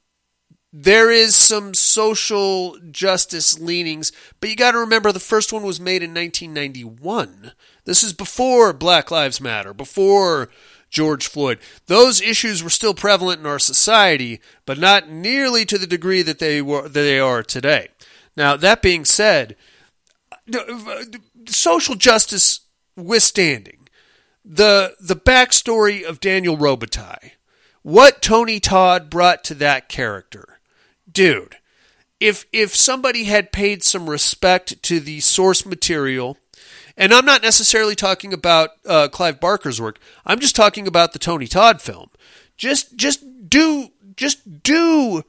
there 0.73 1.11
is 1.11 1.35
some 1.35 1.73
social 1.73 2.77
justice 2.91 3.59
leanings, 3.59 4.11
but 4.39 4.49
you 4.49 4.55
got 4.55 4.71
to 4.71 4.77
remember 4.77 5.11
the 5.11 5.19
first 5.19 5.51
one 5.51 5.63
was 5.63 5.81
made 5.81 6.01
in 6.01 6.13
1991. 6.13 7.51
This 7.83 8.03
is 8.03 8.13
before 8.13 8.71
Black 8.71 9.11
Lives 9.11 9.41
Matter, 9.41 9.73
before 9.73 10.49
George 10.89 11.27
Floyd. 11.27 11.59
Those 11.87 12.21
issues 12.21 12.63
were 12.63 12.69
still 12.69 12.93
prevalent 12.93 13.41
in 13.41 13.45
our 13.45 13.59
society, 13.59 14.39
but 14.65 14.77
not 14.77 15.09
nearly 15.09 15.65
to 15.65 15.77
the 15.77 15.87
degree 15.87 16.21
that 16.21 16.39
they 16.39 16.61
were 16.61 16.83
that 16.83 16.93
they 16.93 17.19
are 17.19 17.43
today. 17.43 17.89
Now, 18.37 18.55
that 18.55 18.81
being 18.81 19.03
said, 19.03 19.57
social 21.47 21.95
justice 21.95 22.61
withstanding, 22.95 23.89
the 24.45 24.95
the 25.01 25.17
backstory 25.17 26.03
of 26.03 26.21
Daniel 26.21 26.57
Robitaille, 26.57 27.31
what 27.81 28.21
Tony 28.21 28.61
Todd 28.61 29.09
brought 29.09 29.43
to 29.45 29.53
that 29.55 29.89
character 29.89 30.50
dude, 31.11 31.57
if 32.19 32.45
if 32.53 32.75
somebody 32.75 33.25
had 33.25 33.51
paid 33.51 33.83
some 33.83 34.09
respect 34.09 34.81
to 34.83 34.99
the 34.99 35.19
source 35.19 35.65
material, 35.65 36.37
and 36.97 37.13
I'm 37.13 37.25
not 37.25 37.41
necessarily 37.41 37.95
talking 37.95 38.33
about 38.33 38.71
uh, 38.85 39.07
Clive 39.09 39.39
Barker's 39.39 39.81
work. 39.81 39.99
I'm 40.25 40.39
just 40.39 40.55
talking 40.55 40.87
about 40.87 41.13
the 41.13 41.19
Tony 41.19 41.47
Todd 41.47 41.81
film. 41.81 42.09
Just 42.57 42.95
just 42.95 43.49
do 43.49 43.89
just 44.15 44.63
do 44.63 45.23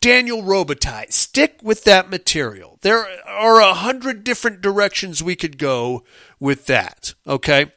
Daniel 0.00 0.42
Robitaille. 0.42 1.12
Stick 1.12 1.58
with 1.62 1.84
that 1.84 2.10
material. 2.10 2.78
There 2.82 3.06
are 3.26 3.60
a 3.60 3.74
hundred 3.74 4.22
different 4.24 4.60
directions 4.60 5.22
we 5.22 5.36
could 5.36 5.58
go 5.58 6.04
with 6.38 6.66
that. 6.66 7.14
Okay, 7.26 7.72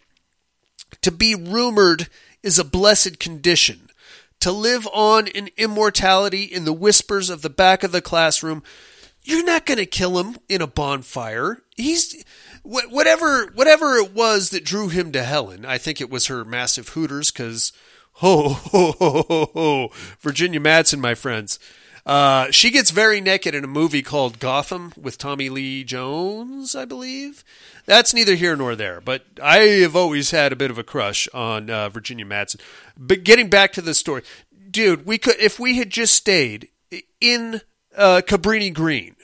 to 1.01 1.11
be 1.11 1.35
rumored 1.35 2.09
is 2.43 2.59
a 2.59 2.63
blessed 2.63 3.19
condition. 3.19 3.89
To 4.41 4.51
live 4.51 4.87
on 4.91 5.27
in 5.27 5.49
immortality 5.57 6.43
in 6.43 6.65
the 6.65 6.73
whispers 6.73 7.29
of 7.29 7.41
the 7.41 7.49
back 7.49 7.83
of 7.83 7.91
the 7.91 8.01
classroom, 8.01 8.63
you're 9.23 9.45
not 9.45 9.65
going 9.65 9.77
to 9.77 9.85
kill 9.85 10.19
him 10.19 10.37
in 10.49 10.61
a 10.61 10.67
bonfire. 10.67 11.61
He's 11.77 12.23
whatever 12.63 13.47
whatever 13.53 13.95
it 13.97 14.13
was 14.13 14.49
that 14.49 14.65
drew 14.65 14.89
him 14.89 15.11
to 15.11 15.23
Helen. 15.23 15.65
I 15.65 15.77
think 15.77 16.01
it 16.01 16.09
was 16.09 16.27
her 16.27 16.43
massive 16.43 16.89
hooters 16.89 17.31
because 17.31 17.71
ho 18.13 18.49
ho 18.49 18.91
ho 18.93 19.23
ho 19.27 19.49
ho 19.53 19.91
Virginia 20.19 20.59
Madsen, 20.59 20.99
my 20.99 21.15
friends. 21.15 21.59
Uh, 22.05 22.49
she 22.51 22.71
gets 22.71 22.89
very 22.89 23.21
naked 23.21 23.53
in 23.53 23.63
a 23.63 23.67
movie 23.67 24.01
called 24.01 24.39
Gotham 24.39 24.93
with 24.99 25.17
Tommy 25.17 25.49
Lee 25.49 25.83
Jones, 25.83 26.75
I 26.75 26.85
believe. 26.85 27.43
That's 27.85 28.13
neither 28.13 28.35
here 28.35 28.55
nor 28.55 28.75
there, 28.75 29.01
but 29.01 29.23
I 29.41 29.57
have 29.57 29.95
always 29.95 30.31
had 30.31 30.51
a 30.51 30.55
bit 30.55 30.71
of 30.71 30.77
a 30.77 30.83
crush 30.83 31.27
on 31.33 31.69
uh, 31.69 31.89
Virginia 31.89 32.25
Madsen. 32.25 32.59
But 32.97 33.23
getting 33.23 33.49
back 33.49 33.73
to 33.73 33.81
the 33.81 33.93
story, 33.93 34.23
dude, 34.69 35.05
we 35.05 35.17
could 35.17 35.35
if 35.39 35.59
we 35.59 35.77
had 35.77 35.89
just 35.89 36.13
stayed 36.13 36.69
in 37.19 37.61
uh, 37.95 38.21
Cabrini 38.25 38.73
Green, 38.73 39.15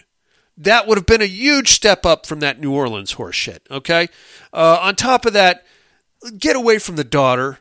that 0.57 0.87
would 0.87 0.97
have 0.97 1.05
been 1.05 1.21
a 1.21 1.25
huge 1.25 1.69
step 1.69 2.05
up 2.05 2.25
from 2.25 2.39
that 2.39 2.59
New 2.59 2.73
Orleans 2.73 3.13
horse 3.13 3.35
shit. 3.35 3.65
Okay. 3.69 4.07
Uh, 4.51 4.79
on 4.81 4.95
top 4.95 5.25
of 5.25 5.33
that, 5.33 5.65
get 6.37 6.55
away 6.55 6.79
from 6.79 6.95
the 6.95 7.03
daughter. 7.03 7.59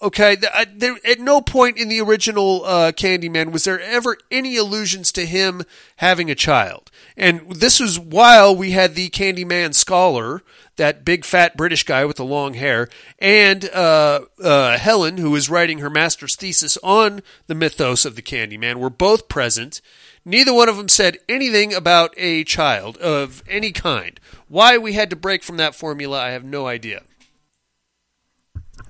Okay, 0.00 0.36
there, 0.76 0.96
at 1.04 1.18
no 1.18 1.40
point 1.40 1.76
in 1.76 1.88
the 1.88 2.00
original 2.00 2.64
uh, 2.64 2.92
Candyman 2.92 3.50
was 3.50 3.64
there 3.64 3.80
ever 3.80 4.16
any 4.30 4.56
allusions 4.56 5.10
to 5.12 5.26
him 5.26 5.62
having 5.96 6.30
a 6.30 6.36
child. 6.36 6.92
And 7.16 7.52
this 7.56 7.80
was 7.80 7.98
while 7.98 8.54
we 8.54 8.70
had 8.70 8.94
the 8.94 9.10
Candyman 9.10 9.74
scholar, 9.74 10.42
that 10.76 11.04
big 11.04 11.24
fat 11.24 11.56
British 11.56 11.82
guy 11.82 12.04
with 12.04 12.16
the 12.16 12.24
long 12.24 12.54
hair, 12.54 12.88
and 13.18 13.68
uh, 13.70 14.20
uh, 14.40 14.78
Helen, 14.78 15.16
who 15.16 15.32
was 15.32 15.50
writing 15.50 15.78
her 15.78 15.90
master's 15.90 16.36
thesis 16.36 16.78
on 16.84 17.20
the 17.48 17.56
mythos 17.56 18.04
of 18.04 18.14
the 18.14 18.22
Candyman, 18.22 18.76
were 18.76 18.90
both 18.90 19.28
present. 19.28 19.80
Neither 20.24 20.54
one 20.54 20.68
of 20.68 20.76
them 20.76 20.88
said 20.88 21.18
anything 21.28 21.74
about 21.74 22.14
a 22.16 22.44
child 22.44 22.96
of 22.98 23.42
any 23.48 23.72
kind. 23.72 24.20
Why 24.46 24.78
we 24.78 24.92
had 24.92 25.10
to 25.10 25.16
break 25.16 25.42
from 25.42 25.56
that 25.56 25.74
formula, 25.74 26.20
I 26.20 26.30
have 26.30 26.44
no 26.44 26.68
idea. 26.68 27.02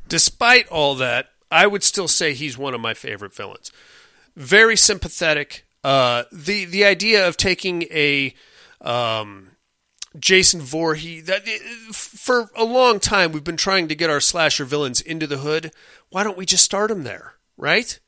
Despite 0.09 0.69
all 0.69 0.95
that, 0.97 1.31
I 1.51 1.67
would 1.67 1.83
still 1.83 2.09
say 2.09 2.33
he's 2.33 2.59
one 2.59 2.75
of 2.75 2.81
my 2.81 2.95
favorite 2.95 3.35
villains. 3.35 3.71
Very 4.37 4.77
sympathetic. 4.77 5.67
Uh, 5.85 6.25
the 6.33 6.65
the 6.65 6.85
idea 6.85 7.27
of 7.27 7.37
taking 7.37 7.83
a 7.85 8.35
um, 8.81 9.53
Jason 10.19 10.61
Voorhees 10.61 11.25
that 11.25 11.47
for 11.93 12.51
a 12.57 12.65
long 12.65 13.01
time 13.01 13.33
we've 13.33 13.45
been 13.45 13.57
trying 13.57 13.89
to 13.89 13.95
get 13.95 14.11
our 14.11 14.21
slasher 14.21 14.65
villains 14.65 15.01
into 15.01 15.27
the 15.27 15.39
hood. 15.39 15.73
Why 16.11 16.25
don't 16.25 16.39
we 16.39 16.47
just 16.47 16.65
start 16.65 16.89
them 16.89 17.05
there, 17.05 17.35
right? 17.57 17.99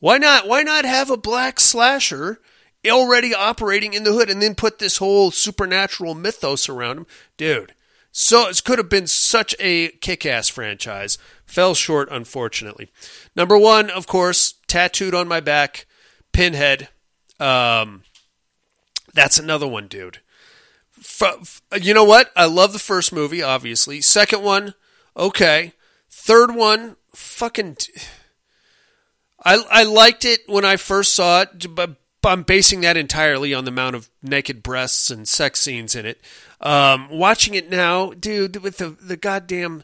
Why 0.00 0.18
not? 0.18 0.48
Why 0.48 0.62
not 0.62 0.84
have 0.84 1.10
a 1.10 1.16
black 1.16 1.60
slasher 1.60 2.40
already 2.86 3.34
operating 3.34 3.94
in 3.94 4.02
the 4.04 4.12
hood 4.12 4.28
and 4.30 4.42
then 4.42 4.54
put 4.54 4.78
this 4.78 4.96
whole 4.96 5.30
supernatural 5.30 6.14
mythos 6.14 6.68
around 6.68 6.98
him, 6.98 7.06
dude? 7.36 7.74
So 8.10 8.48
it 8.48 8.62
could 8.62 8.78
have 8.78 8.90
been 8.90 9.06
such 9.06 9.54
a 9.58 9.88
kick-ass 9.88 10.48
franchise. 10.48 11.16
Fell 11.52 11.74
short, 11.74 12.08
unfortunately. 12.10 12.90
Number 13.36 13.58
one, 13.58 13.90
of 13.90 14.06
course, 14.06 14.54
tattooed 14.68 15.14
on 15.14 15.28
my 15.28 15.38
back, 15.38 15.84
Pinhead. 16.32 16.88
Um, 17.38 18.04
that's 19.12 19.38
another 19.38 19.68
one, 19.68 19.86
dude. 19.86 20.20
F- 20.98 21.60
you 21.78 21.92
know 21.92 22.04
what? 22.04 22.32
I 22.34 22.46
love 22.46 22.72
the 22.72 22.78
first 22.78 23.12
movie, 23.12 23.42
obviously. 23.42 24.00
Second 24.00 24.42
one, 24.42 24.72
okay. 25.14 25.74
Third 26.08 26.54
one, 26.54 26.96
fucking. 27.14 27.76
I 29.44 29.62
I 29.70 29.82
liked 29.82 30.24
it 30.24 30.40
when 30.46 30.64
I 30.64 30.78
first 30.78 31.14
saw 31.14 31.42
it, 31.42 31.74
but 31.74 31.96
I'm 32.24 32.44
basing 32.44 32.80
that 32.80 32.96
entirely 32.96 33.52
on 33.52 33.66
the 33.66 33.72
amount 33.72 33.96
of 33.96 34.08
naked 34.22 34.62
breasts 34.62 35.10
and 35.10 35.28
sex 35.28 35.60
scenes 35.60 35.94
in 35.94 36.06
it. 36.06 36.18
Um, 36.62 37.10
watching 37.10 37.52
it 37.52 37.68
now, 37.68 38.14
dude, 38.14 38.56
with 38.62 38.78
the 38.78 38.88
the 38.88 39.18
goddamn 39.18 39.82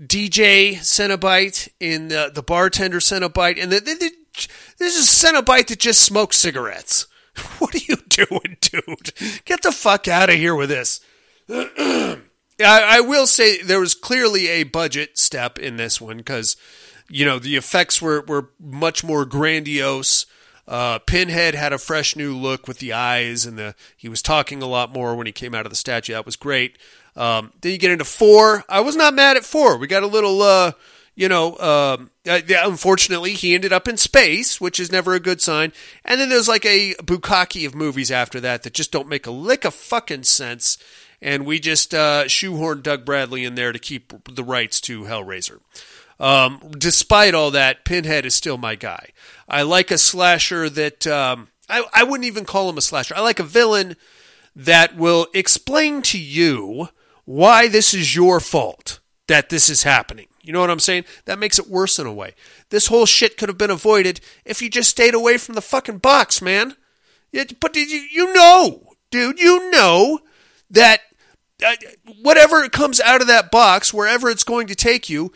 DJ 0.00 0.76
Cenobite 0.76 1.68
in 1.78 2.08
the 2.08 2.30
the 2.32 2.42
bartender 2.42 3.00
Cenobite, 3.00 3.62
and 3.62 3.70
the, 3.70 3.80
the, 3.80 3.94
the 3.94 4.10
this 4.78 4.96
is 4.96 5.06
Cenobite 5.06 5.66
that 5.66 5.78
just 5.78 6.02
smokes 6.02 6.36
cigarettes. 6.36 7.06
What 7.58 7.74
are 7.74 7.78
you 7.78 7.96
doing, 8.08 8.56
dude? 8.60 9.14
Get 9.44 9.62
the 9.62 9.72
fuck 9.72 10.08
out 10.08 10.30
of 10.30 10.36
here 10.36 10.54
with 10.54 10.68
this. 10.68 11.00
I, 11.48 12.18
I 12.58 13.00
will 13.00 13.26
say 13.26 13.62
there 13.62 13.80
was 13.80 13.94
clearly 13.94 14.48
a 14.48 14.64
budget 14.64 15.18
step 15.18 15.58
in 15.58 15.76
this 15.76 16.00
one 16.00 16.18
because 16.18 16.56
you 17.08 17.24
know 17.24 17.38
the 17.38 17.56
effects 17.56 18.02
were 18.02 18.22
were 18.22 18.50
much 18.58 19.04
more 19.04 19.24
grandiose. 19.24 20.26
Uh, 20.66 20.98
Pinhead 21.00 21.54
had 21.54 21.72
a 21.72 21.78
fresh 21.78 22.14
new 22.14 22.36
look 22.36 22.68
with 22.68 22.78
the 22.78 22.92
eyes, 22.92 23.46
and 23.46 23.58
the 23.58 23.74
he 23.96 24.08
was 24.08 24.22
talking 24.22 24.62
a 24.62 24.66
lot 24.66 24.92
more 24.92 25.14
when 25.14 25.26
he 25.26 25.32
came 25.32 25.54
out 25.54 25.66
of 25.66 25.70
the 25.70 25.76
statue. 25.76 26.12
That 26.12 26.26
was 26.26 26.36
great. 26.36 26.78
Um, 27.16 27.52
then 27.60 27.72
you 27.72 27.78
get 27.78 27.90
into 27.90 28.04
four. 28.04 28.64
I 28.68 28.80
was 28.80 28.96
not 28.96 29.14
mad 29.14 29.36
at 29.36 29.44
four. 29.44 29.76
We 29.76 29.86
got 29.86 30.02
a 30.02 30.08
little, 30.08 30.42
uh, 30.42 30.72
you 31.14 31.28
know. 31.28 31.58
Um, 31.58 32.10
uh, 32.28 32.40
unfortunately, 32.48 33.32
he 33.32 33.54
ended 33.54 33.72
up 33.72 33.88
in 33.88 33.96
space, 33.96 34.60
which 34.60 34.78
is 34.78 34.92
never 34.92 35.14
a 35.14 35.20
good 35.20 35.40
sign. 35.40 35.72
And 36.04 36.20
then 36.20 36.28
there's 36.28 36.48
like 36.48 36.64
a 36.64 36.94
bukkake 36.94 37.66
of 37.66 37.74
movies 37.74 38.10
after 38.10 38.40
that 38.40 38.62
that 38.62 38.74
just 38.74 38.92
don't 38.92 39.08
make 39.08 39.26
a 39.26 39.32
lick 39.32 39.64
of 39.64 39.74
fucking 39.74 40.24
sense. 40.24 40.78
And 41.22 41.44
we 41.44 41.60
just 41.60 41.92
uh, 41.92 42.24
shoehorned 42.24 42.82
Doug 42.82 43.04
Bradley 43.04 43.44
in 43.44 43.54
there 43.54 43.72
to 43.72 43.78
keep 43.78 44.12
the 44.24 44.44
rights 44.44 44.80
to 44.82 45.02
Hellraiser. 45.02 45.60
Um, 46.18 46.60
despite 46.78 47.34
all 47.34 47.50
that, 47.52 47.84
Pinhead 47.84 48.26
is 48.26 48.34
still 48.34 48.58
my 48.58 48.74
guy. 48.74 49.08
I 49.48 49.62
like 49.62 49.90
a 49.90 49.98
slasher 49.98 50.68
that 50.70 51.06
um, 51.06 51.48
I, 51.68 51.84
I 51.94 52.04
wouldn't 52.04 52.26
even 52.26 52.44
call 52.44 52.68
him 52.68 52.78
a 52.78 52.82
slasher. 52.82 53.14
I 53.16 53.20
like 53.20 53.40
a 53.40 53.44
villain 53.44 53.96
that 54.54 54.96
will 54.96 55.28
explain 55.32 56.02
to 56.02 56.18
you 56.18 56.90
why 57.30 57.68
this 57.68 57.94
is 57.94 58.16
your 58.16 58.40
fault 58.40 58.98
that 59.28 59.50
this 59.50 59.70
is 59.70 59.84
happening. 59.84 60.26
You 60.42 60.52
know 60.52 60.58
what 60.58 60.70
I'm 60.70 60.80
saying? 60.80 61.04
That 61.26 61.38
makes 61.38 61.60
it 61.60 61.68
worse 61.68 62.00
in 62.00 62.06
a 62.06 62.12
way. 62.12 62.34
This 62.70 62.88
whole 62.88 63.06
shit 63.06 63.36
could 63.36 63.48
have 63.48 63.58
been 63.58 63.70
avoided 63.70 64.20
if 64.44 64.60
you 64.60 64.68
just 64.68 64.90
stayed 64.90 65.14
away 65.14 65.38
from 65.38 65.54
the 65.54 65.60
fucking 65.62 65.98
box, 65.98 66.42
man. 66.42 66.74
But 67.32 67.76
you 67.76 67.84
you 67.84 68.32
know, 68.32 68.94
dude, 69.12 69.38
you 69.38 69.70
know 69.70 70.18
that 70.70 71.02
uh, 71.64 71.76
whatever 72.20 72.68
comes 72.68 73.00
out 73.00 73.20
of 73.20 73.28
that 73.28 73.52
box, 73.52 73.94
wherever 73.94 74.28
it's 74.28 74.42
going 74.42 74.66
to 74.66 74.74
take 74.74 75.08
you, 75.08 75.26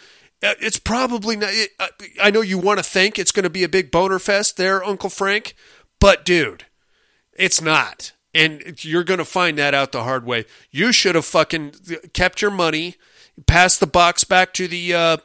uh, 0.43 0.55
it's 0.61 0.81
probably 0.81 1.37
not. 1.37 1.53
Uh, 1.79 1.87
I 2.21 2.33
know 2.33 2.41
you 2.41 2.59
want 2.59 2.81
to 2.81 2.85
think 2.85 3.21
it's 3.21 3.33
going 3.33 3.45
to 3.45 3.51
be 3.51 3.63
a 3.63 3.69
big 3.69 3.93
boner 3.93 4.19
fest 4.19 4.57
there, 4.57 4.83
Uncle 4.83 5.11
Frank, 5.11 5.55
but 6.01 6.25
dude, 6.25 6.65
it's 7.35 7.61
not. 7.61 8.15
And 8.35 8.85
you're 8.85 9.05
going 9.05 9.19
to 9.19 9.25
find 9.25 9.59
that 9.59 9.75
out 9.75 9.93
the 9.93 10.03
hard 10.03 10.27
way. 10.27 10.45
You 10.71 10.93
should 10.93 11.15
have 11.15 11.25
fucking 11.25 11.75
kept 12.13 12.43
your 12.43 12.51
money, 12.51 12.97
passed 13.47 13.79
the 13.81 13.87
box 13.87 14.25
back 14.25 14.53
to 14.55 14.67
the 14.67 14.93
uh, 14.93 15.17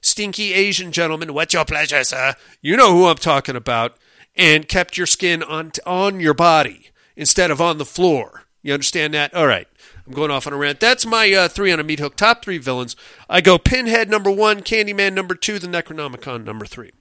stinky 0.00 0.52
Asian 0.52 0.92
gentleman. 0.92 1.32
What's 1.32 1.54
your 1.54 1.64
pleasure, 1.64 2.04
sir? 2.04 2.34
You 2.60 2.76
know 2.76 2.92
who 2.92 3.06
I'm 3.06 3.16
talking 3.16 3.56
about. 3.56 3.96
And 4.36 4.68
kept 4.68 4.96
your 4.96 5.06
skin 5.06 5.42
on 5.42 5.72
on 5.84 6.20
your 6.20 6.34
body 6.34 6.90
instead 7.16 7.50
of 7.50 7.60
on 7.60 7.78
the 7.78 7.84
floor. 7.84 8.44
You 8.62 8.72
understand 8.72 9.14
that? 9.14 9.34
All 9.34 9.48
right. 9.48 9.66
I'm 10.06 10.14
going 10.14 10.30
off 10.30 10.46
on 10.46 10.52
a 10.52 10.56
rant. 10.56 10.78
That's 10.78 11.04
my 11.04 11.32
uh, 11.32 11.48
three 11.48 11.72
on 11.72 11.80
a 11.80 11.84
meat 11.84 11.98
hook. 11.98 12.16
Top 12.16 12.42
three 12.42 12.58
villains. 12.58 12.96
I 13.28 13.40
go 13.40 13.58
Pinhead 13.58 14.08
number 14.08 14.30
one, 14.30 14.60
Candyman 14.60 15.12
number 15.12 15.34
two, 15.34 15.58
the 15.58 15.66
Necronomicon 15.66 16.44
number 16.44 16.64
three. 16.64 16.92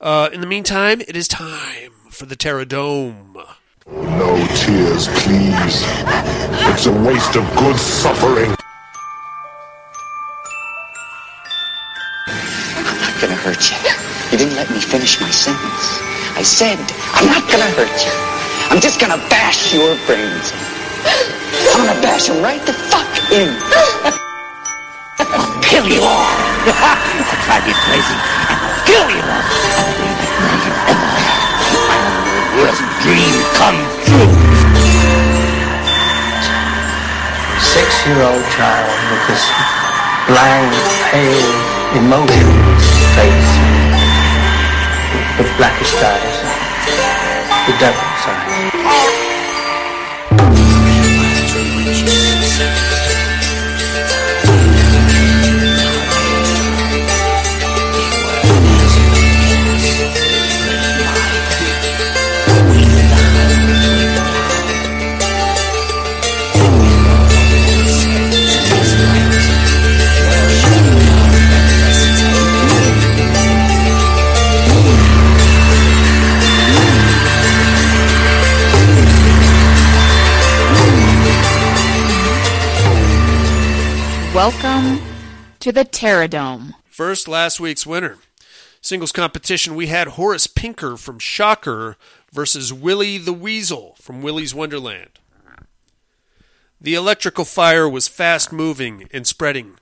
Uh, 0.00 0.30
in 0.32 0.40
the 0.40 0.46
meantime, 0.46 1.02
it 1.02 1.16
is 1.16 1.28
time 1.28 1.92
for 2.08 2.24
the 2.24 2.34
Terror 2.34 2.64
Dome. 2.64 3.36
No 3.86 4.46
tears, 4.56 5.06
please. 5.08 5.82
It's 6.72 6.86
a 6.86 6.92
waste 7.04 7.36
of 7.36 7.44
good 7.56 7.76
suffering. 7.76 8.56
I'm 12.26 12.98
not 12.98 13.20
gonna 13.20 13.34
hurt 13.34 13.70
you. 13.70 13.76
You 14.32 14.38
didn't 14.38 14.56
let 14.56 14.68
me 14.70 14.80
finish 14.80 15.20
my 15.20 15.30
sentence. 15.30 16.02
I 16.34 16.42
said, 16.42 16.82
I'm 17.14 17.30
not 17.30 17.46
gonna 17.46 17.70
hurt 17.78 17.94
you. 18.02 18.10
I'm 18.74 18.82
just 18.82 18.98
gonna 18.98 19.22
bash 19.30 19.72
your 19.72 19.94
brains. 20.02 20.50
I'm 21.70 21.86
gonna 21.86 22.02
bash 22.02 22.26
them 22.26 22.42
right 22.42 22.58
the 22.66 22.74
fuck 22.74 23.06
in. 23.30 23.54
I'll 25.22 25.62
kill 25.62 25.86
you 25.86 26.02
all. 26.02 26.26
I'll 26.74 27.40
drive 27.46 27.70
you 27.70 27.76
crazy 27.86 28.18
and 28.50 28.58
I'll 28.58 28.82
kill 28.82 29.06
you 29.14 29.22
all. 29.22 29.46
My 31.86 32.02
worst 32.58 32.82
dream 33.06 33.34
come 33.54 33.78
true. 34.10 34.34
Six-year-old 37.62 38.44
child 38.58 38.90
with 38.90 39.22
this 39.30 39.44
blank, 40.26 40.74
pale, 41.14 41.54
emotionless 41.94 42.86
face. 43.14 43.55
The 45.36 45.42
blackest 45.58 46.02
eyes. 46.02 46.36
The 47.66 47.76
devil's 47.78 48.15
Welcome 84.36 85.00
to 85.60 85.72
the 85.72 85.84
Terror 85.84 86.28
Dome. 86.28 86.74
First, 86.84 87.26
last 87.26 87.58
week's 87.58 87.86
winner. 87.86 88.18
Singles 88.82 89.10
competition, 89.10 89.74
we 89.74 89.86
had 89.86 90.08
Horace 90.08 90.46
Pinker 90.46 90.98
from 90.98 91.18
Shocker 91.18 91.96
versus 92.30 92.70
Willie 92.70 93.16
the 93.16 93.32
Weasel 93.32 93.96
from 93.98 94.20
Willie's 94.20 94.54
Wonderland. 94.54 95.08
The 96.78 96.92
electrical 96.92 97.46
fire 97.46 97.88
was 97.88 98.08
fast 98.08 98.52
moving 98.52 99.08
and 99.10 99.26
spreading. 99.26 99.78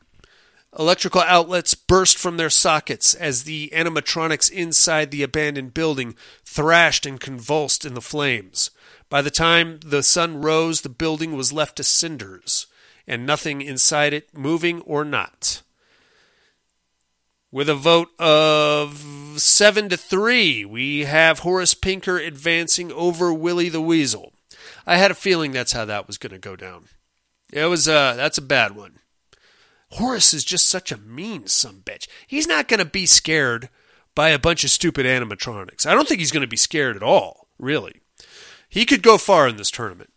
Electrical 0.79 1.23
outlets 1.23 1.75
burst 1.75 2.17
from 2.17 2.37
their 2.37 2.49
sockets 2.49 3.13
as 3.13 3.43
the 3.43 3.73
animatronics 3.75 4.53
inside 4.53 5.11
the 5.11 5.25
abandoned 5.25 5.75
building 5.75 6.15
thrashed 6.45 7.07
and 7.07 7.19
convulsed 7.19 7.85
in 7.85 7.95
the 7.95 8.01
flames. 8.01 8.71
By 9.11 9.21
the 9.21 9.33
time 9.33 9.81
the 9.85 10.05
sun 10.05 10.41
rose, 10.43 10.83
the 10.83 10.89
building 10.89 11.37
was 11.37 11.53
left 11.53 11.75
to 11.79 11.83
cinders, 11.83 12.69
and 13.07 13.27
nothing 13.27 13.63
inside 13.63 14.13
it 14.13 14.37
moving 14.37 14.81
or 14.83 15.05
not. 15.05 15.63
With 17.51 17.69
a 17.69 17.75
vote 17.75 18.09
of 18.19 19.35
seven 19.37 19.89
to 19.91 19.97
three, 19.97 20.65
we 20.65 21.05
have 21.05 21.41
Horace 21.41 21.75
Pinker 21.75 22.19
advancing 22.19 22.91
over 22.91 23.33
Willie 23.33 23.69
the 23.69 23.81
Weasel. 23.81 24.33
I 24.87 24.97
had 24.97 25.11
a 25.11 25.15
feeling 25.15 25.53
that's 25.53 25.73
how 25.73 25.85
that 25.85 26.07
was 26.07 26.19
going 26.19 26.33
to 26.33 26.39
go 26.39 26.57
down. 26.57 26.87
It 27.53 27.67
was 27.67 27.89
uh 27.89 28.15
that's 28.15 28.39
a 28.39 28.43
bad 28.43 28.75
one. 28.75 28.99
Horace 29.93 30.35
is 30.35 30.45
just 30.45 30.69
such 30.69 30.91
a 30.91 30.97
mean 30.97 31.47
some 31.47 31.83
bitch. 31.83 32.09
He's 32.27 32.49
not 32.49 32.67
going 32.67 32.79
to 32.79 32.85
be 32.85 33.07
scared 33.07 33.69
by 34.15 34.31
a 34.31 34.39
bunch 34.39 34.65
of 34.65 34.71
stupid 34.71 35.07
animatronics. 35.07 35.87
I 35.87 35.95
don't 35.95 36.09
think 36.09 36.19
he's 36.19 36.33
going 36.33 36.41
to 36.41 36.49
be 36.49 36.57
scared 36.57 36.97
at 36.97 37.03
all, 37.03 37.49
really. 37.59 38.01
He 38.69 38.85
could 38.87 39.03
go 39.03 39.19
far 39.19 39.47
in 39.47 39.57
this 39.57 39.71
tournament. 39.71 40.11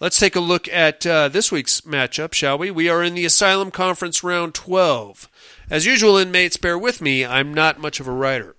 Let's 0.00 0.18
take 0.18 0.34
a 0.34 0.40
look 0.40 0.66
at 0.68 1.06
uh, 1.06 1.28
this 1.28 1.52
week's 1.52 1.82
matchup, 1.82 2.32
shall 2.32 2.56
we? 2.56 2.70
We 2.70 2.88
are 2.88 3.02
in 3.02 3.14
the 3.14 3.26
Asylum 3.26 3.70
Conference 3.70 4.24
round 4.24 4.54
12. 4.54 5.28
As 5.68 5.84
usual, 5.84 6.16
inmates, 6.16 6.56
bear 6.56 6.78
with 6.78 7.02
me. 7.02 7.22
I'm 7.22 7.52
not 7.52 7.78
much 7.78 8.00
of 8.00 8.08
a 8.08 8.12
writer. 8.12 8.56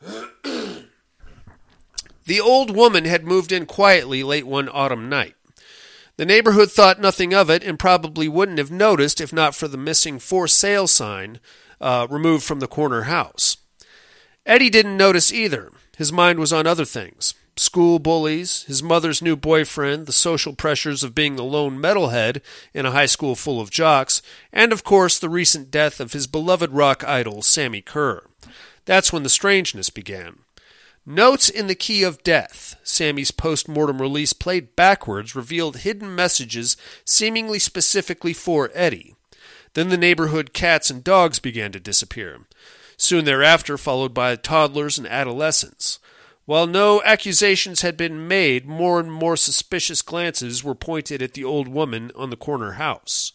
the 2.24 2.40
old 2.40 2.76
woman 2.76 3.04
had 3.04 3.24
moved 3.24 3.50
in 3.50 3.66
quietly 3.66 4.22
late 4.22 4.46
one 4.46 4.68
autumn 4.68 5.08
night. 5.08 5.34
The 6.18 6.24
neighborhood 6.24 6.70
thought 6.70 7.00
nothing 7.00 7.34
of 7.34 7.50
it 7.50 7.64
and 7.64 7.76
probably 7.76 8.28
wouldn't 8.28 8.58
have 8.58 8.70
noticed 8.70 9.20
if 9.20 9.32
not 9.32 9.56
for 9.56 9.66
the 9.66 9.76
missing 9.76 10.20
for 10.20 10.46
sale 10.46 10.86
sign 10.86 11.40
uh, 11.80 12.06
removed 12.08 12.44
from 12.44 12.60
the 12.60 12.68
corner 12.68 13.02
house. 13.02 13.56
Eddie 14.46 14.70
didn't 14.70 14.96
notice 14.96 15.32
either. 15.32 15.72
His 15.96 16.12
mind 16.12 16.38
was 16.38 16.52
on 16.52 16.68
other 16.68 16.84
things 16.84 17.34
school 17.56 17.98
bullies, 17.98 18.62
his 18.64 18.82
mother's 18.82 19.22
new 19.22 19.36
boyfriend, 19.36 20.06
the 20.06 20.12
social 20.12 20.54
pressures 20.54 21.02
of 21.02 21.14
being 21.14 21.36
the 21.36 21.44
lone 21.44 21.80
metalhead 21.80 22.40
in 22.72 22.86
a 22.86 22.90
high 22.90 23.06
school 23.06 23.34
full 23.34 23.60
of 23.60 23.70
jocks, 23.70 24.22
and 24.52 24.72
of 24.72 24.84
course 24.84 25.18
the 25.18 25.28
recent 25.28 25.70
death 25.70 26.00
of 26.00 26.12
his 26.12 26.26
beloved 26.26 26.70
rock 26.70 27.04
idol, 27.04 27.42
Sammi 27.42 27.82
Curr. 27.82 28.26
That's 28.84 29.12
when 29.12 29.22
the 29.22 29.28
strangeness 29.28 29.90
began. 29.90 30.40
Notes 31.06 31.48
in 31.48 31.66
the 31.66 31.74
Key 31.74 32.02
of 32.02 32.22
Death, 32.22 32.76
Sammi's 32.84 33.30
post 33.30 33.68
mortem 33.68 34.00
release 34.00 34.32
played 34.32 34.76
backwards, 34.76 35.34
revealed 35.34 35.78
hidden 35.78 36.14
messages 36.14 36.76
seemingly 37.04 37.58
specifically 37.58 38.32
for 38.32 38.70
Eddie. 38.74 39.14
Then 39.74 39.88
the 39.88 39.96
neighborhood 39.96 40.52
cats 40.52 40.90
and 40.90 41.02
dogs 41.02 41.38
began 41.38 41.72
to 41.72 41.80
disappear. 41.80 42.40
Soon 42.96 43.24
thereafter, 43.24 43.78
followed 43.78 44.12
by 44.12 44.36
toddlers 44.36 44.98
and 44.98 45.06
adolescents. 45.06 46.00
While 46.50 46.66
no 46.66 47.00
accusations 47.04 47.82
had 47.82 47.96
been 47.96 48.26
made, 48.26 48.66
more 48.66 48.98
and 48.98 49.12
more 49.12 49.36
suspicious 49.36 50.02
glances 50.02 50.64
were 50.64 50.74
pointed 50.74 51.22
at 51.22 51.34
the 51.34 51.44
old 51.44 51.68
woman 51.68 52.10
on 52.16 52.30
the 52.30 52.36
corner 52.36 52.72
house. 52.72 53.34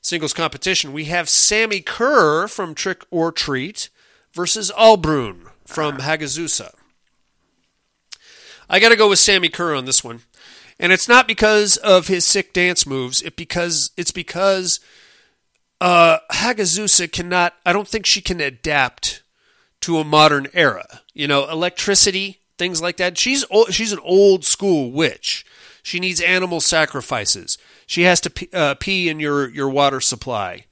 Singles 0.00 0.32
competition, 0.32 0.94
we 0.94 1.04
have 1.04 1.28
Sammi 1.28 1.84
Curr 1.84 2.48
from 2.48 2.74
Trick 2.74 3.04
or 3.10 3.30
Treat 3.30 3.90
versus 4.32 4.72
Albrun 4.74 5.50
from 5.66 5.98
Hagazussa. 5.98 6.72
I 8.70 8.80
got 8.80 8.88
to 8.88 8.96
go 8.96 9.10
with 9.10 9.18
Sammi 9.18 9.50
Curr 9.50 9.74
on 9.74 9.84
this 9.84 10.02
one. 10.02 10.22
And 10.80 10.92
it's 10.92 11.06
not 11.06 11.28
because 11.28 11.76
of 11.76 12.06
his 12.06 12.24
sick 12.24 12.54
dance 12.54 12.86
moves, 12.86 13.20
it 13.20 13.36
because 13.36 13.90
it's 13.98 14.12
because 14.12 14.80
uh, 15.78 16.20
Hagazussa 16.32 17.12
cannot 17.12 17.52
I 17.66 17.74
don't 17.74 17.86
think 17.86 18.06
she 18.06 18.22
can 18.22 18.40
adapt 18.40 19.20
to 19.84 19.98
a 19.98 20.04
modern 20.04 20.48
era. 20.54 21.02
You 21.12 21.28
know, 21.28 21.48
electricity, 21.48 22.40
things 22.58 22.80
like 22.80 22.96
that. 22.96 23.18
She's 23.18 23.44
she's 23.70 23.92
an 23.92 24.00
old 24.02 24.44
school 24.44 24.90
witch. 24.90 25.44
She 25.82 26.00
needs 26.00 26.20
animal 26.20 26.60
sacrifices. 26.60 27.58
She 27.86 28.02
has 28.02 28.20
to 28.22 28.30
pee, 28.30 28.48
uh, 28.52 28.74
pee 28.76 29.08
in 29.08 29.20
your 29.20 29.48
your 29.48 29.68
water 29.68 30.00
supply, 30.00 30.64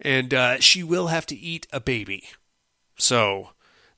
and 0.00 0.34
uh, 0.34 0.60
she 0.60 0.82
will 0.82 1.06
have 1.06 1.26
to 1.26 1.36
eat 1.36 1.66
a 1.72 1.80
baby. 1.80 2.24
So 2.96 3.50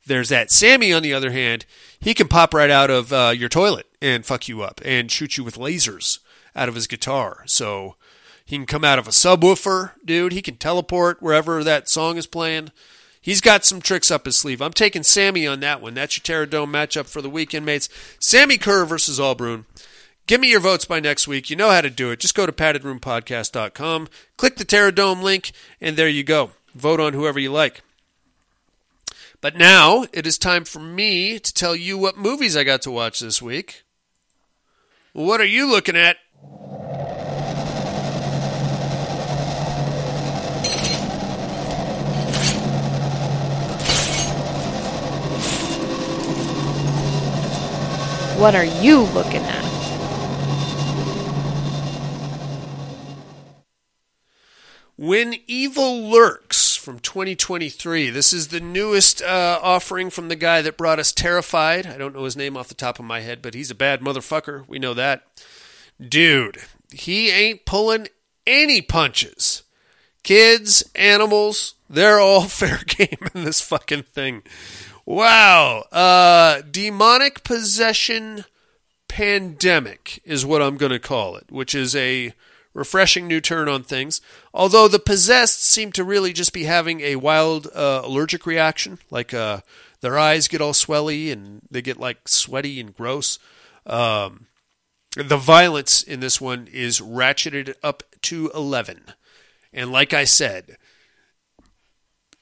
there's 0.07 0.29
that. 0.29 0.51
Sammi, 0.51 0.93
on 0.93 1.03
the 1.03 1.15
other 1.15 1.33
hand, 1.33 1.67
he 1.99 2.15
can 2.15 2.29
pop 2.29 2.55
right 2.55 2.71
out 2.71 2.91
of 2.91 3.13
uh, 3.13 3.33
your 3.37 3.49
toilet 3.49 3.87
and 4.01 4.25
fuck 4.25 4.49
you 4.49 4.63
up 4.63 4.81
and 4.85 5.11
shoot 5.11 5.37
you 5.37 5.45
with 5.45 5.59
lasers 5.59 6.21
out 6.55 6.69
of 6.69 6.75
his 6.75 6.87
guitar. 6.87 7.43
So 7.47 7.97
he 8.45 8.57
can 8.57 8.67
come 8.67 8.85
out 8.85 8.99
of 8.99 9.09
a 9.09 9.13
subwoofer, 9.13 9.93
dude. 10.05 10.33
He 10.33 10.43
can 10.43 10.57
teleport 10.57 11.21
wherever 11.21 11.65
that 11.65 11.89
song 11.89 12.17
is 12.17 12.27
playing. 12.27 12.71
He's 13.21 13.41
got 13.41 13.65
some 13.65 13.81
tricks 13.83 14.11
up 14.11 14.25
his 14.25 14.37
sleeve. 14.37 14.63
I'm 14.63 14.73
taking 14.73 15.03
Sammi 15.03 15.47
on 15.47 15.61
that 15.61 15.83
one. 15.83 15.95
That's 15.95 16.17
your 16.17 16.23
Terror 16.23 16.47
Dome 16.47 16.73
matchup 16.73 17.07
for 17.07 17.21
the 17.21 17.29
weekend, 17.29 17.67
mates. 17.67 17.89
Sammi 18.19 18.59
Curr 18.59 18.87
versus 18.87 19.19
Albrun. 19.19 19.67
Give 20.27 20.41
me 20.41 20.51
your 20.51 20.61
votes 20.61 20.85
by 20.85 21.01
next 21.01 21.29
week. 21.29 21.51
You 21.51 21.57
know 21.57 21.71
how 21.71 21.81
to 21.81 21.91
do 21.91 22.11
it. 22.11 22.21
Just 22.21 22.35
go 22.35 22.47
to 22.47 22.53
paddedroompodcast.com, 22.53 24.09
click 24.37 24.57
the 24.57 24.65
Terror 24.65 24.93
Dome 24.93 25.23
link, 25.23 25.53
and 25.81 25.97
there 25.97 26.09
you 26.09 26.23
go. 26.23 26.53
Vote 26.75 27.01
on 27.01 27.13
whoever 27.13 27.39
you 27.39 27.53
like. 27.53 27.83
But 29.41 29.57
now 29.57 30.07
it 30.13 30.27
is 30.27 30.39
time 30.39 30.65
for 30.65 30.81
me 30.81 31.39
to 31.39 31.53
tell 31.53 31.75
you 31.75 31.99
what 31.99 32.17
movies 32.17 32.57
I 32.57 32.65
got 32.65 32.83
to 32.83 32.91
watch 32.91 33.21
this 33.21 33.43
week. 33.43 33.83
What 35.13 35.41
are 35.41 35.47
you 35.47 35.69
looking 35.69 35.97
at? 35.97 36.19
What 48.41 48.55
are 48.55 48.65
you 48.65 49.01
looking 49.01 49.43
at? 49.43 49.65
When 54.97 55.35
Evil 55.47 56.09
Lurks 56.09 56.75
from 56.77 57.01
2023. 57.01 58.09
This 58.09 58.33
is 58.33 58.49
the 58.49 58.61
newest 58.61 59.21
uh, 59.21 59.61
offering 59.63 60.09
from 60.09 60.29
the 60.29 60.37
guy 60.37 60.63
that 60.63 60.79
brought 60.79 60.99
us 60.99 61.13
Terrified. 61.13 61.87
I 61.87 61.99
don't 61.99 62.15
know 62.15 62.25
his 62.25 62.35
name 62.35 62.57
off 62.57 62.69
the 62.69 62.75
top 62.75 62.99
of 62.99 63.05
my 63.05 63.21
head, 63.21 63.43
but 63.43 63.53
he's 63.53 63.71
a 63.71 63.75
bad 63.75 64.01
motherfucker. 64.01 64.67
We 64.67 64.79
know 64.79 64.95
that. 64.95 65.25
Dude, 66.01 66.57
he 66.91 67.31
ain't 67.31 67.67
pulling 67.67 68.09
any 68.47 68.81
punches. 68.81 69.65
Kids, 70.23 70.83
animals, 70.95 71.75
they're 71.91 72.21
all 72.21 72.43
fair 72.49 72.81
game 72.87 73.29
in 73.35 73.45
this 73.45 73.61
fucking 73.61 74.05
thing. 74.05 74.43
Wow. 75.11 75.87
Uh, 75.91 76.63
demonic 76.71 77.43
possession 77.43 78.45
pandemic 79.09 80.23
is 80.25 80.47
what 80.47 80.63
I'm 80.63 80.77
going 80.77 80.93
to 80.93 81.01
call 81.01 81.35
it, 81.35 81.51
which 81.51 81.75
is 81.75 81.97
a 81.97 82.33
refreshing 82.75 83.27
new 83.27 83.41
turn 83.41 83.69
on 83.69 83.83
things. 83.83 84.21
Although 84.55 84.87
the 84.87 85.01
possessed 85.01 85.65
seem 85.65 85.91
to 85.93 86.05
really 86.05 86.33
just 86.33 86.53
be 86.53 86.63
having 86.63 87.01
a 87.01 87.17
wild 87.17 87.67
uh, 87.75 88.03
allergic 88.05 88.47
reaction, 88.47 89.01
like 89.11 89.35
uh, 89.35 89.63
their 90.01 90.17
eyes 90.17 90.47
get 90.47 90.61
all 90.61 90.73
swelly 90.73 91.33
and 91.33 91.63
they 91.69 91.83
get 91.83 91.99
like 91.99 92.29
sweaty 92.29 92.79
and 92.79 92.95
gross. 92.95 93.41
Um, 93.87 94.47
the 95.17 95.37
violence 95.37 96.05
in 96.05 96.21
this 96.21 96.41
one 96.41 96.69
is 96.71 97.01
ratcheted 97.01 97.75
up 97.83 98.05
to 98.23 98.49
11. 98.55 99.07
And 99.73 99.91
like 99.91 100.15
I 100.15 100.23
said, 100.23 100.77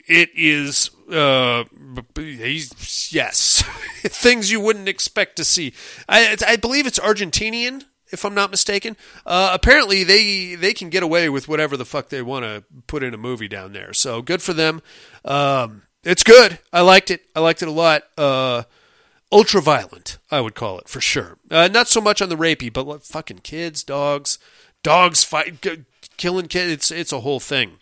it 0.06 0.28
is 0.34 0.90
uh 1.12 1.64
he's, 2.16 3.10
yes. 3.12 3.62
Things 4.02 4.50
you 4.50 4.60
wouldn't 4.60 4.88
expect 4.88 5.36
to 5.36 5.44
see. 5.44 5.72
I 6.08 6.36
i 6.46 6.56
believe 6.56 6.86
it's 6.86 6.98
argentinian 6.98 7.84
if 8.10 8.24
i'm 8.24 8.34
not 8.34 8.50
mistaken. 8.50 8.96
Uh 9.26 9.50
apparently 9.52 10.04
they 10.04 10.54
they 10.54 10.72
can 10.74 10.90
get 10.90 11.02
away 11.02 11.28
with 11.28 11.48
whatever 11.48 11.76
the 11.76 11.84
fuck 11.84 12.08
they 12.08 12.22
want 12.22 12.44
to 12.44 12.64
put 12.86 13.02
in 13.02 13.14
a 13.14 13.18
movie 13.18 13.48
down 13.48 13.72
there. 13.72 13.92
So 13.92 14.22
good 14.22 14.42
for 14.42 14.52
them. 14.52 14.82
Um 15.24 15.82
it's 16.04 16.22
good. 16.22 16.58
I 16.72 16.82
liked 16.82 17.10
it. 17.10 17.22
I 17.34 17.40
liked 17.40 17.62
it 17.62 17.68
a 17.68 17.72
lot. 17.72 18.02
Uh 18.16 18.64
ultra 19.30 19.60
violent 19.60 20.16
i 20.30 20.40
would 20.40 20.54
call 20.54 20.78
it 20.78 20.88
for 20.88 21.02
sure. 21.02 21.36
Uh, 21.50 21.68
not 21.68 21.86
so 21.86 22.00
much 22.00 22.22
on 22.22 22.28
the 22.28 22.36
rapey 22.36 22.72
but 22.72 22.86
like 22.86 23.02
fucking 23.02 23.38
kids 23.40 23.82
dogs. 23.84 24.38
Dogs 24.82 25.24
fight 25.24 25.60
g- 25.60 25.84
killing 26.16 26.48
kids 26.48 26.72
it's 26.72 26.90
it's 26.90 27.12
a 27.12 27.20
whole 27.20 27.40
thing 27.40 27.78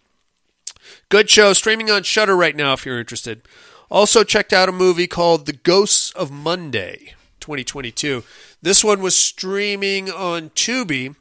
Good 1.08 1.30
show, 1.30 1.52
streaming 1.52 1.90
on 1.90 2.02
Shudder 2.02 2.36
right 2.36 2.56
now 2.56 2.72
if 2.72 2.84
you're 2.84 2.98
interested. 2.98 3.42
Also 3.90 4.24
checked 4.24 4.52
out 4.52 4.68
a 4.68 4.72
movie 4.72 5.06
called 5.06 5.46
The 5.46 5.52
Ghosts 5.52 6.10
of 6.12 6.30
Monday 6.30 7.14
2022. 7.40 8.24
This 8.60 8.82
one 8.82 9.00
was 9.00 9.14
streaming 9.14 10.10
on 10.10 10.50
Tubi. 10.50 11.14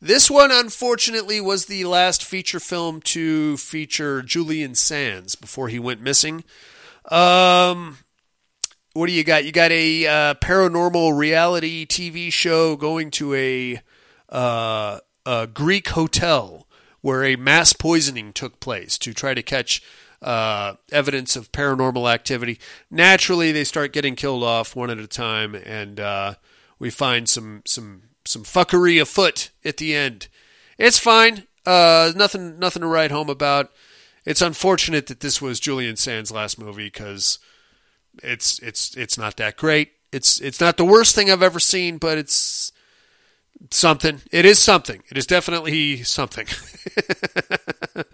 This 0.00 0.30
one, 0.30 0.50
unfortunately, 0.50 1.40
was 1.40 1.66
the 1.66 1.84
last 1.84 2.24
feature 2.24 2.60
film 2.60 3.00
to 3.02 3.56
feature 3.56 4.20
Julian 4.20 4.74
Sands 4.74 5.34
before 5.34 5.68
he 5.68 5.78
went 5.78 6.02
missing. 6.02 6.44
Um, 7.10 7.98
what 8.92 9.06
do 9.06 9.12
you 9.12 9.24
got? 9.24 9.44
You 9.44 9.52
got 9.52 9.70
a 9.70 10.06
uh, 10.06 10.34
paranormal 10.34 11.16
reality 11.16 11.86
TV 11.86 12.32
show 12.32 12.76
going 12.76 13.10
to 13.12 13.34
a, 13.34 13.80
uh, 14.28 14.98
a 15.24 15.46
Greek 15.46 15.88
hotel 15.88 16.66
where 17.02 17.24
a 17.24 17.36
mass 17.36 17.72
poisoning 17.72 18.32
took 18.32 18.58
place 18.60 18.96
to 18.98 19.12
try 19.12 19.34
to 19.34 19.42
catch 19.42 19.82
uh, 20.22 20.74
evidence 20.90 21.36
of 21.36 21.52
paranormal 21.52 22.12
activity. 22.12 22.58
Naturally, 22.90 23.52
they 23.52 23.64
start 23.64 23.92
getting 23.92 24.14
killed 24.14 24.44
off 24.44 24.74
one 24.74 24.90
at 24.90 24.98
a 24.98 25.06
time, 25.06 25.54
and 25.54 26.00
uh, 26.00 26.34
we 26.78 26.90
find 26.90 27.28
some 27.28 27.62
some 27.66 28.02
some 28.24 28.44
fuckery 28.44 29.00
afoot 29.00 29.50
at 29.64 29.76
the 29.76 29.94
end. 29.94 30.28
It's 30.78 30.98
fine. 30.98 31.46
Uh, 31.66 32.12
nothing 32.16 32.58
nothing 32.58 32.82
to 32.82 32.88
write 32.88 33.10
home 33.10 33.28
about. 33.28 33.70
It's 34.24 34.42
unfortunate 34.42 35.08
that 35.08 35.20
this 35.20 35.42
was 35.42 35.60
Julian 35.60 35.96
Sands' 35.96 36.30
last 36.30 36.58
movie 36.58 36.86
because 36.86 37.38
it's 38.22 38.58
it's 38.60 38.96
it's 38.96 39.18
not 39.18 39.36
that 39.36 39.56
great. 39.56 39.92
It's 40.12 40.40
it's 40.40 40.60
not 40.60 40.76
the 40.76 40.84
worst 40.84 41.14
thing 41.14 41.30
I've 41.30 41.42
ever 41.42 41.60
seen, 41.60 41.98
but 41.98 42.18
it's 42.18 42.71
something. 43.70 44.20
It 44.30 44.44
is 44.44 44.58
something. 44.58 45.02
It 45.10 45.18
is 45.18 45.26
definitely 45.26 46.02
something. 46.02 46.46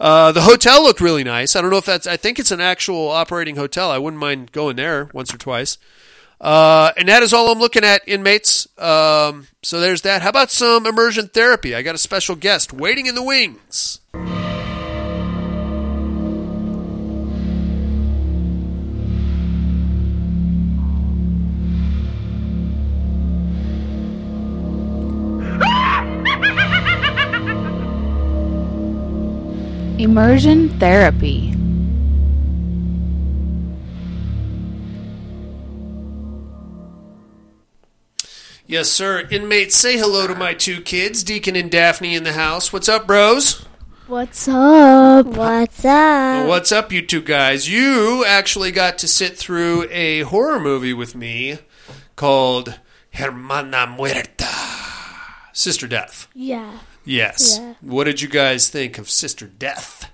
uh, 0.00 0.32
the 0.32 0.42
hotel 0.42 0.82
looked 0.82 1.00
really 1.00 1.24
nice. 1.24 1.56
I 1.56 1.60
don't 1.60 1.70
know 1.70 1.78
if 1.78 1.86
that's. 1.86 2.06
I 2.06 2.16
think 2.16 2.38
it's 2.38 2.50
an 2.50 2.60
actual 2.60 3.08
operating 3.08 3.56
hotel. 3.56 3.90
I 3.90 3.98
wouldn't 3.98 4.20
mind 4.20 4.52
going 4.52 4.76
there 4.76 5.10
once 5.12 5.32
or 5.34 5.38
twice. 5.38 5.78
Uh, 6.40 6.92
and 6.96 7.08
that 7.08 7.22
is 7.22 7.32
all 7.32 7.50
I'm 7.50 7.58
looking 7.58 7.84
at, 7.84 8.02
inmates. 8.06 8.68
Um, 8.78 9.48
so 9.62 9.80
there's 9.80 10.02
that. 10.02 10.22
How 10.22 10.28
about 10.28 10.50
some 10.50 10.86
immersion 10.86 11.28
therapy? 11.28 11.74
I 11.74 11.82
got 11.82 11.94
a 11.94 11.98
special 11.98 12.36
guest 12.36 12.72
waiting 12.72 13.06
in 13.06 13.14
the 13.14 13.22
wings. 13.22 14.00
Immersion 30.18 30.68
therapy. 30.80 31.54
Yes, 38.66 38.90
sir. 38.90 39.28
Inmates, 39.30 39.76
say 39.76 39.96
hello 39.96 40.26
to 40.26 40.34
my 40.34 40.54
two 40.54 40.80
kids, 40.80 41.22
Deacon 41.22 41.54
and 41.54 41.70
Daphne, 41.70 42.16
in 42.16 42.24
the 42.24 42.32
house. 42.32 42.72
What's 42.72 42.88
up, 42.88 43.06
bros? 43.06 43.64
What's 44.08 44.48
up? 44.48 45.24
What's 45.26 45.84
up? 45.84 46.48
What's 46.48 46.72
up, 46.72 46.90
you 46.90 47.00
two 47.06 47.22
guys? 47.22 47.70
You 47.70 48.24
actually 48.26 48.72
got 48.72 48.98
to 48.98 49.06
sit 49.06 49.36
through 49.36 49.86
a 49.92 50.22
horror 50.22 50.58
movie 50.58 50.94
with 50.94 51.14
me 51.14 51.58
called 52.16 52.80
Hermana 53.14 53.86
Muerte 53.86 54.44
Sister 55.52 55.86
Death. 55.86 56.26
Yeah. 56.34 56.80
Yes. 57.08 57.58
Yeah. 57.58 57.74
What 57.80 58.04
did 58.04 58.20
you 58.20 58.28
guys 58.28 58.68
think 58.68 58.98
of 58.98 59.08
Sister 59.08 59.46
Death? 59.46 60.10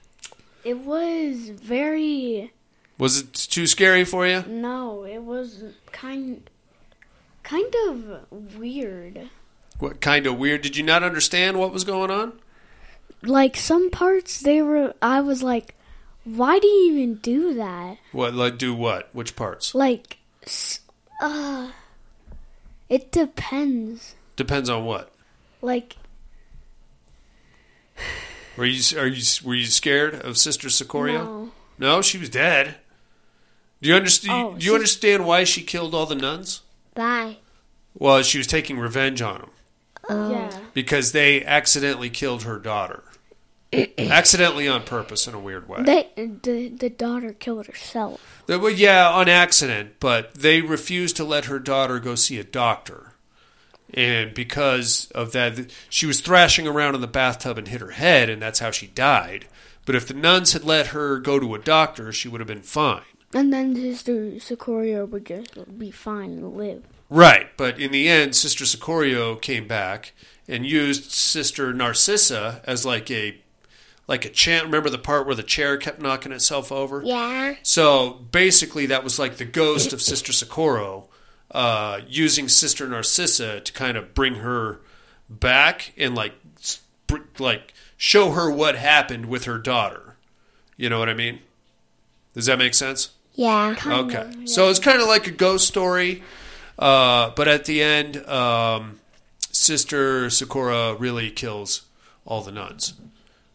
It 0.65 0.79
was 0.79 1.49
very 1.51 2.53
Was 2.99 3.19
it 3.19 3.33
too 3.35 3.67
scary 3.67 4.05
for 4.05 4.27
you? 4.27 4.45
no, 4.47 5.05
it 5.05 5.23
was 5.23 5.65
kind 5.93 6.49
kind 7.43 7.75
of 7.89 8.57
weird. 8.57 9.29
What 9.81 10.01
kind 10.01 10.27
of 10.27 10.39
weird? 10.39 10.63
Did 10.63 10.77
you 10.77 10.85
not 10.85 11.03
understand 11.03 11.59
what 11.59 11.73
was 11.73 11.83
going 11.85 12.11
on? 12.13 12.35
Like 13.23 13.57
some 13.57 13.91
parts 13.91 14.41
they 14.41 14.63
were 14.63 14.95
I 15.03 15.21
was 15.21 15.43
like 15.43 15.75
why 16.25 16.59
do 16.59 16.67
you 16.67 16.93
even 16.95 17.17
do 17.17 17.53
that? 17.55 17.99
What, 18.13 18.33
like, 18.33 18.57
do 18.57 18.75
what? 18.75 19.11
Which 19.13 19.37
parts? 19.37 19.75
Like 19.75 20.19
s- 20.45 20.81
uh 21.21 21.73
it 22.89 23.11
depends. 23.13 24.15
Depends 24.37 24.71
on 24.71 24.85
what. 24.85 25.13
Like 25.61 25.97
Were 28.57 28.65
you 28.65 28.99
are 28.99 29.07
you 29.07 29.23
were 29.45 29.55
you 29.55 29.67
scared 29.67 30.15
of 30.15 30.39
Sister 30.39 30.71
Socorro? 30.71 31.13
No. 31.13 31.51
No, 31.79 32.03
she 32.03 32.19
was 32.19 32.29
dead. 32.29 32.77
Do 33.83 33.89
you 33.89 33.97
understand? 33.97 34.47
Oh, 34.47 34.55
do 34.57 34.65
you 34.65 34.75
understand 34.75 35.27
why 35.27 35.45
she 35.45 35.63
killed 35.63 35.95
all 35.95 36.07
the 36.07 36.15
nuns? 36.15 36.63
Why? 36.95 37.39
Well, 37.99 38.23
she 38.23 38.39
was 38.39 38.47
taking 38.47 38.79
revenge 38.79 39.21
on 39.23 39.41
them 39.41 39.51
oh. 40.09 40.31
Yeah. 40.31 40.59
because 40.73 41.13
they 41.13 41.45
accidentally 41.45 42.11
killed 42.11 42.43
her 42.43 42.59
daughter, 42.59 43.03
accidentally 43.99 44.69
on 44.69 44.83
purpose 44.85 45.27
in 45.27 45.35
a 45.35 45.41
weird 45.41 45.69
way. 45.69 45.83
They 45.83 46.09
the 46.17 46.69
the 46.69 46.91
daughter 46.91 47.33
killed 47.33 47.67
herself. 47.67 48.43
They- 48.47 48.57
well, 48.57 48.71
yeah, 48.71 49.09
on 49.09 49.29
accident, 49.29 49.97
but 50.01 50.35
they 50.35 50.61
refused 50.61 51.17
to 51.17 51.25
let 51.25 51.47
her 51.47 51.59
daughter 51.59 51.99
go 51.99 52.15
see 52.15 52.39
a 52.39 52.45
doctor. 52.45 53.14
And 53.95 54.35
because 54.35 55.11
of 55.13 55.33
that, 55.33 55.71
she 55.89 56.05
was 56.05 56.21
thrashing 56.21 56.67
around 56.67 56.97
in 56.97 57.01
the 57.01 57.07
bathtub 57.07 57.57
and 57.57 57.69
hit 57.69 57.81
her 57.81 57.93
head, 57.93 58.29
and 58.29 58.43
that's 58.43 58.59
how 58.59 58.73
she 58.73 58.89
died. 58.89 59.47
But 59.87 59.95
if 59.95 60.09
the 60.09 60.15
nuns 60.15 60.53
had 60.53 60.65
let 60.65 60.89
her 60.89 61.19
go 61.19 61.39
to 61.39 61.55
a 61.55 61.61
doctor, 61.61 62.13
she 62.13 62.29
would 62.29 62.41
have 62.41 62.49
been 62.49 62.63
fine. 62.63 63.03
And 63.33 63.53
then 63.53 63.75
Sister 63.75 64.39
Socorro 64.41 65.05
would 65.07 65.27
just 65.27 65.79
be 65.79 65.91
fine 65.91 66.33
and 66.33 66.57
live. 66.57 66.85
Right, 67.09 67.49
but 67.57 67.79
in 67.79 67.93
the 67.93 68.09
end, 68.09 68.35
Sister 68.35 68.65
Socorro 68.65 69.37
came 69.37 69.69
back 69.69 70.13
and 70.49 70.67
used 70.67 71.11
Sister 71.11 71.73
Narcissa 71.73 72.63
as 72.65 72.85
like 72.85 73.11
a 73.11 73.39
like 74.07 74.25
a 74.25 74.31
chant. 74.31 74.67
Remember 74.67 74.91
the 74.91 74.99
part 74.99 75.27
where 75.27 75.35
the 75.35 75.43
chair 75.43 75.77
kept 75.77 76.01
knocking 76.01 76.33
itself 76.33 76.73
over? 76.73 77.03
Yeah. 77.03 77.55
So 77.63 78.25
basically, 78.31 78.87
that 78.87 79.05
was 79.05 79.19
like 79.19 79.37
the 79.37 79.45
ghost 79.45 79.93
of 79.93 80.03
Sister 80.03 80.33
Socorro 80.33 81.09
uh, 81.55 82.01
using 82.09 82.49
Sister 82.49 82.87
Narcissa 82.89 83.61
to 83.61 83.73
kind 83.73 83.97
of 83.97 84.13
bring 84.13 84.35
her 84.37 84.81
back 85.31 85.93
and 85.97 86.15
like 86.15 86.35
br- 87.07 87.19
like 87.39 87.73
show 87.97 88.33
her 88.33 88.51
what 88.51 88.75
happened 88.77 89.27
with 89.27 89.45
her 89.45 89.57
daughter. 89.59 90.17
You 90.77 90.91
know 90.91 90.99
what 90.99 91.09
I 91.09 91.15
mean? 91.15 91.39
Does 92.35 92.47
that 92.47 92.59
make 92.59 92.75
sense? 92.75 93.11
Yeah. 93.35 93.75
okay. 93.87 94.33
So 94.47 94.69
it's 94.69 94.79
kind 94.81 95.01
of 95.01 95.07
like 95.09 95.27
a 95.27 95.31
ghost 95.31 95.67
story, 95.67 96.23
uh, 96.79 97.31
but 97.31 97.49
at 97.49 97.65
the 97.65 97.83
end, 97.83 98.17
um, 98.29 99.01
Sister 99.53 100.29
Sakura 100.31 100.95
really 100.95 101.31
kills 101.31 101.83
all 102.27 102.43
the 102.43 102.53
nuns. 102.53 102.95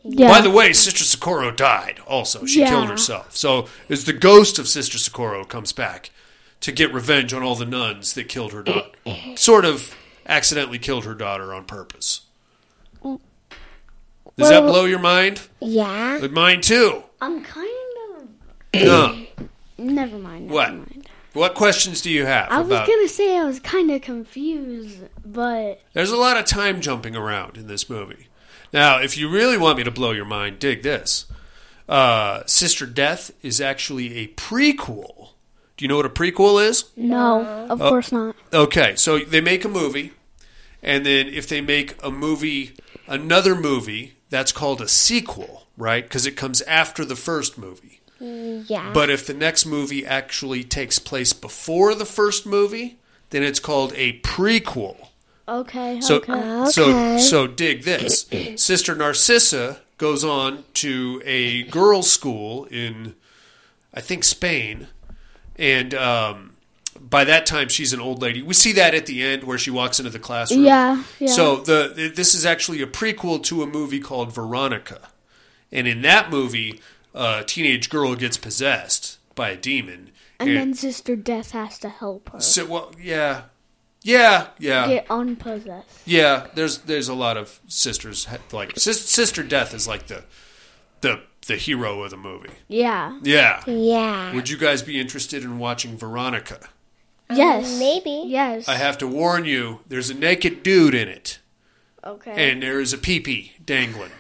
Yeah. 0.04 0.30
By 0.30 0.40
the 0.42 0.50
way, 0.50 0.72
Sister 0.72 1.04
Socorro 1.04 1.52
died 1.52 2.00
also. 2.08 2.46
She 2.46 2.62
Yeah. 2.62 2.70
killed 2.70 2.90
herself. 2.90 3.36
So 3.36 3.68
it's 3.90 4.06
the 4.06 4.14
ghost 4.14 4.58
of 4.58 4.68
Sister 4.70 4.98
Socorro 4.98 5.44
comes 5.44 5.74
back 5.74 6.12
to 6.62 6.72
get 6.72 6.94
revenge 6.94 7.34
on 7.34 7.42
all 7.44 7.56
the 7.56 7.66
nuns 7.66 8.14
that 8.14 8.28
killed 8.30 8.54
her 8.54 8.64
daughter. 8.64 8.90
sort 9.36 9.66
of 9.66 9.96
accidentally 10.26 10.80
killed 10.80 11.06
her 11.06 11.16
daughter 11.16 11.54
on 11.54 11.66
purpose. 11.66 12.22
Does 13.04 14.50
that 14.50 14.62
blow 14.62 14.86
your 14.86 15.00
mind? 15.00 15.42
Yeah. 15.60 16.18
But 16.22 16.32
mine 16.32 16.62
too. 16.62 17.04
I'm 17.22 17.44
kind 17.44 17.68
of. 18.18 18.28
No. 18.74 19.26
Never 19.78 20.18
mind. 20.18 20.46
Never 20.48 20.54
What? 20.54 20.74
mind. 20.74 21.10
What 21.34 21.54
questions 21.56 22.02
do 22.02 22.10
you 22.10 22.26
have 22.26 22.50
I 22.52 22.60
was 22.60 22.68
about? 22.68 22.88
gonna 22.88 23.08
say 23.08 23.38
I 23.38 23.44
was 23.44 23.60
kind 23.60 23.92
of 23.92 24.02
confused, 24.02 25.00
but 25.26 25.82
There's 25.94 26.12
a 26.12 26.18
lot 26.18 26.38
of 26.38 26.46
time 26.46 26.82
jumping 26.82 27.16
around 27.16 27.56
in 27.58 27.68
this 27.68 27.90
movie. 27.90 28.28
Now, 28.74 29.00
if 29.00 29.18
you 29.18 29.30
really 29.30 29.58
want 29.58 29.78
me 29.78 29.84
to 29.84 29.92
blow 29.92 30.12
your 30.12 30.26
mind, 30.26 30.60
dig 30.60 30.82
this. 30.84 31.26
Uh, 31.88 32.44
Sister 32.46 32.86
Death 32.86 33.32
is 33.42 33.60
actually 33.62 34.18
a 34.18 34.28
prequel. 34.30 35.30
Do 35.80 35.86
you 35.86 35.88
know 35.88 35.96
what 35.96 36.06
a 36.06 36.10
prequel 36.10 36.62
is? 36.68 36.84
no, 36.98 37.40
of 37.70 37.82
Oh. 37.82 37.88
course 37.88 38.12
not. 38.12 38.36
Okay, 38.52 38.98
so 38.98 39.20
they 39.20 39.40
make 39.40 39.64
a 39.64 39.70
movie, 39.70 40.12
and 40.84 41.06
then 41.06 41.28
if 41.30 41.48
they 41.48 41.62
make 41.62 41.96
a 42.04 42.12
movie, 42.12 42.74
another 43.08 43.56
movie, 43.56 44.16
that's 44.30 44.52
called 44.52 44.82
a 44.82 44.90
sequel, 44.90 45.68
right? 45.78 46.04
Because 46.04 46.26
it 46.26 46.36
comes 46.36 46.62
after 46.64 47.06
the 47.06 47.16
first 47.16 47.58
movie. 47.58 48.02
Yeah. 48.20 48.92
But 48.94 49.10
if 49.10 49.26
the 49.26 49.34
next 49.34 49.66
movie 49.66 50.06
actually 50.06 50.66
takes 50.66 51.00
place 51.00 51.32
before 51.32 51.96
the 51.96 52.06
first 52.06 52.46
movie, 52.46 52.98
then 53.30 53.42
it's 53.44 53.62
called 53.62 53.94
a 53.96 54.20
prequel. 54.20 54.98
Okay. 55.48 56.02
So, 56.02 56.18
okay. 56.18 56.66
so, 56.72 57.18
so 57.20 57.48
dig 57.48 57.84
this. 57.84 58.26
Sister 58.58 58.96
Narcissa 58.96 59.80
goes 59.98 60.26
on 60.26 60.66
to 60.74 61.22
a 61.24 61.64
girls' 61.64 62.12
school 62.12 62.66
in, 62.66 63.16
I 63.94 64.02
think, 64.02 64.26
Spain, 64.26 64.88
and 65.60 65.94
um, 65.94 66.56
by 67.00 67.24
that 67.26 67.46
time 67.46 67.68
she's 67.68 67.94
an 67.94 68.00
old 68.00 68.22
lady. 68.22 68.42
We 68.42 68.54
see 68.54 68.72
that 68.74 68.96
at 68.96 69.06
the 69.06 69.22
end 69.22 69.44
where 69.44 69.58
she 69.58 69.70
walks 69.70 70.00
into 70.00 70.10
the 70.10 70.20
classroom. 70.20 70.64
Yeah, 70.64 71.04
yeah. 71.20 71.28
So 71.28 71.58
the 71.58 72.12
this 72.16 72.34
is 72.34 72.46
actually 72.46 72.82
a 72.82 72.88
prequel 72.88 73.44
to 73.44 73.62
a 73.62 73.68
movie 73.68 74.00
called 74.00 74.34
Veronica, 74.34 75.10
and 75.72 75.88
in 75.88 76.02
that 76.02 76.32
movie, 76.32 76.82
a 77.14 77.44
teenage 77.46 77.90
girl 77.90 78.16
gets 78.16 78.38
possessed 78.38 79.20
by 79.36 79.50
a 79.50 79.58
demon. 79.58 80.12
and 80.40 80.50
then 80.56 80.74
Sister 80.74 81.16
Death 81.16 81.52
has 81.52 81.78
to 81.80 81.90
help 81.90 82.30
her 82.30 82.40
so, 82.40 82.66
well, 82.66 82.94
yeah, 83.00 83.44
yeah, 84.02 84.48
yeah. 84.58 84.88
get 84.88 85.08
unpossessed. 85.10 86.02
Yeah, 86.06 86.48
there's 86.56 86.80
there's 86.80 87.10
a 87.10 87.14
lot 87.14 87.36
of 87.36 87.60
sisters 87.68 88.28
like 88.52 88.80
sis, 88.80 89.08
sister 89.10 89.44
death 89.44 89.74
is 89.74 89.88
like 89.88 90.08
the 90.08 90.24
the 91.02 91.22
the 91.50 91.58
hero 91.58 92.02
of 92.04 92.12
the 92.12 92.18
movie. 92.18 92.50
Yeah. 92.70 93.20
Yeah. 93.22 93.62
Yeah. 93.68 94.34
Would 94.34 94.50
you 94.50 94.58
guys 94.58 94.82
be 94.82 94.98
interested 95.00 95.44
in 95.44 95.60
watching 95.60 95.98
Veronica? 95.98 96.70
Um, 97.30 97.38
yes. 97.38 97.78
maybe. 97.78 98.24
Yes. 98.28 98.68
I 98.70 98.76
have 98.76 98.98
to 99.00 99.08
warn 99.08 99.44
you, 99.46 99.82
there's 99.88 100.10
a 100.10 100.14
naked 100.14 100.64
dude 100.64 100.96
in 100.96 101.08
it, 101.10 101.40
Okay. 102.04 102.52
and 102.52 102.64
there 102.64 102.80
is 102.80 102.94
a 102.94 102.98
peepee 102.98 103.52
dangling. 103.64 104.12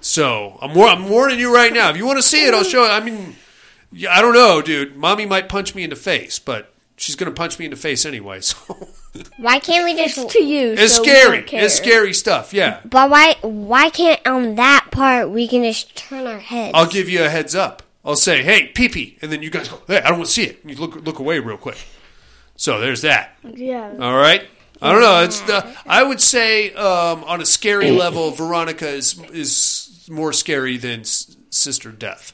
So 0.00 0.58
I'm 0.60 0.74
war- 0.74 0.88
I'm 0.88 1.08
warning 1.08 1.38
you 1.38 1.54
right 1.54 1.72
now. 1.72 1.90
If 1.90 1.96
you 1.96 2.06
want 2.06 2.18
to 2.18 2.22
see 2.22 2.44
it, 2.46 2.54
I'll 2.54 2.64
show. 2.64 2.84
it. 2.84 2.88
I 2.88 3.00
mean, 3.00 3.36
yeah, 3.92 4.12
I 4.12 4.20
don't 4.22 4.34
know, 4.34 4.60
dude. 4.62 4.96
Mommy 4.96 5.26
might 5.26 5.48
punch 5.48 5.74
me 5.74 5.84
in 5.84 5.90
the 5.90 5.96
face, 5.96 6.38
but 6.40 6.72
she's 6.96 7.16
gonna 7.16 7.30
punch 7.32 7.58
me 7.58 7.64
in 7.66 7.70
the 7.70 7.76
face 7.76 8.04
anyway. 8.06 8.40
So 9.14 9.20
Why 9.36 9.58
can't 9.58 9.84
we 9.84 9.94
just? 9.94 10.16
it's 10.16 10.32
to 10.32 10.42
you. 10.42 10.72
it's 10.72 10.96
so 10.96 11.02
scary. 11.02 11.44
It's 11.52 11.74
scary 11.74 12.14
stuff. 12.14 12.54
Yeah. 12.54 12.80
But 12.82 13.10
why? 13.10 13.36
Why 13.42 13.90
can't 13.90 14.26
on 14.26 14.54
that 14.54 14.88
part 14.90 15.28
we 15.28 15.46
can 15.46 15.62
just 15.64 15.94
turn 15.94 16.26
our 16.26 16.38
heads? 16.38 16.72
I'll 16.74 16.86
give 16.88 17.10
you 17.10 17.22
a 17.22 17.28
heads 17.28 17.54
up. 17.54 17.82
I'll 18.06 18.16
say, 18.16 18.42
"Hey, 18.42 18.68
pee 18.68 18.88
pee," 18.88 19.18
and 19.20 19.30
then 19.30 19.42
you 19.42 19.50
guys 19.50 19.68
go, 19.68 19.82
"Hey, 19.86 19.98
I 19.98 20.08
don't 20.08 20.18
want 20.18 20.28
to 20.28 20.32
see 20.32 20.44
it." 20.44 20.62
And 20.62 20.70
you 20.70 20.78
look 20.78 20.96
look 21.04 21.18
away 21.18 21.38
real 21.40 21.58
quick. 21.58 21.76
So 22.56 22.80
there's 22.80 23.02
that. 23.02 23.36
Yeah. 23.44 23.94
All 24.00 24.16
right. 24.16 24.46
I 24.80 24.90
don't 24.92 25.02
know. 25.02 25.22
It's 25.22 25.40
the, 25.42 25.76
I 25.86 26.02
would 26.02 26.20
say 26.20 26.72
um, 26.72 27.22
on 27.24 27.40
a 27.42 27.46
scary 27.46 27.90
level, 27.90 28.30
Veronica 28.30 28.88
is 28.88 29.20
is 29.30 30.08
more 30.10 30.32
scary 30.32 30.78
than 30.78 31.00
S- 31.00 31.36
Sister 31.50 31.90
Death. 31.92 32.32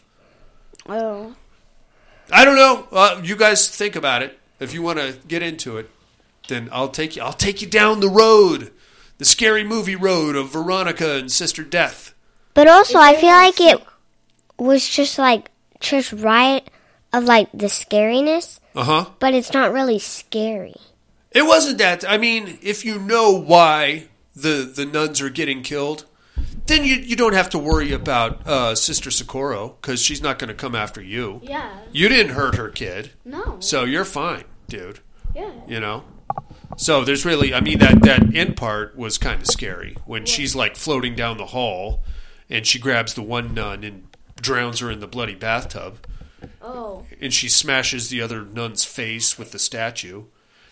Oh. 0.88 1.34
I 2.30 2.44
don't 2.44 2.56
know. 2.56 2.86
Uh, 2.92 3.20
you 3.24 3.36
guys 3.36 3.68
think 3.68 3.96
about 3.96 4.22
it. 4.22 4.37
If 4.60 4.74
you 4.74 4.82
want 4.82 4.98
to 4.98 5.16
get 5.28 5.42
into 5.42 5.76
it, 5.78 5.88
then 6.48 6.68
I'll 6.72 6.88
take 6.88 7.16
you. 7.16 7.22
I'll 7.22 7.32
take 7.32 7.62
you 7.62 7.68
down 7.68 8.00
the 8.00 8.08
road, 8.08 8.72
the 9.18 9.24
scary 9.24 9.64
movie 9.64 9.96
road 9.96 10.34
of 10.36 10.52
Veronica 10.52 11.16
and 11.16 11.30
Sister 11.30 11.62
Death. 11.62 12.14
But 12.54 12.66
also, 12.68 12.98
I 12.98 13.14
feel 13.14 13.30
like 13.30 13.60
it 13.60 13.80
was 14.58 14.88
just 14.88 15.18
like 15.18 15.50
just 15.80 16.12
right 16.12 16.66
of 17.12 17.24
like 17.24 17.50
the 17.52 17.66
scariness, 17.66 18.58
Uh 18.74 18.84
huh. 18.84 19.06
but 19.20 19.32
it's 19.34 19.52
not 19.52 19.72
really 19.72 19.98
scary. 19.98 20.74
It 21.30 21.42
wasn't 21.46 21.78
that. 21.78 22.08
I 22.08 22.18
mean, 22.18 22.58
if 22.62 22.84
you 22.84 22.98
know 22.98 23.30
why 23.30 24.08
the 24.34 24.70
the 24.74 24.84
nuns 24.86 25.20
are 25.20 25.30
getting 25.30 25.62
killed, 25.62 26.04
then 26.68 26.84
you 26.84 26.94
you 26.96 27.16
don't 27.16 27.34
have 27.34 27.50
to 27.50 27.58
worry 27.58 27.92
about 27.92 28.46
uh, 28.46 28.74
Sister 28.74 29.10
Socorro 29.10 29.76
because 29.80 30.00
she's 30.02 30.22
not 30.22 30.38
going 30.38 30.48
to 30.48 30.54
come 30.54 30.74
after 30.74 31.02
you. 31.02 31.40
Yeah. 31.42 31.78
You 31.92 32.08
didn't 32.08 32.32
hurt 32.34 32.54
her 32.54 32.68
kid, 32.68 33.10
No. 33.24 33.56
so 33.60 33.84
you're 33.84 34.04
fine, 34.04 34.44
dude. 34.68 35.00
Yeah. 35.34 35.50
You 35.66 35.80
know. 35.80 36.04
So 36.76 37.02
there's 37.04 37.24
really, 37.24 37.52
I 37.52 37.60
mean, 37.60 37.78
that 37.80 38.02
that 38.02 38.34
end 38.34 38.56
part 38.56 38.96
was 38.96 39.18
kind 39.18 39.40
of 39.40 39.46
scary 39.48 39.96
when 40.06 40.26
she's 40.26 40.54
like 40.54 40.76
floating 40.76 41.14
down 41.16 41.36
the 41.38 41.46
hall, 41.46 42.04
and 42.48 42.64
she 42.66 42.78
grabs 42.78 43.14
the 43.14 43.22
one 43.22 43.52
nun 43.54 43.82
and 43.82 44.06
drowns 44.40 44.78
her 44.80 44.90
in 44.90 45.00
the 45.00 45.08
bloody 45.08 45.34
bathtub, 45.34 45.98
Oh. 46.62 47.04
and 47.20 47.34
she 47.34 47.48
smashes 47.48 48.08
the 48.10 48.20
other 48.22 48.44
nun's 48.44 48.84
face 48.84 49.36
with 49.38 49.50
the 49.50 49.58
statue. 49.58 50.24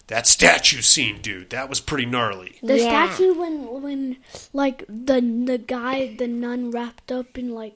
That 0.08 0.26
statue 0.28 0.82
scene, 0.82 1.20
dude, 1.20 1.50
that 1.50 1.68
was 1.68 1.80
pretty 1.80 2.06
gnarly. 2.06 2.58
The 2.62 2.78
Yeah. 2.78 3.08
statue 3.10 3.34
when 3.34 3.82
when 3.82 4.16
like 4.52 4.84
the 4.88 5.20
the 5.20 5.58
guy 5.58 6.14
the 6.14 6.28
nun 6.28 6.70
wrapped 6.70 7.10
up 7.10 7.36
in 7.36 7.52
like 7.54 7.74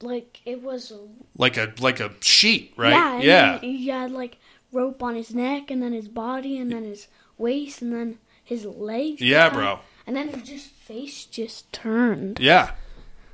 like 0.00 0.40
it 0.44 0.62
was 0.62 0.92
Like 1.36 1.56
a 1.56 1.72
like 1.80 2.00
a 2.00 2.12
sheet, 2.20 2.72
right? 2.76 2.90
yeah 2.92 3.20
yeah. 3.20 3.52
then 3.58 3.60
he 3.70 3.88
had 3.88 4.12
like 4.12 4.36
rope 4.72 5.02
on 5.02 5.16
his 5.16 5.34
neck 5.34 5.70
and 5.70 5.82
then 5.82 5.92
his 5.92 6.08
body 6.08 6.56
and 6.58 6.70
then 6.72 6.84
his 6.84 7.08
waist 7.36 7.82
and 7.82 7.92
then 7.92 8.18
his 8.44 8.64
legs 8.64 9.20
Yeah, 9.20 9.48
tied, 9.48 9.52
bro. 9.54 9.78
and 10.06 10.14
then 10.16 10.28
his 10.28 10.48
just 10.48 10.66
face 10.70 11.24
just 11.24 11.72
turned 11.72 12.38
Yeah. 12.40 12.72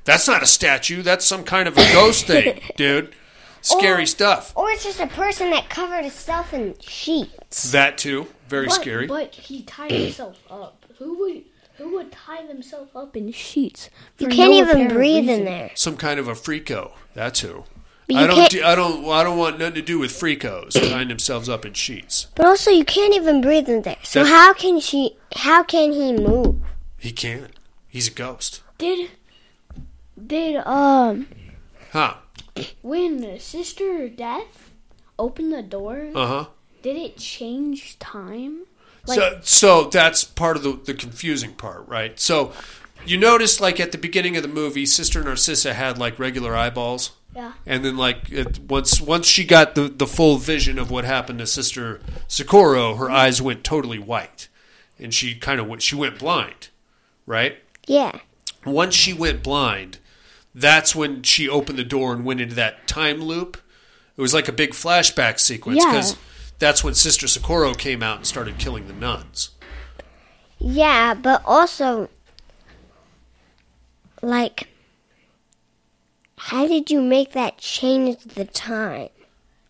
That's 0.05 0.28
not 0.28 0.43
a 0.43 0.47
statue. 0.47 1.01
That's 1.01 1.24
some 1.24 1.44
kind 1.44 1.66
of 1.66 1.78
a 1.78 1.93
ghost 1.93 2.27
thing, 2.27 2.61
dude. 2.77 3.15
Scary 3.65 4.03
Or- 4.03 4.07
stuff. 4.07 4.53
Or 4.55 4.70
it's 4.70 4.85
just 4.85 5.01
a 5.01 5.07
person 5.07 5.51
that 5.51 5.70
covered 5.70 6.03
himself 6.03 6.53
in 6.53 6.74
sheets. 6.81 7.73
That 7.73 7.97
too. 7.97 8.27
Very 8.47 8.66
but, 8.66 8.74
scary. 8.74 9.07
but 9.07 9.35
he 9.35 9.62
tied 9.62 9.91
himself 9.91 10.36
up 10.51 10.85
who 10.99 11.19
would 11.19 11.45
who 11.78 11.95
would 11.95 12.12
tie 12.12 12.47
themselves 12.47 12.91
up 12.95 13.16
in 13.16 13.32
sheets 13.32 13.91
You 14.19 14.28
can't 14.28 14.53
no 14.53 14.59
even 14.59 14.89
breathe 14.95 15.28
in 15.31 15.45
there. 15.45 15.70
Some 15.74 15.97
kind 15.97 16.20
of 16.20 16.28
a 16.28 16.35
freako. 16.35 16.93
That's 17.15 17.41
who. 17.41 17.65
I 18.15 18.27
don't. 18.27 18.51
Do, 18.51 18.62
I 18.62 18.74
don't. 18.74 19.09
I 19.09 19.24
don't 19.24 19.39
want 19.39 19.59
nothing 19.59 19.74
to 19.77 19.82
do 19.82 19.99
with 19.99 20.11
freakos 20.12 20.73
tying 20.73 21.09
themselves 21.09 21.49
up 21.49 21.65
in 21.65 21.73
sheets. 21.73 22.27
But 22.35 22.45
also, 22.45 22.70
you 22.70 22.85
can't 22.85 23.15
even 23.15 23.41
breathe 23.41 23.69
in 23.70 23.81
there. 23.81 23.97
So 24.03 24.24
how 24.24 24.53
can 24.53 24.78
she? 24.78 25.16
How 25.36 25.62
can 25.62 25.91
he 25.93 26.12
move? 26.12 26.57
He 26.99 27.12
can't. 27.12 27.51
He's 27.89 28.09
a 28.09 28.11
ghost. 28.11 28.61
did 28.77 29.11
did 30.27 30.57
um 30.66 31.27
Huh? 31.93 32.16
When 32.82 33.39
Sister 33.40 34.09
Death 34.09 34.70
opened 35.18 35.52
the 35.52 35.62
door, 35.62 36.10
Uh 36.14 36.26
huh. 36.26 36.44
did 36.82 36.97
it 36.97 37.16
change 37.16 37.98
time? 37.98 38.62
so, 39.06 39.39
so 39.43 39.85
that's 39.85 40.24
part 40.24 40.56
of 40.56 40.62
the, 40.62 40.72
the 40.85 40.94
confusing 40.94 41.52
part, 41.52 41.86
right? 41.89 42.18
So, 42.18 42.52
you 43.05 43.18
notice, 43.18 43.60
like 43.60 43.78
at 43.81 43.93
the 43.93 43.98
beginning 43.98 44.36
of 44.36 44.43
the 44.43 44.48
movie, 44.48 44.86
Sister 44.86 45.22
Narcisa 45.22 45.72
had 45.74 45.98
like 45.98 46.18
regular 46.18 46.56
eyeballs, 46.56 47.10
Yeah. 47.35 47.52
and 47.66 47.85
then 47.85 47.97
like 47.98 48.31
it, 48.31 48.60
once 48.60 49.01
once 49.01 49.26
she 49.26 49.44
got 49.44 49.74
the 49.74 49.89
the 49.89 50.06
full 50.06 50.39
vision 50.39 50.78
of 50.78 50.90
what 50.90 51.05
happened 51.05 51.40
to 51.40 51.47
Sister 51.47 52.01
Socorro, 52.28 52.94
her 52.94 53.10
eyes 53.10 53.43
went 53.43 53.62
totally 53.64 53.98
white, 53.98 54.48
and 54.98 55.12
she 55.12 55.35
kind 55.35 55.60
of 55.60 55.66
went 55.66 55.82
she 55.82 55.97
went 55.97 56.18
blind, 56.18 56.68
right? 57.26 57.59
Yeah. 57.86 58.20
Once 58.64 58.94
she 58.94 59.12
went 59.12 59.43
blind, 59.43 59.98
that's 60.55 60.94
when 60.94 61.22
she 61.22 61.48
opened 61.48 61.78
the 61.78 61.85
door 61.85 62.12
and 62.12 62.24
went 62.24 62.40
into 62.40 62.55
that 62.55 62.86
time 62.86 63.20
loop. 63.22 63.56
It 64.16 64.20
was 64.20 64.32
like 64.35 64.48
a 64.48 64.52
big 64.52 64.70
flashback 64.70 65.40
sequence 65.40 65.81
Yeah. 65.82 65.90
because 65.90 66.16
that's 66.59 66.85
when 66.85 66.94
Sister 66.94 67.26
Socorro 67.26 67.74
came 67.74 68.02
out 68.02 68.18
and 68.18 68.26
started 68.26 68.59
killing 68.59 68.86
the 68.86 68.93
nuns. 68.94 69.51
Yeah, 70.59 71.14
but 71.14 71.43
also, 71.44 72.09
like, 74.22 74.68
how 76.39 76.66
did 76.66 76.90
you 76.90 77.01
make 77.01 77.32
that 77.32 77.59
change 77.59 78.18
the 78.22 78.44
time? 78.44 79.09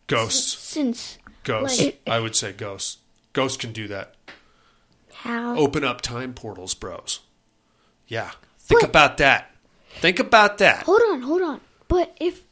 Ghosts. 0.06 0.58
Since 0.58 1.18
Ghosts. 1.44 1.80
like- 1.80 2.00
I 2.06 2.20
would 2.20 2.36
say 2.36 2.52
ghosts. 2.52 2.98
Ghosts 3.32 3.56
can 3.56 3.72
do 3.72 3.88
that. 3.88 4.14
How? 5.14 5.56
Open 5.56 5.84
up 5.84 6.00
time 6.02 6.34
portals, 6.34 6.74
bros. 6.74 7.20
Yeah. 8.06 8.32
Think 8.58 8.82
about 8.82 9.16
that. 9.18 9.53
Think 10.00 10.18
about 10.18 10.58
that. 10.58 10.84
hold 10.84 11.00
on, 11.10 11.22
hold 11.22 11.42
on. 11.42 11.60
But 11.88 12.16
if 12.20 12.42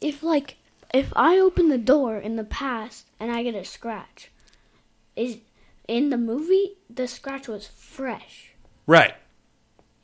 if 0.00 0.22
like 0.22 0.56
if 0.94 1.12
I 1.16 1.38
open 1.38 1.68
the 1.68 1.78
door 1.78 2.18
in 2.18 2.36
the 2.36 2.44
past 2.44 3.06
and 3.18 3.30
I 3.32 3.42
get 3.42 3.54
a 3.54 3.64
scratch, 3.64 4.30
is 5.16 5.38
in 5.88 6.10
the 6.10 6.18
movie 6.18 6.72
the 6.88 7.06
scratch 7.08 7.48
was 7.48 7.66
fresh. 7.66 8.50
Right. 8.86 9.14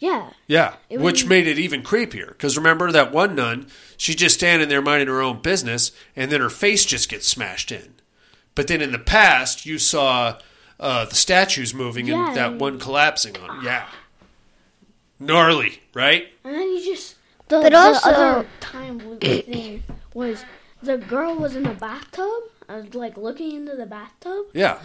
Yeah. 0.01 0.31
Yeah, 0.47 0.75
which 0.91 1.27
made 1.27 1.49
it 1.49 1.59
even 1.59 1.83
creepier. 1.83 2.29
Because 2.29 2.57
remember 2.57 2.93
that 2.93 3.11
one 3.13 3.35
nun, 3.35 3.67
she's 3.97 4.15
just 4.15 4.37
standing 4.37 4.69
there 4.69 4.81
minding 4.81 5.09
her 5.09 5.21
own 5.21 5.41
business, 5.43 5.91
and 6.15 6.31
then 6.31 6.41
her 6.41 6.49
face 6.51 6.85
just 6.85 7.09
gets 7.09 7.27
smashed 7.27 7.73
in. 7.73 7.95
But 8.55 8.69
then 8.69 8.81
in 8.81 8.93
the 8.93 9.01
past, 9.01 9.67
you 9.67 9.77
saw 9.77 10.39
uh, 10.79 11.05
the 11.07 11.17
statues 11.17 11.75
moving 11.75 12.07
Yeah. 12.07 12.29
and 12.29 12.37
that 12.37 12.55
one 12.55 12.79
collapsing 12.79 13.37
on. 13.39 13.65
Yeah, 13.65 13.87
gnarly, 15.19 15.81
right? 15.95 16.33
And 16.45 16.55
then 16.55 16.69
you 16.73 16.85
just 16.85 17.17
the, 17.49 17.61
But 17.63 17.71
the 17.73 17.79
also- 17.79 18.11
other 18.11 18.47
time 18.61 18.99
loop 18.99 19.21
thing 19.23 19.83
was 20.15 20.45
the 20.83 20.99
girl 20.99 21.35
was 21.35 21.57
in 21.57 21.63
the 21.65 21.71
bathtub, 21.75 22.43
uh, 22.69 22.83
like 22.93 23.17
looking 23.17 23.55
into 23.57 23.75
the 23.75 23.87
bathtub, 23.87 24.47
Yeah. 24.53 24.79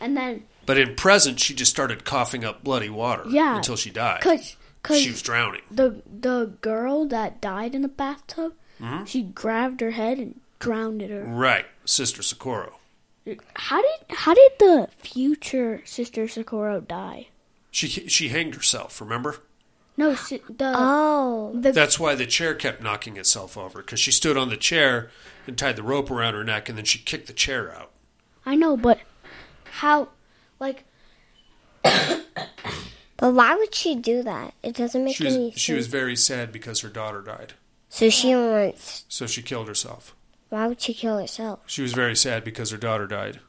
and 0.00 0.16
then 0.16 0.44
But 0.66 0.78
in 0.78 0.94
present, 0.96 1.38
she 1.40 1.54
just 1.54 1.70
started 1.70 2.04
coughing 2.04 2.44
up 2.44 2.64
bloody 2.64 2.90
water 2.90 3.24
yeah, 3.28 3.56
until 3.56 3.76
she 3.76 3.90
died. 3.90 4.20
Cause, 4.22 4.56
cause 4.82 5.00
she 5.00 5.10
was 5.10 5.22
drowning. 5.22 5.62
the 5.70 6.02
the 6.06 6.54
girl 6.60 7.06
that 7.06 7.40
died 7.40 7.74
in 7.74 7.82
the 7.82 7.88
bathtub, 7.88 8.54
Mhm. 8.80 9.06
she 9.06 9.22
grabbed 9.22 9.80
her 9.80 9.92
head 9.92 10.18
and 10.18 10.40
drowned 10.58 11.02
her. 11.02 11.24
Right, 11.24 11.66
Sister 11.84 12.22
Socorro. 12.22 12.74
How 13.54 13.82
did 13.82 14.16
how 14.16 14.32
did 14.34 14.52
the 14.58 14.88
future 14.98 15.82
sister 15.84 16.26
Socorro 16.28 16.80
die? 16.80 17.28
She 17.70 17.86
she 18.08 18.28
hanged 18.30 18.54
herself. 18.54 19.00
Remember? 19.02 19.36
No, 19.98 20.14
si- 20.14 20.40
the 20.48 20.72
oh 20.76 21.52
the 21.54 21.72
That's 21.72 21.98
why 21.98 22.14
the 22.14 22.24
chair 22.24 22.54
kept 22.54 22.80
knocking 22.82 23.16
itself 23.16 23.58
over 23.58 23.80
because 23.80 23.98
she 24.00 24.12
stood 24.12 24.36
on 24.36 24.48
the 24.48 24.56
chair 24.56 25.10
and 25.46 25.58
tied 25.58 25.74
the 25.76 25.82
rope 25.82 26.08
around 26.10 26.34
her 26.34 26.44
neck, 26.44 26.68
and 26.68 26.78
then 26.78 26.84
she 26.84 27.00
kicked 27.00 27.26
the 27.26 27.32
chair 27.32 27.74
out. 27.76 27.90
I 28.46 28.54
know, 28.54 28.76
but 28.76 29.00
how? 29.64 30.08
Like 30.60 30.84
But 31.82 33.34
why 33.34 33.56
would 33.56 33.74
she 33.74 33.96
do 33.96 34.22
that? 34.22 34.54
It 34.62 34.76
doesn't 34.76 35.04
make 35.04 35.16
She 35.16 35.26
any 35.26 35.50
sense. 35.50 35.60
she 35.60 35.72
was 35.74 35.88
very 35.88 36.14
sad 36.14 36.52
because 36.52 36.80
her 36.82 36.88
daughter 36.88 37.20
died, 37.20 37.54
so 37.88 38.08
she 38.08 38.34
wants. 38.36 39.04
so 39.08 39.26
she 39.26 39.42
killed 39.42 39.66
herself. 39.66 40.14
Why 40.48 40.68
would 40.68 40.80
she 40.80 40.94
kill 40.94 41.18
herself? 41.18 41.58
She 41.66 41.82
was 41.82 41.92
very 41.92 42.14
sad 42.14 42.44
because 42.44 42.70
her 42.70 42.76
daughter 42.78 43.08
died. 43.08 43.40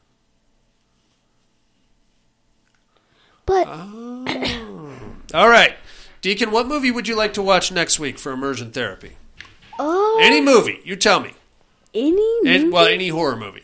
But 3.46 3.68
oh. 3.70 4.96
All 5.34 5.48
right, 5.50 5.76
Deacon, 6.22 6.52
what 6.52 6.68
movie 6.68 6.92
would 6.92 7.08
you 7.08 7.16
like 7.16 7.34
to 7.34 7.42
watch 7.42 7.72
next 7.72 8.00
week 8.00 8.20
for 8.20 8.32
immersion 8.32 8.72
therapy? 8.72 9.14
oh, 9.80 10.20
Any 10.22 10.42
movie, 10.42 10.80
you 10.84 10.96
tell 10.96 11.20
me. 11.22 11.34
any 11.94 12.40
And, 12.46 12.72
well, 12.72 12.86
any 12.86 13.10
horror 13.10 13.38
movie. 13.38 13.64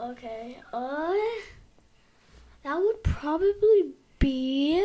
Okay, 0.00 0.58
uh, 0.72 1.12
that 2.64 2.76
would 2.78 3.02
probably 3.02 3.92
be. 4.18 4.84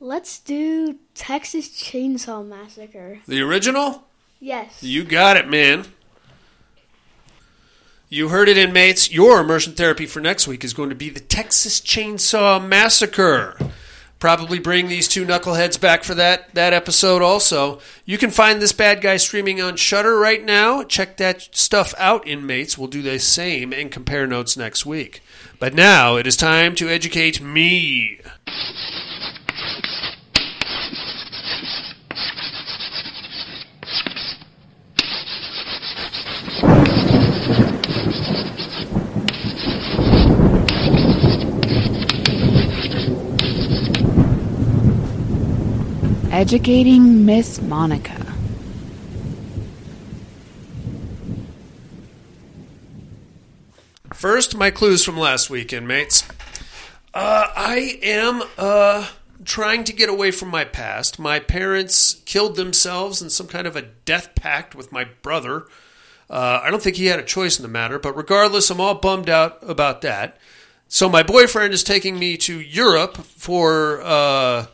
Let's 0.00 0.38
do 0.40 0.98
Texas 1.14 1.68
Chainsaw 1.68 2.46
Massacre. 2.46 3.20
The 3.28 3.40
original? 3.40 4.04
Yes. 4.40 4.82
You 4.82 5.04
got 5.04 5.36
it, 5.36 5.48
man. 5.48 5.86
You 8.08 8.28
heard 8.28 8.48
it, 8.48 8.58
inmates. 8.58 9.10
Your 9.12 9.40
immersion 9.40 9.74
therapy 9.74 10.04
for 10.06 10.20
next 10.20 10.46
week 10.48 10.64
is 10.64 10.74
going 10.74 10.88
to 10.90 10.94
be 10.94 11.08
the 11.08 11.20
Texas 11.20 11.80
Chainsaw 11.80 12.62
Massacre. 12.66 13.56
Probably 14.22 14.60
bring 14.60 14.86
these 14.86 15.08
two 15.08 15.26
knuckleheads 15.26 15.80
back 15.80 16.04
for 16.04 16.14
that 16.14 16.54
that 16.54 16.72
episode. 16.72 17.22
Also, 17.22 17.80
you 18.04 18.18
can 18.18 18.30
find 18.30 18.62
this 18.62 18.72
bad 18.72 19.00
guy 19.00 19.16
streaming 19.16 19.60
on 19.60 19.74
Shudder 19.74 20.16
right 20.16 20.44
now. 20.44 20.84
Check 20.84 21.16
that 21.16 21.48
stuff 21.50 21.92
out, 21.98 22.24
inmates. 22.24 22.78
We'll 22.78 22.86
do 22.86 23.02
the 23.02 23.18
same 23.18 23.72
and 23.72 23.90
compare 23.90 24.28
notes 24.28 24.56
next 24.56 24.86
week. 24.86 25.24
But 25.58 25.74
now 25.74 26.14
it 26.14 26.28
is 26.28 26.36
time 26.36 26.76
to 26.76 26.88
educate 26.88 27.40
me. 27.40 28.20
Educating 46.32 47.26
Miss 47.26 47.60
Monica. 47.60 48.34
First, 54.14 54.56
my 54.56 54.70
clues 54.70 55.04
from 55.04 55.18
last 55.18 55.50
week, 55.50 55.74
inmates. 55.74 56.26
Uh, 57.12 57.48
I 57.54 57.98
am 58.02 58.42
uh, 58.56 59.08
trying 59.44 59.84
to 59.84 59.92
get 59.92 60.08
away 60.08 60.30
from 60.30 60.48
my 60.48 60.64
past. 60.64 61.18
My 61.18 61.38
parents 61.38 62.22
killed 62.24 62.56
themselves 62.56 63.20
in 63.20 63.28
some 63.28 63.46
kind 63.46 63.66
of 63.66 63.76
a 63.76 63.82
death 63.82 64.34
pact 64.34 64.74
with 64.74 64.90
my 64.90 65.04
brother. 65.04 65.66
Uh, 66.30 66.60
I 66.62 66.70
don't 66.70 66.82
think 66.82 66.96
he 66.96 67.06
had 67.06 67.20
a 67.20 67.24
choice 67.24 67.58
in 67.58 67.62
the 67.62 67.68
matter, 67.68 67.98
but 67.98 68.16
regardless, 68.16 68.70
I'm 68.70 68.80
all 68.80 68.94
bummed 68.94 69.28
out 69.28 69.58
about 69.60 70.00
that. 70.00 70.38
So 70.88 71.10
my 71.10 71.22
boyfriend 71.22 71.74
is 71.74 71.84
taking 71.84 72.18
me 72.18 72.38
to 72.38 72.58
Europe 72.58 73.18
for 73.18 74.00
uh, 74.00 74.66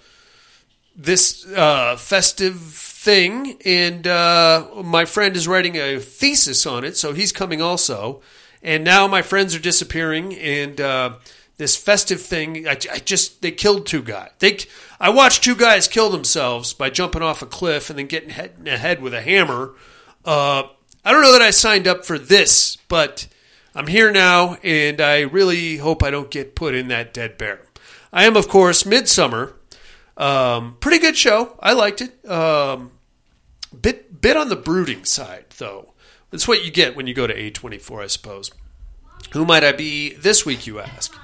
this 0.99 1.47
uh, 1.47 1.97
festive 1.97 2.57
thing, 2.61 3.57
and 3.65 4.07
uh, 4.07 4.67
my 4.85 5.05
friend 5.05 5.37
is 5.37 5.47
writing 5.47 5.77
a 5.77 6.01
thesis 6.01 6.67
on 6.67 6.85
it, 6.85 6.97
so 6.97 7.13
he's 7.13 7.31
coming 7.31 7.63
also. 7.63 8.21
And 8.61 8.83
now 8.83 9.07
my 9.07 9.23
friends 9.23 9.55
are 9.55 9.61
disappearing, 9.61 10.35
and 10.35 10.81
uh, 10.81 11.15
this 11.57 11.77
festive 11.77 12.21
thing, 12.21 12.67
I, 12.67 12.77
I 12.93 12.99
just 12.99 13.41
they 13.41 13.53
killed 13.53 13.87
two 13.87 14.03
guys. 14.03 14.31
They, 14.41 14.59
I 14.99 15.11
watched 15.11 15.45
two 15.45 15.55
guys 15.55 15.87
kill 15.87 16.11
themselves 16.11 16.73
by 16.73 16.91
jumping 16.91 17.23
off 17.23 17.41
a 17.43 17.47
cliff 17.47 17.89
and 17.89 17.99
then 17.99 18.07
getting 18.07 18.31
hit 18.31 18.57
in 18.59 18.65
the 18.65 18.77
head 18.77 19.01
with 19.01 19.15
a 19.15 19.23
hammer. 19.23 19.75
Uh, 20.25 20.65
I 21.05 21.13
don't 21.13 21.23
know 21.23 21.33
that 21.33 21.43
I 21.43 21.51
signed 21.51 21.87
up 21.87 22.05
for 22.05 22.19
this, 22.19 22.77
but 22.89 23.29
I'm 23.73 23.87
here 23.87 24.11
now, 24.11 24.55
and 24.65 25.01
I 25.01 25.21
really 25.21 25.77
hope 25.77 26.03
I 26.03 26.11
don't 26.11 26.31
get 26.31 26.57
put 26.57 26.75
in 26.75 26.89
that 26.89 27.15
dead 27.15 27.39
bear. 27.39 27.61
I 28.13 28.25
am, 28.25 28.37
of 28.37 28.49
course, 28.49 28.85
Midsummer. 28.85 29.55
Um, 30.19 30.77
pretty 30.81 30.99
good 30.99 31.17
show. 31.17 31.57
I 31.61 31.73
liked 31.73 32.03
it. 32.03 32.29
Um, 32.29 32.91
bit 33.81 34.21
bit 34.21 34.37
on 34.37 34.49
the 34.49 34.57
brooding 34.57 35.05
side, 35.05 35.47
though. 35.57 35.95
That's 36.31 36.49
what 36.49 36.65
you 36.65 36.71
get 36.71 36.97
when 36.97 37.07
you 37.07 37.15
go 37.15 37.27
to 37.27 37.35
A24, 37.35 38.03
I 38.03 38.07
suppose. 38.09 38.51
Who 39.33 39.47
might 39.47 39.65
I 39.65 39.73
be 39.73 40.15
this 40.15 40.45
week, 40.45 40.67
you 40.67 40.81
ask? 40.81 41.17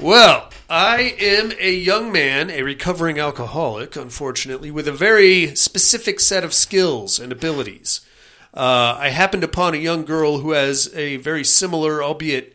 Well, 0.00 0.50
I 0.68 1.16
am 1.20 1.52
a 1.60 1.72
young 1.72 2.10
man, 2.12 2.50
a 2.50 2.62
recovering 2.62 3.18
alcoholic, 3.18 3.96
unfortunately, 3.96 4.70
with 4.70 4.88
a 4.88 4.92
very 4.92 5.54
specific 5.54 6.20
set 6.20 6.44
of 6.44 6.52
skills 6.52 7.18
and 7.18 7.30
abilities. 7.30 8.00
Uh, 8.52 8.96
I 8.98 9.10
happened 9.10 9.44
upon 9.44 9.74
a 9.74 9.78
young 9.78 10.04
girl 10.04 10.38
who 10.38 10.50
has 10.50 10.92
a 10.94 11.16
very 11.16 11.44
similar, 11.44 12.02
albeit 12.02 12.54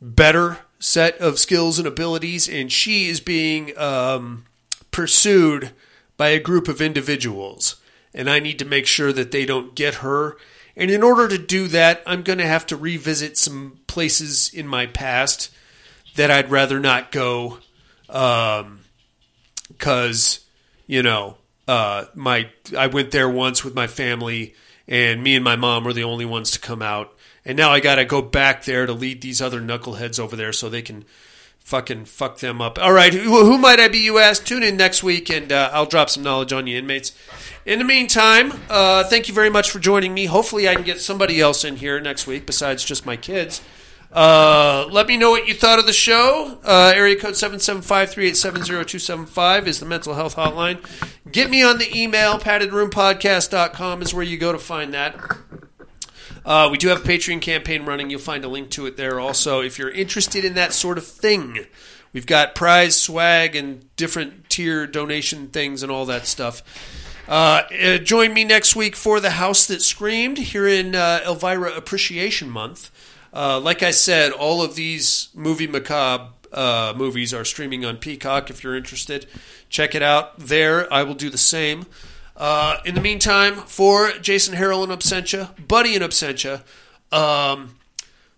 better, 0.00 0.58
set 0.78 1.18
of 1.18 1.38
skills 1.38 1.78
and 1.78 1.86
abilities, 1.86 2.48
and 2.48 2.70
she 2.70 3.08
is 3.08 3.20
being 3.20 3.76
um, 3.78 4.46
pursued 4.92 5.72
by 6.16 6.28
a 6.28 6.38
group 6.38 6.68
of 6.68 6.80
individuals. 6.80 7.76
And 8.14 8.30
I 8.30 8.38
need 8.38 8.60
to 8.60 8.64
make 8.64 8.86
sure 8.86 9.12
that 9.12 9.32
they 9.32 9.44
don't 9.44 9.74
get 9.74 9.96
her. 9.96 10.36
And 10.76 10.90
in 10.90 11.02
order 11.02 11.26
to 11.28 11.38
do 11.38 11.66
that, 11.68 12.02
I'm 12.06 12.22
going 12.22 12.38
to 12.38 12.46
have 12.46 12.66
to 12.66 12.76
revisit 12.76 13.36
some 13.36 13.80
places 13.86 14.52
in 14.54 14.68
my 14.68 14.86
past 14.86 15.50
that 16.14 16.30
I'd 16.30 16.50
rather 16.50 16.78
not 16.78 17.10
go. 17.10 17.58
Because, 19.68 20.40
you 20.86 21.02
know, 21.02 21.36
uh, 21.66 22.04
my 22.14 22.50
I 22.76 22.86
went 22.88 23.10
there 23.10 23.28
once 23.28 23.64
with 23.64 23.74
my 23.74 23.86
family, 23.86 24.54
and 24.86 25.22
me 25.22 25.34
and 25.34 25.44
my 25.44 25.56
mom 25.56 25.84
were 25.84 25.92
the 25.92 26.04
only 26.04 26.26
ones 26.26 26.50
to 26.52 26.60
come 26.60 26.82
out. 26.82 27.16
And 27.44 27.56
now 27.56 27.70
I 27.70 27.80
got 27.80 27.96
to 27.96 28.04
go 28.04 28.22
back 28.22 28.64
there 28.64 28.86
to 28.86 28.92
lead 28.92 29.22
these 29.22 29.42
other 29.42 29.60
knuckleheads 29.60 30.20
over 30.20 30.36
there 30.36 30.52
so 30.52 30.68
they 30.68 30.82
can 30.82 31.04
fucking 31.64 32.04
fuck 32.04 32.38
them 32.38 32.60
up. 32.60 32.78
All 32.78 32.92
right, 32.92 33.12
who, 33.12 33.44
who 33.44 33.58
might 33.58 33.80
I 33.80 33.88
be, 33.88 33.98
you 33.98 34.18
ask? 34.18 34.44
Tune 34.44 34.62
in 34.62 34.76
next 34.76 35.02
week, 35.02 35.30
and 35.30 35.50
uh, 35.50 35.70
I'll 35.72 35.86
drop 35.86 36.10
some 36.10 36.22
knowledge 36.22 36.52
on 36.52 36.66
you, 36.66 36.78
inmates. 36.78 37.12
In 37.64 37.78
the 37.78 37.84
meantime, 37.84 38.52
uh, 38.68 39.04
thank 39.04 39.28
you 39.28 39.34
very 39.34 39.50
much 39.50 39.70
for 39.70 39.78
joining 39.78 40.14
me. 40.14 40.26
Hopefully, 40.26 40.68
I 40.68 40.74
can 40.74 40.84
get 40.84 41.00
somebody 41.00 41.40
else 41.40 41.64
in 41.64 41.76
here 41.76 42.00
next 42.00 42.26
week 42.26 42.46
besides 42.46 42.84
just 42.84 43.06
my 43.06 43.16
kids. 43.16 43.62
Uh, 44.12 44.86
let 44.90 45.06
me 45.06 45.16
know 45.16 45.30
what 45.30 45.48
you 45.48 45.54
thought 45.54 45.78
of 45.78 45.86
the 45.86 45.92
show. 45.92 46.58
Uh, 46.64 46.92
area 46.94 47.16
code 47.16 47.34
775-387-0275 47.34 49.66
is 49.66 49.80
the 49.80 49.86
mental 49.86 50.14
health 50.14 50.36
hotline. 50.36 50.84
Get 51.30 51.48
me 51.48 51.62
on 51.62 51.78
the 51.78 51.88
email. 51.98 52.38
paddedroompodcast.com 52.38 54.02
is 54.02 54.12
where 54.12 54.24
you 54.24 54.36
go 54.36 54.52
to 54.52 54.58
find 54.58 54.92
that. 54.92 55.16
Uh, 56.44 56.68
we 56.70 56.78
do 56.78 56.88
have 56.88 57.04
a 57.04 57.08
Patreon 57.08 57.40
campaign 57.40 57.84
running. 57.84 58.10
You'll 58.10 58.20
find 58.20 58.44
a 58.44 58.48
link 58.48 58.70
to 58.70 58.86
it 58.86 58.96
there 58.96 59.20
also. 59.20 59.60
If 59.60 59.78
you're 59.78 59.90
interested 59.90 60.44
in 60.44 60.54
that 60.54 60.72
sort 60.72 60.98
of 60.98 61.06
thing, 61.06 61.66
we've 62.12 62.26
got 62.26 62.54
prize 62.54 63.00
swag 63.00 63.54
and 63.54 63.94
different 63.96 64.48
tier 64.50 64.86
donation 64.86 65.48
things 65.48 65.82
and 65.82 65.92
all 65.92 66.06
that 66.06 66.26
stuff. 66.26 66.62
Uh, 67.28 67.62
uh, 67.82 67.98
join 67.98 68.34
me 68.34 68.44
next 68.44 68.74
week 68.74 68.96
for 68.96 69.20
The 69.20 69.30
House 69.30 69.66
That 69.66 69.80
Screamed 69.80 70.38
here 70.38 70.66
in 70.66 70.94
uh, 70.94 71.20
Elvira 71.24 71.72
Appreciation 71.76 72.50
Month. 72.50 72.90
Uh, 73.32 73.60
like 73.60 73.82
I 73.82 73.92
said, 73.92 74.32
all 74.32 74.60
of 74.60 74.74
these 74.74 75.28
movie 75.34 75.68
macabre 75.68 76.32
uh, 76.52 76.92
movies 76.96 77.32
are 77.32 77.44
streaming 77.44 77.84
on 77.84 77.96
Peacock. 77.96 78.50
If 78.50 78.62
you're 78.62 78.76
interested, 78.76 79.26
check 79.68 79.94
it 79.94 80.02
out 80.02 80.38
there. 80.38 80.92
I 80.92 81.04
will 81.04 81.14
do 81.14 81.30
the 81.30 81.38
same. 81.38 81.86
Uh, 82.36 82.78
in 82.84 82.94
the 82.94 83.00
meantime, 83.00 83.54
for 83.54 84.10
Jason 84.12 84.56
Harrell 84.56 84.84
in 84.84 84.90
absentia, 84.90 85.50
Buddy 85.68 85.94
in 85.94 86.02
absentia, 86.02 86.62
um, 87.12 87.76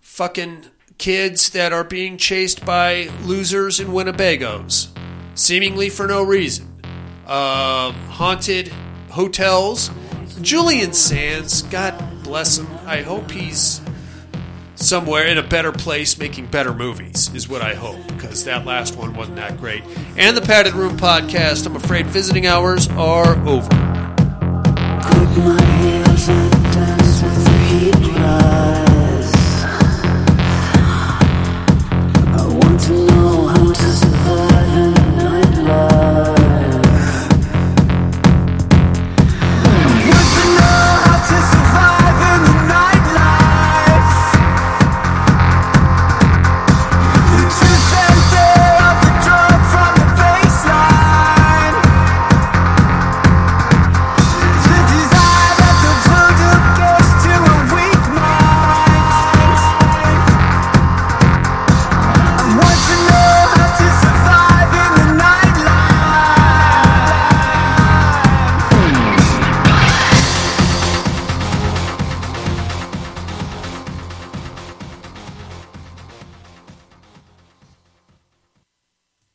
fucking 0.00 0.66
kids 0.98 1.50
that 1.50 1.72
are 1.72 1.84
being 1.84 2.16
chased 2.16 2.64
by 2.64 3.08
losers 3.22 3.80
in 3.80 3.88
Winnebagos, 3.88 4.88
seemingly 5.34 5.88
for 5.88 6.06
no 6.06 6.22
reason. 6.22 6.82
Um, 7.26 7.94
haunted 8.10 8.68
hotels. 9.10 9.90
Julian 10.40 10.92
Sands, 10.92 11.62
God 11.62 12.22
bless 12.24 12.58
him. 12.58 12.66
I 12.86 13.02
hope 13.02 13.30
he's 13.30 13.80
somewhere 14.74 15.26
in 15.26 15.38
a 15.38 15.42
better 15.42 15.72
place 15.72 16.18
making 16.18 16.46
better 16.46 16.74
movies, 16.74 17.32
is 17.34 17.48
what 17.48 17.62
I 17.62 17.74
hope, 17.74 18.06
because 18.08 18.44
that 18.44 18.64
last 18.64 18.96
one 18.96 19.14
wasn't 19.14 19.36
that 19.36 19.58
great. 19.58 19.82
And 20.16 20.36
the 20.36 20.42
Padded 20.42 20.74
Room 20.74 20.96
podcast, 20.96 21.66
I'm 21.66 21.76
afraid 21.76 22.06
visiting 22.06 22.46
hours 22.46 22.88
are 22.90 23.36
over. 23.46 23.68
Grip 23.68 25.36
my 25.38 25.64
with 27.22 27.44
the 27.44 27.58
heat. 27.68 28.93